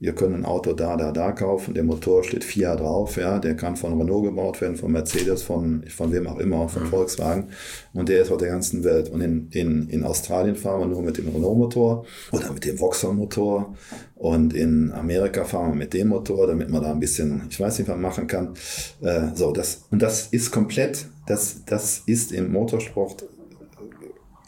ihr 0.00 0.12
könnt 0.14 0.34
ein 0.34 0.44
Auto 0.44 0.72
da, 0.72 0.96
da, 0.96 1.12
da 1.12 1.32
kaufen, 1.32 1.72
der 1.72 1.84
Motor 1.84 2.24
steht 2.24 2.44
FIA 2.44 2.76
drauf, 2.76 3.16
ja, 3.16 3.38
der 3.38 3.56
kann 3.56 3.76
von 3.76 3.98
Renault 3.98 4.24
gebaut 4.24 4.60
werden, 4.60 4.76
von 4.76 4.92
Mercedes, 4.92 5.42
von, 5.42 5.84
von 5.88 6.12
wem 6.12 6.26
auch 6.26 6.38
immer, 6.38 6.68
von 6.68 6.82
mhm. 6.82 6.88
Volkswagen 6.88 7.48
und 7.92 8.08
der 8.08 8.22
ist 8.22 8.30
auf 8.30 8.38
der 8.38 8.48
ganzen 8.48 8.84
Welt. 8.84 9.08
Und 9.08 9.20
in, 9.20 9.48
in, 9.52 9.88
in 9.88 10.04
Australien 10.04 10.56
fahren 10.56 10.80
wir 10.80 10.86
nur 10.88 11.02
mit 11.02 11.16
dem 11.16 11.28
Renault-Motor 11.28 12.04
oder 12.32 12.52
mit 12.52 12.64
dem 12.64 12.76
Vauxhall-Motor 12.76 13.74
und 14.16 14.52
in 14.52 14.92
Amerika 14.92 15.44
fahren 15.44 15.70
wir 15.70 15.76
mit 15.76 15.94
dem 15.94 16.08
Motor, 16.08 16.48
damit 16.48 16.68
man 16.68 16.82
da 16.82 16.90
ein 16.90 17.00
bisschen, 17.00 17.42
ich 17.48 17.58
weiß 17.58 17.78
nicht, 17.78 17.88
was 17.88 17.96
machen 17.98 18.26
kann. 18.26 18.54
Äh, 19.00 19.28
so, 19.34 19.52
das, 19.52 19.86
und 19.90 20.02
das 20.02 20.26
ist 20.26 20.50
komplett, 20.50 21.06
das, 21.26 21.64
das 21.64 22.02
ist 22.06 22.32
im 22.32 22.52
Motorsport 22.52 23.24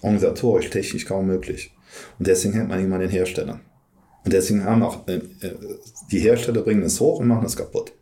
organisatorisch, 0.03 0.71
technisch 0.71 1.07
kaum 1.07 1.27
möglich. 1.27 1.76
Und 2.18 2.27
deswegen 2.27 2.55
hält 2.55 2.68
man 2.68 2.82
immer 2.82 2.98
den 2.98 3.10
Hersteller. 3.10 3.60
Und 4.24 4.32
deswegen 4.32 4.64
haben 4.64 4.82
auch 4.82 5.06
äh, 5.06 5.14
äh, 5.14 5.55
die 6.10 6.18
Hersteller 6.18 6.62
bringen 6.62 6.82
es 6.82 7.01
hoch 7.01 7.20
und 7.20 7.28
machen 7.28 7.47
es 7.47 7.56
kaputt. 7.56 7.93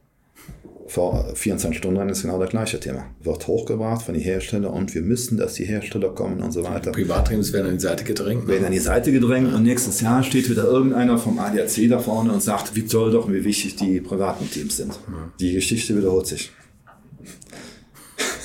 Vor 0.86 1.34
24 1.34 1.78
Stunden 1.78 2.08
ist 2.08 2.22
genau 2.22 2.38
das 2.38 2.50
gleiche 2.50 2.78
Thema. 2.78 3.06
Wird 3.22 3.46
hochgebracht 3.46 4.02
von 4.02 4.14
den 4.14 4.22
Herstellern 4.22 4.72
und 4.72 4.94
wir 4.94 5.02
müssen, 5.02 5.38
dass 5.38 5.54
die 5.54 5.64
Hersteller 5.64 6.10
kommen 6.10 6.40
und 6.40 6.52
so 6.52 6.62
weiter. 6.62 6.92
Privatteams 6.92 7.52
werden 7.52 7.68
an 7.68 7.74
die 7.74 7.80
Seite 7.80 8.04
gedrängt. 8.04 8.46
Ne? 8.46 8.52
Werden 8.52 8.66
an 8.66 8.72
die 8.72 8.78
Seite 8.78 9.10
gedrängt 9.10 9.50
ja. 9.50 9.56
und 9.56 9.62
nächstes 9.62 10.00
Jahr 10.02 10.22
steht 10.22 10.48
wieder 10.50 10.64
irgendeiner 10.64 11.18
vom 11.18 11.38
ADAC 11.38 11.88
da 11.88 11.98
vorne 11.98 12.32
und 12.32 12.42
sagt, 12.42 12.76
wie 12.76 12.86
toll 12.86 13.12
doch 13.12 13.26
und 13.26 13.34
wie 13.34 13.44
wichtig 13.44 13.76
die 13.76 14.00
privaten 14.00 14.50
Teams 14.50 14.76
sind. 14.76 14.92
Ja. 14.92 15.32
Die 15.40 15.54
Geschichte 15.54 15.96
wiederholt 15.96 16.26
sich. 16.26 16.52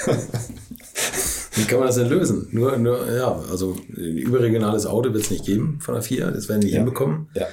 Wie 1.55 1.63
kann 1.63 1.79
man 1.79 1.87
das 1.87 1.95
denn 1.95 2.09
lösen? 2.09 2.47
Nur, 2.51 2.77
nur 2.77 3.11
ja, 3.11 3.41
also 3.49 3.75
ein 3.95 4.17
überregionales 4.17 4.85
Auto 4.85 5.13
wird 5.13 5.23
es 5.23 5.31
nicht 5.31 5.45
geben 5.45 5.79
von 5.81 5.95
der 5.95 6.03
FIA, 6.03 6.31
das 6.31 6.49
werden 6.49 6.61
die 6.61 6.67
nicht 6.67 6.75
ja. 6.75 6.81
hinbekommen. 6.81 7.27
Ja. 7.33 7.47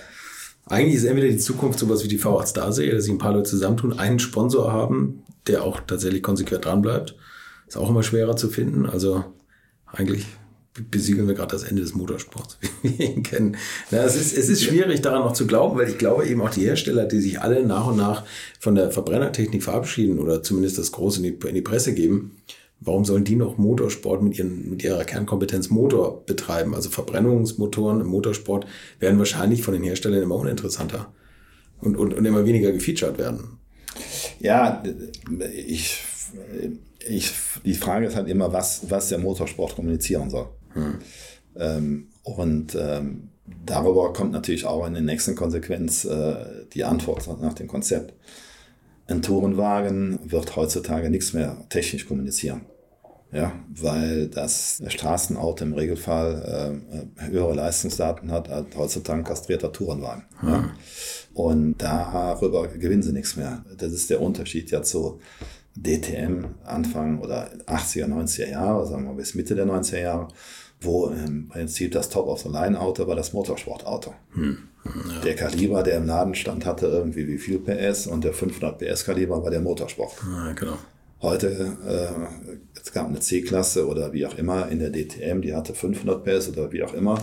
Eigentlich 0.66 0.96
ist 0.96 1.04
entweder 1.04 1.28
die 1.28 1.38
Zukunft 1.38 1.78
sowas 1.78 2.02
wie 2.02 2.08
die 2.08 2.18
V8 2.18 2.48
Starserie, 2.48 2.92
dass 2.92 3.04
sich 3.04 3.12
ein 3.12 3.18
paar 3.18 3.32
Leute 3.32 3.50
zusammentun, 3.50 3.98
einen 3.98 4.18
Sponsor 4.18 4.72
haben, 4.72 5.22
der 5.46 5.62
auch 5.62 5.80
tatsächlich 5.86 6.22
konsequent 6.22 6.64
dran 6.64 6.82
bleibt. 6.82 7.14
Ist 7.68 7.76
auch 7.76 7.88
immer 7.88 8.02
schwerer 8.02 8.36
zu 8.36 8.48
finden. 8.48 8.86
Also 8.86 9.24
eigentlich 9.86 10.26
besiegeln 10.90 11.26
wir 11.26 11.34
gerade 11.34 11.52
das 11.52 11.64
Ende 11.64 11.82
des 11.82 11.94
Motorsports, 11.94 12.58
wie 12.82 12.98
wir 12.98 13.06
ihn 13.06 13.22
kennen. 13.22 13.56
Na, 13.90 13.98
es, 13.98 14.16
ist, 14.16 14.36
es 14.36 14.48
ist 14.48 14.64
schwierig 14.64 15.02
daran 15.02 15.22
noch 15.22 15.32
zu 15.32 15.46
glauben, 15.46 15.78
weil 15.78 15.88
ich 15.88 15.98
glaube 15.98 16.26
eben 16.26 16.40
auch 16.42 16.50
die 16.50 16.64
Hersteller, 16.64 17.04
die 17.04 17.20
sich 17.20 17.40
alle 17.40 17.64
nach 17.64 17.86
und 17.86 17.96
nach 17.96 18.24
von 18.58 18.74
der 18.74 18.90
Verbrennertechnik 18.90 19.62
verabschieden 19.62 20.18
oder 20.18 20.42
zumindest 20.42 20.78
das 20.78 20.92
Große 20.92 21.24
in 21.24 21.40
die, 21.40 21.48
in 21.48 21.54
die 21.54 21.62
Presse 21.62 21.94
geben, 21.94 22.36
warum 22.86 23.04
sollen 23.04 23.24
die 23.24 23.36
noch 23.36 23.58
Motorsport 23.58 24.22
mit, 24.22 24.38
ihren, 24.38 24.70
mit 24.70 24.82
ihrer 24.82 25.04
Kernkompetenz 25.04 25.68
Motor 25.68 26.24
betreiben? 26.24 26.74
Also 26.74 26.88
Verbrennungsmotoren 26.88 28.00
im 28.00 28.06
Motorsport 28.06 28.66
werden 29.00 29.18
wahrscheinlich 29.18 29.62
von 29.62 29.74
den 29.74 29.82
Herstellern 29.82 30.22
immer 30.22 30.36
uninteressanter 30.36 31.12
und, 31.80 31.96
und, 31.96 32.14
und 32.14 32.24
immer 32.24 32.46
weniger 32.46 32.72
gefeatured 32.72 33.18
werden. 33.18 33.58
Ja, 34.38 34.82
ich, 35.54 36.02
ich, 37.08 37.32
die 37.64 37.74
Frage 37.74 38.06
ist 38.06 38.16
halt 38.16 38.28
immer, 38.28 38.52
was, 38.52 38.88
was 38.88 39.08
der 39.08 39.18
Motorsport 39.18 39.74
kommunizieren 39.74 40.30
soll. 40.30 40.48
Hm. 40.74 40.98
Ähm, 41.56 42.08
und 42.22 42.76
ähm, 42.78 43.28
darüber 43.64 44.12
kommt 44.12 44.32
natürlich 44.32 44.64
auch 44.64 44.86
in 44.86 44.94
der 44.94 45.02
nächsten 45.02 45.34
Konsequenz 45.34 46.04
äh, 46.04 46.36
die 46.72 46.84
Antwort 46.84 47.26
nach 47.40 47.54
dem 47.54 47.66
Konzept. 47.66 48.14
Ein 49.08 49.22
Tourenwagen 49.22 50.18
wird 50.24 50.56
heutzutage 50.56 51.10
nichts 51.10 51.32
mehr 51.32 51.64
technisch 51.68 52.06
kommunizieren. 52.06 52.62
Ja, 53.32 53.52
weil 53.68 54.28
das 54.28 54.82
Straßenauto 54.86 55.64
im 55.64 55.74
Regelfall 55.74 56.80
äh, 57.18 57.24
höhere 57.30 57.54
Leistungsdaten 57.54 58.30
hat 58.30 58.48
als 58.50 58.76
heutzutage 58.76 59.24
kastrierter 59.24 59.72
Tourenwagen. 59.72 60.24
Mhm. 60.40 60.48
Ja. 60.48 60.74
Und 61.34 61.78
darüber 61.78 62.68
gewinnen 62.68 63.02
sie 63.02 63.12
nichts 63.12 63.36
mehr. 63.36 63.64
Das 63.76 63.92
ist 63.92 64.10
der 64.10 64.22
Unterschied 64.22 64.70
ja 64.70 64.82
zu 64.82 65.20
DTM 65.74 66.46
Anfang 66.64 67.20
oder 67.20 67.50
80er, 67.66 68.06
90er 68.06 68.50
Jahre, 68.50 68.86
sagen 68.86 69.06
wir 69.06 69.14
bis 69.14 69.34
Mitte 69.34 69.54
der 69.54 69.66
90er 69.66 70.00
Jahre, 70.00 70.28
wo 70.80 71.08
im 71.08 71.48
Prinzip 71.48 71.92
das 71.92 72.08
Top-of-the-Line-Auto 72.08 73.06
war 73.06 73.16
das 73.16 73.32
Motorsportauto. 73.32 74.14
Hm. 74.32 74.58
Ja. 74.84 75.20
Der 75.22 75.34
Kaliber, 75.34 75.82
der 75.82 75.98
im 75.98 76.06
Laden 76.06 76.34
stand, 76.34 76.64
hatte 76.64 76.86
irgendwie 76.86 77.26
wie 77.26 77.38
viel 77.38 77.58
PS 77.58 78.06
und 78.06 78.24
der 78.24 78.32
500 78.32 78.78
PS 78.78 79.04
Kaliber 79.04 79.42
war 79.42 79.50
der 79.50 79.60
Motorsport. 79.60 80.12
Ja, 80.22 80.52
genau. 80.52 80.78
Heute, 81.22 81.76
äh, 81.86 82.78
es 82.80 82.92
gab 82.92 83.08
eine 83.08 83.20
C-Klasse 83.20 83.86
oder 83.86 84.12
wie 84.12 84.26
auch 84.26 84.36
immer 84.36 84.68
in 84.68 84.78
der 84.78 84.90
DTM, 84.90 85.40
die 85.40 85.54
hatte 85.54 85.74
500 85.74 86.22
PS 86.24 86.50
oder 86.50 86.72
wie 86.72 86.82
auch 86.82 86.92
immer. 86.92 87.20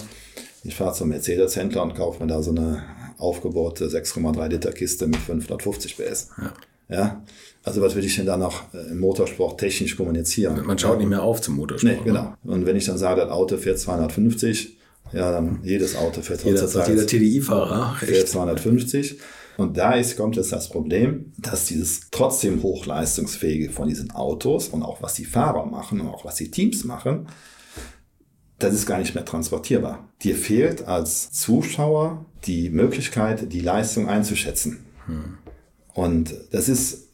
Ich 0.64 0.76
fahre 0.76 0.94
zum 0.94 1.10
Mercedes-Händler 1.10 1.84
und 1.84 1.96
kaufe 1.96 2.24
mir 2.24 2.28
da 2.28 2.42
so 2.42 2.52
eine 2.52 2.84
aufgebaute 3.18 3.88
6,3 3.88 4.48
Liter 4.48 4.72
Kiste 4.72 5.08
mit 5.08 5.18
550 5.18 5.98
PS. 5.98 6.30
Ja. 6.38 6.54
ja? 6.90 7.24
Also 7.64 7.82
was 7.82 7.96
will 7.96 8.04
ich 8.04 8.16
denn 8.16 8.26
da 8.26 8.36
noch 8.36 8.74
äh, 8.74 8.92
im 8.92 9.00
Motorsport 9.00 9.60
technisch 9.60 9.96
kommunizieren? 9.96 10.66
Man 10.66 10.80
schaut 10.80 10.98
nicht 10.98 11.10
mehr 11.10 11.22
auf 11.22 11.42
zum 11.42 11.56
Motorsport. 11.56 11.98
Nee, 11.98 12.04
genau. 12.04 12.34
Und 12.44 12.66
wenn 12.66 12.76
ich 12.76 12.86
dann 12.86 12.98
sage, 12.98 13.22
das 13.22 13.30
Auto 13.30 13.58
fährt 13.58 13.80
250, 13.80 14.78
ja, 15.12 15.32
dann 15.32 15.60
jedes 15.64 15.96
Auto 15.96 16.22
fährt 16.22 16.44
jeder, 16.44 16.66
jeder 16.88 17.06
TDI-Fahrer 17.06 17.96
fährt 18.00 18.28
250. 18.28 19.20
Und 19.58 19.78
da 19.78 19.94
ist, 19.94 20.18
kommt 20.18 20.36
jetzt 20.36 20.52
das 20.52 20.70
Problem, 20.70 21.32
dass 21.38 21.66
dieses 21.66 22.10
trotzdem 22.12 22.64
hochleistungsfähige 22.64 23.70
von 23.70 23.88
diesen 23.88 24.12
Autos 24.12 24.70
und 24.70 24.84
auch 24.84 25.02
was 25.02 25.14
die 25.14 25.26
Fahrer 25.26 25.66
machen 25.66 26.02
und 26.02 26.08
auch 26.08 26.26
was 26.26 26.36
die 26.36 26.50
Teams 26.50 26.84
machen, 26.84 27.28
das 28.60 28.74
ist 28.74 28.86
gar 28.86 29.00
nicht 29.00 29.14
mehr 29.14 29.26
transportierbar. 29.26 30.08
Dir 30.24 30.36
fehlt 30.36 30.88
als 30.88 31.32
Zuschauer 31.32 32.26
die 32.46 32.70
Möglichkeit, 32.70 33.52
die 33.52 33.60
Leistung 33.60 34.08
einzuschätzen. 34.08 34.86
Hm. 35.06 35.38
Und 35.94 36.34
das 36.52 36.70
ist, 36.70 37.10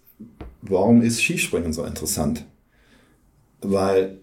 warum 0.62 1.02
ist 1.02 1.22
Skispringen 1.22 1.74
so 1.74 1.84
interessant? 1.84 2.46
Weil 3.62 4.20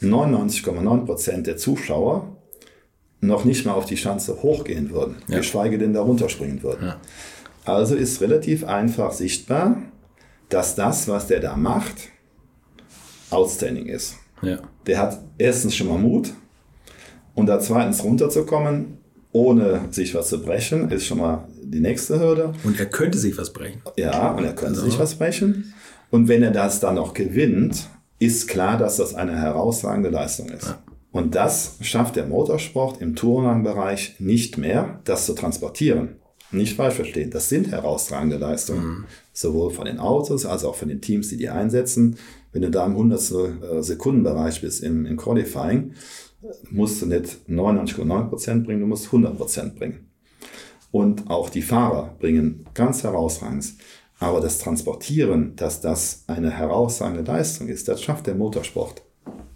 99,9% 0.00 1.42
der 1.42 1.56
Zuschauer 1.56 2.36
noch 3.20 3.44
nicht 3.44 3.64
mal 3.64 3.72
auf 3.72 3.86
die 3.86 3.96
Schanze 3.96 4.42
hochgehen 4.42 4.90
würden, 4.90 5.16
ja. 5.28 5.38
geschweige 5.38 5.78
denn 5.78 5.94
darunter 5.94 6.28
springen 6.28 6.62
würden. 6.62 6.86
Ja. 6.86 7.00
Also 7.66 7.96
ist 7.96 8.20
relativ 8.20 8.64
einfach 8.64 9.12
sichtbar, 9.12 9.82
dass 10.48 10.76
das, 10.76 11.08
was 11.08 11.26
der 11.26 11.40
da 11.40 11.56
macht, 11.56 12.10
outstanding 13.30 13.86
ist. 13.86 14.14
Ja. 14.40 14.58
Der 14.86 14.98
hat 14.98 15.20
erstens 15.36 15.74
schon 15.74 15.88
mal 15.88 15.98
Mut 15.98 16.32
und 17.34 17.46
da 17.46 17.58
zweitens 17.58 18.04
runterzukommen, 18.04 18.98
ohne 19.32 19.80
sich 19.90 20.14
was 20.14 20.28
zu 20.28 20.40
brechen, 20.40 20.90
ist 20.90 21.06
schon 21.06 21.18
mal 21.18 21.48
die 21.62 21.80
nächste 21.80 22.20
Hürde. 22.20 22.54
Und 22.62 22.78
er 22.78 22.86
könnte 22.86 23.18
sich 23.18 23.36
was 23.36 23.52
brechen. 23.52 23.82
Ja, 23.96 24.30
und 24.30 24.44
er 24.44 24.54
könnte 24.54 24.78
also. 24.78 24.84
sich 24.88 24.98
was 24.98 25.16
brechen. 25.16 25.74
Und 26.10 26.28
wenn 26.28 26.44
er 26.44 26.52
das 26.52 26.78
dann 26.78 26.94
noch 26.94 27.14
gewinnt, 27.14 27.88
ist 28.20 28.46
klar, 28.48 28.78
dass 28.78 28.96
das 28.96 29.14
eine 29.14 29.36
herausragende 29.36 30.08
Leistung 30.08 30.48
ist. 30.48 30.68
Ja. 30.68 30.78
Und 31.10 31.34
das 31.34 31.78
schafft 31.80 32.16
der 32.16 32.26
Motorsport 32.26 33.00
im 33.00 33.16
Tourenwagenbereich 33.16 34.20
nicht 34.20 34.56
mehr, 34.56 35.00
das 35.04 35.26
zu 35.26 35.34
transportieren. 35.34 36.16
Nicht 36.52 36.76
falsch 36.76 36.94
verstehen, 36.94 37.30
das 37.30 37.48
sind 37.48 37.70
herausragende 37.70 38.36
Leistungen. 38.36 38.86
Mhm. 38.86 39.04
Sowohl 39.32 39.70
von 39.70 39.86
den 39.86 39.98
Autos 39.98 40.46
als 40.46 40.64
auch 40.64 40.74
von 40.74 40.88
den 40.88 41.00
Teams, 41.00 41.28
die 41.28 41.36
die 41.36 41.48
einsetzen. 41.48 42.16
Wenn 42.52 42.62
du 42.62 42.70
da 42.70 42.86
im 42.86 42.92
100 42.92 43.20
äh, 43.20 43.82
Sekundenbereich 43.82 44.60
bist 44.60 44.82
im, 44.82 45.04
im 45.06 45.16
Qualifying, 45.16 45.92
musst 46.70 47.02
du 47.02 47.06
nicht 47.06 47.38
99,9% 47.48 48.64
bringen, 48.64 48.80
du 48.80 48.86
musst 48.86 49.08
100% 49.08 49.74
bringen. 49.74 50.06
Und 50.90 51.28
auch 51.28 51.50
die 51.50 51.62
Fahrer 51.62 52.14
bringen 52.18 52.64
ganz 52.72 53.02
herausragend. 53.02 53.74
Aber 54.18 54.40
das 54.40 54.58
Transportieren, 54.58 55.54
dass 55.56 55.80
das 55.80 56.24
eine 56.26 56.50
herausragende 56.50 57.30
Leistung 57.30 57.68
ist, 57.68 57.88
das 57.88 58.02
schafft 58.02 58.26
der 58.26 58.34
Motorsport 58.34 59.02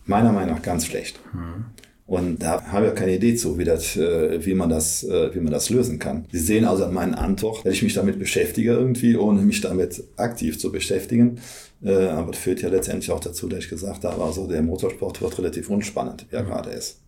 meiner 0.05 0.33
Meinung 0.33 0.57
nach 0.57 0.63
ganz 0.63 0.87
schlecht. 0.87 1.21
Mhm. 1.33 1.67
Und 2.11 2.43
da 2.43 2.65
habe 2.73 2.89
ich 2.89 2.95
keine 2.97 3.15
Idee 3.15 3.37
zu, 3.37 3.57
wie, 3.57 3.63
das, 3.63 3.97
äh, 3.97 4.45
wie, 4.45 4.55
man 4.55 4.69
das, 4.69 5.05
äh, 5.05 5.33
wie 5.33 5.39
man 5.39 5.53
das 5.53 5.71
lösen 5.71 6.01
kann. 6.01 6.27
Sie 6.33 6.41
sehen 6.41 6.65
also 6.65 6.85
an 6.85 6.93
meinen 6.93 7.15
Antwort, 7.15 7.65
dass 7.65 7.75
ich 7.75 7.85
mich 7.85 7.95
damit 7.95 8.19
beschäftige 8.19 8.73
irgendwie, 8.73 9.17
ohne 9.17 9.43
mich 9.43 9.61
damit 9.61 10.03
aktiv 10.17 10.59
zu 10.59 10.73
beschäftigen. 10.73 11.39
Äh, 11.85 12.09
aber 12.09 12.33
das 12.33 12.41
führt 12.41 12.63
ja 12.63 12.69
letztendlich 12.69 13.13
auch 13.13 13.21
dazu, 13.21 13.47
dass 13.47 13.61
ich 13.61 13.69
gesagt 13.69 14.03
habe, 14.03 14.25
also 14.25 14.49
der 14.49 14.61
Motorsport 14.61 15.23
wird 15.23 15.39
relativ 15.39 15.71
unspannend, 15.71 16.27
wie 16.31 16.35
er 16.35 16.43
mhm. 16.43 16.49
gerade 16.49 16.71
ist. 16.71 16.99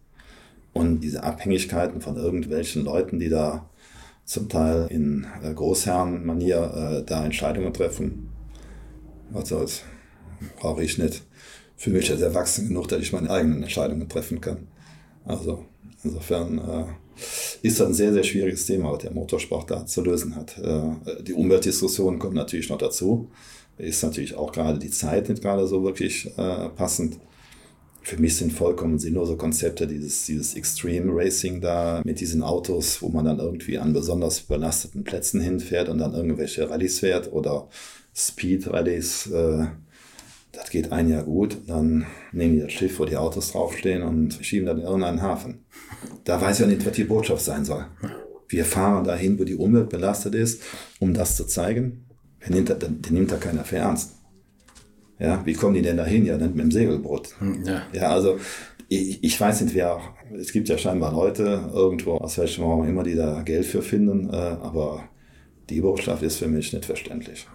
Und 0.73 1.01
diese 1.01 1.25
Abhängigkeiten 1.25 2.01
von 2.01 2.17
irgendwelchen 2.17 2.85
Leuten, 2.85 3.19
die 3.19 3.29
da 3.29 3.69
zum 4.25 4.49
Teil 4.49 4.87
in 4.89 5.27
Großherrenmanier 5.57 7.03
da 7.05 7.25
Entscheidungen 7.25 7.75
treffen, 7.75 8.29
was 9.33 9.49
soll's, 9.49 9.83
brauche 10.61 10.85
ich 10.85 10.97
nicht. 10.97 11.25
Für 11.77 11.91
mich 11.91 12.09
ist 12.09 12.21
erwachsen 12.21 12.69
genug, 12.69 12.87
dass 12.87 13.01
ich 13.01 13.13
meine 13.13 13.31
eigenen 13.31 13.65
Entscheidungen 13.65 14.09
treffen 14.09 14.41
kann. 14.41 14.69
Also 15.25 15.65
insofern 16.03 16.59
äh, 16.59 16.85
ist 17.63 17.81
das 17.81 17.89
ein 17.89 17.95
sehr, 17.95 18.13
sehr 18.13 18.25
schwieriges 18.25 18.67
Thema, 18.67 18.93
was 18.93 19.03
der 19.03 19.13
Motorsport 19.13 19.71
da 19.71 19.87
zu 19.87 20.03
lösen 20.03 20.35
hat. 20.35 20.59
Äh, 20.59 21.23
die 21.23 21.35
Umweltdiskussion 21.35 22.19
kommt 22.19 22.35
natürlich 22.35 22.69
noch 22.69 22.79
dazu. 22.79 23.31
Ist 23.79 24.03
natürlich 24.03 24.35
auch 24.35 24.53
gerade 24.53 24.79
die 24.79 24.91
Zeit 24.91 25.29
nicht 25.29 25.43
gerade 25.43 25.67
so 25.67 25.83
wirklich 25.83 26.27
äh, 26.37 26.69
passend. 26.71 27.19
Für 28.03 28.17
mich 28.17 28.37
sind 28.37 28.53
vollkommen 28.53 28.99
sinnlose 28.99 29.37
Konzepte, 29.37 29.87
dieses, 29.87 30.27
dieses 30.27 30.55
Extreme 30.55 31.13
Racing 31.15 31.61
da 31.61 32.03
mit 32.05 32.21
diesen 32.21 32.43
Autos, 32.43 33.01
wo 33.01 33.09
man 33.09 33.25
dann 33.25 33.39
irgendwie 33.39 33.79
an 33.79 33.93
besonders 33.93 34.41
belasteten 34.41 35.05
Plätzen 35.05 35.41
hinfährt 35.41 35.89
und 35.89 35.99
dann 35.99 36.13
irgendwelche 36.13 36.69
Rallyes 36.69 36.99
fährt 36.99 37.33
oder 37.33 37.69
Speed 38.15 38.67
Rallyes. 38.69 39.29
Äh, 39.29 39.67
das 40.53 40.69
geht 40.69 40.93
ein 40.93 41.09
Jahr 41.09 41.25
gut, 41.25 41.57
dann 41.67 42.07
nehmen 42.31 42.55
die 42.55 42.61
das 42.61 42.73
Schiff, 42.73 42.99
wo 42.99 43.07
die 43.07 43.17
Autos 43.17 43.53
draufstehen 43.53 44.03
und 44.03 44.39
schieben 44.43 44.67
das 44.67 44.77
in 44.77 44.83
irgendeinen 44.83 45.23
Hafen. 45.23 45.65
Da 46.25 46.41
weiß 46.41 46.61
ja 46.61 46.67
nicht, 46.67 46.85
was 46.85 46.93
die 46.93 47.05
Botschaft 47.05 47.43
sein 47.43 47.65
soll. 47.65 47.87
Wir 48.49 48.67
fahren 48.67 49.05
dahin, 49.05 49.39
wo 49.39 49.45
die 49.45 49.55
Umwelt 49.55 49.89
belastet 49.89 50.35
ist, 50.35 50.63
um 51.01 51.15
das 51.15 51.37
zu 51.37 51.47
zeigen. 51.47 52.05
Den 52.47 52.55
nimmt, 52.55 52.69
den 52.83 53.15
nimmt 53.15 53.33
da 53.33 53.37
keiner 53.37 53.65
für 53.65 53.77
ernst. 53.77 54.17
Ja, 55.19 55.41
wie 55.47 55.55
kommen 55.55 55.75
die 55.75 55.83
denn 55.83 55.97
dahin? 55.97 56.27
Ja, 56.27 56.37
mit 56.37 56.59
dem 56.59 56.71
Segelboot. 56.71 57.35
Ja, 57.65 57.83
ja 57.93 58.11
also 58.11 58.39
ich, 58.89 59.25
ich, 59.25 59.41
weiß 59.41 59.63
nicht, 59.63 59.75
wer, 59.75 60.01
es 60.39 60.53
gibt 60.53 60.69
ja 60.69 60.77
scheinbar 60.77 61.13
Leute 61.13 61.71
irgendwo, 61.73 62.17
aus 62.17 62.37
welchem 62.37 62.65
Raum 62.65 62.87
immer, 62.87 63.05
die 63.05 63.15
da 63.15 63.41
Geld 63.43 63.65
für 63.65 63.81
finden, 63.81 64.29
äh, 64.29 64.37
aber 64.37 65.05
die 65.71 65.81
Botschaft 65.81 66.23
ist 66.23 66.37
für 66.37 66.49
mich 66.49 66.73
nicht 66.73 66.85
verständlich 66.85 67.47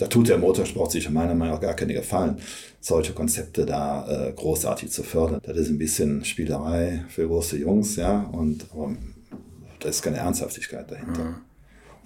da 0.00 0.06
tut 0.06 0.28
der 0.28 0.38
Motorsport 0.38 0.92
sich 0.92 1.10
meiner 1.10 1.34
Meinung 1.34 1.54
nach 1.54 1.60
gar 1.60 1.74
keine 1.74 1.92
Gefallen, 1.92 2.38
solche 2.80 3.12
Konzepte 3.12 3.66
da 3.66 4.28
äh, 4.28 4.32
großartig 4.32 4.90
zu 4.90 5.02
fördern. 5.02 5.40
Das 5.42 5.58
ist 5.58 5.68
ein 5.68 5.76
bisschen 5.76 6.24
Spielerei 6.24 7.04
für 7.08 7.26
große 7.26 7.58
Jungs, 7.58 7.96
ja, 7.96 8.20
und 8.32 8.66
aber 8.72 8.96
da 9.78 9.88
ist 9.90 10.00
keine 10.00 10.16
Ernsthaftigkeit 10.16 10.90
dahinter. 10.90 11.24
Mhm. 11.24 11.34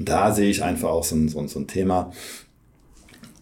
Und 0.00 0.08
da 0.08 0.32
sehe 0.32 0.50
ich 0.50 0.62
einfach 0.64 0.90
auch 0.90 1.04
so 1.04 1.14
ein, 1.14 1.28
so, 1.28 1.46
so 1.46 1.60
ein 1.60 1.68
Thema. 1.68 2.10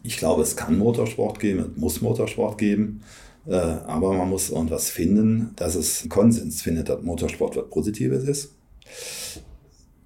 Ich 0.02 0.18
glaube, 0.18 0.42
es 0.42 0.54
kann 0.54 0.76
Motorsport 0.76 1.40
geben, 1.40 1.72
es 1.74 1.80
muss 1.80 2.02
Motorsport 2.02 2.58
geben. 2.58 3.02
Äh, 3.46 3.54
aber 3.54 4.12
man 4.12 4.28
muss 4.28 4.50
irgendwas 4.50 4.90
finden, 4.90 5.52
dass 5.56 5.76
es 5.76 6.06
Konsens 6.10 6.60
findet, 6.60 6.90
dass 6.90 7.00
Motorsport 7.02 7.56
was 7.56 7.70
Positives 7.70 8.24
ist 8.24 8.50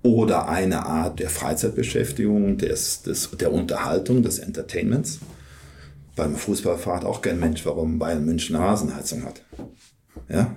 oder 0.07 0.49
eine 0.49 0.87
Art 0.87 1.19
der 1.19 1.29
Freizeitbeschäftigung, 1.29 2.59
des, 2.59 3.03
des, 3.03 3.31
der 3.33 3.53
Unterhaltung, 3.53 4.23
des 4.23 4.39
Entertainments. 4.39 5.19
Beim 6.15 6.37
Fußball 6.37 6.79
fragt 6.79 7.05
auch 7.05 7.21
kein 7.21 7.41
Mensch, 7.41 7.67
warum 7.67 7.99
Bayern 7.99 8.25
München 8.25 8.55
eine 8.55 8.65
Rasenheizung 8.65 9.25
hat. 9.25 9.43
Ja? 10.29 10.55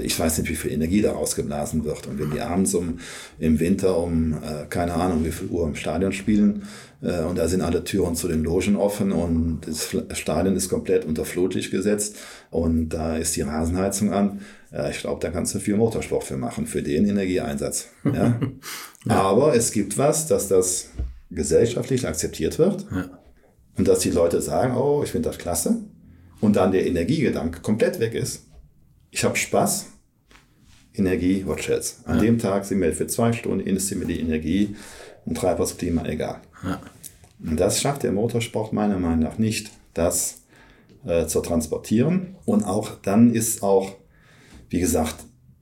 Ich 0.00 0.18
weiß 0.18 0.38
nicht, 0.38 0.50
wie 0.50 0.56
viel 0.56 0.72
Energie 0.72 1.02
daraus 1.02 1.36
geblasen 1.36 1.84
wird. 1.84 2.06
Und 2.06 2.18
wenn 2.18 2.30
die 2.32 2.40
abends 2.40 2.74
um, 2.74 2.98
im 3.38 3.60
Winter 3.60 3.96
um, 3.96 4.34
äh, 4.34 4.66
keine 4.68 4.94
Ahnung, 4.94 5.24
wie 5.24 5.30
viel 5.30 5.48
Uhr 5.48 5.66
im 5.66 5.76
Stadion 5.76 6.12
spielen, 6.12 6.64
äh, 7.00 7.22
und 7.22 7.38
da 7.38 7.46
sind 7.46 7.60
alle 7.60 7.84
Türen 7.84 8.16
zu 8.16 8.26
den 8.26 8.42
Logen 8.42 8.76
offen 8.76 9.12
und 9.12 9.60
das 9.66 10.18
Stadion 10.18 10.56
ist 10.56 10.68
komplett 10.68 11.04
unter 11.04 11.24
Flutlicht 11.24 11.70
gesetzt 11.70 12.16
und 12.50 12.90
da 12.90 13.16
ist 13.16 13.36
die 13.36 13.42
Rasenheizung 13.42 14.12
an, 14.12 14.40
ja, 14.72 14.88
ich 14.88 15.00
glaube, 15.00 15.20
da 15.20 15.30
kannst 15.30 15.54
du 15.54 15.58
viel 15.58 15.76
Motorsport 15.76 16.24
für 16.24 16.36
machen, 16.36 16.66
für 16.66 16.82
den 16.82 17.08
Energieeinsatz. 17.08 17.88
Ja? 18.04 18.40
ja. 19.06 19.22
Aber 19.22 19.54
es 19.54 19.72
gibt 19.72 19.98
was, 19.98 20.26
dass 20.26 20.48
das 20.48 20.90
gesellschaftlich 21.30 22.06
akzeptiert 22.06 22.58
wird 22.58 22.86
ja. 22.90 23.18
und 23.76 23.88
dass 23.88 24.00
die 24.00 24.10
Leute 24.10 24.40
sagen, 24.42 24.76
oh, 24.76 25.02
ich 25.04 25.10
finde 25.10 25.28
das 25.28 25.38
klasse 25.38 25.84
und 26.40 26.56
dann 26.56 26.72
der 26.72 26.86
Energiegedanke 26.86 27.60
komplett 27.60 28.00
weg 28.00 28.14
ist. 28.14 28.46
Ich 29.10 29.24
habe 29.24 29.36
Spaß, 29.36 29.86
Energie, 30.94 31.46
what 31.46 31.68
else. 31.68 31.96
An 32.04 32.20
dem 32.20 32.38
Tag 32.38 32.64
sind 32.64 32.80
wir 32.80 32.92
für 32.92 33.06
zwei 33.06 33.32
Stunden 33.32 33.60
investieren 33.60 34.00
wir 34.00 34.08
die 34.08 34.20
Energie 34.20 34.76
und 35.24 35.36
Treibhausklima 35.36 36.04
egal. 36.06 36.40
Ja. 36.64 36.80
Und 37.42 37.58
das 37.58 37.80
schafft 37.80 38.02
der 38.02 38.12
Motorsport 38.12 38.72
meiner 38.72 38.98
Meinung 38.98 39.20
nach 39.20 39.38
nicht, 39.38 39.70
das 39.94 40.42
äh, 41.04 41.26
zu 41.26 41.40
transportieren. 41.40 42.36
Und 42.44 42.64
auch 42.64 42.90
dann 43.02 43.32
ist 43.32 43.62
auch 43.62 43.96
wie 44.70 44.80
gesagt, 44.80 45.16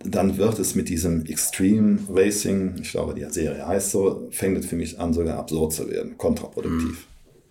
dann 0.04 0.38
wird 0.38 0.58
es 0.58 0.74
mit 0.74 0.88
diesem 0.88 1.26
Extreme 1.26 1.98
Racing, 2.08 2.76
ich 2.80 2.92
glaube, 2.92 3.14
die 3.14 3.26
Serie 3.30 3.66
heißt 3.66 3.90
so, 3.90 4.28
fängt 4.30 4.58
es 4.58 4.66
für 4.66 4.76
mich 4.76 5.00
an, 5.00 5.12
sogar 5.12 5.38
absurd 5.38 5.72
zu 5.72 5.90
werden, 5.90 6.16
kontraproduktiv. 6.16 7.06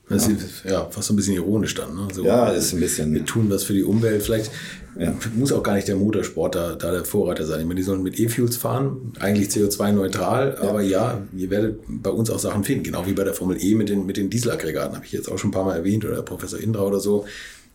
Das 0.10 0.28
ja. 0.28 0.34
ist 0.34 0.64
ja 0.64 0.86
fast 0.90 1.08
so 1.08 1.14
ein 1.14 1.18
bisschen 1.18 1.36
ironisch 1.36 1.76
dann. 1.76 1.94
Ne? 1.94 2.08
So, 2.14 2.24
ja, 2.24 2.50
ist 2.50 2.74
ein 2.74 2.80
bisschen. 2.80 3.14
Wir 3.14 3.26
tun 3.26 3.50
was 3.50 3.64
für 3.64 3.74
die 3.74 3.84
Umwelt. 3.84 4.24
Vielleicht 4.24 4.52
ja. 4.98 5.14
muss 5.36 5.52
auch 5.52 5.64
gar 5.64 5.76
nicht 5.76 5.90
der 5.90 5.98
Motorsport 5.98 6.56
da, 6.56 6.76
da 6.76 6.92
der 6.92 7.04
Vorreiter 7.04 7.46
sein. 7.46 7.60
Ich 7.60 7.66
meine, 7.66 7.78
die 7.78 7.84
sollen 7.84 8.04
mit 8.04 8.18
E-Fuels 8.18 8.56
fahren, 8.56 9.14
eigentlich 9.20 9.50
CO2-neutral, 9.50 10.58
ja. 10.62 10.70
aber 10.70 10.82
ja, 10.82 11.22
ihr 11.36 11.50
werdet 11.50 11.82
bei 11.88 12.10
uns 12.10 12.30
auch 12.30 12.40
Sachen 12.40 12.64
finden, 12.64 12.84
genau 12.84 13.06
wie 13.06 13.14
bei 13.14 13.26
der 13.26 13.34
Formel 13.34 13.62
E 13.62 13.76
mit 13.76 13.90
den, 13.90 14.06
mit 14.06 14.16
den 14.16 14.30
Dieselaggregaten, 14.30 14.96
habe 14.96 15.06
ich 15.06 15.12
jetzt 15.12 15.30
auch 15.30 15.38
schon 15.38 15.50
ein 15.50 15.54
paar 15.54 15.66
Mal 15.66 15.76
erwähnt, 15.76 16.06
oder 16.06 16.22
Professor 16.22 16.58
Indra 16.58 16.84
oder 16.84 17.02
so. 17.02 17.26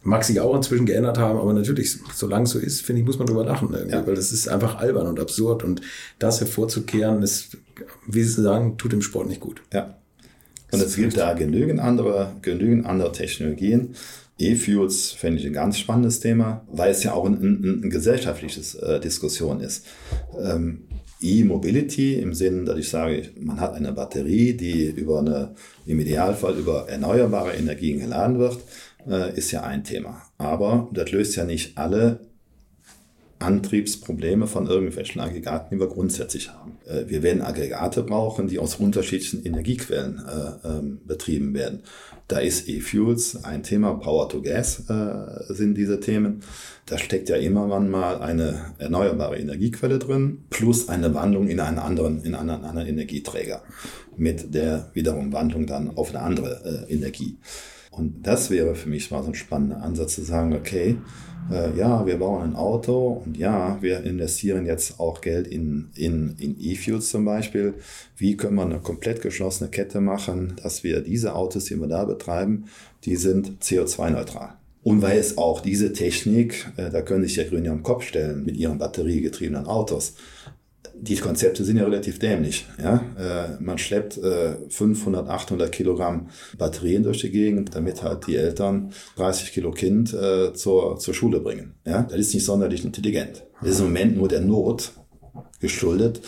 Mag 0.05 0.25
sich 0.25 0.41
auch 0.41 0.57
inzwischen 0.57 0.87
geändert 0.87 1.19
haben, 1.19 1.39
aber 1.39 1.53
natürlich, 1.53 1.97
solange 2.15 2.45
es 2.45 2.51
so 2.51 2.59
ist, 2.59 2.83
finde 2.83 3.01
ich, 3.01 3.07
muss 3.07 3.19
man 3.19 3.27
drüber 3.27 3.45
lachen, 3.45 3.75
ja. 3.89 4.05
weil 4.07 4.17
das 4.17 4.33
ist 4.33 4.49
einfach 4.49 4.79
albern 4.79 5.07
und 5.07 5.21
absurd 5.21 5.63
und 5.63 5.81
das 6.19 6.41
hervorzukehren, 6.41 7.23
ist, 7.23 7.57
wie 8.07 8.23
Sie 8.23 8.43
sagen, 8.43 8.77
tut 8.79 8.93
dem 8.93 9.03
Sport 9.03 9.29
nicht 9.29 9.41
gut. 9.41 9.63
Ja. 9.73 9.97
Und 10.73 10.83
es 10.83 10.97
gibt 10.97 11.17
da 11.17 11.35
genügend 11.35 11.81
andere, 11.81 12.33
genügend 12.43 12.87
andere 12.87 13.13
Technologien. 13.13 13.95
E-Fuels 14.39 15.13
fände 15.13 15.39
ich 15.39 15.47
ein 15.47 15.53
ganz 15.53 15.79
spannendes 15.79 16.19
Thema, 16.21 16.67
weil 16.73 16.91
es 16.91 17.05
ja 17.05 17.13
auch 17.13 17.27
ein, 17.27 17.35
ein, 17.35 17.83
ein 17.85 17.91
gesellschaftliches 17.91 18.75
äh, 18.77 18.99
Diskussion 18.99 19.61
ist. 19.61 19.87
Ähm, 20.43 20.85
E-Mobility 21.21 22.15
im 22.15 22.35
Sinne, 22.35 22.65
dass 22.65 22.79
ich 22.79 22.89
sage, 22.89 23.31
man 23.41 23.61
hat 23.61 23.75
eine 23.75 23.93
Batterie, 23.93 24.55
die 24.55 24.87
über 24.87 25.21
eine, 25.21 25.55
im 25.87 26.01
Idealfall 26.01 26.59
über 26.59 26.89
erneuerbare 26.89 27.53
Energien 27.53 28.01
geladen 28.01 28.39
wird 28.39 28.59
äh, 29.09 29.37
ist 29.37 29.51
ja 29.51 29.63
ein 29.63 29.85
Thema. 29.85 30.23
Aber 30.39 30.89
das 30.93 31.11
löst 31.11 31.37
ja 31.37 31.45
nicht 31.45 31.79
alle 31.79 32.21
Antriebsprobleme 33.43 34.47
von 34.47 34.67
irgendwelchen 34.67 35.21
Aggregaten, 35.21 35.75
die 35.75 35.81
wir 35.81 35.89
grundsätzlich 35.89 36.51
haben. 36.51 36.79
Äh, 36.87 37.09
wir 37.09 37.23
werden 37.23 37.43
Aggregate 37.43 38.03
brauchen, 38.03 38.49
die 38.49 38.59
aus 38.59 38.77
unterschiedlichen 38.77 39.45
Energiequellen 39.45 40.21
äh, 40.25 40.69
ähm, 40.69 41.01
betrieben 41.05 41.55
werden. 41.55 41.81
Da 42.29 42.39
ist 42.39 42.69
E-Fuels 42.69 43.45
ein 43.45 43.63
Thema, 43.63 43.95
Power 43.95 44.29
to 44.29 44.41
Gas 44.41 44.85
äh, 44.89 45.53
sind 45.53 45.77
diese 45.77 46.01
Themen. 46.01 46.41
Da 46.87 46.99
steckt 46.99 47.29
ja 47.29 47.37
immer 47.37 47.67
mal 47.67 48.21
eine 48.23 48.75
erneuerbare 48.79 49.39
Energiequelle 49.39 49.99
drin, 49.99 50.45
plus 50.51 50.89
eine 50.89 51.15
Wandlung 51.15 51.49
in 51.49 51.61
einen 51.61 51.79
anderen, 51.79 52.23
in 52.25 52.35
einen 52.35 52.51
anderen 52.51 52.89
Energieträger, 52.89 53.63
mit 54.17 54.55
der 54.55 54.91
wiederum 54.95 55.33
Wandlung 55.33 55.67
dann 55.67 55.97
auf 55.97 56.11
eine 56.11 56.21
andere 56.21 56.87
äh, 56.89 56.93
Energie. 56.93 57.39
Und 57.93 58.27
das 58.27 58.51
wäre 58.51 58.75
für 58.75 58.89
mich 58.89 59.11
mal 59.11 59.23
so 59.23 59.29
ein 59.29 59.35
spannender 59.35 59.83
Ansatz 59.83 60.15
zu 60.15 60.23
sagen, 60.23 60.55
okay, 60.55 60.97
äh, 61.51 61.77
ja, 61.77 62.07
wir 62.07 62.17
bauen 62.19 62.43
ein 62.43 62.57
Auto 62.57 63.23
und 63.25 63.37
ja, 63.37 63.77
wir 63.83 64.03
investieren 64.05 64.65
jetzt 64.65 64.99
auch 64.99 65.21
Geld 65.21 65.47
in, 65.47 65.91
in, 65.95 66.35
in 66.39 66.57
E-Fuels 66.59 67.11
zum 67.11 67.27
Beispiel. 67.27 67.75
Wie 68.17 68.37
können 68.37 68.55
wir 68.55 68.65
eine 68.65 68.79
komplett 68.79 69.21
geschlossene 69.21 69.69
Kette 69.69 70.01
machen, 70.01 70.55
dass 70.63 70.83
wir 70.83 71.01
diese 71.01 71.35
Autos, 71.35 71.67
die 71.67 71.77
wir 71.77 71.87
da 71.87 72.07
betreiben, 72.07 72.65
die 73.05 73.17
sind 73.17 73.63
CO2-neutral. 73.63 74.55
Und 74.83 75.03
weil 75.03 75.19
es 75.19 75.37
auch 75.37 75.61
diese 75.61 75.93
Technik, 75.93 76.67
äh, 76.79 76.89
da 76.91 77.03
können 77.03 77.25
sich 77.25 77.37
ja 77.37 77.45
Grüne 77.45 77.71
am 77.71 77.83
Kopf 77.83 78.05
stellen 78.05 78.45
mit 78.45 78.57
ihren 78.57 78.79
batteriegetriebenen 78.79 79.67
Autos 79.67 80.15
die 81.03 81.17
Konzepte 81.17 81.65
sind 81.65 81.79
ja 81.79 81.85
relativ 81.85 82.21
dämlich. 82.21 82.65
Ja? 82.81 83.03
Äh, 83.19 83.61
man 83.61 83.77
schleppt 83.77 84.19
äh, 84.19 84.55
500, 84.69 85.29
800 85.29 85.73
Kilogramm 85.73 86.29
Batterien 86.57 87.03
durch 87.03 87.21
die 87.21 87.31
Gegend, 87.31 87.75
damit 87.75 88.05
halt 88.05 88.29
die 88.29 88.37
Eltern 88.37 88.93
30 89.17 89.53
Kilo 89.53 89.73
Kind 89.73 90.15
äh, 90.15 90.53
zur, 90.55 90.99
zur 91.01 91.13
Schule 91.13 91.41
bringen. 91.41 91.75
Ja? 91.85 92.03
Das 92.03 92.21
ist 92.21 92.35
nicht 92.35 92.45
sonderlich 92.45 92.85
intelligent. 92.85 93.43
Das 93.61 93.71
ist 93.71 93.81
im 93.81 93.87
Moment 93.87 94.17
nur 94.17 94.29
der 94.29 94.43
Not 94.43 94.93
geschuldet, 95.61 96.21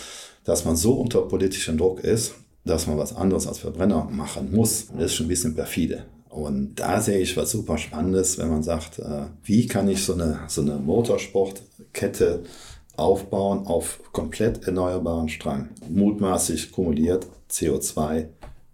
dass 0.42 0.64
man 0.64 0.74
so 0.74 0.94
unter 0.94 1.22
politischem 1.22 1.78
Druck 1.78 2.00
ist, 2.00 2.34
dass 2.64 2.88
man 2.88 2.98
was 2.98 3.14
anderes 3.14 3.46
als 3.46 3.58
Verbrenner 3.58 4.08
machen 4.10 4.50
muss. 4.50 4.88
das 4.88 5.06
ist 5.06 5.14
schon 5.14 5.26
ein 5.26 5.28
bisschen 5.28 5.54
perfide. 5.54 6.06
Und 6.30 6.80
da 6.80 7.00
sehe 7.00 7.18
ich 7.18 7.36
was 7.36 7.52
super 7.52 7.78
Spannendes, 7.78 8.38
wenn 8.38 8.48
man 8.48 8.64
sagt, 8.64 8.98
äh, 8.98 9.26
wie 9.44 9.68
kann 9.68 9.88
ich 9.88 10.02
so 10.02 10.14
eine, 10.14 10.40
so 10.48 10.62
eine 10.62 10.74
Motorsportkette 10.78 12.42
aufbauen 12.96 13.66
auf 13.66 14.00
komplett 14.12 14.66
erneuerbaren 14.66 15.28
Strang. 15.28 15.70
Mutmaßlich 15.88 16.72
kumuliert 16.72 17.26
CO2 17.50 18.26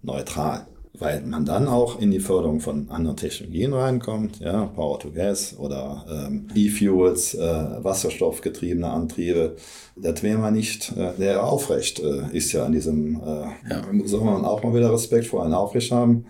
neutral 0.03 0.67
weil 1.01 1.23
man 1.23 1.45
dann 1.45 1.67
auch 1.67 1.99
in 1.99 2.11
die 2.11 2.21
Förderung 2.21 2.61
von 2.61 2.91
anderen 2.91 3.17
Technologien 3.17 3.73
reinkommt, 3.73 4.39
ja, 4.41 4.67
Power 4.67 4.99
to 4.99 5.11
Gas 5.11 5.57
oder 5.59 6.05
ähm, 6.11 6.47
E-Fuels, 6.55 7.35
äh, 7.35 7.39
wasserstoffgetriebene 7.83 8.89
Antriebe. 8.89 9.57
Das 9.97 10.23
wäre 10.23 10.39
man 10.39 10.55
nicht, 10.55 10.93
äh, 10.97 11.13
der 11.19 11.45
aufrecht 11.45 12.01
äh, 12.01 12.25
ist 12.33 12.53
ja 12.53 12.67
an 12.67 12.73
diesem, 12.73 13.17
äh, 13.17 13.71
ja. 13.71 13.83
soll 14.05 14.25
man 14.25 14.45
auch 14.45 14.63
mal 14.63 14.75
wieder 14.75 14.93
Respekt 14.93 15.27
vor 15.27 15.45
einem 15.45 15.55
aufrecht 15.55 15.91
haben. 15.91 16.27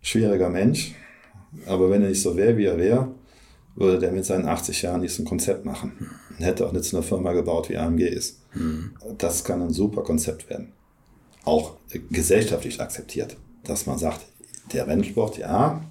Schwieriger 0.00 0.48
Mensch, 0.48 0.94
aber 1.66 1.90
wenn 1.90 2.02
er 2.02 2.08
nicht 2.08 2.22
so 2.22 2.36
wäre, 2.36 2.56
wie 2.56 2.64
er 2.64 2.78
wäre, 2.78 3.08
würde 3.74 3.98
der 3.98 4.12
mit 4.12 4.24
seinen 4.24 4.46
80 4.46 4.82
Jahren 4.82 5.00
nicht 5.00 5.14
so 5.14 5.22
ein 5.22 5.26
Konzept 5.26 5.64
machen. 5.64 5.92
Hätte 6.38 6.66
auch 6.66 6.72
nicht 6.72 6.84
so 6.84 6.96
eine 6.96 7.06
Firma 7.06 7.32
gebaut, 7.32 7.68
wie 7.68 7.76
AMG 7.76 8.02
ist. 8.02 8.40
Mhm. 8.54 8.92
Das 9.18 9.44
kann 9.44 9.62
ein 9.62 9.72
super 9.72 10.02
Konzept 10.02 10.48
werden. 10.50 10.72
Auch 11.44 11.76
gesellschaftlich 12.10 12.80
akzeptiert 12.80 13.36
dass 13.64 13.86
man 13.86 13.98
sagt, 13.98 14.20
der 14.72 14.86
Rennsport, 14.86 15.38
ja, 15.38 15.82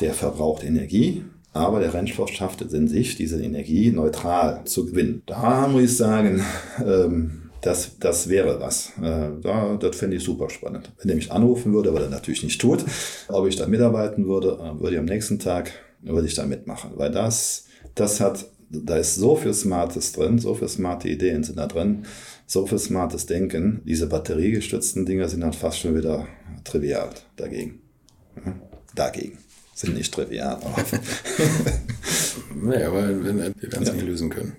der 0.00 0.14
verbraucht 0.14 0.64
Energie, 0.64 1.24
aber 1.52 1.80
der 1.80 1.94
Rennsport 1.94 2.30
schafft 2.30 2.62
es 2.62 2.72
in 2.72 2.88
sich, 2.88 3.16
diese 3.16 3.42
Energie 3.42 3.90
neutral 3.90 4.62
zu 4.64 4.86
gewinnen. 4.86 5.22
Da 5.26 5.68
muss 5.68 5.82
ich 5.82 5.96
sagen, 5.96 6.42
ähm, 6.84 7.50
das, 7.60 7.98
das 7.98 8.28
wäre 8.28 8.60
was. 8.60 8.92
Äh, 9.00 9.30
da, 9.40 9.76
das 9.80 9.96
finde 9.96 10.16
ich 10.16 10.24
super 10.24 10.50
spannend. 10.50 10.92
Wenn 11.00 11.10
er 11.10 11.16
mich 11.16 11.32
anrufen 11.32 11.72
würde, 11.72 11.94
was 11.94 12.02
er 12.02 12.10
natürlich 12.10 12.42
nicht 12.42 12.60
tut, 12.60 12.84
ob 13.28 13.46
ich 13.46 13.56
da 13.56 13.66
mitarbeiten 13.66 14.26
würde, 14.26 14.58
äh, 14.60 14.80
würde 14.80 14.94
ich 14.94 14.98
am 14.98 15.06
nächsten 15.06 15.38
Tag, 15.38 15.72
würde 16.02 16.26
ich 16.26 16.34
da 16.34 16.44
mitmachen. 16.44 16.90
Weil 16.96 17.10
das, 17.10 17.66
das 17.94 18.20
hat, 18.20 18.46
da 18.82 18.96
ist 18.96 19.16
so 19.16 19.36
viel 19.36 19.54
Smartes 19.54 20.12
drin, 20.12 20.38
so 20.38 20.54
viele 20.54 20.68
smarte 20.68 21.08
Ideen 21.08 21.44
sind 21.44 21.58
da 21.58 21.66
drin, 21.66 22.04
so 22.46 22.66
viel 22.66 22.78
smartes 22.78 23.26
Denken. 23.26 23.82
Diese 23.84 24.06
batteriegestützten 24.06 25.06
Dinger 25.06 25.28
sind 25.28 25.40
dann 25.40 25.52
fast 25.52 25.80
schon 25.80 25.96
wieder 25.96 26.26
trivial 26.64 27.10
dagegen. 27.36 27.80
Ja, 28.44 28.54
dagegen. 28.94 29.38
Sind 29.74 29.96
nicht 29.96 30.12
trivial. 30.14 30.56
Aber 30.56 30.76
naja, 32.54 32.88
aber 32.88 33.08
wir 33.08 33.24
werden 33.24 33.54
es 33.60 33.88
ja. 33.88 33.94
nicht 33.94 34.06
lösen 34.06 34.30
können. 34.30 34.56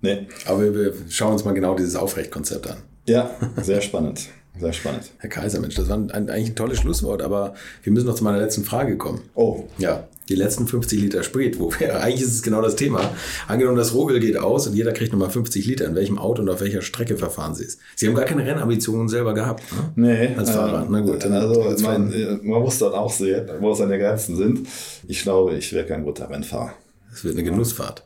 Nee. 0.00 0.26
Aber 0.46 0.74
wir 0.74 0.94
schauen 1.08 1.32
uns 1.32 1.44
mal 1.44 1.52
genau 1.52 1.74
dieses 1.74 1.96
Aufrechtkonzept 1.96 2.68
an. 2.68 2.78
Ja, 3.06 3.30
sehr 3.62 3.80
spannend. 3.80 4.28
Sehr 4.58 4.72
spannend. 4.72 5.10
Herr 5.18 5.30
Kaiser, 5.30 5.60
Mensch, 5.60 5.74
das 5.74 5.88
war 5.88 5.96
ein, 5.96 6.10
eigentlich 6.10 6.50
ein 6.50 6.56
tolles 6.56 6.78
Schlusswort, 6.78 7.22
aber 7.22 7.54
wir 7.82 7.92
müssen 7.92 8.06
noch 8.06 8.14
zu 8.14 8.22
meiner 8.22 8.38
letzten 8.38 8.64
Frage 8.64 8.96
kommen. 8.96 9.22
Oh. 9.34 9.64
Ja, 9.78 10.06
die 10.28 10.34
letzten 10.34 10.66
50 10.66 11.00
Liter 11.00 11.22
Sprit, 11.22 11.58
wo 11.58 11.72
wir, 11.78 12.00
eigentlich 12.02 12.22
ist 12.22 12.34
es 12.34 12.42
genau 12.42 12.62
das 12.62 12.76
Thema. 12.76 13.14
Angenommen, 13.46 13.76
das 13.76 13.94
Rogel 13.94 14.20
geht 14.20 14.36
aus 14.36 14.66
und 14.66 14.74
jeder 14.74 14.92
kriegt 14.92 15.12
nochmal 15.12 15.30
50 15.30 15.66
Liter. 15.66 15.86
In 15.86 15.94
welchem 15.94 16.18
Auto 16.18 16.42
und 16.42 16.48
auf 16.48 16.60
welcher 16.60 16.82
Strecke 16.82 17.16
verfahren 17.16 17.54
Sie 17.54 17.64
es? 17.64 17.78
Sie 17.96 18.06
haben 18.06 18.14
gar 18.14 18.24
keine 18.24 18.46
Rennambitionen 18.46 19.08
selber 19.08 19.34
gehabt, 19.34 19.64
ne? 19.96 20.28
Nee. 20.30 20.34
Als 20.36 20.50
Fahrer. 20.50 20.82
Äh, 20.82 20.86
Na 20.88 21.00
gut. 21.00 21.24
Also, 21.24 21.82
man, 21.82 22.10
man, 22.42 22.62
muss 22.62 22.78
dann 22.78 22.92
auch 22.92 23.12
sehen, 23.12 23.48
wo 23.60 23.74
seine 23.74 23.98
Grenzen 23.98 24.36
sind. 24.36 24.66
Ich 25.06 25.22
glaube, 25.22 25.56
ich 25.56 25.72
wäre 25.72 25.86
kein 25.86 26.04
guter 26.04 26.30
Rennfahrer. 26.30 26.72
Es 27.12 27.24
wird 27.24 27.34
eine 27.34 27.44
Genussfahrt. 27.44 28.04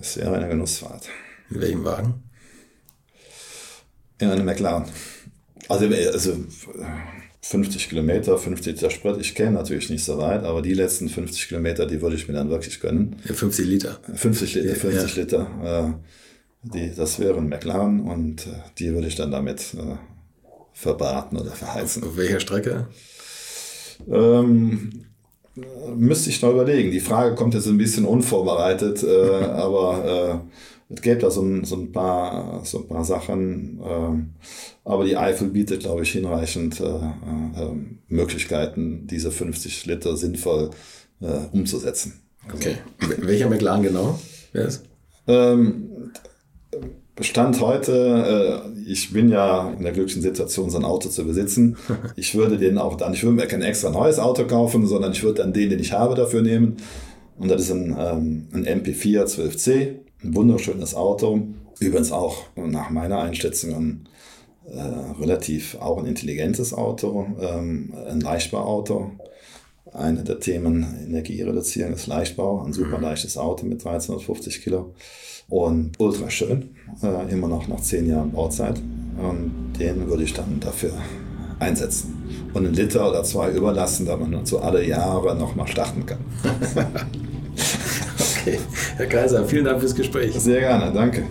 Es 0.00 0.16
wäre 0.16 0.34
eine 0.34 0.48
Genussfahrt. 0.48 1.08
In 1.50 1.60
welchem 1.60 1.84
Wagen? 1.84 2.14
In 4.18 4.30
einem 4.30 4.44
McLaren. 4.44 4.84
Also, 5.68 5.86
also 5.86 6.36
50 7.46 7.90
Kilometer, 7.90 8.38
50 8.38 8.74
Liter 8.74 8.88
Sprit, 8.88 9.18
ich 9.20 9.34
käme 9.34 9.52
natürlich 9.52 9.90
nicht 9.90 10.02
so 10.02 10.16
weit, 10.16 10.44
aber 10.44 10.62
die 10.62 10.72
letzten 10.72 11.10
50 11.10 11.48
Kilometer, 11.48 11.84
die 11.84 12.00
würde 12.00 12.16
ich 12.16 12.26
mir 12.26 12.32
dann 12.32 12.48
wirklich 12.48 12.80
gönnen. 12.80 13.16
Ja, 13.28 13.34
50 13.34 13.66
Liter. 13.66 13.98
50 14.14 14.54
Liter, 14.54 14.74
50 14.74 15.16
ja. 15.16 15.22
Liter. 15.22 15.46
Äh, 15.62 16.70
die, 16.72 16.94
das 16.96 17.18
wäre 17.18 17.36
ein 17.36 17.50
McLaren 17.50 18.00
und 18.00 18.46
äh, 18.46 18.50
die 18.78 18.94
würde 18.94 19.08
ich 19.08 19.16
dann 19.16 19.30
damit 19.30 19.74
äh, 19.74 19.96
verbraten 20.72 21.36
oder 21.36 21.50
verheizen. 21.50 22.02
Auf 22.04 22.16
welcher 22.16 22.40
Strecke? 22.40 22.88
Ähm, 24.10 25.04
müsste 25.96 26.30
ich 26.30 26.40
noch 26.40 26.50
überlegen. 26.50 26.92
Die 26.92 27.00
Frage 27.00 27.34
kommt 27.34 27.52
jetzt 27.52 27.66
ein 27.66 27.76
bisschen 27.76 28.06
unvorbereitet, 28.06 29.02
äh, 29.02 29.44
aber 29.44 30.40
äh, 30.42 30.58
es 30.94 31.02
gibt 31.02 31.22
da 31.22 31.30
so 31.30 31.42
ein, 31.42 31.64
so 31.64 31.76
ein, 31.76 31.92
paar, 31.92 32.64
so 32.64 32.78
ein 32.78 32.88
paar 32.88 33.04
Sachen, 33.04 33.80
äh, 33.80 34.88
aber 34.88 35.04
die 35.04 35.16
Eifel 35.16 35.48
bietet, 35.48 35.80
glaube 35.80 36.02
ich, 36.02 36.12
hinreichend 36.12 36.80
äh, 36.80 36.84
äh, 36.84 37.72
Möglichkeiten, 38.08 39.06
diese 39.06 39.30
50 39.30 39.86
Liter 39.86 40.16
sinnvoll 40.16 40.70
äh, 41.20 41.40
umzusetzen. 41.52 42.20
Okay. 42.52 42.76
Welcher 43.18 43.48
McLaren 43.48 43.82
genau? 43.82 44.18
Wer 44.52 44.66
ist? 44.66 44.84
Ähm, 45.26 46.10
Bestand 47.16 47.60
heute, 47.60 48.64
äh, 48.76 48.90
ich 48.90 49.12
bin 49.12 49.28
ja 49.28 49.70
in 49.70 49.84
der 49.84 49.92
glücklichen 49.92 50.22
Situation, 50.22 50.68
so 50.68 50.78
ein 50.78 50.84
Auto 50.84 51.08
zu 51.08 51.24
besitzen. 51.24 51.76
Ich 52.16 52.34
würde 52.34 52.58
den 52.58 52.76
auch 52.78 52.96
dann, 52.96 53.14
ich 53.14 53.22
würde 53.22 53.36
mir 53.36 53.46
kein 53.46 53.62
extra 53.62 53.90
neues 53.90 54.18
Auto 54.18 54.44
kaufen, 54.44 54.86
sondern 54.86 55.12
ich 55.12 55.22
würde 55.22 55.42
dann 55.42 55.52
den, 55.52 55.70
den 55.70 55.78
ich 55.78 55.92
habe, 55.92 56.14
dafür 56.14 56.42
nehmen. 56.42 56.76
Und 57.38 57.50
das 57.50 57.62
ist 57.62 57.70
ein, 57.70 57.96
ähm, 57.98 58.48
ein 58.52 58.66
MP4 58.66 59.24
12C. 59.24 60.03
Ein 60.24 60.34
wunderschönes 60.34 60.94
Auto. 60.94 61.42
Übrigens 61.80 62.10
auch 62.10 62.44
nach 62.56 62.88
meiner 62.88 63.18
Einschätzung 63.18 63.74
ein 63.74 64.08
äh, 64.66 64.80
relativ 65.20 65.76
auch 65.80 65.98
ein 65.98 66.06
intelligentes 66.06 66.72
Auto, 66.72 67.26
ähm, 67.40 67.92
ein 68.08 68.20
Leichtbauauto. 68.20 69.12
Eine 69.92 70.24
der 70.24 70.40
Themen 70.40 70.86
Energiereduzierung 71.04 71.92
ist 71.92 72.06
Leichtbau, 72.06 72.64
ein 72.64 72.72
super 72.72 72.96
mhm. 72.96 73.04
leichtes 73.04 73.36
Auto 73.36 73.66
mit 73.66 73.84
1350 73.84 74.62
Kilo 74.62 74.94
und 75.50 76.00
ultra 76.00 76.30
schön, 76.30 76.70
äh, 77.02 77.30
immer 77.30 77.48
noch 77.48 77.68
nach 77.68 77.80
zehn 77.80 78.08
Jahren 78.08 78.32
Bauzeit. 78.32 78.80
Und 79.18 79.74
den 79.78 80.08
würde 80.08 80.24
ich 80.24 80.32
dann 80.32 80.58
dafür 80.58 80.94
einsetzen 81.58 82.48
und 82.54 82.64
einen 82.64 82.74
Liter 82.74 83.08
oder 83.08 83.22
zwei 83.24 83.50
überlassen, 83.50 84.06
damit 84.06 84.30
man 84.30 84.46
so 84.46 84.58
alle 84.58 84.84
Jahre 84.86 85.36
nochmal 85.36 85.68
starten 85.68 86.06
kann. 86.06 86.18
Herr 88.96 89.06
Kaiser, 89.06 89.44
vielen 89.44 89.64
Dank 89.64 89.80
fürs 89.80 89.94
Gespräch. 89.94 90.34
Sehr 90.38 90.60
gerne, 90.60 90.92
danke. 90.92 91.24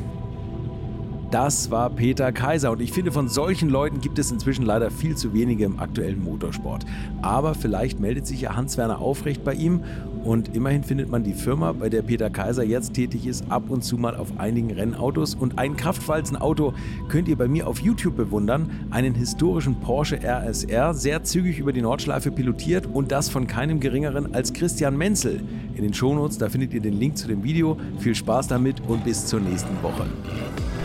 Das 1.34 1.72
war 1.72 1.90
Peter 1.90 2.32
Kaiser 2.32 2.70
und 2.70 2.80
ich 2.80 2.92
finde, 2.92 3.12
von 3.12 3.28
solchen 3.28 3.68
Leuten 3.68 4.02
gibt 4.02 4.20
es 4.20 4.30
inzwischen 4.30 4.64
leider 4.64 4.92
viel 4.92 5.18
zu 5.18 5.34
wenige 5.34 5.66
im 5.66 5.80
aktuellen 5.80 6.24
Motorsport. 6.24 6.86
Aber 7.24 7.56
vielleicht 7.56 8.00
meldet 8.00 8.28
sich 8.28 8.42
ja 8.42 8.56
Hans-Werner 8.56 9.00
Aufrecht 9.00 9.44
bei 9.44 9.56
ihm 9.56 9.82
und 10.24 10.56
immerhin 10.56 10.84
findet 10.84 11.10
man 11.10 11.24
die 11.24 11.34
Firma, 11.34 11.72
bei 11.72 11.90
der 11.90 12.04
Peter 12.04 12.30
Kaiser 12.30 12.64
jetzt 12.64 12.94
tätig 12.94 13.26
ist, 13.26 13.50
ab 13.50 13.64
und 13.70 13.84
zu 13.84 13.98
mal 13.98 14.16
auf 14.16 14.38
einigen 14.38 14.70
Rennautos. 14.70 15.34
Und 15.34 15.58
ein 15.58 15.76
Kraftwalzenauto 15.76 16.76
könnt 17.10 17.28
ihr 17.28 17.36
bei 17.36 17.48
mir 17.48 17.66
auf 17.66 17.80
YouTube 17.80 18.16
bewundern. 18.16 18.70
Einen 18.92 19.16
historischen 19.16 19.80
Porsche 19.80 20.20
RSR, 20.24 20.94
sehr 20.94 21.24
zügig 21.24 21.58
über 21.58 21.74
die 21.74 21.82
Nordschleife 21.82 22.30
pilotiert 22.30 22.86
und 22.86 23.12
das 23.12 23.30
von 23.30 23.48
keinem 23.48 23.80
geringeren 23.80 24.36
als 24.36 24.54
Christian 24.54 24.96
Menzel. 24.98 25.42
In 25.74 25.82
den 25.82 25.96
Shownotes, 25.96 26.38
da 26.38 26.48
findet 26.50 26.76
ihr 26.76 26.82
den 26.82 27.00
Link 27.00 27.18
zu 27.18 27.28
dem 27.28 27.44
Video. 27.44 27.76
Viel 27.98 28.14
Spaß 28.14 28.50
damit 28.50 28.82
und 28.88 29.04
bis 29.04 29.26
zur 29.26 29.40
nächsten 29.40 29.82
Woche. 29.82 30.06